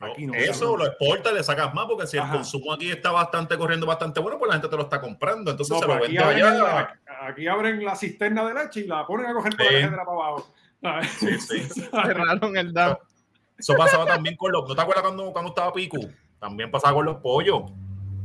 Aquí 0.00 0.26
no, 0.26 0.34
Eso 0.34 0.76
lo 0.76 0.86
exporta, 0.86 1.32
le 1.32 1.42
sacas 1.42 1.72
más, 1.72 1.86
porque 1.86 2.06
si 2.06 2.18
el 2.18 2.28
consumo 2.28 2.72
aquí 2.74 2.90
está 2.90 3.10
bastante 3.12 3.56
corriendo 3.56 3.86
bastante 3.86 4.20
bueno, 4.20 4.38
pues 4.38 4.48
la 4.48 4.54
gente 4.56 4.68
te 4.68 4.76
lo 4.76 4.82
está 4.82 5.00
comprando. 5.00 5.50
Entonces 5.50 5.74
No, 5.74 5.80
se 5.80 5.86
lo 5.86 5.94
aquí, 5.94 6.02
vende 6.16 6.22
abren 6.22 6.44
allá. 6.44 6.62
la, 6.62 7.26
aquí 7.28 7.46
abren 7.46 7.82
la 7.84 7.96
cisterna 7.96 8.46
de 8.46 8.54
leche 8.54 8.80
y 8.80 8.86
la 8.86 9.06
ponen 9.06 9.26
a 9.26 9.32
coger 9.34 9.52
Sí. 9.52 9.58
la 9.58 9.64
cajetera 9.70 10.04
para 10.04 10.10
abajo. 10.18 10.52
Sí, 11.18 11.38
sí. 11.40 11.60
Cerraron 11.90 12.56
el 12.56 12.72
dam. 12.72 12.96
Eso 13.58 13.74
pasaba 13.74 14.04
también 14.04 14.36
con 14.36 14.52
los. 14.52 14.68
¿No 14.68 14.74
te 14.76 14.82
acuerdas 14.82 15.02
cuando, 15.02 15.32
cuando 15.32 15.48
estaba 15.48 15.72
Piku? 15.72 16.10
También 16.38 16.70
pasaba 16.70 16.92
con 16.94 17.06
los 17.06 17.16
pollos. 17.16 17.62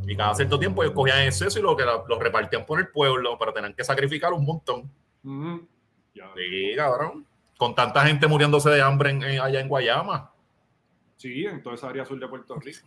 Y 0.05 0.15
cada 0.17 0.35
cierto 0.35 0.59
tiempo 0.59 0.83
ellos 0.83 0.93
cogían 0.93 1.19
exceso 1.21 1.57
y 1.57 1.61
lo 1.61 1.75
que 1.77 1.85
los 1.85 2.19
repartían 2.19 2.65
por 2.65 2.79
el 2.79 2.89
pueblo, 2.89 3.37
pero 3.39 3.53
tenían 3.53 3.73
que 3.73 3.83
sacrificar 3.85 4.33
un 4.33 4.43
montón. 4.45 4.91
Sí, 6.13 6.73
cabrón. 6.75 7.25
Con 7.57 7.75
tanta 7.75 8.03
gente 8.05 8.27
muriéndose 8.27 8.69
de 8.71 8.81
hambre 8.81 9.11
en- 9.11 9.23
en- 9.23 9.39
allá 9.39 9.59
en 9.61 9.67
Guayama. 9.67 10.30
Sí, 11.21 11.45
en 11.45 11.61
toda 11.61 11.75
esa 11.75 11.87
área 11.89 12.03
sur 12.03 12.19
de 12.19 12.27
Puerto 12.27 12.55
Rico. 12.55 12.79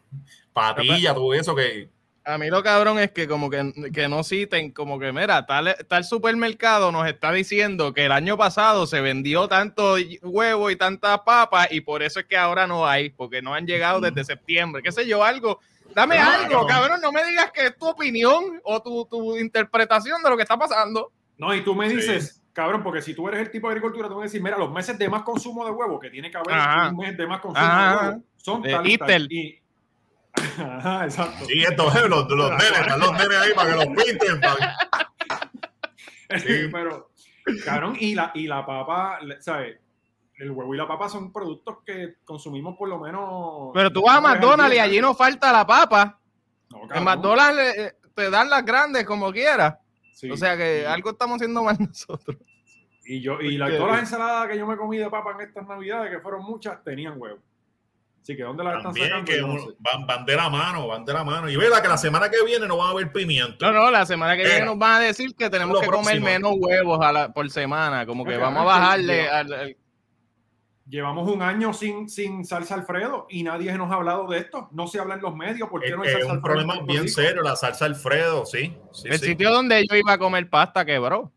Patilla, 0.53 1.15
todo 1.15 1.33
eso 1.35 1.55
que. 1.55 1.89
A 2.25 2.37
mí 2.39 2.49
lo 2.49 2.63
cabrón 2.63 2.99
es 2.99 3.13
que 3.13 3.29
como 3.29 3.49
que, 3.51 3.73
que 3.93 4.09
no 4.09 4.25
citen, 4.25 4.73
como 4.73 4.99
que 4.99 5.13
mira, 5.13 5.45
tal, 5.45 5.77
tal 5.87 6.05
supermercado 6.05 6.91
nos 6.91 7.07
está 7.07 7.31
diciendo 7.31 7.93
que 7.93 8.07
el 8.07 8.13
año 8.13 8.37
pasado 8.39 8.87
se 8.87 9.03
vendió 9.03 9.47
tanto 9.47 9.97
huevo 10.23 10.71
y 10.71 10.77
tanta 10.77 11.23
papa 11.23 11.69
y 11.71 11.83
por 11.83 12.03
eso 12.03 12.21
es 12.21 12.27
que 12.27 12.37
ahora 12.39 12.67
no 12.67 12.87
hay, 12.87 13.11
porque 13.11 13.43
no 13.43 13.53
han 13.55 13.67
llegado 13.67 14.01
desde 14.01 14.25
septiembre, 14.25 14.83
qué 14.83 14.91
sé 14.91 15.07
yo, 15.07 15.23
algo. 15.23 15.61
Dame 15.95 16.17
Claro. 16.17 16.45
algo, 16.45 16.67
cabrón, 16.67 17.01
no 17.03 17.13
me 17.13 17.25
digas 17.25 17.53
que 17.53 17.67
es 17.67 17.77
tu 17.77 17.87
opinión 17.87 18.59
o 18.65 18.83
tu, 18.83 19.05
tu 19.05 19.37
interpretación 19.39 20.23
de 20.23 20.31
lo 20.31 20.37
que 20.37 20.43
está 20.43 20.59
pasando. 20.59 21.13
No, 21.37 21.55
y 21.55 21.63
tú 21.63 21.75
me 21.75 21.89
Sí. 21.91 22.41
Cabrón, 22.55 22.83
porque 22.83 23.03
si 23.03 23.15
tú 23.15 23.29
eres 23.29 23.41
el 23.41 23.51
tipo 23.51 23.67
de 23.69 23.73
agricultura, 23.73 24.09
tú 24.09 24.17
me 24.17 24.23
decir, 24.23 24.43
mira, 24.43 24.57
los 24.57 24.71
meses 24.73 24.97
de 24.99 25.09
más 25.11 25.23
consumo 25.23 25.65
de 25.67 25.73
huevo, 25.73 26.01
que 26.01 26.09
tiene 26.09 26.31
que 26.31 26.39
haber 26.39 26.55
Ajá. 26.55 26.89
un 26.89 26.97
mes 26.97 27.15
de 27.17 27.27
más 27.27 27.41
consumo 27.41 27.67
Ajá. 27.67 27.91
de 27.91 28.09
huevo, 28.09 28.23
son 28.39 28.63
De 28.63 28.71
tal 28.71 28.87
y 28.89 28.97
tal. 28.99 29.29
Y... 29.31 29.61
Ajá, 30.59 31.05
exacto. 31.05 31.45
Sí, 31.45 31.63
estos 31.63 31.95
eh, 31.97 32.09
los, 32.09 32.29
los 32.29 32.51
nenes, 32.53 32.81
están 32.81 32.99
los 33.01 33.13
nenes 33.13 33.37
ahí 33.39 33.53
para 33.55 33.71
que 33.71 33.77
los 33.77 33.87
pinten. 34.05 34.41
para- 34.41 34.77
Sí. 36.39 36.69
Pero, 36.73 37.11
cabrón, 37.65 37.97
y 38.01 38.15
la, 38.15 38.33
y 38.35 38.47
la 38.47 38.65
papa, 38.67 39.19
¿sabes? 39.41 39.79
El 40.37 40.51
huevo 40.51 40.75
y 40.75 40.79
la 40.79 40.89
papa 40.89 41.09
son 41.09 41.33
productos 41.33 41.79
que 41.87 42.17
consumimos 42.25 42.77
por 42.77 42.89
lo 42.89 42.99
menos. 42.99 43.71
Pero 43.73 43.91
tú 43.93 44.03
vas 44.03 44.17
a 44.17 44.21
McDonald's 44.21 44.75
y 44.75 44.81
allí 44.81 45.01
no 45.01 45.15
falta 45.15 45.53
la 45.53 45.65
papa. 45.65 46.19
No, 46.71 46.93
En. 46.93 47.05
McDonald's 47.05 47.61
eh, 47.79 47.93
te 48.15 48.31
dan 48.31 48.51
las 48.51 48.65
grandes 48.65 49.05
como 49.05 49.31
quieras. 49.33 49.77
Sí. 50.15 50.31
O 50.31 50.37
sea 50.37 50.57
que 50.57 50.81
Sí. 50.81 50.87
algo 50.87 51.11
estamos 51.11 51.37
haciendo 51.37 51.63
mal 51.63 51.77
nosotros. 51.81 52.37
Y 53.07 53.21
yo, 53.21 53.39
y 53.41 53.59
la, 53.59 53.69
todas 53.77 53.93
las 53.93 54.01
ensaladas 54.01 54.49
que 54.49 54.57
yo 54.57 54.67
me 54.67 54.77
comí 54.79 54.97
de 54.97 55.11
papa 55.11 55.33
en 55.39 55.47
estas 55.47 55.67
navidades, 55.69 56.11
que 56.11 56.21
fueron 56.21 56.43
muchas, 56.43 56.83
tenían 56.83 57.15
huevo. 57.21 57.39
Así 58.23 58.35
que 58.35 58.43
¿dónde 58.43 58.65
las 58.65 58.79
están 58.79 58.85
También 58.95 59.09
sacando? 59.11 59.31
que 59.31 59.41
no 59.43 59.59
sé. 59.59 59.77
van, 59.81 60.07
van 60.07 60.25
de 60.25 60.35
la 60.37 60.49
mano, 60.49 60.87
van 60.89 61.05
de 61.05 61.13
la 61.13 61.23
mano. 61.25 61.51
Y 61.51 61.57
verdad 61.57 61.83
que 61.83 61.89
la 61.89 61.99
semana 61.99 62.31
que 62.31 62.43
viene 62.43 62.67
no 62.67 62.79
van 62.79 62.87
a 62.89 62.91
haber 62.93 63.13
pimiento. 63.13 63.67
No, 63.67 63.73
no, 63.75 63.91
la 63.91 64.07
semana 64.07 64.35
que 64.39 64.45
viene 64.45 64.65
nos 64.65 64.79
van 64.79 64.93
a 64.93 65.01
decir 65.01 65.35
que 65.37 65.51
tenemos 65.51 65.75
lo 65.75 65.81
que 65.83 65.89
comer 65.89 66.19
menos 66.23 66.55
huevos 66.57 67.05
a 67.05 67.13
la- 67.13 67.33
por 67.35 67.51
semana, 67.51 68.07
como 68.07 68.25
que 68.25 68.39
vamos 68.39 68.63
a 68.63 68.65
bajarle 68.65 69.29
al- 69.29 69.77
Llevamos 70.87 71.31
un 71.31 71.41
año 71.41 71.73
sin, 71.73 72.11
sin 72.11 72.45
salsa 72.45 72.75
Alfredo 72.75 73.27
y 73.31 73.43
nadie 73.43 73.73
nos 73.79 73.91
ha 73.91 73.95
hablado 73.95 74.27
de 74.29 74.39
esto. 74.39 74.69
No 74.73 74.87
se 74.87 75.01
habla 75.01 75.15
en 75.15 75.23
los 75.23 75.35
medios. 75.35 75.69
¿Por 75.71 75.81
qué 75.81 75.89
Es, 75.89 75.97
no 75.97 76.03
hay 76.03 76.09
es 76.09 76.13
salsa 76.15 76.27
un 76.33 76.37
Alfredo? 76.37 76.55
problema 76.67 76.87
bien 76.87 77.09
serio, 77.09 77.43
la 77.43 77.57
salsa 77.57 77.87
Alfredo, 77.87 78.45
sí. 78.45 78.77
sí, 78.93 79.09
el 79.09 79.19
sí. 79.19 79.27
sitio 79.29 79.51
donde 79.51 79.83
yo 79.89 79.97
iba 79.97 80.13
a 80.13 80.19
comer 80.19 80.49
pasta 80.51 80.85
quebró. 80.85 81.33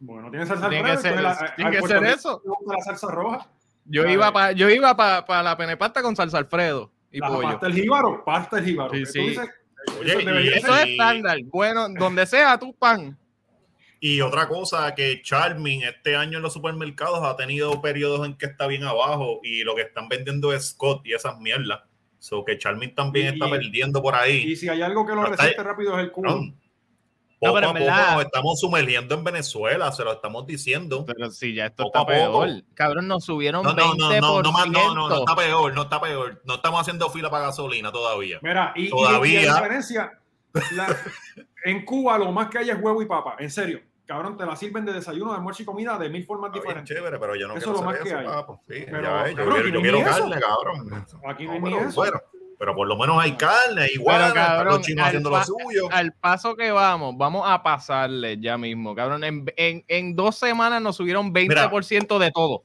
Bueno, 0.00 0.30
tiene 0.30 0.46
salsa 0.46 0.68
Tiene 0.70 0.90
Alfredo. 0.92 1.02
que 1.02 1.08
ser- 1.20 1.22
la- 1.22 1.54
tiene 1.56 1.70
que 1.72 1.82
ser 1.82 2.04
eso. 2.04 2.42
la 2.66 2.80
salsa 2.82 3.08
roja. 3.10 3.46
Yo 3.84 4.08
iba 4.08 4.32
para 4.32 4.52
yo 4.52 4.70
iba 4.70 4.96
para 4.96 5.42
la 5.42 5.56
penepasta 5.56 6.00
con 6.02 6.16
salsa 6.16 6.38
Alfredo 6.38 6.90
y 7.10 7.18
La 7.18 7.28
pollo. 7.28 7.42
pasta 7.42 7.66
el 7.66 7.74
jíbaro, 7.74 8.24
pasta 8.24 8.58
el 8.60 8.64
jíbaro. 8.64 8.94
Sí, 8.94 9.04
sí. 9.06 9.18
dices, 9.28 9.50
Oye, 10.00 10.12
eso 10.56 10.70
y- 10.70 10.74
es 10.80 10.88
estándar. 10.88 11.36
Bueno, 11.46 11.86
donde 11.90 12.24
sea 12.24 12.56
tu 12.58 12.72
pan. 12.74 13.18
Y 14.04 14.20
otra 14.20 14.48
cosa 14.48 14.92
que 14.96 15.22
Charmin 15.22 15.84
este 15.84 16.16
año 16.16 16.38
en 16.38 16.42
los 16.42 16.52
supermercados 16.52 17.22
ha 17.22 17.36
tenido 17.36 17.80
periodos 17.80 18.26
en 18.26 18.34
que 18.36 18.46
está 18.46 18.66
bien 18.66 18.82
abajo 18.82 19.38
y 19.44 19.62
lo 19.62 19.76
que 19.76 19.82
están 19.82 20.08
vendiendo 20.08 20.52
es 20.52 20.70
Scott 20.70 21.02
y 21.06 21.12
esas 21.12 21.38
mierdas. 21.38 21.82
So 22.18 22.44
que 22.44 22.58
Charmin 22.58 22.96
también 22.96 23.26
Y- 23.26 23.28
está 23.34 23.48
perdiendo 23.48 24.02
por 24.02 24.16
ahí. 24.16 24.38
Y 24.38 24.56
si 24.56 24.68
hay 24.68 24.82
algo 24.82 25.06
que 25.06 25.14
lo 25.14 25.22
resiste 25.24 25.62
rápido 25.62 25.94
es 25.96 26.00
el 26.04 26.10
cubo. 26.10 26.26
Cabrón, 26.26 26.58
Poco 27.38 27.54
pero 27.54 27.66
a 27.68 27.72
poco 27.72 27.84
verdad- 27.84 28.14
nos 28.16 28.24
estamos 28.24 28.60
sumergiendo 28.60 29.14
en 29.14 29.22
Venezuela, 29.24 29.92
se 29.92 30.02
lo 30.02 30.12
estamos 30.12 30.46
diciendo. 30.48 31.04
Pero 31.06 31.30
sí, 31.30 31.54
ya 31.54 31.66
esto 31.66 31.84
Poco 31.84 31.98
está 32.00 32.06
peor. 32.12 32.48
Cabrón, 32.74 33.06
nos 33.06 33.24
subieron 33.24 33.62
No, 33.62 33.72
no, 33.72 33.94
no, 33.94 34.08
20%. 34.10 34.20
no, 34.20 34.42
no, 34.42 34.52
más, 34.52 34.68
no, 34.68 34.94
no, 34.96 35.08
no 35.08 35.18
está 35.20 35.36
peor, 35.36 35.74
no 35.74 35.82
está 35.82 36.00
peor. 36.00 36.42
No 36.44 36.54
estamos 36.54 36.80
haciendo 36.80 37.08
fila 37.08 37.30
para 37.30 37.46
gasolina 37.46 37.92
todavía. 37.92 38.40
Mira, 38.42 38.72
y, 38.74 38.86
y- 38.86 38.90
Todavía. 38.90 39.42
y 39.42 39.44
la 39.46 39.54
diferencia, 39.54 40.18
la- 40.72 40.96
en 41.64 41.84
Cuba 41.84 42.18
lo 42.18 42.32
más 42.32 42.48
que 42.48 42.58
hay 42.58 42.70
es 42.70 42.76
huevo 42.80 43.00
y 43.00 43.06
papa, 43.06 43.36
en 43.38 43.48
serio. 43.50 43.80
Cabrón, 44.12 44.36
te 44.36 44.44
la 44.44 44.56
sirven 44.56 44.84
de 44.84 44.92
desayuno, 44.92 45.30
de 45.30 45.36
almuerzo 45.38 45.62
y 45.62 45.64
comida 45.64 45.98
de 45.98 46.08
mil 46.10 46.24
formas 46.26 46.52
bien 46.52 46.62
diferentes. 46.62 46.94
chévere, 46.96 47.18
pero 47.18 47.34
yo 47.34 47.48
no 47.48 47.54
Eso 47.56 47.72
quiero 47.72 48.02
que 48.02 48.08
eso, 48.08 48.18
hay. 48.18 48.26
papo. 48.26 48.60
Sí, 48.68 48.74
Pero, 48.84 49.02
ya 49.02 49.22
ves, 49.22 49.30
yo 49.32 49.36
cabrón, 49.38 49.62
quiero, 49.62 49.80
yo 49.98 50.06
eso. 50.06 50.10
carne, 50.20 50.40
cabrón. 50.40 51.06
Aquí 51.28 51.44
no 51.46 51.50
No, 51.50 51.54
hay 51.54 51.60
ni 51.62 51.70
pero, 51.78 51.88
eso. 51.88 51.94
bueno, 52.00 52.20
pero 52.58 52.74
por 52.74 52.86
lo 52.86 52.96
menos 52.96 53.22
hay 53.22 53.32
carne, 53.36 53.88
igual, 53.94 54.32
cabrón, 54.34 54.74
los 54.74 54.82
chinos 54.82 55.02
al 55.02 55.08
haciendo 55.08 55.30
lo 55.30 55.42
suyo. 55.44 55.88
Al 55.90 56.12
paso 56.12 56.54
que 56.54 56.70
vamos, 56.70 57.14
vamos 57.16 57.44
a 57.46 57.62
pasarle 57.62 58.38
ya 58.38 58.58
mismo, 58.58 58.94
cabrón. 58.94 59.24
En, 59.24 59.46
en- 59.56 59.84
en 59.88 60.14
dos 60.14 60.36
semanas 60.36 60.82
nos 60.82 60.96
subieron 60.96 61.32
20% 61.32 62.18
de 62.18 62.30
todo. 62.32 62.64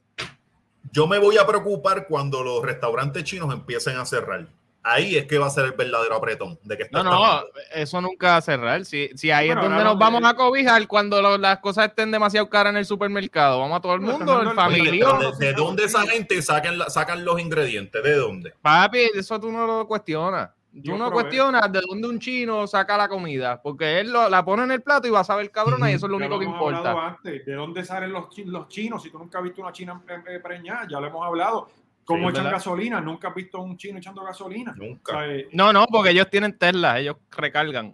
Yo 0.91 1.07
me 1.07 1.17
voy 1.19 1.37
a 1.37 1.45
preocupar 1.47 2.07
cuando 2.07 2.43
los 2.43 2.61
restaurantes 2.63 3.23
chinos 3.23 3.53
empiecen 3.53 3.97
a 3.97 4.05
cerrar. 4.05 4.47
Ahí 4.89 5.17
es 5.17 5.25
que 5.25 5.37
va 5.37 5.47
a 5.47 5.49
ser 5.49 5.65
el 5.65 5.73
verdadero 5.73 6.15
apretón 6.15 6.57
de 6.63 6.77
que 6.77 6.83
está 6.83 7.03
No, 7.03 7.11
no, 7.11 7.41
eso 7.73 7.99
nunca 7.99 8.27
va 8.27 8.37
a 8.37 8.41
cerrar. 8.41 8.85
Si, 8.85 9.09
si 9.15 9.31
ahí 9.31 9.47
Bueno, 9.47 9.61
es 9.63 9.67
donde 9.69 9.83
nos 9.83 9.93
lo 9.93 9.99
vamos 9.99 10.21
que- 10.21 10.27
a 10.27 10.33
cobijar 10.35 10.87
cuando 10.87 11.21
lo- 11.21 11.37
las 11.37 11.59
cosas 11.59 11.87
estén 11.87 12.09
demasiado 12.11 12.49
caras 12.49 12.71
en 12.71 12.77
el 12.77 12.85
supermercado. 12.85 13.59
Vamos 13.59 13.77
a 13.77 13.81
todo 13.81 13.93
el 13.95 14.01
mundo, 14.01 14.41
el 14.41 14.51
familia. 14.51 15.05
¿de, 15.39 15.45
de 15.47 15.53
dónde 15.53 15.83
esa 15.85 16.07
gente 16.07 16.41
sacan, 16.41 16.77
la- 16.77 16.89
sacan 16.89 17.25
los 17.25 17.39
ingredientes? 17.39 18.01
¿De 18.01 18.15
dónde? 18.15 18.53
Papi, 18.61 19.09
eso 19.15 19.39
tú 19.39 19.51
no 19.51 19.67
lo 19.67 19.85
cuestionas. 19.87 20.51
Tú 20.71 20.81
Yo 20.83 20.91
no 20.97 21.07
probé. 21.07 21.23
cuestionas 21.23 21.71
de 21.71 21.81
dónde 21.81 22.07
un 22.07 22.19
chino 22.19 22.67
saca 22.67 22.95
la 22.97 23.07
comida, 23.09 23.59
porque 23.61 23.99
él 23.99 24.11
lo- 24.13 24.29
la 24.29 24.45
pone 24.45 24.63
en 24.63 24.71
el 24.71 24.81
plato 24.83 25.07
y 25.07 25.09
va 25.11 25.21
a 25.21 25.23
saber 25.23 25.49
cabrona 25.49 25.89
y 25.89 25.95
eso 25.95 26.05
es 26.05 26.11
lo 26.11 26.19
Ya 26.19 26.25
único 26.27 26.39
que 26.39 26.45
hemos 26.45 26.61
hablado 26.61 26.87
importa. 26.89 27.07
antes. 27.17 27.45
¿De 27.45 27.53
dónde 27.55 27.83
salen 27.83 28.11
los, 28.13 28.25
los 28.45 28.67
chinos? 28.67 29.01
Si 29.01 29.09
tú 29.09 29.17
nunca 29.17 29.39
has 29.39 29.43
visto 29.43 29.61
una 29.61 29.71
china 29.71 29.99
eh, 30.07 30.35
eh, 30.35 30.39
preñada, 30.39 30.85
ya 30.87 30.99
lo 30.99 31.07
hemos 31.07 31.25
hablado. 31.25 31.67
¿Cómo 32.07 32.29
Sí, 32.29 32.31
echan 32.31 32.43
¿verdad? 32.45 32.51
gasolina? 32.57 33.01
Nunca 33.01 33.27
has 33.27 33.35
visto 33.35 33.59
un 33.59 33.75
chino 33.77 33.97
echando 33.99 34.23
gasolina. 34.23 34.71
O 34.71 34.75
Nunca. 34.75 35.11
sea, 35.11 35.27
eh, 35.27 35.49
No, 35.51 35.73
no, 35.73 35.85
porque 35.87 36.11
ellos 36.11 36.29
tienen 36.29 36.57
Tesla, 36.57 36.99
ellos 36.99 37.17
recargan. 37.31 37.93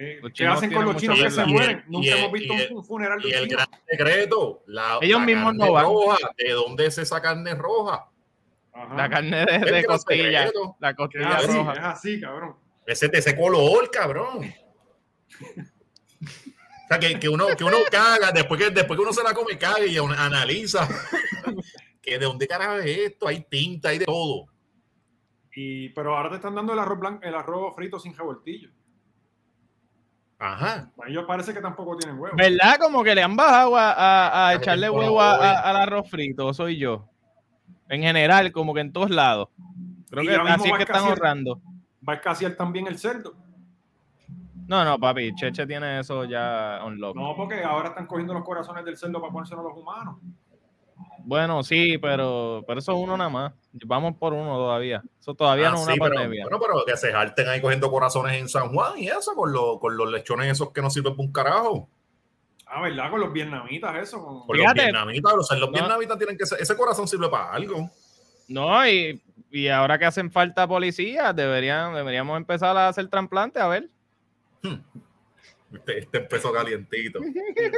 eh, 0.00 0.20
¿Qué 0.34 0.46
hacen 0.46 0.72
con 0.72 0.84
los 0.86 0.96
chinos 0.96 1.18
que 1.22 1.30
se 1.30 1.44
mueren? 1.44 1.78
Y 1.78 1.80
el- 1.84 1.90
Nunca 1.90 2.06
y 2.06 2.10
el- 2.10 2.18
hemos 2.18 2.32
visto 2.32 2.54
y 2.54 2.56
el- 2.56 2.72
un, 2.72 2.78
un 2.78 2.84
funeral 2.86 3.20
de 3.20 3.28
Y 3.28 3.32
un 3.32 3.38
el 3.38 3.44
chino. 3.48 3.56
gran 3.58 3.80
secreto, 3.86 4.62
la, 4.66 4.98
Ellos 5.02 5.20
la 5.20 5.26
mismos 5.26 5.44
carne 5.52 5.64
no 5.66 5.72
van. 5.72 5.84
roja. 5.84 6.16
¿De 6.38 6.52
dónde 6.52 6.86
es 6.86 6.96
esa 6.98 7.20
carne 7.20 7.54
roja? 7.54 8.08
Ajá. 8.72 8.94
La 8.94 9.08
carne 9.10 9.44
de, 9.44 9.54
El 9.56 9.72
de 9.74 9.84
costilla, 9.84 10.50
la 10.80 10.90
es 10.90 10.96
costilla 10.96 11.36
así, 11.36 11.46
roja. 11.48 11.72
es 11.74 11.78
así, 11.80 12.20
cabrón. 12.20 12.56
Ese 12.86 13.08
de 13.08 13.18
ese 13.18 13.36
color, 13.36 13.90
cabrón. 13.90 14.54
O 15.38 16.88
sea, 16.88 16.98
que, 16.98 17.18
que 17.18 17.28
uno, 17.28 17.48
que 17.56 17.64
uno 17.64 17.78
caga, 17.90 18.30
después 18.32 18.58
que, 18.60 18.70
después 18.70 18.96
que 18.96 19.02
uno 19.02 19.12
se 19.12 19.22
la 19.22 19.34
come, 19.34 19.58
caga 19.58 19.84
y 19.84 19.96
analiza. 19.98 20.88
Que 22.06 22.18
de 22.18 22.24
dónde 22.24 22.46
carajo 22.46 22.76
es 22.76 22.86
esto, 22.98 23.26
hay 23.26 23.42
tinta, 23.50 23.88
hay 23.88 23.98
de 23.98 24.04
todo. 24.06 24.46
Y, 25.54 25.88
pero 25.90 26.16
ahora 26.16 26.30
te 26.30 26.36
están 26.36 26.54
dando 26.54 26.72
el 26.72 26.78
arroz 26.78 26.98
blanco, 27.00 27.20
el 27.24 27.34
arroz 27.34 27.74
frito 27.74 27.98
sin 27.98 28.16
revoltillo. 28.16 28.70
Ajá. 30.38 30.90
Ellos 31.08 31.24
parece 31.26 31.54
que 31.54 31.60
tampoco 31.60 31.96
tienen 31.96 32.18
huevo. 32.20 32.36
¿Verdad? 32.36 32.76
Como 32.78 33.02
que 33.02 33.14
le 33.14 33.22
han 33.22 33.34
bajado 33.36 33.74
a, 33.76 33.90
a- 33.92 34.48
a 34.48 34.50
Pero 34.52 34.62
echarle 34.62 34.90
huevo 34.90 35.20
a- 35.20 35.34
a- 35.34 35.60
al 35.70 35.76
arroz 35.76 36.10
frito, 36.10 36.52
soy 36.52 36.76
yo. 36.78 37.08
En 37.88 38.02
general, 38.02 38.52
como 38.52 38.74
que 38.74 38.80
en 38.80 38.92
todos 38.92 39.10
lados. 39.10 39.48
Creo 40.10 40.22
Y 40.24 40.26
que 40.28 40.34
así 40.34 40.68
es 40.68 40.76
que 40.76 40.82
están 40.82 41.04
ahorrando. 41.04 41.60
Va 42.06 42.12
a 42.12 42.16
escasear 42.16 42.52
también 42.54 42.86
el 42.86 42.98
cerdo. 42.98 43.34
No, 44.68 44.84
no, 44.84 44.98
papi, 44.98 45.34
Cheche 45.36 45.66
tiene 45.66 46.00
eso 46.00 46.24
ya 46.24 46.80
on 46.82 47.00
lock. 47.00 47.16
No, 47.16 47.34
porque 47.36 47.62
ahora 47.62 47.88
están 47.90 48.06
cogiendo 48.06 48.34
los 48.34 48.44
corazones 48.44 48.84
del 48.84 48.96
cerdo 48.96 49.20
para 49.20 49.32
ponérselos 49.32 49.64
a 49.64 49.68
los 49.68 49.78
humanos. 49.78 50.16
Bueno, 51.28 51.64
sí, 51.64 51.98
pero, 51.98 52.62
pero 52.68 52.78
eso 52.78 52.92
es 52.92 52.98
uno 52.98 53.16
nada 53.16 53.28
más. 53.28 53.52
Vamos 53.84 54.14
por 54.16 54.32
uno 54.32 54.56
todavía. 54.56 55.02
Eso 55.20 55.34
todavía 55.34 55.68
Ah, 55.68 55.70
no 55.72 55.76
es 55.78 55.82
una 55.84 55.94
sí, 55.94 55.98
pero- 56.00 56.14
pandemia. 56.14 56.44
bueno, 56.44 56.60
pero 56.60 56.84
que 56.86 56.96
se 56.96 57.10
jalten 57.12 57.48
ahí 57.48 57.60
cogiendo 57.60 57.90
corazones 57.90 58.38
en 58.40 58.48
San 58.48 58.72
Juan 58.72 58.96
y 58.96 59.08
eso, 59.08 59.34
con, 59.34 59.52
los 59.52 59.80
con 59.80 59.96
los 59.96 60.08
lechones 60.10 60.52
esos 60.52 60.70
que 60.70 60.80
no 60.82 60.88
sirven 60.88 61.16
para 61.16 61.26
un 61.26 61.32
carajo. 61.32 61.88
Ah, 62.68 62.80
¿verdad? 62.82 63.10
Con 63.10 63.20
los 63.20 63.32
vietnamitas, 63.32 63.96
eso. 64.02 64.22
con- 64.24 64.46
Con 64.46 64.56
Fíjate. 64.56 64.76
los 64.82 64.84
vietnamitas, 64.92 65.32
los, 65.34 65.50
los 65.50 65.60
No. 65.60 65.72
vietnamitas 65.72 66.16
tienen 66.18 66.38
que 66.38 66.46
ser, 66.46 66.60
ese 66.60 66.76
corazón 66.76 67.08
sirve 67.08 67.28
para 67.28 67.50
algo. 67.52 67.90
No, 68.48 68.86
y, 68.88 69.20
y 69.50 69.66
ahora 69.66 69.98
que 69.98 70.04
hacen 70.04 70.30
falta 70.30 70.68
policías, 70.68 71.34
deberían, 71.34 71.92
deberíamos 71.94 72.36
empezar 72.36 72.76
a 72.76 72.86
hacer 72.86 73.08
trasplantes, 73.08 73.60
a 73.60 73.66
ver. 73.66 73.88
Este, 74.62 74.78
este 75.86 76.18
empezó 76.18 76.52
calientito. 76.52 77.20
Este 77.22 77.70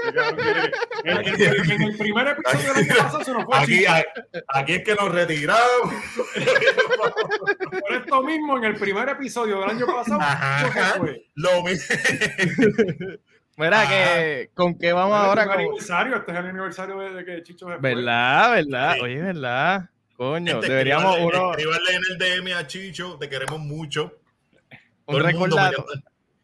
quiere- 1.37 1.57
En, 1.75 1.83
el 1.83 1.97
primer 1.97 2.29
episodio 2.29 2.75
del 2.75 2.85
año 2.91 2.97
pasado 3.03 3.25
se 3.25 3.33
nos 3.33 3.45
fue 3.45 3.59
Aquí, 3.59 3.87
a- 3.87 4.05
aquí 4.49 4.73
es 4.75 4.85
que 4.85 4.95
nos 4.95 5.11
retiramos. 5.13 5.95
Por 7.81 7.93
esto 7.97 8.23
mismo, 8.23 8.57
en 8.59 8.65
el 8.65 8.75
primer 8.77 9.09
episodio 9.09 9.61
del 9.61 9.71
año 9.71 9.87
pasado, 9.87 10.21
Ajá, 10.21 10.95
fue. 10.99 11.27
Lo 11.35 11.63
mismo. 11.63 11.95
Mira, 13.57 13.81
Ajá. 13.83 13.91
que, 13.91 14.51
¿con 14.55 14.79
qué 14.79 14.93
vamos 14.93 15.17
Este 15.17 15.27
ahora? 15.29 15.45
Con- 15.47 15.55
aniversario, 15.61 16.17
este 16.17 16.33
es 16.33 16.39
el 16.39 16.47
aniversario 16.47 16.99
de, 17.01 17.11
de 17.13 17.25
que 17.25 17.43
Chicho 17.43 17.67
se 17.69 17.79
fue. 17.79 17.95
¿Verdad? 17.95 18.53
¿Verdad? 18.53 18.95
Sí. 18.95 19.01
Oye, 19.01 19.21
¿verdad? 19.23 19.91
Coño, 20.17 20.53
Gente, 20.53 20.69
deberíamos 20.69 21.17
escríbanle- 21.17 21.67
uno, 21.67 21.79
en 21.91 22.03
el 22.11 22.19
DM 22.43 22.53
a 22.55 22.67
Chicho, 22.67 23.17
te 23.19 23.29
queremos 23.29 23.59
mucho. 23.61 24.13
un 25.07 25.21
recordatorio. 25.23 25.85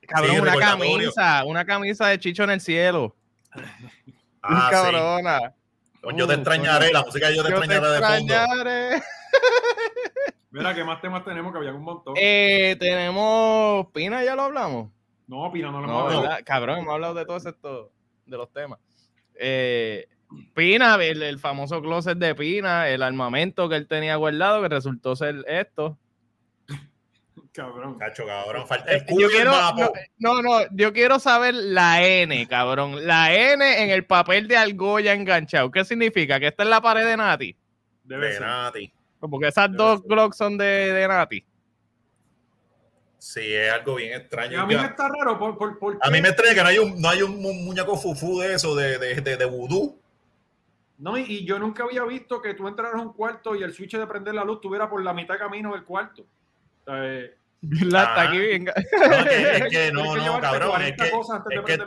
Cabrón, 0.07 0.31
Sí, 0.35 0.41
una 0.41 0.57
camisa, 0.57 1.45
una 1.45 1.65
camisa 1.65 2.09
de 2.09 2.19
Chicho 2.19 2.45
en 2.45 2.51
el 2.51 2.61
cielo. 2.61 3.15
Ah, 4.43 4.67
sí. 4.69 4.71
cabrona. 4.73 5.39
Yo 6.17 6.27
te 6.27 6.35
extrañaré, 6.35 6.93
la 6.93 7.03
música 7.03 7.31
yo 7.31 7.43
te 7.43 7.51
Yo 7.51 7.61
te 7.61 7.67
extrañaré 7.67 7.89
de 7.95 8.01
fondo. 8.01 8.35
extrañaré. 8.35 9.03
Mira, 10.51 10.75
¿qué 10.75 10.85
más 10.85 11.01
temas 11.01 11.25
tenemos? 11.25 11.53
Que 11.53 11.59
había 11.59 11.73
un 11.73 11.83
montón. 11.83 12.15
Eh, 12.17 12.77
tenemos 12.79 13.87
Pina, 13.93 14.23
ya 14.23 14.37
lo 14.37 14.43
hablamos. 14.43 14.91
no, 15.27 15.51
Pina, 15.53 15.71
no 15.71 15.81
lo 15.81 15.87
No, 15.87 15.93
hemos 15.93 16.03
hablado. 16.05 16.23
¿verdad? 16.23 16.41
Cabrón, 16.45 16.79
hemos 16.79 16.95
hablado 16.95 17.15
de 17.15 17.25
todos 17.27 17.47
estos, 17.47 17.89
de 18.27 18.37
los 18.37 18.53
temas. 18.53 18.79
Eh, 19.35 20.07
Pina, 20.55 20.95
el, 21.03 21.23
el 21.23 21.39
famoso 21.39 21.81
closet 21.81 22.19
de 22.19 22.35
Pina, 22.35 22.89
el 22.89 23.03
armamento 23.03 23.69
que 23.69 23.77
él 23.77 23.89
tenía 23.89 24.17
guardado, 24.17 24.63
que 24.63 24.69
resultó 24.69 25.17
ser 25.17 25.45
esto. 25.49 25.99
Cabrón. 27.55 27.97
Cacho, 27.99 28.27
cabrón, 28.27 28.67
falta 28.67 28.91
el 28.91 29.05
culo 29.07 29.21
yo 29.21 29.27
y 29.29 29.31
el 29.31 29.37
quiero, 29.37 29.53
mapa. 29.53 29.91
no, 30.19 30.35
no, 30.35 30.43
no, 30.43 30.67
yo 30.73 30.93
quiero 30.93 31.21
saber 31.21 31.55
la 31.55 32.03
N, 32.05 32.49
cabrón. 32.49 33.07
La 33.07 33.33
N 33.33 33.83
en 33.85 33.91
el 33.91 34.05
papel 34.05 34.49
de 34.49 34.57
argolla 34.57 35.13
enganchado. 35.13 35.71
¿Qué 35.71 35.85
significa? 35.85 36.41
¿Que 36.41 36.49
esta 36.49 36.65
es 36.65 36.69
la 36.69 36.81
pared 36.81 37.07
de 37.07 37.17
Nati? 37.17 37.57
Debe 38.03 38.27
De 38.27 38.33
ser. 38.33 38.43
Nati. 38.43 38.93
Porque 39.21 39.47
esas 39.49 39.71
Debe 39.71 39.77
dos. 39.85 40.03
Glocks 40.03 40.37
son 40.37 40.59
de, 40.59 40.65
de 40.65 41.07
Nati. 41.07 41.45
Sí, 43.19 43.55
es 43.55 43.73
algo 43.73 43.95
bien 43.95 44.11
Y 44.11 44.15
extraño. 44.17 44.61
a 44.61 44.67
mí 44.67 44.75
me 44.75 44.85
está 44.85 45.09
raro 45.09 45.39
por, 45.39 45.57
por, 45.57 45.79
por 45.79 45.99
A 46.03 46.11
mí 46.11 46.21
me 46.21 46.29
extraña 46.29 46.55
que 46.57 46.63
no 46.63 46.69
hay 46.69 46.79
un, 46.79 47.01
no 47.01 47.09
hay 47.09 47.23
un 47.23 47.41
mu- 47.41 47.55
muñeco 47.55 47.97
fufú 47.97 48.41
de 48.41 48.55
eso, 48.55 48.75
de, 48.75 48.99
de, 48.99 49.15
de, 49.21 49.37
de 49.37 49.45
vudú. 49.47 49.99
No, 50.99 51.17
y, 51.17 51.23
y 51.23 51.45
yo 51.47 51.59
nunca 51.59 51.85
había 51.85 52.03
visto 52.05 52.43
que 52.43 52.55
tú 52.55 52.69
entraras 52.69 52.95
a 52.97 53.03
un 53.03 53.13
cuarto 53.15 53.55
y 53.57 53.63
el 53.63 53.73
switch 53.73 53.97
de 53.97 54.07
prender 54.07 54.35
la 54.35 54.45
luz 54.45 54.57
estuviera 54.57 54.91
por 54.91 55.03
la 55.03 55.15
mitad 55.15 55.39
camino 55.39 55.73
del 55.73 55.85
cuarto. 55.85 56.23
O 56.23 56.85
sea, 56.85 57.05
eh, 57.07 57.35
La 57.83 58.01
está 58.01 58.13
Ajá. 58.15 58.23
aquí 58.29 58.39
bien. 58.39 58.65
No, 58.65 58.73
es 58.73 59.25
que, 59.25 59.53
es 59.57 59.63
que 59.63 59.69
tienes 59.69 59.93
no, 59.93 60.17
no, 60.17 60.41
cabrón. 60.41 60.83
Es 60.83 60.95
40 60.97 61.05
que, 61.05 61.11
es 61.55 61.61
que- 61.79 61.85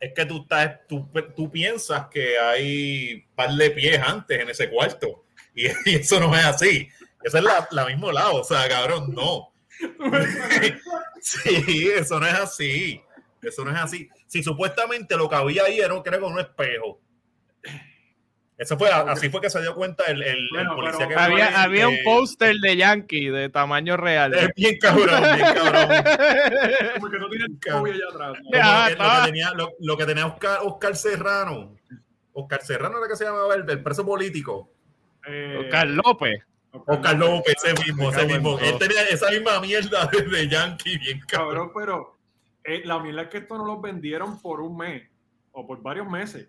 es 0.00 0.12
que 0.14 0.26
tú, 0.26 0.42
estás, 0.42 0.80
tú, 0.88 1.08
tú 1.36 1.50
piensas 1.50 2.06
que 2.08 2.36
hay 2.38 3.24
par 3.36 3.50
de 3.50 3.70
pies 3.70 4.00
antes 4.04 4.40
en 4.40 4.48
ese 4.50 4.68
cuarto. 4.68 5.24
Y, 5.54 5.66
y 5.86 5.94
eso 5.96 6.18
no 6.18 6.34
es 6.36 6.44
así. 6.44 6.88
Esa 7.22 7.38
es 7.38 7.44
la, 7.44 7.68
la 7.70 7.86
mismo 7.86 8.10
lado. 8.10 8.40
O 8.40 8.44
sea, 8.44 8.68
cabrón, 8.68 9.14
no. 9.14 9.52
Sí, 11.20 11.88
eso 11.88 12.18
no 12.18 12.26
es 12.26 12.34
así. 12.34 13.00
Eso 13.40 13.64
no 13.64 13.70
es 13.70 13.76
así. 13.78 14.08
Si 14.26 14.42
supuestamente 14.42 15.16
lo 15.16 15.28
que 15.28 15.36
había 15.36 15.64
ahí 15.64 15.80
era, 15.80 15.94
creo, 16.02 16.26
un 16.26 16.40
espejo. 16.40 17.00
Eso 18.58 18.78
fue, 18.78 18.88
así 18.90 19.28
fue 19.28 19.40
que 19.40 19.50
se 19.50 19.60
dio 19.60 19.74
cuenta 19.74 20.04
el, 20.04 20.22
el, 20.22 20.36
el 20.36 20.48
Bueno, 20.52 20.76
policía 20.76 21.08
que 21.08 21.14
había 21.14 21.62
había 21.62 21.88
un 21.88 21.96
póster 22.04 22.54
de 22.56 22.76
Yankee 22.76 23.28
de 23.28 23.48
tamaño 23.48 23.96
real. 23.96 24.34
Es 24.34 24.50
bien 24.54 24.78
cabrón, 24.78 25.20
bien 25.34 25.54
cabrón. 25.54 26.04
Como 26.94 27.10
que 27.10 27.18
no 27.18 27.28
tiene 27.28 27.46
el 27.46 27.60
allá 27.66 28.04
atrás. 28.10 28.38
Ah, 28.62 28.90
lo, 28.90 28.96
que 28.96 29.26
tenía, 29.26 29.50
lo, 29.54 29.72
lo 29.80 29.96
que 29.96 30.06
tenía 30.06 30.26
Oscar, 30.26 30.60
Oscar 30.62 30.94
Serrano. 30.94 31.74
Oscar 32.34 32.62
Serrano 32.62 32.98
era 32.98 33.08
que 33.08 33.16
se 33.16 33.24
llamaba 33.24 33.54
el, 33.54 33.68
el 33.68 33.82
preso 33.82 34.06
político. 34.06 34.70
Eh, 35.26 35.64
Oscar 35.64 35.88
López. 35.88 36.42
Oscar 36.72 37.16
López, 37.16 37.54
ese 37.64 37.84
mismo, 37.84 38.10
ese 38.10 38.26
mismo. 38.26 38.58
Él 38.58 38.78
tenía 38.78 39.02
esa 39.08 39.30
misma 39.30 39.60
mierda 39.60 40.06
de, 40.06 40.22
de 40.22 40.48
Yankee, 40.48 40.98
bien 40.98 41.20
cabrón. 41.26 41.70
Cabrón, 41.70 41.72
pero 41.74 42.18
eh, 42.64 42.82
la 42.84 42.98
mierda 42.98 43.22
es 43.22 43.28
que 43.28 43.38
esto 43.38 43.58
no 43.58 43.66
lo 43.66 43.80
vendieron 43.80 44.40
por 44.40 44.60
un 44.60 44.76
mes 44.76 45.02
o 45.52 45.66
por 45.66 45.82
varios 45.82 46.08
meses. 46.08 46.48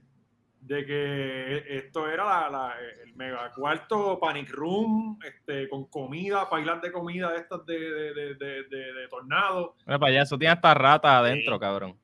De 0.66 0.86
que 0.86 1.78
esto 1.78 2.08
era 2.10 2.24
la, 2.24 2.50
la- 2.50 2.76
el 3.04 3.14
mega 3.16 3.52
cuarto 3.52 4.18
panic 4.18 4.50
room, 4.52 5.20
este, 5.26 5.68
con 5.68 5.86
comida, 5.88 6.46
bailar 6.46 6.80
de 6.80 6.90
comida 6.92 7.32
de 7.32 7.38
estas 7.40 7.66
de, 7.66 7.78
de, 7.78 8.14
de, 8.14 8.36
de, 8.36 8.64
de- 8.70 8.94
de 8.94 9.08
tornado. 9.10 9.76
Mira 9.86 10.00
para 10.00 10.10
allá, 10.12 10.22
eso 10.24 10.38
tiene 10.38 10.54
hasta 10.54 10.74
rata 10.74 11.18
adentro, 11.20 11.56
Sí. 11.56 11.60
cabrón. 11.60 11.98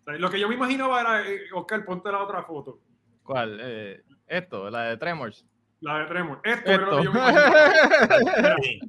O 0.00 0.04
sea, 0.10 0.18
lo 0.18 0.30
que 0.30 0.40
yo 0.40 0.48
me 0.48 0.54
imaginaba 0.54 1.00
era, 1.02 1.28
eh, 1.28 1.40
Oscar, 1.52 1.84
ponte 1.84 2.10
la 2.10 2.22
otra 2.22 2.42
foto, 2.44 2.78
¿Cuál? 3.22 3.58
Eh, 3.60 4.02
esto, 4.26 4.70
la 4.70 4.84
de 4.84 4.96
Tremors. 4.96 5.44
la 5.80 5.98
de 5.98 6.06
Tremor. 6.06 6.40
Esto, 6.42 6.70
era 6.72 6.86
lo 6.86 6.98
Esto. 6.98 6.98
que 6.98 7.04
yo 7.04 7.12
me 7.12 7.18
imaginaba. 7.20 8.56
Sí. 8.62 8.80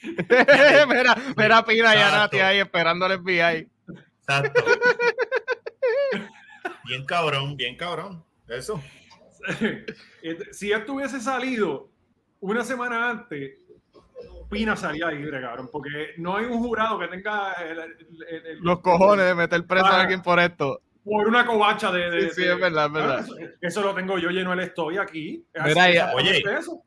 mira, 0.88 1.14
mira 1.36 1.64
Pina 1.64 1.94
y 1.94 1.98
a 1.98 2.02
Exacto. 2.02 2.16
Nati 2.18 2.38
ahí 2.40 2.58
esperando 2.58 3.04
al 3.06 3.18
FBI. 3.20 3.68
Exacto. 4.20 4.62
Bien 6.88 7.04
cabrón, 7.04 7.56
bien 7.56 7.76
cabrón. 7.76 8.24
Eso. 8.48 8.82
Este, 10.20 10.52
si 10.52 10.72
esto 10.72 10.94
hubiese 10.94 11.20
salido 11.20 11.88
una 12.40 12.64
semana 12.64 13.10
antes, 13.10 13.52
Pina 14.50 14.74
salía 14.76 15.10
libre, 15.10 15.40
cabrón, 15.40 15.68
porque 15.70 16.14
no 16.16 16.36
hay 16.36 16.46
un 16.46 16.58
jurado 16.58 16.98
que 16.98 17.06
tenga 17.08 17.52
el- 17.52 17.78
el- 17.78 17.96
el- 18.28 18.46
el- 18.46 18.58
Los 18.60 18.80
cojones 18.80 19.26
de 19.26 19.34
meter 19.34 19.64
preso 19.66 19.86
a 19.86 19.98
Ah. 19.98 20.00
alguien 20.02 20.22
por 20.22 20.40
esto. 20.40 20.80
por 21.04 21.26
una 21.26 21.46
covacha 21.46 21.90
de. 21.92 22.10
de- 22.10 22.22
Sí, 22.30 22.34
sí, 22.34 22.42
de- 22.42 22.52
es 22.54 22.60
verdad, 22.60 22.86
es 22.86 22.92
verdad. 22.92 23.18
Ah, 23.20 23.24
Eso, 23.24 23.36
eso 23.62 23.82
lo 23.82 23.94
tengo 23.94 24.18
yo 24.18 24.28
lleno 24.30 24.52
el 24.52 24.60
estoy 24.60 24.98
aquí. 24.98 25.42
Es 25.54 25.62
Mira, 25.64 25.84
así, 25.84 25.94
ya- 25.94 26.04
exactamente 26.10 26.48
Oye. 26.48 26.58
eso. 26.58 26.82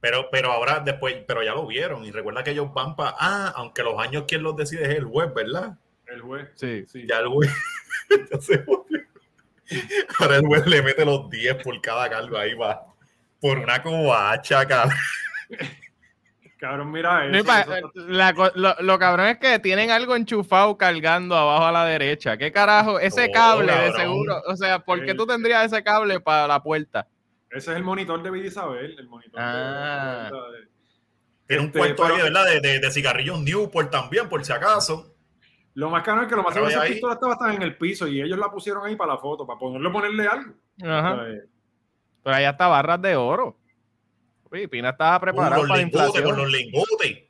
Pero, 0.00 0.28
pero 0.32 0.50
ahora 0.52 0.80
después, 0.80 1.16
pero 1.26 1.42
ya 1.42 1.52
lo 1.54 1.66
vieron. 1.66 2.04
Y 2.04 2.10
recuerda 2.12 2.42
que 2.42 2.50
ellos 2.52 2.72
van 2.72 2.96
para. 2.96 3.14
Ah, 3.18 3.52
aunque 3.56 3.82
los 3.82 3.98
años 4.00 4.24
quien 4.26 4.42
los 4.42 4.56
decide 4.56 4.84
es 4.84 4.90
el 4.98 5.04
juez, 5.04 5.32
¿verdad? 5.34 5.76
El 6.06 6.20
juez. 6.22 6.48
Sí. 6.54 6.84
Sí. 6.86 7.04
Ya 7.06 7.18
el 7.18 7.28
juez. 7.28 7.50
Ahora 10.18 10.36
el 10.36 10.46
juez 10.46 10.66
le 10.66 10.82
mete 10.82 11.04
los 11.04 11.28
10 11.30 11.56
por 11.62 11.80
cada 11.80 12.08
cargo 12.08 12.36
ahí 12.38 12.54
va. 12.54 12.84
Por 13.40 13.58
una 13.58 13.82
covacha, 13.82 14.66
cabrón. 14.66 14.96
Cabrón, 16.58 16.90
mira 16.90 17.24
eso. 17.26 17.44
pa- 17.44 17.60
eso- 17.60 17.92
la 17.94 18.34
co- 18.34 18.50
lo, 18.56 18.74
lo 18.80 18.98
cabrón 18.98 19.26
es 19.28 19.38
que 19.38 19.60
tienen 19.60 19.92
algo 19.92 20.16
enchufado 20.16 20.76
cargando 20.76 21.36
abajo 21.36 21.66
a 21.66 21.72
la 21.72 21.84
derecha. 21.84 22.36
¿Qué 22.36 22.50
carajo? 22.50 22.98
Ese 22.98 23.28
No, 23.28 23.32
cable 23.32 23.72
de 23.72 23.92
seguro. 23.92 24.42
O 24.46 24.56
sea, 24.56 24.80
¿por 24.80 25.04
qué 25.04 25.12
El- 25.12 25.16
tú 25.16 25.24
tendrías 25.26 25.64
ese 25.72 25.84
cable 25.84 26.18
para 26.18 26.48
la 26.48 26.60
puerta? 26.60 27.06
ese 27.50 27.70
es 27.70 27.76
el 27.76 27.84
monitor 27.84 28.22
de 28.22 28.30
Vida 28.32 28.46
Isabel. 28.48 28.96
El 28.98 29.06
monitor 29.08 29.38
de- 29.40 29.46
Ah. 29.46 30.30
de- 30.32 30.58
de- 30.62 30.68
Tiene 31.46 31.62
un 31.62 31.68
Este, 31.68 31.78
cuarto 31.78 32.04
ahí, 32.04 32.22
¿verdad? 32.22 32.44
De, 32.44 32.60
de, 32.60 32.78
de 32.80 32.90
cigarrillos 32.90 33.40
Newport 33.40 33.90
también, 33.90 34.28
por 34.28 34.44
si 34.44 34.52
acaso. 34.52 35.14
Lo 35.78 35.90
más 35.90 36.02
caro 36.02 36.22
es 36.22 36.28
que 36.28 36.34
lo 36.34 36.42
más 36.42 36.52
seguro 36.54 36.70
esa 36.72 36.82
ahí- 36.82 36.90
pistola 36.90 37.14
estaba 37.14 37.34
hasta 37.34 37.54
en 37.54 37.62
el 37.62 37.76
piso 37.78 38.08
y 38.08 38.20
ellos 38.20 38.36
la 38.36 38.50
pusieron 38.50 38.84
ahí 38.84 38.96
para 38.96 39.12
la 39.12 39.18
foto, 39.20 39.46
para 39.46 39.60
ponerle 39.60 39.90
ponerle 39.90 40.26
algo. 40.26 40.52
Ajá. 40.82 41.28
Eh, 41.28 41.44
Pero 42.24 42.34
allá 42.36 42.50
está 42.50 42.66
barras 42.66 43.00
de 43.00 43.14
oro. 43.14 43.56
Uy, 44.50 44.66
Pina 44.66 44.88
estaba 44.88 45.20
preparado 45.20 45.60
Con 45.60 45.68
para 45.68 45.80
lingotes, 45.80 46.20
con 46.20 46.36
los 46.36 46.50
lingotes. 46.50 47.28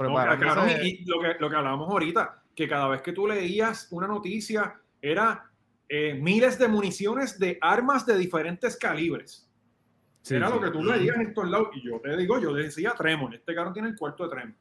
No, 0.00 0.14
cabrón, 0.14 0.68
y, 0.82 1.02
lo, 1.06 1.18
que, 1.20 1.36
lo 1.40 1.48
que 1.48 1.56
hablábamos 1.56 1.88
ahorita, 1.90 2.42
que 2.54 2.68
cada 2.68 2.88
vez 2.88 3.00
que 3.00 3.14
tú 3.14 3.26
leías 3.26 3.88
una 3.90 4.06
noticia 4.06 4.78
era 5.00 5.50
eh, 5.88 6.12
miles 6.12 6.58
de 6.58 6.68
municiones 6.68 7.38
de 7.38 7.56
armas 7.62 8.04
de 8.04 8.18
diferentes 8.18 8.76
calibres. 8.76 9.48
Sí, 10.20 10.34
era 10.34 10.48
sí. 10.48 10.54
lo 10.54 10.60
que 10.60 10.70
tú 10.70 10.84
leías 10.84 11.16
en 11.16 11.32
todos 11.32 11.48
lados. 11.48 11.70
Y 11.72 11.86
yo 11.86 12.00
te 12.00 12.14
digo, 12.18 12.38
yo 12.38 12.52
decía 12.52 12.92
Tremor, 12.94 13.34
este 13.34 13.54
cabrón 13.54 13.72
tiene 13.72 13.88
el 13.88 13.96
cuarto 13.96 14.24
de 14.24 14.28
Tremor. 14.30 14.54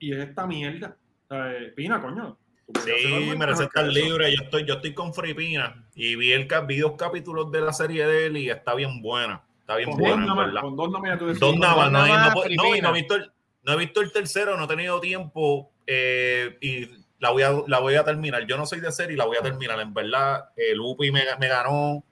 Y 0.00 0.12
es 0.12 0.28
esta 0.28 0.48
mierda. 0.48 0.96
Eh, 1.30 1.72
Pina, 1.76 2.00
coño. 2.02 2.36
Sí, 2.84 3.32
merece 3.36 3.64
estar 3.64 3.86
libre. 3.86 4.34
Yo 4.36 4.44
estoy, 4.44 4.64
yo 4.64 4.74
estoy 4.74 4.94
con 4.94 5.12
Fripina 5.14 5.88
y 5.94 6.14
vi, 6.16 6.32
el, 6.32 6.48
vi 6.66 6.78
dos 6.78 6.92
capítulos 6.96 7.50
de 7.50 7.60
la 7.60 7.72
serie 7.72 8.06
de 8.06 8.26
él 8.26 8.36
y 8.36 8.50
está 8.50 8.74
bien 8.74 9.00
buena. 9.02 9.42
Está 9.60 9.76
bien 9.76 9.90
Con 9.90 9.98
buena, 9.98 10.26
dos 10.26 10.36
verdad. 10.36 10.60
con 10.62 10.76
dos 10.76 10.90
ya 11.04 11.18
tú 11.18 11.26
decías, 11.26 11.40
Dos 11.40 11.56
no, 11.56 12.06
y 12.06 12.78
he 12.78 12.92
visto 12.92 13.14
el, 13.16 13.32
no 13.62 13.72
he 13.72 13.76
visto 13.76 14.00
el 14.00 14.12
tercero, 14.12 14.56
no 14.56 14.64
he 14.64 14.68
tenido 14.68 15.00
tiempo 15.00 15.70
eh, 15.86 16.58
y 16.60 16.88
la 17.18 17.30
voy, 17.30 17.42
a, 17.42 17.52
la 17.66 17.78
voy 17.78 17.94
a 17.94 18.04
terminar. 18.04 18.46
Yo 18.46 18.56
no 18.56 18.66
soy 18.66 18.80
de 18.80 18.90
serie 18.90 19.14
y 19.14 19.16
la 19.16 19.26
voy 19.26 19.36
a 19.36 19.42
terminar. 19.42 19.78
En 19.80 19.92
verdad, 19.94 20.50
el 20.56 20.76
Lupi 20.76 21.12
me, 21.12 21.22
me 21.38 21.48
ganó, 21.48 22.02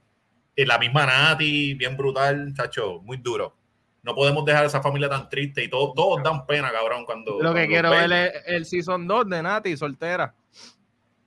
eh, 0.54 0.66
la 0.66 0.78
misma 0.78 1.06
Nati, 1.06 1.74
bien 1.74 1.96
brutal, 1.96 2.52
chacho, 2.54 3.00
muy 3.02 3.16
duro. 3.16 3.56
No 4.02 4.14
podemos 4.14 4.44
dejar 4.44 4.64
esa 4.64 4.80
familia 4.80 5.08
tan 5.08 5.28
triste 5.28 5.64
y 5.64 5.68
todos, 5.68 5.94
todos 5.94 6.22
dan 6.22 6.46
pena, 6.46 6.70
cabrón, 6.70 7.04
cuando... 7.04 7.32
Lo 7.32 7.38
que 7.38 7.42
cuando 7.42 7.68
quiero 7.68 7.90
ver 7.90 8.12
es 8.12 8.42
el 8.46 8.64
Season 8.64 9.06
2 9.06 9.28
de 9.28 9.42
Nati, 9.42 9.76
soltera. 9.76 10.34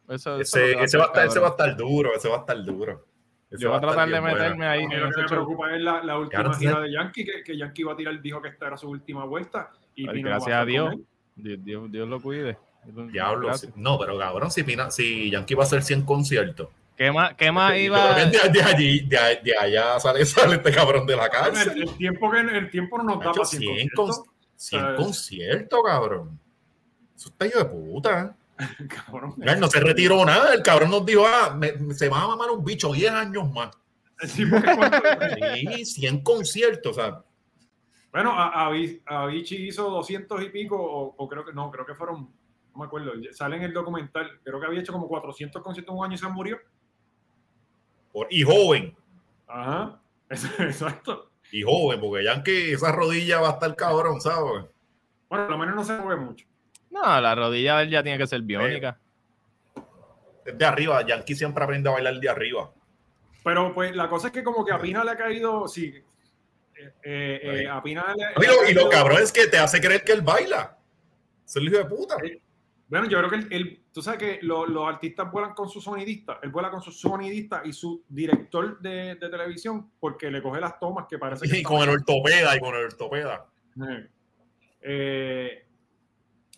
Eso, 0.07 0.39
Ese, 0.39 0.73
ese, 0.81 0.97
va 0.97 1.05
a 1.05 1.07
estar, 1.07 1.25
ese 1.25 1.39
va 1.39 1.47
a 1.47 1.51
estar 1.51 1.77
duro, 1.77 2.13
ese 2.15 2.27
va 2.27 2.37
a 2.37 2.39
estar 2.39 2.63
duro. 2.63 3.05
Ese 3.49 3.63
Yo 3.63 3.69
voy 3.69 3.77
a 3.77 3.81
tratar 3.81 4.09
de 4.09 4.21
meterme 4.21 4.65
ahí 4.65 4.85
A 4.85 4.97
lo 4.97 5.09
que 5.09 5.21
me 5.21 5.27
preocupa 5.27 5.75
es 5.75 5.81
la, 5.81 6.03
la 6.03 6.17
última 6.17 6.53
gira 6.53 6.79
de 6.81 6.91
Yankee, 6.91 7.25
que, 7.25 7.43
que 7.43 7.57
Yankee 7.57 7.81
iba 7.81 7.93
a 7.93 7.95
tirar, 7.95 8.21
dijo 8.21 8.41
que 8.41 8.49
esta 8.49 8.67
era 8.67 8.77
su 8.77 8.89
última 8.89 9.25
vuelta. 9.25 9.71
Y 9.95 10.09
Ay, 10.09 10.21
va 10.21 10.29
gracias 10.29 10.55
a 10.55 10.61
a 10.61 10.65
Dios. 10.65 10.95
Dios, 11.35 11.59
Dios, 11.63 11.91
Dios 11.91 12.09
lo 12.09 12.21
cuide. 12.21 12.57
Diablo. 13.11 13.53
Sí. 13.53 13.69
No, 13.75 13.97
pero 13.99 14.17
cabrón, 14.17 14.51
si, 14.51 14.63
Pina, 14.63 14.89
si 14.89 15.29
Yankee 15.29 15.55
va 15.55 15.63
a 15.63 15.65
hacer 15.65 15.83
100 15.83 16.03
conciertos. 16.03 16.69
¿Qué 17.01 17.11
más, 17.11 17.33
qué 17.33 17.51
más 17.51 17.71
Yo 17.71 17.77
iba? 17.79 18.13
de, 18.13 18.25
de 18.49 18.61
allí, 18.61 18.99
de, 18.99 19.17
de 19.43 19.57
allá 19.59 19.99
sale, 19.99 20.23
sale 20.27 20.57
este 20.57 20.71
cabrón 20.71 21.07
de 21.07 21.15
la 21.15 21.25
El, 21.25 21.31
cárcel. 21.31 21.81
el 21.81 21.97
tiempo 21.97 22.29
que 22.29 22.39
el 22.41 22.69
tiempo 22.69 22.99
no 22.99 23.03
nos 23.05 23.19
da 23.23 23.31
para 23.31 23.43
100, 23.43 23.59
100 23.59 23.89
con- 23.95 24.05
conciertos. 24.07 24.23
100 24.55 24.81
¿sabes? 24.81 24.97
conciertos, 24.99 25.79
cabrón. 25.83 26.39
Eso 27.15 27.29
está 27.29 27.47
hijo 27.47 27.57
de 27.57 27.65
puta. 27.65 28.35
Cabrón. 28.87 29.33
No 29.35 29.67
se 29.67 29.79
retiró 29.79 30.23
nada. 30.23 30.53
El 30.53 30.61
cabrón 30.61 30.91
nos 30.91 31.03
dijo, 31.03 31.25
ah, 31.25 31.55
me- 31.57 31.71
me- 31.73 31.95
se 31.95 32.07
va 32.07 32.21
a 32.21 32.27
mamar 32.27 32.51
un 32.51 32.63
bicho 32.63 32.93
10 32.93 33.11
años 33.11 33.51
más. 33.51 33.71
Sí, 34.27 34.45
Sí, 35.75 35.85
100 35.85 36.21
conciertos. 36.21 36.95
O 36.95 37.01
sea, 37.01 37.23
Bueno, 38.11 38.31
Avicii 38.37 39.69
hizo 39.69 39.89
200 39.89 40.39
y 40.43 40.49
pico, 40.49 40.75
o, 40.79 41.15
o 41.17 41.27
creo 41.27 41.43
que 41.43 41.51
no, 41.53 41.71
creo 41.71 41.83
que 41.87 41.95
fueron, 41.95 42.29
no 42.75 42.79
me 42.79 42.85
acuerdo, 42.85 43.13
sale 43.31 43.55
en 43.55 43.63
el 43.63 43.73
documental, 43.73 44.29
creo 44.43 44.59
que 44.59 44.67
había 44.67 44.81
hecho 44.81 44.93
como 44.93 45.07
400 45.07 45.63
conciertos 45.63 45.91
en 45.93 45.97
un 45.97 46.05
año 46.05 46.13
y 46.13 46.17
se 46.19 46.27
murió. 46.27 46.59
Por- 48.11 48.27
y 48.29 48.43
joven. 48.43 48.95
Ajá, 49.47 49.99
exacto. 50.29 51.29
Y 51.51 51.63
joven, 51.63 51.99
porque 51.99 52.23
Yankee, 52.23 52.71
esa 52.73 52.91
rodilla 52.91 53.41
va 53.41 53.49
a 53.49 53.53
estar 53.53 53.75
cabrón, 53.75 54.21
¿sabes? 54.21 54.65
Bueno, 55.29 55.47
lo 55.49 55.57
menos 55.57 55.75
no 55.75 55.83
se 55.83 55.97
mueve 55.97 56.21
mucho. 56.21 56.45
No, 56.89 57.19
la 57.21 57.35
rodilla 57.35 57.77
de 57.77 57.83
él 57.83 57.89
ya 57.89 58.03
tiene 58.03 58.17
que 58.17 58.27
ser 58.27 58.41
biónica. 58.41 58.97
De 60.45 60.65
arriba, 60.65 61.05
Yankee 61.05 61.35
siempre 61.35 61.63
aprende 61.63 61.89
a 61.89 61.93
bailar 61.93 62.15
de 62.15 62.29
arriba. 62.29 62.71
Pero 63.43 63.73
pues 63.73 63.95
la 63.95 64.09
cosa 64.09 64.27
es 64.27 64.33
que 64.33 64.43
como 64.43 64.63
que 64.65 64.71
a 64.71 64.79
Pina 64.79 65.03
le 65.03 65.11
ha 65.11 65.17
caído, 65.17 65.67
sí, 65.67 65.93
eh, 66.77 66.93
eh, 67.03 67.39
eh, 67.63 67.67
a 67.69 67.81
Pina 67.81 68.13
le, 68.15 68.45
Y 68.45 68.47
lo, 68.47 68.69
y 68.69 68.73
lo 68.73 68.89
cabrón 68.89 69.21
es 69.21 69.31
que 69.31 69.47
te 69.47 69.57
hace 69.57 69.79
creer 69.81 70.03
que 70.03 70.13
él 70.13 70.21
baila. 70.21 70.77
Es 71.45 71.55
el 71.55 71.65
hijo 71.67 71.77
de 71.77 71.85
puta. 71.85 72.15
Bueno, 72.91 73.07
yo 73.07 73.17
creo 73.19 73.29
que 73.29 73.35
él, 73.37 73.47
él- 73.51 73.83
tú 73.93 74.01
sabes 74.01 74.19
que 74.19 74.39
lo- 74.45 74.67
los 74.67 74.85
artistas 74.85 75.31
vuelan 75.31 75.53
con 75.53 75.69
su 75.69 75.79
sonidista, 75.79 76.39
él 76.43 76.49
vuela 76.51 76.69
con 76.69 76.81
su 76.81 76.91
sonidista 76.91 77.61
y 77.63 77.71
su 77.71 78.03
director 78.09 78.79
de, 78.81 79.15
de 79.15 79.29
televisión 79.29 79.89
porque 79.97 80.29
le 80.29 80.41
coge 80.41 80.59
las 80.59 80.77
tomas 80.77 81.07
que 81.09 81.17
parece 81.17 81.47
que 81.49 81.59
Y 81.59 81.63
con 81.63 81.81
el 81.81 81.89
ortopeda, 81.89 82.55
y 82.55 82.59
con 82.59 82.75
el 82.75 82.83
ortopeda. 82.85 83.45
Eh, 83.81 84.09
eh, 84.81 85.65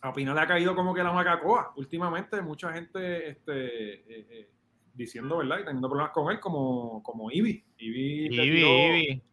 a 0.02 0.12
Pina 0.12 0.34
le 0.34 0.42
ha 0.42 0.48
caído 0.48 0.76
como 0.76 0.94
que 0.94 1.04
la 1.04 1.12
macacoa 1.14 1.72
últimamente, 1.78 2.42
mucha 2.42 2.74
gente 2.74 3.30
este, 3.30 3.94
eh, 3.94 4.04
eh, 4.32 4.50
diciendo, 4.94 5.38
¿verdad? 5.38 5.60
Y 5.62 5.66
teniendo 5.66 5.88
problemas 5.88 6.14
con 6.14 6.32
él, 6.32 6.40
como, 6.40 7.04
como 7.04 7.30
Ivy. 7.32 7.64
Ivy, 7.78 8.30
le 8.30 8.44
Ivy, 8.46 8.56
tiró- 8.58 9.24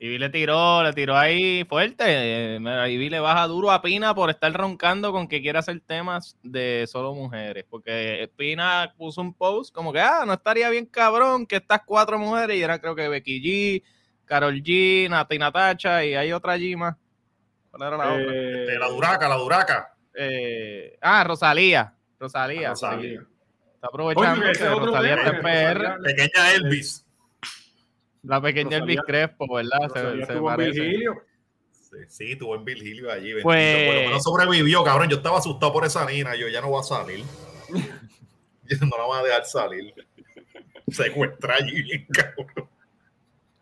Ivy. 0.00 0.18
Le 0.18 0.30
tiró, 0.30 0.82
le 0.82 0.92
tiró 0.94 1.16
ahí 1.16 1.64
fuerte. 1.68 2.04
Eh, 2.06 2.58
Ivy 2.90 3.10
le 3.10 3.20
baja 3.20 3.46
duro 3.46 3.70
a 3.70 3.82
Pina 3.82 4.14
por 4.14 4.30
estar 4.30 4.52
roncando 4.52 5.12
con 5.12 5.28
que 5.28 5.40
quiere 5.42 5.58
hacer 5.58 5.80
temas 5.86 6.36
de 6.42 6.86
solo 6.88 7.14
mujeres. 7.14 7.64
Porque 7.68 8.30
Pina 8.36 8.92
puso 8.96 9.20
un 9.20 9.34
post 9.34 9.74
como 9.74 9.92
que, 9.92 10.00
ah, 10.00 10.24
no 10.26 10.32
estaría 10.32 10.68
bien 10.70 10.86
cabrón 10.86 11.46
que 11.46 11.56
estas 11.56 11.82
cuatro 11.84 12.18
mujeres, 12.18 12.56
y 12.56 12.62
era 12.62 12.78
creo 12.80 12.94
que 12.96 13.08
Becky 13.08 13.42
G, 13.42 13.82
Carol 14.24 14.54
G, 14.62 15.08
Nati 15.10 15.38
Natacha, 15.38 16.04
y 16.04 16.14
hay 16.14 16.32
otra 16.32 16.56
G 16.56 16.76
más. 16.76 16.96
¿Cuál 17.70 17.82
era 17.88 17.96
la 17.96 18.12
otra? 18.12 18.32
eh, 18.34 18.66
De 18.66 18.78
la 18.78 18.88
duraca, 18.88 19.28
la 19.28 19.36
duraca. 19.36 19.94
Eh, 20.14 20.98
ah, 21.02 21.22
Rosalía. 21.24 21.94
Rosalía. 22.18 22.70
Rosalía. 22.70 23.20
sí. 23.20 23.26
Está 23.74 23.86
aprovechando 23.86 24.42
que 24.42 24.68
Rosalía 24.68 25.14
está 25.14 25.30
en 25.30 25.42
PR. 25.42 25.74
Rosalía- 25.78 25.98
Pequeña 26.02 26.52
Elvis. 26.54 27.06
La 28.22 28.40
pequeña 28.40 28.76
Elvis 28.78 29.00
Crespo, 29.06 29.46
¿verdad? 29.54 29.88
Se- 29.92 30.26
se 30.26 30.40
parece. 30.40 30.80
Virgilio. 30.80 31.14
Sí, 31.72 31.96
sí, 32.08 32.36
tuvo 32.36 32.54
en 32.54 32.64
Virgilio 32.64 33.10
allí. 33.10 33.28
bendito. 33.28 33.42
Pues- 33.44 33.86
Por 33.86 33.94
lo 33.94 34.00
menos 34.02 34.22
sobrevivió, 34.22 34.84
cabrón. 34.84 35.08
Yo 35.08 35.16
estaba 35.16 35.38
asustado 35.38 35.72
por 35.72 35.84
esa 35.84 36.04
nina. 36.04 36.36
Yo 36.36 36.48
ya 36.48 36.60
no 36.60 36.68
voy 36.68 36.80
a 36.80 36.82
salir. 36.84 37.24
Yo 38.64 38.76
no 38.86 38.96
la 38.98 39.04
voy 39.04 39.18
a 39.18 39.22
dejar 39.24 39.44
salir. 39.46 39.92
Secuestra 40.88 41.54
allí, 41.56 41.82
bien 41.82 42.06
cabrón. 42.12 42.68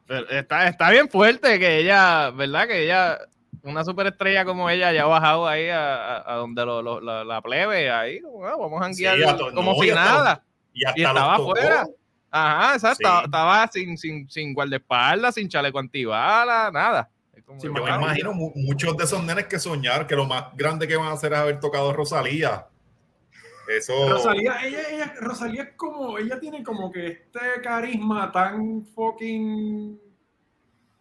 Pero 0.07 0.29
Está, 0.31 0.67
está 0.69 0.91
bien 0.91 1.09
fuerte 1.09 1.59
que 1.59 1.79
ella, 1.79 2.31
¿verdad? 2.31 2.67
Que 2.67 2.85
ella, 2.85 3.19
una 3.63 3.85
superestrella 3.85 4.45
como 4.45 4.69
ella, 4.71 4.89
haya 4.89 5.05
bajado 5.05 5.47
ahí 5.47 5.69
a, 5.71 6.25
donde 6.37 6.65
lo- 6.65 6.81
lo- 6.83 7.01
la, 7.01 7.25
la 7.25 7.43
plebe, 7.43 7.91
ahí, 7.91 8.21
como, 8.21 8.47
ah, 8.47 8.57
vamos 8.57 8.83
a 8.83 8.93
Sí, 8.93 9.05
to- 9.05 9.53
como 9.55 9.73
no, 9.75 9.81
si 9.81 9.87
y 9.89 9.91
hasta 9.91 10.05
nada. 10.05 10.45
Y 10.73 10.85
hasta 10.87 10.99
Y 11.01 11.03
estaba 11.05 11.35
afuera. 11.37 11.87
Ajá, 12.31 12.74
exacto. 12.74 12.97
Sí. 12.99 13.03
Estaba, 13.05 13.24
estaba 13.24 13.68
sin, 13.68 13.97
sin, 13.99 14.29
sin 14.31 14.55
guardaespaldas, 14.55 15.35
sin 15.35 15.49
chaleco 15.49 15.79
antibalas, 15.79 16.72
nada. 16.72 17.11
Como- 17.45 17.61
Sí, 17.61 17.66
Yo 17.66 17.72
me 17.72 17.81
imagino 17.81 18.35
mu- 18.35 18.53
muchos 18.57 18.95
de 18.97 19.05
esos 19.05 19.24
nenes 19.24 19.47
que 19.47 19.59
soñar 19.59 20.07
que 20.07 20.14
lo 20.14 20.26
más 20.26 20.55
grande 20.55 20.87
que 20.87 20.97
van 20.97 21.09
a 21.09 21.12
hacer 21.12 21.33
es 21.33 21.39
haber 21.39 21.59
tocado 21.61 21.91
a 21.91 21.93
Rosalía. 21.95 22.66
Eso. 23.68 24.09
Rosalía, 24.11 24.57
ella, 24.66 24.79
ella, 24.91 25.14
Rosalía 25.20 25.62
es 25.62 25.72
como, 25.76 26.18
ella 26.18 26.39
tiene 26.41 26.62
como 26.62 26.91
que 26.93 27.07
este 27.07 27.41
carisma 27.62 28.31
tan 28.33 28.85
fucking 28.95 29.99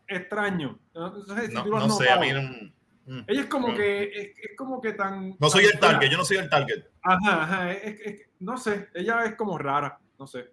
extraño. 0.07 0.80
No, 0.93 1.21
sé 1.25 1.47
si 1.47 1.53
No, 1.53 1.63
tú 1.63 1.69
lo 1.69 1.78
has 1.78 1.88
no 1.88 1.95
sé, 1.95 2.09
a 2.09 2.17
mí 2.17 2.32
no. 2.32 2.41
mm. 2.41 3.23
Ella 3.28 3.41
es 3.41 3.47
como 3.47 3.69
No. 3.69 3.75
que, 3.75 4.03
es, 4.03 4.28
es 4.49 4.57
como 4.57 4.82
que 4.82 4.93
tan... 4.93 5.36
No 5.39 5.49
soy 5.49 5.63
tan 5.65 5.73
el 5.73 5.80
target, 5.80 5.95
fuera. 5.97 6.11
yo 6.11 6.17
no 6.17 6.25
soy 6.25 6.38
el 6.38 6.49
target. 6.49 6.86
Ajá, 7.01 7.43
ajá, 7.43 7.71
es- 7.71 7.84
es- 7.84 7.99
es- 8.05 8.30
no 8.39 8.57
sé, 8.57 8.88
ella 8.93 9.23
es 9.25 9.36
como 9.36 9.57
rara, 9.57 9.99
no 10.19 10.28
sé. 10.28 10.45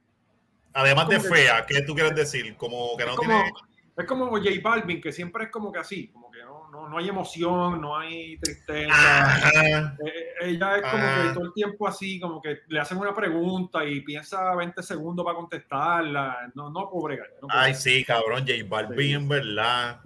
Además 0.74 1.08
de 1.08 1.16
que- 1.16 1.22
fea, 1.28 1.64
¿qué 1.66 1.82
tú 1.82 1.94
quieres 1.94 2.14
decir? 2.14 2.56
Como 2.56 2.96
que 2.96 3.04
no 3.04 3.12
es, 3.12 3.16
como, 3.16 3.30
tiene. 3.30 3.52
es 3.96 4.04
como 4.06 4.26
J 4.30 4.50
Balvin, 4.62 5.00
que 5.00 5.12
siempre 5.12 5.44
es 5.44 5.50
como 5.50 5.70
que 5.72 5.78
así, 5.78 6.08
como 6.08 6.30
que 6.30 6.42
no, 6.42 6.68
no, 6.70 6.88
no 6.88 6.98
hay 6.98 7.08
emoción, 7.08 7.80
no 7.80 7.96
hay 7.96 8.36
tristeza. 8.38 8.92
Ajá. 8.92 9.96
Eh, 10.04 10.26
ella 10.42 10.76
es 10.76 10.82
como 10.82 11.02
que 11.28 11.34
todo 11.34 11.44
el 11.46 11.52
tiempo 11.54 11.86
así, 11.88 12.18
como 12.18 12.42
que 12.42 12.58
le 12.68 12.80
hacen 12.80 12.98
una 12.98 13.14
pregunta 13.14 13.84
y 13.84 14.00
piensa 14.00 14.54
20 14.56 14.82
segundos 14.82 15.24
para 15.24 15.36
contestarla. 15.36 16.50
No, 16.54 16.70
no 16.70 16.80
no 16.82 16.90
puedo 16.90 17.16
Ay, 17.50 17.74
sí, 17.74 18.04
cabrón, 18.04 18.40
J 18.46 18.52
Balvin, 18.68 18.98
Sí. 19.06 19.12
en 19.14 19.28
verdad. 19.28 20.00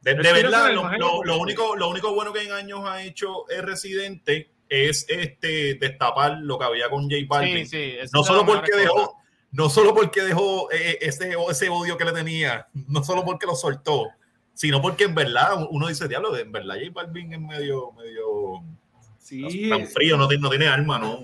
De, 0.00 0.14
verdad, 0.14 0.72
lo, 0.72 0.88
lo- 0.96 1.24
lo 1.24 1.38
único, 1.38 1.74
lo 1.76 1.88
único 1.90 2.14
bueno 2.14 2.32
que 2.32 2.42
en 2.42 2.52
años 2.52 2.80
ha 2.86 3.02
hecho 3.02 3.48
el 3.50 3.62
residente 3.64 4.48
es 4.68 5.06
este 5.08 5.74
destapar 5.74 6.38
lo 6.40 6.58
que 6.58 6.64
había 6.64 6.88
con 6.90 7.04
J 7.04 7.16
Balvin. 7.28 7.66
Sí, 7.66 7.66
sí. 7.66 7.96
eso 8.00 8.10
no 8.16 8.22
solo 8.24 8.44
porque 8.46 8.76
dejó, 8.76 9.16
no 9.52 9.70
solo 9.70 9.94
porque 9.94 10.22
dejó 10.22 10.70
eh, 10.72 10.98
ese, 11.00 11.34
ese 11.50 11.68
odio 11.68 11.96
que 11.96 12.04
le 12.04 12.12
tenía, 12.12 12.66
no 12.86 13.02
solo 13.02 13.24
porque 13.24 13.46
lo 13.46 13.54
soltó, 13.54 14.08
sino 14.54 14.80
porque 14.82 15.04
en 15.04 15.14
verdad 15.14 15.66
uno 15.70 15.88
dice, 15.88 16.08
diablo, 16.08 16.36
en 16.36 16.52
verdad 16.52 16.74
J 16.76 16.90
Balvin 16.92 17.32
es 17.32 17.40
medio, 17.40 17.92
medio 17.92 18.62
Sí, 19.18 19.68
tan 19.68 19.86
frío, 19.86 20.16
no, 20.16 20.26
tiene- 20.26 20.42
no 20.42 20.48
tiene 20.50 20.68
alma, 20.68 20.98
¿no? 20.98 21.22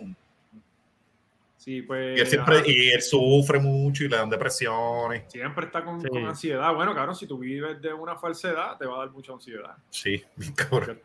Sí, 1.65 1.83
pues. 1.83 2.19
Y 2.19 2.21
él 2.21 2.27
siempre, 2.27 2.57
ajá, 2.59 2.65
y 2.67 2.89
él 2.91 3.03
sufre 3.03 3.59
mucho 3.59 4.05
y 4.05 4.09
le 4.09 4.17
dan 4.17 4.29
depresiones. 4.31 5.25
siempre 5.29 5.67
está 5.67 5.85
con, 5.85 6.01
Sí. 6.01 6.09
con 6.09 6.25
ansiedad. 6.27 6.75
Bueno, 6.75 6.93
claro, 6.95 7.15
si 7.15 7.27
tú 7.27 7.39
vives 7.39 7.81
de 7.81 7.93
una 7.93 8.17
falsedad, 8.17 8.77
te 8.79 8.87
va 8.87 8.97
a 8.97 8.99
dar 9.01 9.11
mucha 9.11 9.33
ansiedad. 9.33 9.75
Sí, 9.91 10.23
cabrón, 10.57 11.01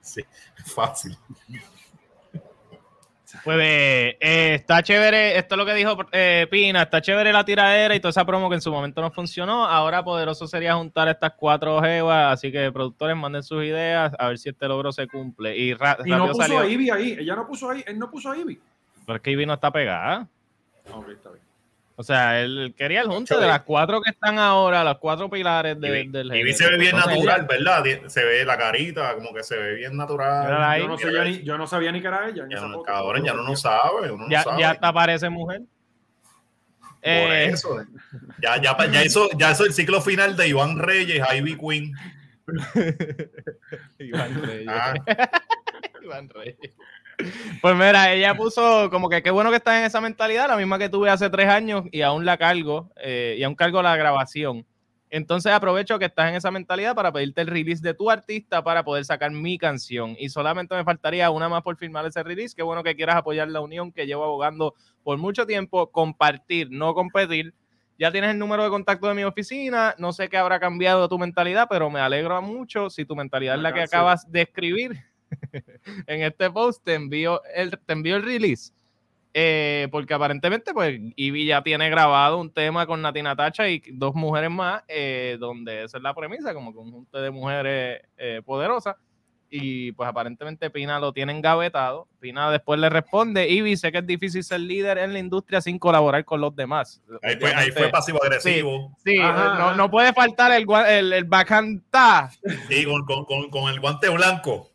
sí, 0.00 0.22
fácil. 0.74 1.16
Pues 3.44 3.56
eh, 3.62 4.18
eh, 4.20 4.54
está 4.56 4.82
chévere, 4.82 5.38
esto 5.38 5.54
es 5.54 5.58
lo 5.58 5.64
que 5.64 5.72
dijo 5.72 5.96
eh, 6.12 6.46
Pina, 6.50 6.82
está 6.82 7.00
chévere 7.00 7.32
la 7.32 7.42
tiradera 7.46 7.94
y 7.94 8.00
toda 8.00 8.10
esa 8.10 8.26
promo 8.26 8.50
que 8.50 8.56
en 8.56 8.60
su 8.60 8.70
momento 8.70 9.00
no 9.00 9.10
funcionó. 9.10 9.64
Ahora 9.64 10.04
poderoso 10.04 10.46
sería 10.46 10.74
juntar 10.74 11.08
estas 11.08 11.32
cuatro 11.38 11.80
jevas, 11.80 12.34
así 12.34 12.52
que 12.52 12.70
productores 12.70 13.16
manden 13.16 13.42
sus 13.42 13.64
ideas 13.64 14.12
a 14.18 14.28
ver 14.28 14.36
si 14.36 14.50
este 14.50 14.68
logro 14.68 14.92
se 14.92 15.06
cumple. 15.08 15.56
Y, 15.56 15.72
ra- 15.72 15.96
Y 16.04 16.10
no 16.10 16.26
puso 16.28 16.42
salió. 16.42 16.58
a 16.58 16.66
Ivy 16.66 16.90
ahí. 16.90 17.16
Ella 17.20 17.34
no 17.34 17.46
puso 17.46 17.70
ahí. 17.70 17.82
Él 17.86 17.98
no 17.98 18.10
puso 18.10 18.30
a 18.30 18.36
Ivy. 18.36 18.60
Pero 19.06 19.16
es 19.16 19.22
que 19.22 19.30
Ivy 19.30 19.46
no 19.46 19.54
está 19.54 19.70
pegada. 19.70 20.26
Ok, 20.92 21.08
está 21.10 21.30
bien. 21.30 21.42
O 21.94 22.02
sea, 22.02 22.40
él 22.40 22.74
quería 22.76 23.02
el 23.02 23.06
junte 23.08 23.36
de 23.36 23.46
las 23.46 23.60
cuatro 23.62 24.00
que 24.00 24.10
están 24.10 24.38
ahora, 24.38 24.82
los 24.82 24.98
cuatro 24.98 25.28
pilares 25.28 25.78
de- 25.78 26.00
Y, 26.00 26.08
del 26.08 26.26
y 26.28 26.30
género. 26.38 26.56
se 26.56 26.70
ve 26.70 26.76
bien 26.78 26.96
Entonces, 26.96 27.18
natural, 27.24 27.46
¿verdad? 27.46 27.84
Se 28.08 28.24
ve 28.24 28.44
la 28.44 28.56
carita, 28.58 29.14
como 29.14 29.32
que 29.34 29.42
se 29.42 29.56
ve 29.56 29.74
bien 29.74 29.96
natural. 29.96 30.80
Yo 30.80 30.88
no, 30.88 30.98
sabía 30.98 31.24
ni, 31.24 31.42
yo 31.42 31.58
no 31.58 31.66
sabía 31.66 31.92
ni 31.92 32.00
que 32.00 32.08
era 32.08 32.28
ella. 32.28 32.44
en 32.44 32.50
Ya 32.50 32.56
esa 32.56 32.66
no, 32.68 32.74
foto. 32.78 32.84
cabrón, 32.86 33.24
ya 33.24 33.34
no 33.34 33.42
lo 33.42 33.54
sabe. 33.56 34.10
Uno 34.10 34.24
no 34.24 34.30
Ya, 34.30 34.42
sabe. 34.42 34.60
ya 34.62 34.70
hasta 34.70 34.92
parece 34.92 35.28
mujer. 35.28 35.60
Por 35.60 37.00
Eh, 37.02 37.46
eso. 37.46 37.84
Ya, 38.40 38.60
ya, 38.60 38.76
ya, 38.90 39.04
hizo, 39.04 39.28
ya 39.36 39.50
hizo 39.52 39.64
el 39.66 39.72
ciclo 39.74 40.00
final 40.00 40.34
de 40.36 40.48
Iván 40.48 40.78
Reyes, 40.78 41.22
Ivy 41.34 41.56
Queen. 41.58 41.92
Iván 43.98 44.42
Reyes. 44.42 44.68
Ah, 44.68 44.94
Iván 46.02 46.28
Reyes. 46.30 46.56
Pues 47.60 47.74
mira, 47.74 48.12
ella 48.12 48.34
puso 48.34 48.90
como 48.90 49.08
que 49.08 49.22
qué 49.22 49.30
bueno 49.30 49.50
que 49.50 49.56
estás 49.56 49.78
en 49.78 49.84
esa 49.84 50.00
mentalidad, 50.00 50.48
la 50.48 50.56
misma 50.56 50.78
que 50.78 50.88
tuve 50.88 51.10
hace 51.10 51.30
tres 51.30 51.48
años 51.48 51.84
y 51.92 52.02
aún 52.02 52.24
la 52.24 52.36
cargo, 52.36 52.90
eh, 52.96 53.36
y 53.38 53.42
aún 53.42 53.54
cargo 53.54 53.82
la 53.82 53.96
grabación. 53.96 54.66
Entonces 55.12 55.52
aprovecho 55.52 55.98
que 55.98 56.06
estás 56.06 56.30
en 56.30 56.36
esa 56.36 56.50
mentalidad 56.50 56.94
para 56.94 57.12
pedirte 57.12 57.42
el 57.42 57.46
release 57.48 57.82
de 57.82 57.92
tu 57.92 58.10
artista 58.10 58.64
para 58.64 58.82
poder 58.82 59.04
sacar 59.04 59.30
mi 59.30 59.58
canción. 59.58 60.16
Y 60.18 60.30
solamente 60.30 60.74
me 60.74 60.84
faltaría 60.84 61.28
una 61.28 61.50
más 61.50 61.62
por 61.62 61.76
firmar 61.76 62.06
ese 62.06 62.22
release. 62.22 62.56
Qué 62.56 62.62
bueno 62.62 62.82
que 62.82 62.96
quieras 62.96 63.16
apoyar 63.16 63.48
la 63.48 63.60
unión 63.60 63.92
que 63.92 64.06
llevo 64.06 64.24
abogando 64.24 64.74
por 65.02 65.18
mucho 65.18 65.46
tiempo. 65.46 65.92
Compartir, 65.92 66.68
no 66.70 66.94
competir. 66.94 67.52
Ya 67.98 68.10
tienes 68.10 68.30
el 68.30 68.38
número 68.38 68.64
de 68.64 68.70
contacto 68.70 69.06
de 69.06 69.12
mi 69.12 69.24
oficina. 69.24 69.94
No 69.98 70.14
sé 70.14 70.30
qué 70.30 70.38
habrá 70.38 70.58
cambiado 70.58 71.06
tu 71.10 71.18
mentalidad, 71.18 71.66
pero 71.68 71.90
me 71.90 72.00
alegro 72.00 72.40
mucho 72.40 72.88
si 72.88 73.04
tu 73.04 73.14
mentalidad 73.14 73.56
es 73.56 73.60
la 73.60 73.74
que 73.74 73.82
acabas 73.82 74.32
de 74.32 74.40
escribir. 74.40 75.11
en 76.06 76.22
este 76.22 76.50
post 76.50 76.84
te 76.84 76.94
envío 76.94 77.42
el, 77.54 77.78
te 77.78 77.92
envío 77.92 78.16
el 78.16 78.24
release. 78.24 78.72
Eh, 79.34 79.88
porque 79.90 80.12
aparentemente, 80.12 80.74
pues, 80.74 81.00
Ivy 81.16 81.46
ya 81.46 81.62
tiene 81.62 81.88
grabado 81.88 82.38
un 82.38 82.52
tema 82.52 82.86
con 82.86 83.00
Nati 83.00 83.22
Natacha 83.22 83.68
y 83.68 83.82
dos 83.92 84.14
mujeres 84.14 84.50
más, 84.50 84.82
eh, 84.88 85.36
donde 85.40 85.84
esa 85.84 85.96
es 85.96 86.02
la 86.02 86.14
premisa, 86.14 86.52
como 86.52 86.74
conjunto 86.74 87.20
de 87.20 87.30
mujeres 87.30 88.02
eh, 88.18 88.42
poderosas. 88.44 88.96
Y 89.54 89.92
pues 89.92 90.08
aparentemente 90.08 90.70
Pina 90.70 90.98
lo 90.98 91.12
tiene 91.12 91.32
engavetado. 91.32 92.08
Pina 92.20 92.50
después 92.50 92.80
le 92.80 92.88
responde, 92.88 93.50
Ivy, 93.50 93.76
sé 93.76 93.92
que 93.92 93.98
es 93.98 94.06
difícil 94.06 94.42
ser 94.42 94.60
líder 94.60 94.96
en 94.96 95.12
la 95.12 95.18
industria 95.18 95.60
sin 95.60 95.78
colaborar 95.78 96.24
con 96.24 96.40
los 96.40 96.56
demás. 96.56 97.02
Ahí 97.22 97.36
fue, 97.36 97.54
ahí 97.54 97.70
fue 97.70 97.90
pasivo-agresivo. 97.90 98.96
Sí, 99.04 99.18
Ajá, 99.20 99.58
no, 99.58 99.74
no 99.76 99.90
puede 99.90 100.14
faltar 100.14 100.52
el, 100.52 100.64
el, 100.88 101.12
el 101.12 101.24
bacán 101.24 101.84
ta. 101.90 102.30
Sí, 102.66 102.86
con, 102.86 103.04
con, 103.04 103.26
con, 103.26 103.50
con 103.50 103.70
el 103.70 103.78
guante 103.78 104.08
blanco. 104.08 104.71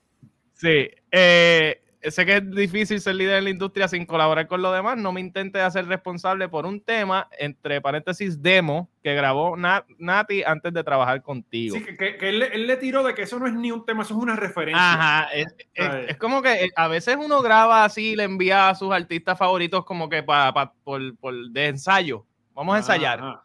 Sí, 0.58 0.90
eh, 1.12 1.82
sé 2.02 2.26
que 2.26 2.38
es 2.38 2.52
difícil 2.52 3.00
ser 3.00 3.16
líder 3.16 3.38
en 3.38 3.44
la 3.44 3.50
industria 3.52 3.88
sin 3.88 4.06
colaborar 4.06 4.48
con 4.48 4.62
los 4.62 4.74
demás. 4.74 4.98
No 4.98 5.12
me 5.12 5.22
intentes 5.22 5.62
hacer 5.62 5.86
responsable 5.88 6.50
por 6.50 6.66
un 6.66 6.82
tema, 6.82 7.28
entre 7.38 7.80
paréntesis, 7.80 8.42
demo, 8.42 8.90
que 9.04 9.14
grabó 9.14 9.56
Na- 9.56 9.86
Nati 10.00 10.42
antes 10.44 10.74
de 10.74 10.84
trabajar 10.84 11.22
contigo. 11.22 11.78
Sí, 11.78 11.84
que, 11.98 12.18
él, 12.22 12.40
le- 12.40 12.48
él 12.56 12.66
le 12.68 12.78
tiró 12.78 13.04
de 13.04 13.14
que 13.14 13.22
eso 13.24 13.38
no 13.40 13.46
es 13.48 13.54
ni 13.54 13.72
un 13.72 13.86
tema, 13.86 14.02
eso 14.04 14.16
es 14.16 14.20
una 14.24 14.36
referencia. 14.36 14.94
Ajá, 14.94 15.30
es, 15.34 15.46
es- 15.74 15.90
Ay. 15.90 16.06
es 16.10 16.18
como 16.18 16.42
que 16.42 16.66
eh, 16.66 16.70
a 16.76 16.88
veces 16.88 17.18
uno 17.20 17.42
graba 17.42 17.84
así 17.86 18.10
y 18.12 18.16
le 18.16 18.24
envía 18.24 18.70
a 18.70 18.76
sus 18.76 18.92
artistas 18.94 19.38
favoritos 19.38 19.86
como 19.86 20.10
que 20.10 20.24
pa, 20.24 20.54
pa- 20.54 20.74
por, 20.84 21.16
por 21.18 21.34
de 21.52 21.68
ensayo. 21.68 22.26
Vamos 22.56 22.74
a 22.76 22.78
ensayar. 22.80 23.20
Ajá. 23.20 23.44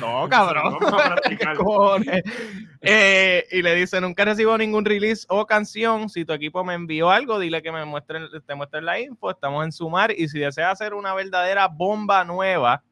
No, 0.00 0.28
cabrón. 0.30 0.78
Eh, 2.86 3.46
y 3.50 3.62
le 3.62 3.74
dice, 3.74 4.00
nunca 4.00 4.24
recibo 4.26 4.56
ningún 4.58 4.84
release 4.84 5.24
o 5.30 5.46
canción. 5.46 6.08
Si 6.10 6.24
tu 6.24 6.32
equipo 6.34 6.62
me 6.64 6.74
envió 6.74 7.10
algo, 7.10 7.38
dile 7.38 7.62
que 7.62 7.72
me 7.72 7.84
muestren, 7.86 8.28
te 8.46 8.54
muestren 8.54 8.84
la 8.84 9.00
info. 9.00 9.30
Estamos 9.30 9.64
en 9.64 9.72
Sumar. 9.72 10.12
Y 10.12 10.28
si 10.28 10.38
desea 10.38 10.70
hacer 10.70 10.92
una 10.92 11.14
verdadera 11.14 11.66
bomba 11.66 12.24
nueva, 12.24 12.82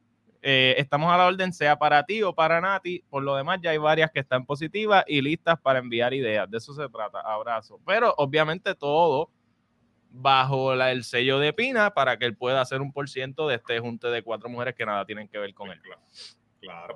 eh, 0.41 0.75
estamos 0.79 1.13
a 1.13 1.19
la 1.19 1.27
orden, 1.27 1.53
sea 1.53 1.77
para 1.79 2.03
ti 2.05 2.23
o 2.23 2.35
para 2.35 2.61
Nati. 2.61 3.05
Por 3.11 3.23
lo 3.23 3.37
demás, 3.37 3.59
ya 3.63 3.71
hay 3.71 3.79
varias 3.79 4.11
que 4.11 4.21
están 4.21 4.47
positivas 4.47 5.05
y 5.07 5.21
listas 5.21 5.61
para 5.61 5.79
enviar 5.79 6.15
ideas. 6.15 6.51
De 6.51 6.57
eso 6.57 6.73
se 6.73 6.89
trata. 6.89 7.21
Abrazo. 7.21 7.79
Pero 7.87 8.15
obviamente 8.17 8.75
todo 8.75 9.31
bajo 10.11 10.75
la- 10.75 10.91
el 10.91 11.05
sello 11.05 11.39
de 11.39 11.53
Pina 11.53 11.91
para 11.93 12.19
que 12.19 12.25
él 12.25 12.37
pueda 12.37 12.61
hacer 12.63 12.81
un 12.81 12.93
por 12.93 13.09
ciento 13.09 13.47
de 13.47 13.57
este 13.57 13.79
junte 13.79 14.09
de 14.09 14.23
cuatro 14.23 14.49
mujeres 14.49 14.75
que 14.75 14.85
nada 14.87 15.05
tienen 15.05 15.29
que 15.29 15.39
ver 15.39 15.53
con 15.55 15.71
él. 15.71 15.81
Claro, 15.81 16.01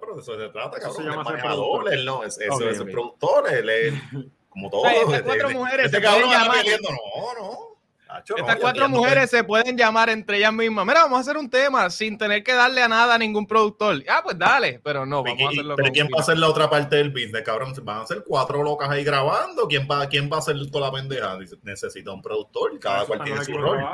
pero 0.01 0.15
de 0.15 0.21
eso 0.23 0.39
se 0.39 0.49
trata, 0.49 0.79
Eso 0.79 0.91
se 0.93 0.97
cabrón. 1.05 1.17
llama 1.19 1.31
ser 1.31 1.41
productor. 1.41 2.05
no, 2.05 2.25
es, 2.25 2.39
eso 2.39 2.55
Ok, 2.55 2.63
es 2.63 2.81
ok. 2.81 2.87
el 2.87 2.93
productor, 2.93 3.53
él 3.53 3.69
es 3.71 3.95
como 4.49 4.71
todo. 4.71 4.87
estas 4.87 5.23
cuatro 5.23 5.51
mujeres 5.51 5.87
este 5.87 5.97
se 5.99 6.03
cabrón 6.03 6.25
pueden 6.29 6.41
llamar- 6.43 6.59
peleando, 6.63 6.89
no, 6.91 7.43
no. 7.43 7.59
Tacho, 8.07 8.35
no, 8.35 8.39
Estas 8.41 8.55
ya 8.55 8.61
cuatro 8.61 8.85
entiendo, 8.85 8.99
mujeres 9.05 9.31
se 9.31 9.43
pueden 9.43 9.77
llamar 9.77 10.09
entre 10.11 10.39
ellas 10.39 10.53
mismas. 10.53 10.87
Mira, 10.87 11.03
vamos 11.03 11.19
a 11.19 11.21
hacer 11.23 11.37
un 11.37 11.51
tema 11.51 11.91
sin 11.91 12.17
tener 12.17 12.45
que 12.45 12.53
darle 12.53 12.81
a 12.81 12.87
nada 12.87 13.17
a 13.17 13.19
ningún 13.19 13.49
productor. 13.49 13.97
Ah, 14.09 14.21
pues 14.23 14.39
dale, 14.39 14.81
pero 14.85 15.05
no, 15.05 15.25
pero- 15.25 15.35
vamos 15.35 15.51
a 15.51 15.53
¿y- 15.53 15.57
hacerlo 15.57 15.75
pero 15.75 15.87
con 15.89 15.93
¿quién 15.95 16.07
va 16.07 16.19
a 16.19 16.21
hacer 16.21 16.39
la 16.39 16.49
otra 16.49 16.71
parte 16.71 16.95
del 16.97 17.11
business, 17.11 17.43
cabrón? 17.43 17.75
Van 17.83 18.03
a 18.03 18.07
ser 18.07 18.23
cuatro 18.25 18.63
locas 18.63 18.89
ahí 18.91 19.03
grabando. 19.03 19.67
¿Quién 19.67 19.89
va, 19.91 20.09
quién 20.09 20.31
va 20.31 20.37
a 20.37 20.39
hacer 20.39 20.55
toda 20.71 20.87
la 20.87 20.93
pendeja? 20.93 21.37
Necesita 21.65 22.13
un 22.13 22.23
productor 22.23 22.79
cada 22.79 23.05
cual 23.07 23.25
tiene 23.25 23.45
su 23.45 23.59
rol. 23.59 23.85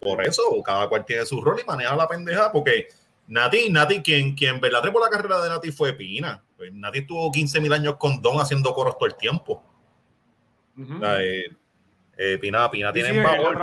Por 0.00 0.26
eso, 0.26 0.42
cada 0.64 0.88
cual 0.88 1.04
tiene 1.04 1.24
su 1.24 1.40
rol 1.40 1.60
y 1.62 1.64
maneja 1.64 1.94
la 1.94 2.08
pendeja, 2.08 2.50
porque 2.50 2.88
Nati, 3.26 3.70
Nati, 3.70 4.02
quien, 4.02 4.34
quien 4.34 4.60
verdad 4.60 4.82
trepó 4.82 5.00
la 5.00 5.08
carrera 5.08 5.40
de 5.40 5.48
Nati 5.48 5.72
fue 5.72 5.92
Pina. 5.94 6.42
Pues 6.56 6.72
Nati 6.72 7.00
estuvo 7.00 7.30
15 7.30 7.60
mil 7.60 7.72
años 7.72 7.96
con 7.96 8.20
Don 8.20 8.40
haciendo 8.40 8.72
coros 8.74 8.96
todo 8.98 9.06
el 9.06 9.16
tiempo. 9.16 9.62
Ujú. 10.76 10.96
O 10.96 11.00
sea, 11.00 11.22
eh, 11.22 11.50
eh, 12.16 12.38
Pina, 12.38 12.70
Pina 12.70 12.92
tiene 12.92 13.10
sí, 13.10 13.18
valor. 13.18 13.58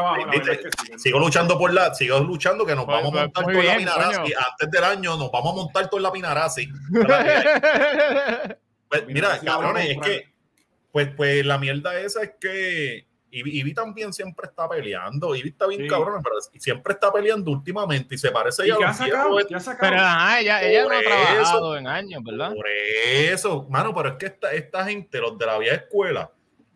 Sigo 0.97 1.19
luchando 1.19 1.57
por 1.57 1.73
la, 1.73 1.93
sigo 1.93 2.19
luchando 2.19 2.65
que 2.65 2.75
nos 2.75 2.85
Pues, 2.85 2.97
vamos 2.97 3.09
a 3.09 3.11
pues, 3.11 3.23
montar 3.23 3.53
toda 3.53 3.63
la 3.63 3.77
Pinarasi. 3.77 4.33
Antes 4.33 4.71
del 4.71 4.83
año 4.83 5.17
nos 5.17 5.31
vamos 5.31 5.53
a 5.53 5.55
montar 5.55 5.89
toda 5.89 6.01
la 6.01 6.11
Pinarasi. 6.11 6.69
Pues, 8.89 9.05
mira, 9.05 9.39
cabrones, 9.41 9.87
es 9.87 9.97
que, 9.99 10.33
pues, 10.91 11.09
pues 11.15 11.45
la 11.45 11.59
mierda 11.59 11.99
esa 11.99 12.23
es 12.23 12.31
que 12.41 13.05
Ivy, 13.31 13.59
Ivy 13.59 13.73
también 13.73 14.11
siempre 14.13 14.47
está 14.47 14.67
peleando. 14.67 15.35
Ivy 15.35 15.49
está 15.49 15.67
bien 15.67 15.81
Sí. 15.81 15.87
cabrón, 15.87 16.21
pero 16.23 16.35
siempre 16.57 16.93
está 16.93 17.11
peleando 17.13 17.51
últimamente 17.51 18.15
y 18.15 18.17
se 18.17 18.31
parece 18.31 18.65
¿Y 18.65 18.69
ya 18.69 18.89
a 18.89 18.93
sacado? 18.93 19.29
viejos 19.29 19.45
¿Qué 19.47 19.55
ha 19.55 19.59
sacado? 19.59 19.91
Pero 19.91 20.01
ajá, 20.01 20.39
ella, 20.41 20.63
ella 20.63 20.83
no 20.85 20.95
ha 20.97 21.01
trabajado 21.01 21.77
en 21.77 21.87
años, 21.87 22.23
¿verdad? 22.23 22.53
Por 22.55 22.65
eso, 22.67 23.67
mano, 23.69 23.93
pero 23.93 24.09
es 24.09 24.15
que 24.15 24.25
esta, 24.27 24.51
esta 24.53 24.85
gente, 24.85 25.19
los 25.19 25.37
de 25.37 25.45
la 25.45 25.57
vieja 25.59 25.75
escuela, 25.75 26.31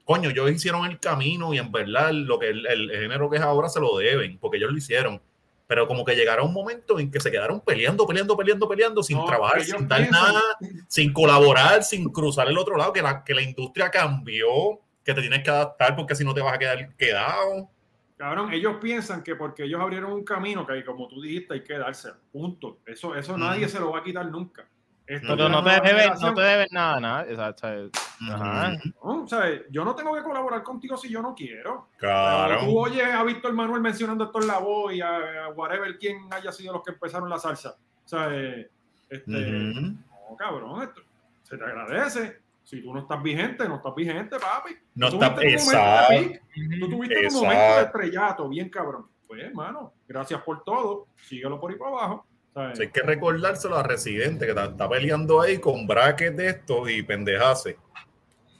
coño, 0.06 0.30
ellos 0.30 0.52
hicieron 0.52 0.86
el 0.86 1.00
camino 1.00 1.54
y 1.54 1.58
en 1.60 1.72
verdad 1.72 2.12
lo 2.12 2.38
que 2.38 2.50
el, 2.50 2.66
el 2.68 2.92
género 2.92 3.30
que 3.30 3.38
es 3.38 3.44
ahora 3.44 3.70
se 3.70 3.80
lo 3.80 3.98
deben, 3.98 4.38
porque 4.38 4.58
ellos 4.58 4.72
lo 4.72 4.78
hicieron. 4.78 5.22
Pero 5.66 5.88
como 5.88 6.04
que 6.04 6.14
llegaron 6.14 6.48
un 6.48 6.54
momento 6.54 7.00
en 7.00 7.10
que 7.10 7.22
se 7.22 7.32
quedaron 7.32 7.62
peleando, 7.62 8.06
peleando, 8.06 8.36
peleando, 8.36 8.68
peleando, 8.68 9.02
sin 9.02 9.18
No, 9.18 9.26
trabajar, 9.26 9.64
sin 9.64 9.88
dar 9.88 10.02
piensan- 10.02 10.12
nada, 10.34 10.42
sin 10.90 11.14
colaborar, 11.14 11.84
sin 11.84 12.10
cruzar 12.12 12.48
el 12.50 12.58
otro 12.58 12.76
lado, 12.78 12.92
que 12.92 13.02
la, 13.02 13.24
que 13.24 13.34
la 13.34 13.42
industria 13.42 13.90
cambió, 13.90 14.82
que 15.04 15.14
te 15.14 15.22
tienes 15.22 15.44
que 15.44 15.50
adaptar 15.50 15.96
porque 15.96 16.16
si 16.16 16.24
no 16.24 16.34
te 16.34 16.42
vas 16.42 16.54
a 16.54 16.60
quedar 16.60 16.96
quedado. 16.96 17.70
Cabrón, 18.18 18.54
ellos 18.54 18.78
piensan 18.82 19.24
que 19.24 19.36
porque 19.36 19.64
ellos 19.64 19.82
abrieron 19.82 20.14
un 20.14 20.24
camino 20.24 20.66
que, 20.66 20.86
como 20.86 21.08
tú 21.08 21.22
dijiste, 21.22 21.56
hay 21.56 21.64
que 21.64 21.78
darse. 21.78 22.12
Punto. 22.32 22.80
Eso, 22.86 23.16
eso 23.16 23.38
nadie 23.38 23.68
se 23.68 23.80
lo 23.80 23.92
va 23.92 24.00
a 24.00 24.04
quitar 24.04 24.26
nunca. 24.28 24.66
Esto 25.06 25.28
Pero 25.36 25.46
es 25.46 25.52
no 25.52 25.60
una 25.60 25.82
te 25.82 25.88
debes, 25.90 26.22
no 26.22 26.34
te 26.34 26.42
debes 26.42 26.72
nada, 26.72 27.00
nada. 27.02 27.26
Exacto. 27.28 28.00
Ajá. 28.32 28.74
Ujú. 28.74 28.90
No, 29.04 29.24
o 29.24 29.28
sea, 29.28 29.44
yo 29.70 29.84
no 29.84 29.94
tengo 29.96 30.16
que 30.16 30.24
colaborar 30.24 30.64
contigo 30.64 30.96
si 30.96 31.10
yo 31.10 31.22
no 31.22 31.36
quiero. 31.36 31.90
Claro. 31.98 32.62
Tú 32.62 32.80
oyes 32.80 33.04
a 33.04 33.24
Víctor 33.24 33.52
Manuel 33.52 33.82
mencionando 33.82 34.24
esto 34.24 34.40
en 34.40 34.48
la 34.48 34.60
voz 34.60 34.94
y 34.94 35.02
a, 35.02 35.46
a 35.46 35.50
whatever 35.50 35.98
quien 35.98 36.32
haya 36.32 36.54
sido 36.54 36.72
los 36.72 36.84
que 36.84 36.92
empezaron 36.92 37.30
la 37.30 37.38
salsa. 37.38 37.76
O 38.06 38.08
sea, 38.08 38.30
eh, 38.32 38.70
este, 39.10 39.32
no, 39.32 40.38
cabrón, 40.38 40.84
esto, 40.84 41.02
se 41.42 41.58
te 41.58 41.64
agradece. 41.66 42.43
Si 42.64 42.82
tú 42.82 42.94
no 42.94 43.00
estás 43.02 43.22
vigente, 43.22 43.68
no 43.68 43.76
estás 43.76 43.94
vigente, 43.96 44.38
papi. 44.40 44.74
No 44.96 45.10
Tú 45.10 45.16
está- 45.16 45.36
tuviste 45.36 45.58
un 45.70 45.76
momento 45.76 46.10
de 46.10 46.16
exacto. 46.26 46.46
pic, 46.54 46.80
Tú 46.80 46.90
tuviste 46.90 47.16
un 47.20 47.24
Exacto. 47.26 47.44
momento 47.46 47.76
de 47.76 47.82
estrellato, 47.84 48.50
bien 48.50 48.70
cabrón. 48.70 49.06
Pues, 49.28 49.44
hermano, 49.44 49.94
gracias 50.08 50.42
por 50.44 50.64
todo. 50.64 51.08
Síguelo 51.28 51.60
por 51.60 51.72
ahí 51.72 51.78
para 51.78 51.92
abajo. 51.92 52.26
¿sabes? 52.54 52.80
Hay 52.80 52.90
que 52.90 53.02
recordárselo 53.02 53.76
a 53.78 53.84
Residente, 53.84 54.46
que 54.46 54.52
está, 54.52 54.66
está 54.66 54.88
peleando 54.88 55.42
ahí 55.42 55.58
con 55.60 55.88
brackets 55.88 56.38
de 56.38 56.48
estos 56.50 56.90
y 56.90 57.02
pendejase. 57.02 57.78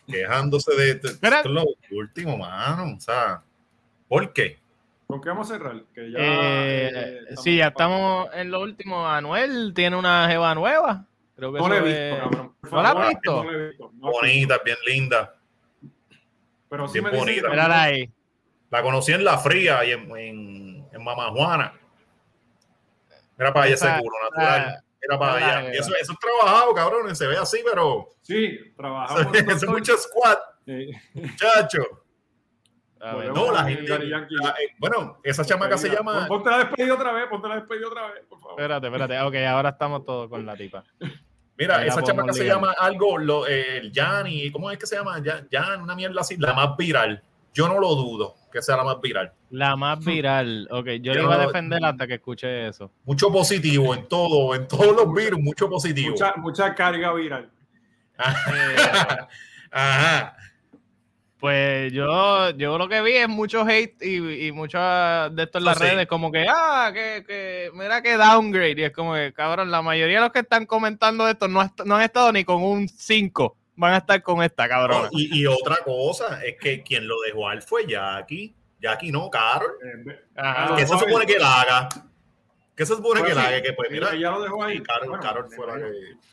Quejándose 0.08 0.76
de, 0.76 0.96
de- 0.96 1.10
Mira. 1.22 1.38
esto 1.38 1.50
es 1.50 1.56
lo 1.56 1.66
último, 1.92 2.38
mano. 2.38 2.96
O 2.98 3.00
sea, 3.00 3.42
¿por 4.08 4.34
qué? 4.34 4.58
¿Con 5.08 5.22
qué 5.22 5.30
vamos 5.30 5.50
a 5.50 5.54
cerrar? 5.54 5.84
Que 5.94 6.12
ya, 6.12 6.18
Eh, 6.20 6.88
eh, 7.30 7.36
sí, 7.38 7.58
ya 7.58 7.68
estamos 7.68 8.30
en 8.34 8.50
lo 8.52 8.62
último. 8.62 9.08
Anuel 9.08 9.74
tiene 9.76 9.96
una 9.96 10.28
jeva 10.28 10.56
nueva. 10.56 11.06
Creo 11.36 11.52
que 11.54 11.60
No 11.60 11.68
la 11.70 11.78
he 11.78 11.82
visto, 11.82 12.00
es- 12.00 12.20
cabrón. 12.20 12.56
¿No 12.72 12.82
la 12.82 12.90
has 12.90 13.10
visto? 13.10 13.44
no 13.44 13.52
la 13.52 13.58
he 13.58 13.68
visto. 13.70 13.92
No, 13.96 14.12
Bonita, 14.12 14.58
bien 14.64 14.78
linda. 14.86 15.36
Pero 16.70 16.88
sí 16.88 17.00
bien 17.00 17.12
me 17.12 17.18
bonita. 17.20 17.50
Mírala 17.50 17.84
ahí. 17.84 18.12
La 18.70 18.82
conocí 18.82 19.12
en 19.12 19.24
La 19.24 19.38
Fría 19.38 19.84
y 19.86 19.92
en, 19.92 20.18
en, 20.18 20.88
en 20.92 21.04
Mama 21.04 21.30
Juana. 21.32 21.74
Era 23.38 23.52
para 23.54 23.66
allá 23.66 23.78
seguro, 23.78 24.16
natural. 24.30 24.84
Era 25.02 25.20
para 25.20 25.36
allá. 25.60 25.74
Y 25.74 25.78
eso, 25.78 25.94
eso 25.96 26.14
es 26.14 26.20
trabajado, 26.20 26.74
cabrón. 26.74 27.16
Se 27.16 27.28
ve 27.28 27.38
así, 27.38 27.60
pero 27.64 28.10
Sí, 28.22 28.58
trabajamos. 28.78 29.36
eso 29.36 29.52
es 29.52 29.68
mucho 29.68 29.98
squat, 29.98 30.40
Eh, 30.66 30.92
muchacho. 31.14 32.03
Ver, 33.04 33.34
No, 33.34 33.52
la 33.52 33.64
gente. 33.66 33.88
La- 34.10 34.50
eh, 34.52 34.76
bueno, 34.80 35.20
esa 35.24 35.44
chamaca 35.44 35.78
se 35.78 35.90
llama. 35.90 36.26
Ponte 36.28 36.50
la 36.50 36.60
despedida 36.60 36.94
otra 36.94 37.12
vez, 37.12 37.26
ponte 37.30 37.48
la 37.50 37.56
despedida 37.56 37.88
otra 37.88 38.08
vez, 38.12 38.24
por 38.30 38.40
favor. 38.40 38.60
Espérate, 38.60 38.88
espérate. 38.88 39.20
Ok, 39.22 39.36
ahora 39.48 39.70
estamos 39.70 40.06
todos 40.06 40.30
con 40.30 40.46
la 40.46 40.56
tipa. 40.56 40.84
Mira, 41.58 41.78
Ahí 41.78 41.88
esa 41.88 42.02
chamaca 42.02 42.34
se 42.34 42.46
llama 42.46 42.74
algo, 42.80 43.18
lo, 43.18 43.46
eh, 43.48 43.78
el 43.78 43.92
Yanni, 43.92 44.52
¿cómo 44.52 44.72
es 44.72 44.78
que 44.78 44.88
se 44.88 44.96
llama? 44.96 45.22
Jan, 45.52 45.82
una 45.82 45.96
mierda 45.96 46.22
así, 46.22 46.36
la 46.38 46.54
más 46.54 46.76
viral. 46.78 47.22
Yo 47.54 47.68
no 47.68 47.80
lo 47.80 47.94
dudo 47.94 48.36
que 48.52 48.62
sea 48.62 48.78
la 48.78 48.84
más 48.84 49.00
viral. 49.02 49.32
La 49.52 49.76
más 49.76 50.04
viral. 50.04 50.68
Ok, 50.72 50.86
yo 51.02 51.14
Yo 51.14 51.14
le 51.14 51.22
iba 51.24 51.36
a 51.36 51.38
no- 51.38 51.48
defender 51.48 51.84
hasta 51.86 52.08
que 52.08 52.16
escuche 52.16 52.68
eso. 52.68 52.92
Mucho 53.04 53.32
positivo 53.32 53.94
en 53.94 54.08
todo, 54.08 54.56
en 54.56 54.68
todos 54.68 54.96
los 54.96 55.14
virus, 55.14 55.40
mucho 55.40 55.70
positivo. 55.70 56.12
Mucha, 56.12 56.34
mucha 56.38 56.74
carga 56.74 57.14
viral. 57.14 57.50
Eh, 58.18 58.76
Ajá. 59.72 60.36
Pues 61.44 61.92
yo, 61.92 62.52
yo 62.52 62.78
lo 62.78 62.88
que 62.88 63.02
vi 63.02 63.18
es 63.18 63.28
mucho 63.28 63.66
hate 63.68 64.02
y, 64.02 64.46
y 64.48 64.52
mucho 64.54 64.80
de 64.80 65.44
esto 65.44 65.58
en 65.58 65.66
las 65.66 65.76
Eso 65.76 65.84
sí. 65.84 65.92
redes, 65.92 66.08
como 66.08 66.32
que, 66.32 66.46
ah, 66.48 66.90
que, 66.94 67.26
que, 67.28 67.70
mira 67.74 68.02
que 68.02 68.16
downgrade. 68.16 68.80
Y 68.80 68.84
es 68.86 68.94
como 68.94 69.14
que, 69.14 69.34
cabrón, 69.34 69.70
la 69.70 69.82
mayoría 69.82 70.20
de 70.20 70.22
los 70.24 70.32
que 70.32 70.40
están 70.40 70.66
comentando 70.66 71.28
esto 71.28 71.50
no, 71.50 71.70
no 71.84 71.96
han 71.98 72.02
estado 72.04 72.32
ni 72.32 72.46
con 72.46 72.64
un 72.64 72.88
5. 72.88 73.58
Van 73.76 73.94
a 73.94 73.98
estar 73.98 74.24
con 74.24 74.42
esta, 74.42 74.70
cabrón. 74.70 75.02
No, 75.04 75.10
y, 75.12 75.42
y 75.42 75.46
otra 75.46 75.80
cosa 75.84 76.42
es 76.46 76.56
que 76.58 76.82
quien 76.82 77.10
lo 77.10 77.16
dejó 77.20 77.50
al 77.50 77.62
fue 77.62 77.86
Jackie. 77.88 78.56
Jackie 78.80 79.12
no, 79.12 79.30
Carol. 79.30 79.72
Eh, 80.08 80.20
Ajá. 80.38 80.78
¿Qué 80.78 80.88
se 80.88 80.98
supone 80.98 81.26
que 81.26 81.40
la 81.40 81.60
haga? 81.60 81.90
¿Qué 82.74 82.86
se 82.86 82.96
supone 82.96 83.20
Pues 83.20 83.32
que 83.34 83.36
la 83.36 83.42
sí, 83.42 83.48
haga? 83.50 83.62
Que 83.62 83.74
pues 83.74 83.92
mira, 83.92 84.14
ella 84.14 84.32
lo 84.32 84.44
dejó 84.44 84.64
ahí. 84.64 84.82
Carol, 84.82 85.10
Bueno, 85.10 85.22
Carol 85.22 85.50
me 85.50 85.56
fue 85.58 85.68
la 85.68 85.74
imagino. 85.74 85.92
que. 85.92 86.33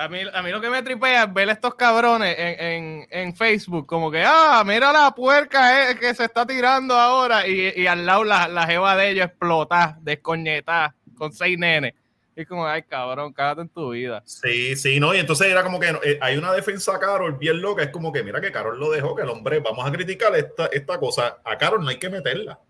A 0.00 0.08
mí, 0.08 0.20
a 0.32 0.42
mí 0.42 0.50
lo 0.52 0.60
que 0.60 0.70
me 0.70 0.80
tripea 0.80 1.24
es 1.24 1.34
ver 1.34 1.48
estos 1.48 1.74
cabrones 1.74 2.32
en, 2.38 2.60
en, 2.60 3.06
en 3.10 3.34
Facebook, 3.34 3.84
como 3.84 4.12
que, 4.12 4.22
ah, 4.24 4.62
mira 4.64 4.92
la 4.92 5.12
puerca 5.12 5.90
eh, 5.90 5.98
que 5.98 6.14
se 6.14 6.24
está 6.24 6.46
tirando 6.46 6.94
ahora, 6.94 7.48
y, 7.48 7.72
y 7.74 7.88
al 7.88 8.06
lado 8.06 8.22
la, 8.22 8.46
la 8.46 8.64
jeva 8.64 8.94
de 8.94 9.10
ellos 9.10 9.26
explota, 9.26 9.98
descoñetada, 10.00 10.94
con 11.16 11.32
seis 11.32 11.58
nenes. 11.58 11.94
Y 12.36 12.44
como, 12.44 12.64
ay, 12.64 12.84
cabrón, 12.84 13.32
cágate 13.32 13.62
en 13.62 13.68
tu 13.70 13.90
vida. 13.90 14.22
Sí, 14.24 14.76
sí, 14.76 15.00
no, 15.00 15.12
y 15.16 15.18
entonces 15.18 15.48
era 15.48 15.64
como 15.64 15.80
que 15.80 15.88
eh, 15.88 16.18
hay 16.22 16.36
una 16.36 16.52
defensa 16.52 16.94
a 16.94 17.00
Carol 17.00 17.32
bien 17.32 17.60
loca, 17.60 17.82
es 17.82 17.90
como 17.90 18.12
que 18.12 18.22
mira 18.22 18.40
que 18.40 18.52
Carol 18.52 18.78
lo 18.78 18.92
dejó, 18.92 19.16
que 19.16 19.22
el 19.22 19.28
hombre, 19.28 19.58
vamos 19.58 19.84
a 19.84 19.90
criticar 19.90 20.32
esta, 20.36 20.66
esta 20.66 20.96
cosa, 21.00 21.38
a 21.42 21.58
Carol 21.58 21.82
no 21.82 21.88
hay 21.88 21.98
que 21.98 22.08
meterla. 22.08 22.60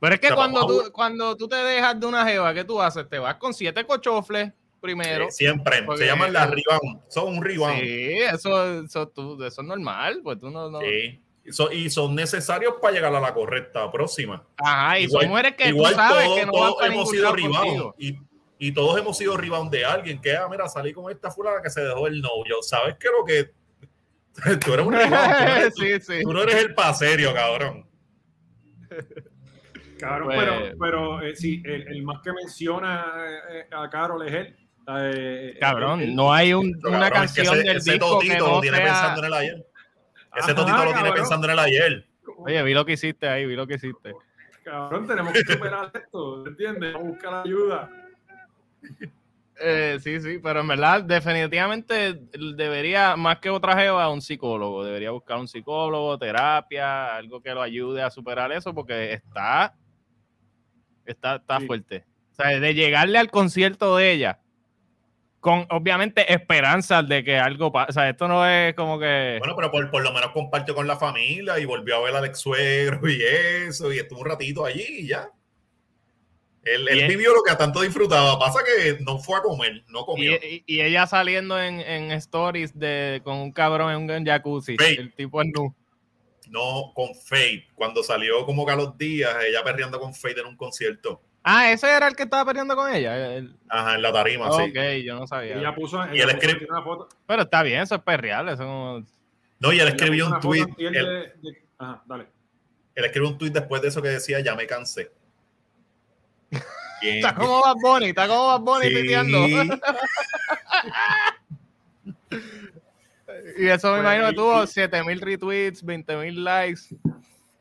Pero 0.00 0.14
es 0.14 0.20
que 0.20 0.28
O 0.28 0.30
sea, 0.30 0.36
cuando 0.36 0.66
tú, 0.66 0.92
cuando 0.92 1.36
tú 1.36 1.46
te 1.46 1.56
dejas 1.56 2.00
de 2.00 2.06
una 2.06 2.24
jeva, 2.24 2.54
¿qué 2.54 2.64
tú 2.64 2.80
haces? 2.80 3.06
Te 3.06 3.18
vas 3.18 3.34
con 3.34 3.52
siete 3.52 3.84
cochofles 3.84 4.50
primero. 4.84 5.24
Eh, 5.26 5.30
siempre, 5.30 5.82
Porque- 5.82 6.02
se 6.02 6.06
llaman 6.06 6.32
las 6.32 6.48
rebound, 6.50 7.02
son 7.08 7.36
un 7.38 7.44
rebound. 7.44 7.80
Sí, 7.80 8.12
eso, 8.32 8.84
eso, 8.84 9.08
tú- 9.08 9.42
eso 9.42 9.60
es 9.62 9.66
normal, 9.66 10.20
pues 10.22 10.38
tú 10.38 10.50
no... 10.50 10.70
no- 10.70 10.80
Sí. 10.80 11.20
Y 11.46 11.52
son- 11.52 11.72
y 11.72 11.90
son 11.90 12.14
necesarios 12.14 12.74
para 12.80 12.94
llegar 12.94 13.14
a 13.14 13.20
la 13.20 13.34
correcta 13.34 13.90
próxima. 13.92 14.46
Ajá, 14.56 14.98
y 14.98 15.04
Igual- 15.04 15.22
son 15.24 15.30
mujeres 15.30 15.54
que 15.56 15.68
Igual 15.68 15.92
tú 15.92 15.98
sabes 15.98 16.24
todos, 16.24 16.38
que 16.38 16.46
no 16.46 16.52
todos 16.52 16.76
van 16.80 16.92
hemos 16.92 17.10
sido 17.10 17.32
rebound. 17.36 17.94
Y, 17.98 18.18
y 18.58 18.72
todos 18.72 18.98
hemos 18.98 19.18
sido 19.18 19.36
rebound 19.36 19.70
de 19.70 19.84
alguien 19.84 20.20
que, 20.22 20.34
ah, 20.36 20.46
mira, 20.50 20.68
salí 20.68 20.92
con 20.94 21.10
esta 21.12 21.30
fulana 21.30 21.60
que 21.62 21.68
se 21.68 21.82
dejó 21.82 22.06
el 22.06 22.22
novio. 22.22 22.62
¿Sabes 22.62 22.96
qué? 22.98 23.08
Lo 23.08 23.24
que. 23.26 23.50
tú 24.64 24.72
eres 24.72 24.86
un 24.86 24.92
rebound. 24.94 25.14
Tú, 25.36 25.44
no 25.44 25.56
eres- 25.56 25.74
sí, 25.76 26.00
sí. 26.00 26.22
tú 26.22 26.32
no 26.32 26.42
eres 26.42 26.54
el 26.56 26.74
paserio, 26.74 27.34
cabrón. 27.34 27.86
Cabrón, 29.98 30.28
Pues- 30.28 30.38
pero, 30.38 30.78
pero 30.78 31.22
eh, 31.22 31.36
sí, 31.36 31.62
el, 31.64 31.88
el 31.88 32.02
más 32.02 32.20
que 32.22 32.32
menciona 32.32 33.04
eh, 33.50 33.66
a 33.70 33.88
Carol 33.90 34.26
es 34.26 34.34
él. 34.34 34.56
Eh, 34.86 35.56
Cabrón, 35.60 36.00
el- 36.00 36.14
no 36.14 36.32
hay 36.32 36.52
un- 36.52 36.76
una 36.84 37.08
cabrón, 37.10 37.24
es 37.24 37.32
que 37.32 37.42
canción 37.42 37.46
ese, 37.46 37.56
del 37.68 37.76
ese 37.78 37.92
disco 37.92 38.18
que 38.18 38.26
totito 38.28 38.46
no 38.48 38.54
lo 38.56 38.60
tiene 38.60 38.76
sea... 38.76 38.86
pensando 38.86 39.20
en 39.20 39.26
el 39.26 39.32
ayer. 39.34 39.54
Ese 40.36 40.50
Ajá, 40.50 40.54
totito 40.54 40.84
lo 40.84 40.92
tiene 40.92 41.12
pensando 41.12 41.46
en 41.46 41.52
el 41.52 41.58
ayer. 41.58 42.06
Oye, 42.38 42.62
vi 42.62 42.74
lo 42.74 42.84
que 42.84 42.92
hiciste 42.92 43.28
ahí, 43.28 43.46
vi 43.46 43.54
lo 43.56 43.66
que 43.66 43.74
hiciste. 43.74 44.12
Cabrón, 44.64 45.06
tenemos 45.06 45.32
que 45.32 45.40
superar 45.40 45.90
esto, 45.94 46.46
¿entiendes? 46.46 46.92
Vamos 46.94 47.06
a 47.08 47.10
buscar 47.12 47.34
ayuda. 47.46 47.90
Eh, 49.60 49.98
sí, 50.02 50.20
sí, 50.20 50.40
pero 50.42 50.60
en 50.60 50.68
verdad, 50.68 51.02
definitivamente 51.02 52.20
debería, 52.56 53.14
más 53.16 53.38
que 53.38 53.50
otra 53.50 53.76
jeva, 53.76 54.08
un 54.10 54.20
psicólogo. 54.20 54.84
Debería 54.84 55.12
buscar 55.12 55.38
un 55.38 55.46
psicólogo, 55.46 56.18
terapia, 56.18 57.14
algo 57.16 57.40
que 57.40 57.54
lo 57.54 57.62
ayude 57.62 58.02
a 58.02 58.10
superar 58.10 58.50
eso, 58.52 58.74
porque 58.74 59.12
está, 59.12 59.72
está, 61.06 61.36
está 61.36 61.60
Sí. 61.60 61.66
fuerte. 61.66 62.04
O 62.32 62.34
sea, 62.34 62.58
de 62.58 62.74
llegarle 62.74 63.16
al 63.18 63.30
concierto 63.30 63.96
de 63.96 64.10
ella, 64.12 64.40
con 65.44 65.66
obviamente 65.68 66.32
esperanzas 66.32 67.06
de 67.06 67.22
que 67.22 67.36
algo 67.38 67.70
pase. 67.70 67.90
O 67.90 67.92
sea, 67.92 68.08
esto 68.08 68.26
no 68.26 68.48
es 68.48 68.72
como 68.74 68.98
que. 68.98 69.36
Bueno, 69.40 69.54
pero 69.54 69.70
por, 69.70 69.90
por 69.90 70.02
lo 70.02 70.10
menos 70.10 70.30
compartió 70.32 70.74
con 70.74 70.86
la 70.86 70.96
familia 70.96 71.58
y 71.58 71.66
volvió 71.66 71.96
a 71.96 72.00
ver 72.00 72.16
al 72.16 72.24
ex 72.24 72.38
suegro 72.40 73.06
y 73.10 73.22
eso, 73.22 73.92
y 73.92 73.98
estuvo 73.98 74.20
un 74.20 74.26
ratito 74.26 74.64
allí 74.64 74.86
y 75.00 75.08
ya. 75.08 75.28
Él, 76.62 76.88
vivió 77.06 77.34
lo 77.34 77.42
que 77.42 77.54
tanto 77.56 77.82
disfrutaba. 77.82 78.38
Pasa 78.38 78.60
que 78.64 78.96
no 79.04 79.18
fue 79.18 79.36
a 79.38 79.42
comer, 79.42 79.84
no 79.88 80.06
comió. 80.06 80.32
Y, 80.42 80.64
y- 80.66 80.76
y 80.76 80.80
ella 80.80 81.06
saliendo 81.06 81.60
en, 81.60 81.78
en 81.80 82.10
stories 82.12 82.72
de, 82.78 83.20
con 83.22 83.36
un 83.36 83.52
cabrón 83.52 83.92
en 84.08 84.18
un 84.20 84.24
jacuzzi. 84.24 84.76
El 84.80 85.12
tipo 85.12 85.42
es 85.42 85.48
nu. 85.54 85.74
No 86.48 86.92
con 86.94 87.14
Fate. 87.14 87.68
Cuando 87.74 88.02
salió 88.02 88.46
como 88.46 88.64
que 88.64 88.72
a 88.72 88.76
los 88.76 88.96
días, 88.96 89.30
ella 89.46 89.62
perreando 89.62 90.00
con 90.00 90.14
Fate 90.14 90.40
en 90.40 90.46
un 90.46 90.56
concierto. 90.56 91.20
Ah, 91.46 91.70
ese 91.70 91.90
era 91.94 92.08
el 92.08 92.16
que 92.16 92.22
estaba 92.22 92.46
peleando 92.50 92.74
con 92.74 92.90
ella. 92.92 93.36
el- 93.36 93.54
Ajá, 93.68 93.96
en 93.96 94.02
la 94.02 94.12
tarima, 94.12 94.50
sí. 94.52 94.62
ok, 94.70 95.04
yo 95.04 95.14
no 95.16 95.26
sabía. 95.26 95.56
Ella 95.58 95.74
puso, 95.74 95.98
Y 96.06 96.16
ella 96.16 96.24
él 96.24 96.30
puso 96.30 96.36
escribe- 96.38 96.56
aquí 96.56 96.64
una 96.70 96.82
foto. 96.82 97.08
Pero 97.26 97.42
está 97.42 97.62
bien, 97.62 97.82
eso 97.82 97.94
es 97.96 98.00
perreal. 98.02 98.48
Eso 98.48 98.62
como... 98.64 99.04
No, 99.60 99.72
y 99.72 99.78
él 99.78 99.88
escribió 99.88 100.26
un 100.28 100.40
tweet. 100.40 100.64
Él, 100.78 100.92
de- 100.92 101.00
de- 101.02 101.62
Ajá, 101.78 102.02
dale. 102.06 102.26
él 102.94 103.04
escribió 103.04 103.28
un 103.30 103.36
tweet 103.38 103.50
después 103.50 103.82
de 103.82 103.88
eso 103.88 104.00
que 104.00 104.08
decía, 104.08 104.40
ya 104.40 104.54
me 104.54 104.66
cansé. 104.66 105.12
Bien, 107.02 107.16
Está 107.18 107.34
como 107.34 107.60
Bad 107.60 107.74
Bunny, 107.82 108.06
está 108.08 108.26
como 108.26 108.46
Bad 108.46 108.60
Bunny 108.60 108.88
Sí. 108.88 109.70
Y 113.58 113.66
eso 113.66 113.88
me 113.88 113.92
Pues, 113.94 114.00
imagino 114.02 114.26
que 114.26 114.32
y- 114.32 114.36
tuvo 114.36 114.64
y- 114.64 114.66
7000 114.66 115.20
retweets, 115.20 115.82
20000 115.84 116.44
likes. 116.44 116.80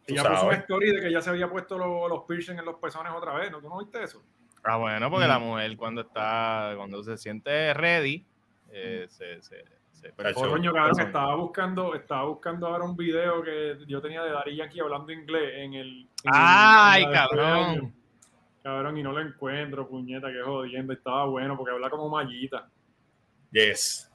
Ella 0.07 0.21
sabes. 0.23 0.37
puso 0.39 0.47
una 0.49 0.57
story 0.57 0.91
de 0.95 1.01
que 1.01 1.11
ya 1.11 1.21
se 1.21 1.29
había 1.29 1.49
puesto 1.49 1.77
lo- 1.77 2.07
los 2.09 2.23
piercing 2.25 2.57
en 2.59 2.65
los 2.65 2.75
pezones 2.75 3.13
otra 3.15 3.33
vez. 3.35 3.51
¿No? 3.51 3.59
¿Tú 3.61 3.69
no 3.69 3.79
viste 3.79 4.03
eso? 4.03 4.21
Ah, 4.63 4.77
bueno, 4.77 5.09
porque 5.09 5.25
Mm. 5.25 5.29
la 5.29 5.39
mujer 5.39 5.77
cuando 5.77 6.01
está, 6.01 6.73
cuando 6.77 7.03
se 7.03 7.17
siente 7.17 7.73
ready, 7.73 8.25
eh, 8.71 9.05
se, 9.09 9.41
se, 9.41 9.63
se 9.91 10.09
perfora. 10.13 10.49
Coño, 10.51 10.73
cabrón, 10.73 10.99
estaba 11.01 11.35
buscando, 11.35 11.95
estaba 11.95 12.25
buscando 12.25 12.67
ahora 12.67 12.83
un 12.85 12.95
video 12.97 13.41
que 13.43 13.77
yo 13.87 14.01
tenía 14.01 14.23
de 14.23 14.31
Dari 14.31 14.55
Yankee 14.55 14.79
hablando 14.79 15.11
inglés 15.11 15.51
en 15.55 15.73
el. 15.73 15.87
en 15.89 16.07
el- 16.25 16.31
Ay, 16.33 17.03
en 17.03 17.11
cabrón. 17.11 17.93
Cabrón, 18.63 18.97
y 18.97 19.03
no 19.03 19.11
lo 19.11 19.19
encuentro, 19.19 19.87
puñeta, 19.89 20.29
que 20.31 20.41
jodiendo. 20.41 20.93
Estaba 20.93 21.25
bueno 21.25 21.57
porque 21.57 21.73
habla 21.73 21.89
como 21.89 22.07
mallita. 22.09 22.69
Yes. 23.51 24.09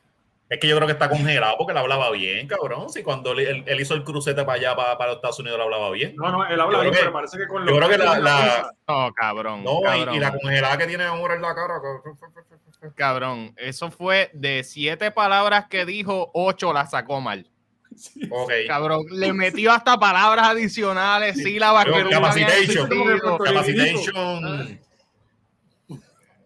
Es 0.51 0.59
que 0.59 0.67
yo 0.67 0.77
creo 0.77 0.87
que 0.87 0.93
está 0.95 1.11
congelado 1.11 1.57
porque 1.59 1.73
él 1.73 1.79
hablaba 1.79 2.11
bien, 2.11 2.47
cabrón. 2.49 2.89
Si 2.89 3.03
cuando 3.03 3.33
él, 3.33 3.41
él- 3.41 3.65
él 3.67 3.81
hizo 3.81 3.93
el 3.95 4.03
crucete 4.03 4.45
para 4.45 4.55
allá, 4.59 4.75
para, 4.75 4.97
para 4.97 5.09
los 5.11 5.17
Estados 5.19 5.39
Unidos, 5.41 5.57
él 5.59 5.63
hablaba 5.63 5.91
bien. 5.91 6.15
No, 6.17 6.31
no, 6.33 6.47
él 6.47 6.59
habla 6.59 6.79
Yo 6.79 6.81
creo 6.81 6.81
bien, 6.83 6.95
que- 6.95 7.01
pero 7.01 7.13
parece 7.13 7.37
que 7.39 7.47
con 7.47 7.67
yo 7.67 7.77
creo 7.77 7.89
que 7.91 7.99
la- 7.99 8.19
la- 8.19 8.71
No, 8.89 9.13
cabrón. 9.15 9.63
No, 9.63 9.81
y- 9.81 9.85
cabrón, 9.85 10.15
y, 10.15 10.19
la 10.21 10.33
congelada 10.33 10.79
que 10.79 10.87
tiene 10.87 11.05
ahora 11.05 11.35
en 11.35 11.43
la 11.43 11.55
cara. 11.55 11.75
cabrón. 12.95 13.53
Eso 13.57 13.91
fue 13.91 14.31
de 14.33 14.65
siete 14.65 15.11
palabras 15.11 15.67
que 15.69 15.85
dijo, 15.85 16.31
ocho 16.33 16.73
las 16.73 16.93
sacó 16.93 17.21
mal. 17.21 17.47
Ok. 18.31 18.53
Cabrón, 18.69 19.03
le 19.11 19.33
metió 19.33 19.73
hasta 19.73 19.99
palabras 19.99 20.49
adicionales, 20.49 21.37
sílabas 21.37 21.85
que 21.85 21.91
Pero 21.91 22.05
nunca 22.05 22.17
habían 22.31 22.47
capacitation. 22.49 22.89
Capacitation. 23.45 24.81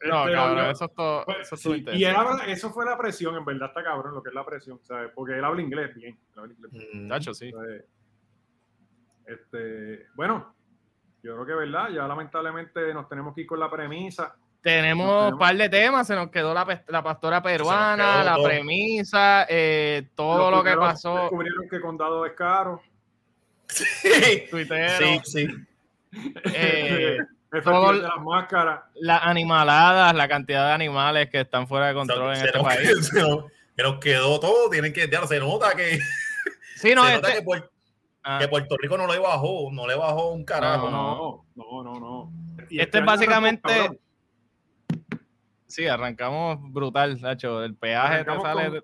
No, 0.08 0.24
Este, 0.24 0.32
cabrón, 0.34 0.70
eso 0.70 0.84
es 0.86 0.94
todo, 0.94 1.24
Pues, 1.24 1.38
eso 1.40 1.54
es 1.54 1.60
sí, 1.60 1.84
todo 1.84 1.94
y 1.94 2.04
él 2.04 2.16
habla, 2.16 2.44
eso 2.46 2.70
fue 2.72 2.84
la 2.84 2.96
presión, 2.98 3.36
en 3.36 3.44
verdad 3.44 3.68
está 3.68 3.82
cabrón 3.84 4.14
lo 4.14 4.22
que 4.22 4.28
es 4.30 4.34
la 4.34 4.44
presión, 4.44 4.78
¿sabes? 4.82 5.10
Porque 5.14 5.34
él 5.38 5.44
habla 5.44 5.62
inglés 5.62 5.94
bien. 5.94 6.18
él 6.34 6.38
habla 6.38 6.52
inglés 6.52 6.70
bien, 6.72 7.06
Mm. 7.06 7.08
Tacho, 7.08 7.34
sí. 7.34 7.52
Este, 9.26 10.06
bueno, 10.14 10.54
yo 11.22 11.34
creo 11.34 11.46
que 11.46 11.54
verdad, 11.54 11.88
ya 11.90 12.06
lamentablemente 12.08 12.92
nos 12.92 13.08
tenemos 13.08 13.34
que 13.34 13.42
ir 13.42 13.46
con 13.46 13.60
la 13.60 13.70
premisa. 13.70 14.34
Tenemos 14.60 15.32
un 15.32 15.38
par 15.38 15.56
de 15.56 15.68
temas, 15.68 16.06
se 16.06 16.14
nos 16.14 16.30
quedó 16.30 16.54
la, 16.54 16.84
la 16.88 17.02
pastora 17.02 17.42
peruana, 17.42 18.22
la 18.22 18.36
todo. 18.36 18.44
premisa, 18.44 19.44
eh, 19.48 20.08
todo 20.14 20.50
lo 20.52 20.62
que 20.62 20.76
pasó, 20.76 21.16
Descubrieron 21.16 21.68
que 21.68 21.80
Condado 21.80 22.24
es 22.26 22.32
caro. 22.34 22.80
Sí, 23.68 24.44
tuitero, 24.50 24.98
sí, 24.98 25.20
sí. 25.24 25.48
eh, 26.54 27.16
todo 27.60 27.92
de 27.92 27.98
las 28.02 28.16
máscaras. 28.22 28.80
las 28.94 29.22
animaladas, 29.24 30.14
la 30.14 30.26
cantidad 30.28 30.68
de 30.68 30.72
animales 30.72 31.28
que 31.30 31.40
están 31.40 31.66
fuera 31.68 31.88
de 31.88 31.94
control 31.94 32.30
en 32.30 32.36
Se 32.40 32.46
este 32.46 32.58
nos- 32.58 32.66
país. 32.66 33.06
se 33.12 33.20
nos- 33.20 33.44
que 33.76 33.82
nos 33.82 33.98
quedó 34.00 34.40
todo. 34.40 34.70
Tienen 34.70 34.92
que. 34.92 35.08
ya, 35.10 35.26
se 35.26 35.38
nota 35.38 35.74
que, 35.74 35.98
Sí, 36.76 36.94
no, 36.94 37.04
se 37.06 37.14
nota 37.14 37.28
este- 37.32 37.44
que, 37.44 37.64
ah, 38.24 38.38
que 38.40 38.48
Puerto 38.48 38.76
Rico 38.80 38.96
no 38.96 39.06
le 39.06 39.18
bajó. 39.18 39.70
No 39.72 39.86
le 39.86 39.94
bajó 39.94 40.30
un 40.32 40.44
carajo. 40.44 40.90
No, 40.90 41.44
No, 41.54 41.82
no, 41.82 41.82
no, 41.84 42.00
no. 42.00 42.32
Y 42.70 42.80
Este 42.80 42.98
es 43.00 43.04
básicamente- 43.04 44.00
sí, 45.66 45.86
arrancamos 45.86 46.58
brutal, 46.72 47.20
Nacho. 47.20 47.62
El 47.62 47.74
peaje 47.76 48.24
te 48.24 48.40
sale. 48.40 48.70
con- 48.70 48.82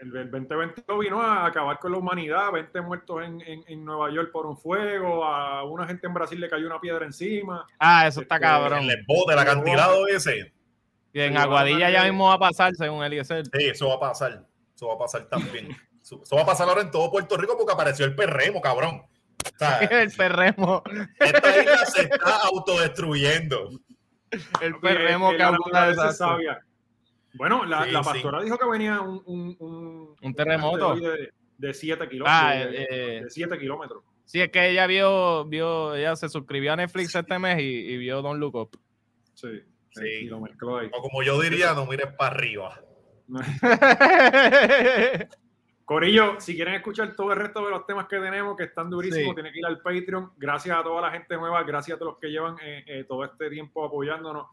El, 0.00 0.16
el 0.16 0.30
2020 0.30 0.82
vino 0.98 1.20
a 1.20 1.46
acabar 1.46 1.78
con 1.78 1.92
la 1.92 1.98
humanidad, 1.98 2.52
20 2.52 2.80
muertos 2.80 3.22
en, 3.22 3.40
en, 3.42 3.62
en 3.66 3.84
Nueva 3.84 4.10
York 4.10 4.30
por 4.32 4.46
un 4.46 4.56
fuego, 4.56 5.24
a 5.24 5.64
una 5.64 5.86
gente 5.86 6.06
en 6.06 6.14
Brasil 6.14 6.40
le 6.40 6.48
cayó 6.48 6.66
una 6.66 6.80
piedra 6.80 7.04
encima. 7.04 7.66
Ah, 7.78 8.06
eso 8.06 8.22
está 8.22 8.36
Este, 8.36 8.46
cabrón. 8.46 8.90
El 8.90 9.04
bote, 9.06 9.34
el 9.34 9.38
acantilado 9.38 10.06
ese. 10.06 10.52
Y 11.12 11.20
en 11.20 11.36
Aguadilla 11.36 11.90
ya 11.90 12.04
mismo 12.04 12.28
va 12.28 12.34
a 12.34 12.38
pasar, 12.38 12.74
según 12.74 13.04
Eliezer. 13.04 13.44
Sí, 13.46 13.66
eso 13.66 13.88
va 13.88 13.96
a 13.96 14.00
pasar. 14.00 14.46
Eso 14.74 14.88
va 14.88 14.94
a 14.94 14.98
pasar 14.98 15.24
también. 15.28 15.76
Eso, 16.00 16.20
eso 16.22 16.36
va 16.36 16.42
a 16.42 16.46
pasar 16.46 16.68
ahora 16.68 16.80
en 16.80 16.90
todo 16.90 17.10
Puerto 17.10 17.36
Rico 17.36 17.56
porque 17.58 17.72
apareció 17.74 18.06
el 18.06 18.14
perremo, 18.14 18.60
cabrón. 18.60 19.02
O 19.02 19.58
sea, 19.58 19.78
El 19.80 20.10
perremo. 20.12 20.82
esta 21.18 21.60
isla 21.60 21.86
se 21.86 22.02
está 22.02 22.36
autodestruyendo. 22.44 23.70
El 24.60 24.78
perremo 24.80 25.26
Porque 25.26 25.42
Bueno, 27.34 27.64
la, 27.64 27.84
Sí, 27.84 27.90
la 27.92 28.02
sí. 28.02 28.10
pastora 28.12 28.42
dijo 28.42 28.58
que 28.58 28.68
venía 28.68 29.00
un, 29.00 29.22
un, 29.26 29.56
un, 29.60 30.16
Un 30.20 30.34
terremoto. 30.34 30.96
de 31.58 31.74
7 31.74 32.08
kilómetros. 32.08 32.40
Ah, 32.42 32.54
de, 32.54 32.86
eh, 32.90 33.22
de 33.24 33.30
7 33.30 33.58
kilómetros. 33.58 34.02
Sí, 34.24 34.40
es 34.40 34.50
que 34.50 34.70
ella 34.70 34.86
vio, 34.86 35.44
vio, 35.44 35.94
ella 35.94 36.16
se 36.16 36.28
suscribió 36.28 36.72
a 36.72 36.76
Netflix 36.76 37.14
este 37.14 37.38
mes 37.38 37.58
y, 37.60 37.64
y 37.64 37.96
vio 37.98 38.22
Don 38.22 38.38
Look 38.40 38.54
Up. 38.54 38.80
Sí, 39.34 39.62
Sí. 39.90 40.00
sí. 40.02 40.06
Y 40.06 40.24
lo 40.26 40.40
mezcló 40.40 40.78
ahí. 40.78 40.88
O 40.92 41.02
como 41.02 41.22
yo 41.22 41.40
diría, 41.40 41.74
no 41.74 41.84
mires 41.86 42.12
para 42.16 42.34
arriba. 42.36 42.80
Corillo, 45.84 46.36
si 46.38 46.54
quieren 46.54 46.74
escuchar 46.74 47.16
todo 47.16 47.32
el 47.32 47.38
resto 47.40 47.64
de 47.64 47.70
los 47.70 47.84
temas 47.84 48.06
que 48.06 48.18
tenemos, 48.20 48.56
que 48.56 48.62
están 48.64 48.88
durísimos, 48.88 49.30
Sí. 49.30 49.34
tienen 49.34 49.52
que 49.52 49.58
ir 49.58 49.66
al 49.66 49.80
Patreon. 49.80 50.30
Gracias 50.36 50.76
a 50.78 50.84
toda 50.84 51.02
la 51.02 51.10
gente 51.10 51.34
nueva, 51.36 51.64
gracias 51.64 51.96
a 51.96 51.98
todos 51.98 52.12
los 52.12 52.20
que 52.20 52.28
llevan 52.28 52.56
eh, 52.62 52.84
eh, 52.86 53.04
todo 53.08 53.24
este 53.24 53.50
tiempo 53.50 53.84
apoyándonos. 53.84 54.46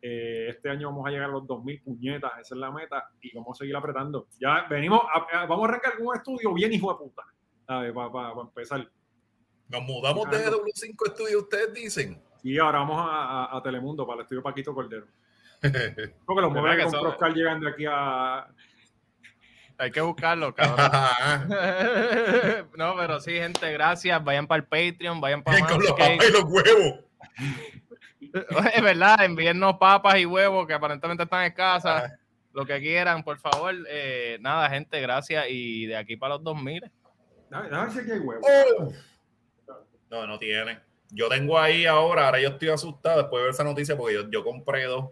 Eh, 0.00 0.46
este 0.50 0.70
año 0.70 0.88
vamos 0.90 1.06
a 1.06 1.10
llegar 1.10 1.28
a 1.28 1.32
los 1.32 1.42
2.000 1.44 1.82
puñetas, 1.82 2.32
esa 2.40 2.54
es 2.54 2.60
la 2.60 2.70
meta, 2.70 3.08
y 3.20 3.34
vamos 3.34 3.56
a 3.56 3.58
seguir 3.58 3.74
apretando. 3.76 4.28
Ya 4.40 4.66
venimos, 4.70 5.00
a- 5.12 5.40
a- 5.42 5.46
vamos 5.46 5.66
a 5.66 5.68
arrancar 5.70 5.92
un 6.00 6.14
estudio 6.16 6.52
bien 6.54 6.72
hijo 6.72 6.92
de 6.92 6.98
puta, 6.98 7.22
para 7.66 8.40
empezar. 8.40 8.88
Nos 9.68 9.82
mudamos 9.82 10.30
de 10.30 10.46
W5 10.50 11.10
Studio, 11.14 11.40
ustedes 11.40 11.74
dicen. 11.74 12.22
Y 12.42 12.58
ahora 12.58 12.78
vamos 12.78 12.98
a, 13.00 13.44
a- 13.44 13.56
a 13.58 13.62
Telemundo 13.62 14.06
para 14.06 14.18
el 14.20 14.22
estudio 14.22 14.42
Paquito 14.42 14.72
Cordero. 14.72 15.06
Porque 15.60 16.40
los 16.42 16.52
¿Verdad 16.52 16.52
muebles 16.52 16.76
que 16.76 16.82
con 16.84 16.92
son- 16.92 17.00
Proscar 17.02 17.34
llegan 17.34 17.60
de 17.60 17.68
aquí 17.70 17.84
a. 17.90 18.46
Hay 19.80 19.90
que 19.92 20.00
buscarlo, 20.00 20.54
cabrón. 20.54 20.86
no, 22.76 22.96
pero 22.96 23.20
sí, 23.20 23.32
gente, 23.32 23.72
gracias. 23.72 24.22
Vayan 24.24 24.46
para 24.46 24.62
el 24.62 24.66
Patreon, 24.66 25.20
vayan 25.20 25.42
para 25.42 25.66
con 25.66 25.78
los 25.82 25.90
papas 25.92 26.28
y 26.28 26.32
los 26.32 26.44
huevos. 26.44 27.00
Es 28.74 28.82
verdad, 28.82 29.24
envíennos 29.24 29.76
papas 29.78 30.18
y 30.18 30.26
huevos 30.26 30.66
que 30.66 30.74
aparentemente 30.74 31.22
están 31.24 31.44
escasas. 31.44 32.12
Lo 32.52 32.64
que 32.66 32.80
quieran, 32.80 33.22
por 33.22 33.38
favor. 33.38 33.74
Eh, 33.88 34.38
nada, 34.40 34.68
gente, 34.70 35.00
gracias. 35.00 35.46
Y 35.48 35.86
de 35.86 35.96
aquí 35.96 36.16
para 36.16 36.34
los 36.34 36.44
2000. 36.44 36.80
Déjame 37.50 37.68
déjame 37.68 37.82
ver 37.84 37.92
si 37.92 37.98
aquí 38.00 38.10
hay 38.12 38.18
huevos. 38.18 38.46
Oh. 38.78 38.92
No, 40.10 40.26
no 40.26 40.38
tiene. 40.38 40.80
Yo 41.10 41.28
tengo 41.28 41.58
ahí 41.58 41.86
ahora, 41.86 42.26
ahora 42.26 42.40
yo 42.40 42.48
estoy 42.50 42.68
asustado 42.68 43.18
después 43.22 43.40
de 43.40 43.44
ver 43.44 43.54
esa 43.54 43.64
noticia 43.64 43.96
porque 43.96 44.14
yo, 44.14 44.30
yo 44.30 44.44
compré 44.44 44.84
dos. 44.84 45.10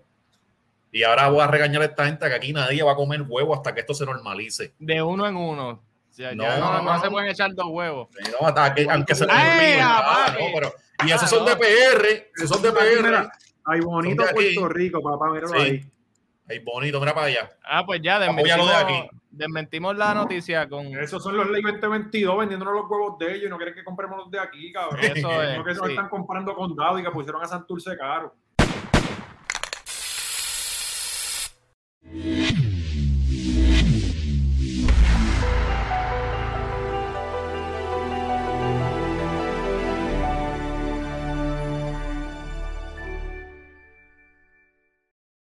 Y 0.92 1.02
ahora 1.02 1.28
voy 1.28 1.40
a 1.40 1.46
regañar 1.46 1.82
a 1.82 1.86
esta 1.86 2.06
gente 2.06 2.26
que 2.28 2.34
aquí 2.34 2.52
nadie 2.52 2.82
va 2.82 2.92
a 2.92 2.96
comer 2.96 3.22
huevo 3.22 3.54
hasta 3.54 3.74
que 3.74 3.80
esto 3.80 3.94
se 3.94 4.04
normalice. 4.06 4.74
De 4.78 5.02
uno 5.02 5.26
en 5.26 5.36
uno. 5.36 5.68
O 5.70 5.82
sea, 6.16 6.34
No, 6.34 6.44
ya 6.44 6.58
no, 6.58 6.72
no, 6.72 6.82
no 6.82 6.94
no. 6.94 7.00
se 7.02 7.10
pueden 7.10 7.30
echar 7.30 7.54
dos 7.54 7.66
huevos. 7.68 8.08
No, 8.40 8.46
hasta 8.46 8.74
que- 8.74 8.86
aunque 8.90 9.14
se 9.14 9.26
les 9.26 9.34
no, 9.36 10.46
pero- 10.54 10.72
y 11.04 11.10
esos 11.10 11.28
son 11.28 11.44
de 11.44 11.56
PR, 11.56 12.30
esos 12.36 12.48
son 12.48 12.62
de 12.62 12.72
PR. 12.72 13.28
Ay, 13.64 13.80
bonito 13.80 14.24
Puerto 14.32 14.68
Rico, 14.68 15.02
papá, 15.02 15.30
míralo 15.30 15.48
sí. 15.48 15.56
ahí. 15.56 15.92
Ay, 16.48 16.60
bonito, 16.60 17.00
mira 17.00 17.12
para 17.12 17.26
allá. 17.26 17.50
Ah, 17.64 17.84
pues 17.84 18.00
ya, 18.00 18.20
desmentimos, 18.20 18.68
de 18.68 18.74
aquí. 18.76 19.08
desmentimos 19.30 19.96
la 19.96 20.14
noticia 20.14 20.68
con... 20.68 20.86
Esos 20.86 21.22
son 21.22 21.36
los 21.36 21.50
Ley 21.50 21.60
2022 21.62 22.38
vendiéndonos 22.38 22.74
los 22.74 22.90
huevos 22.90 23.18
de 23.18 23.34
ellos 23.34 23.46
y 23.46 23.50
no 23.50 23.56
quieren 23.56 23.74
que 23.74 23.82
compremos 23.82 24.18
los 24.18 24.30
de 24.30 24.38
aquí, 24.38 24.72
cabrón. 24.72 25.00
Eso 25.00 25.42
es. 25.42 25.58
No 25.58 25.64
que 25.64 25.72
están 25.72 26.08
comprando 26.08 26.54
condado 26.54 26.98
y 27.00 27.02
que 27.02 27.10
pusieron 27.10 27.42
a 27.42 27.46
Santurce 27.46 27.96
caro. 27.96 28.32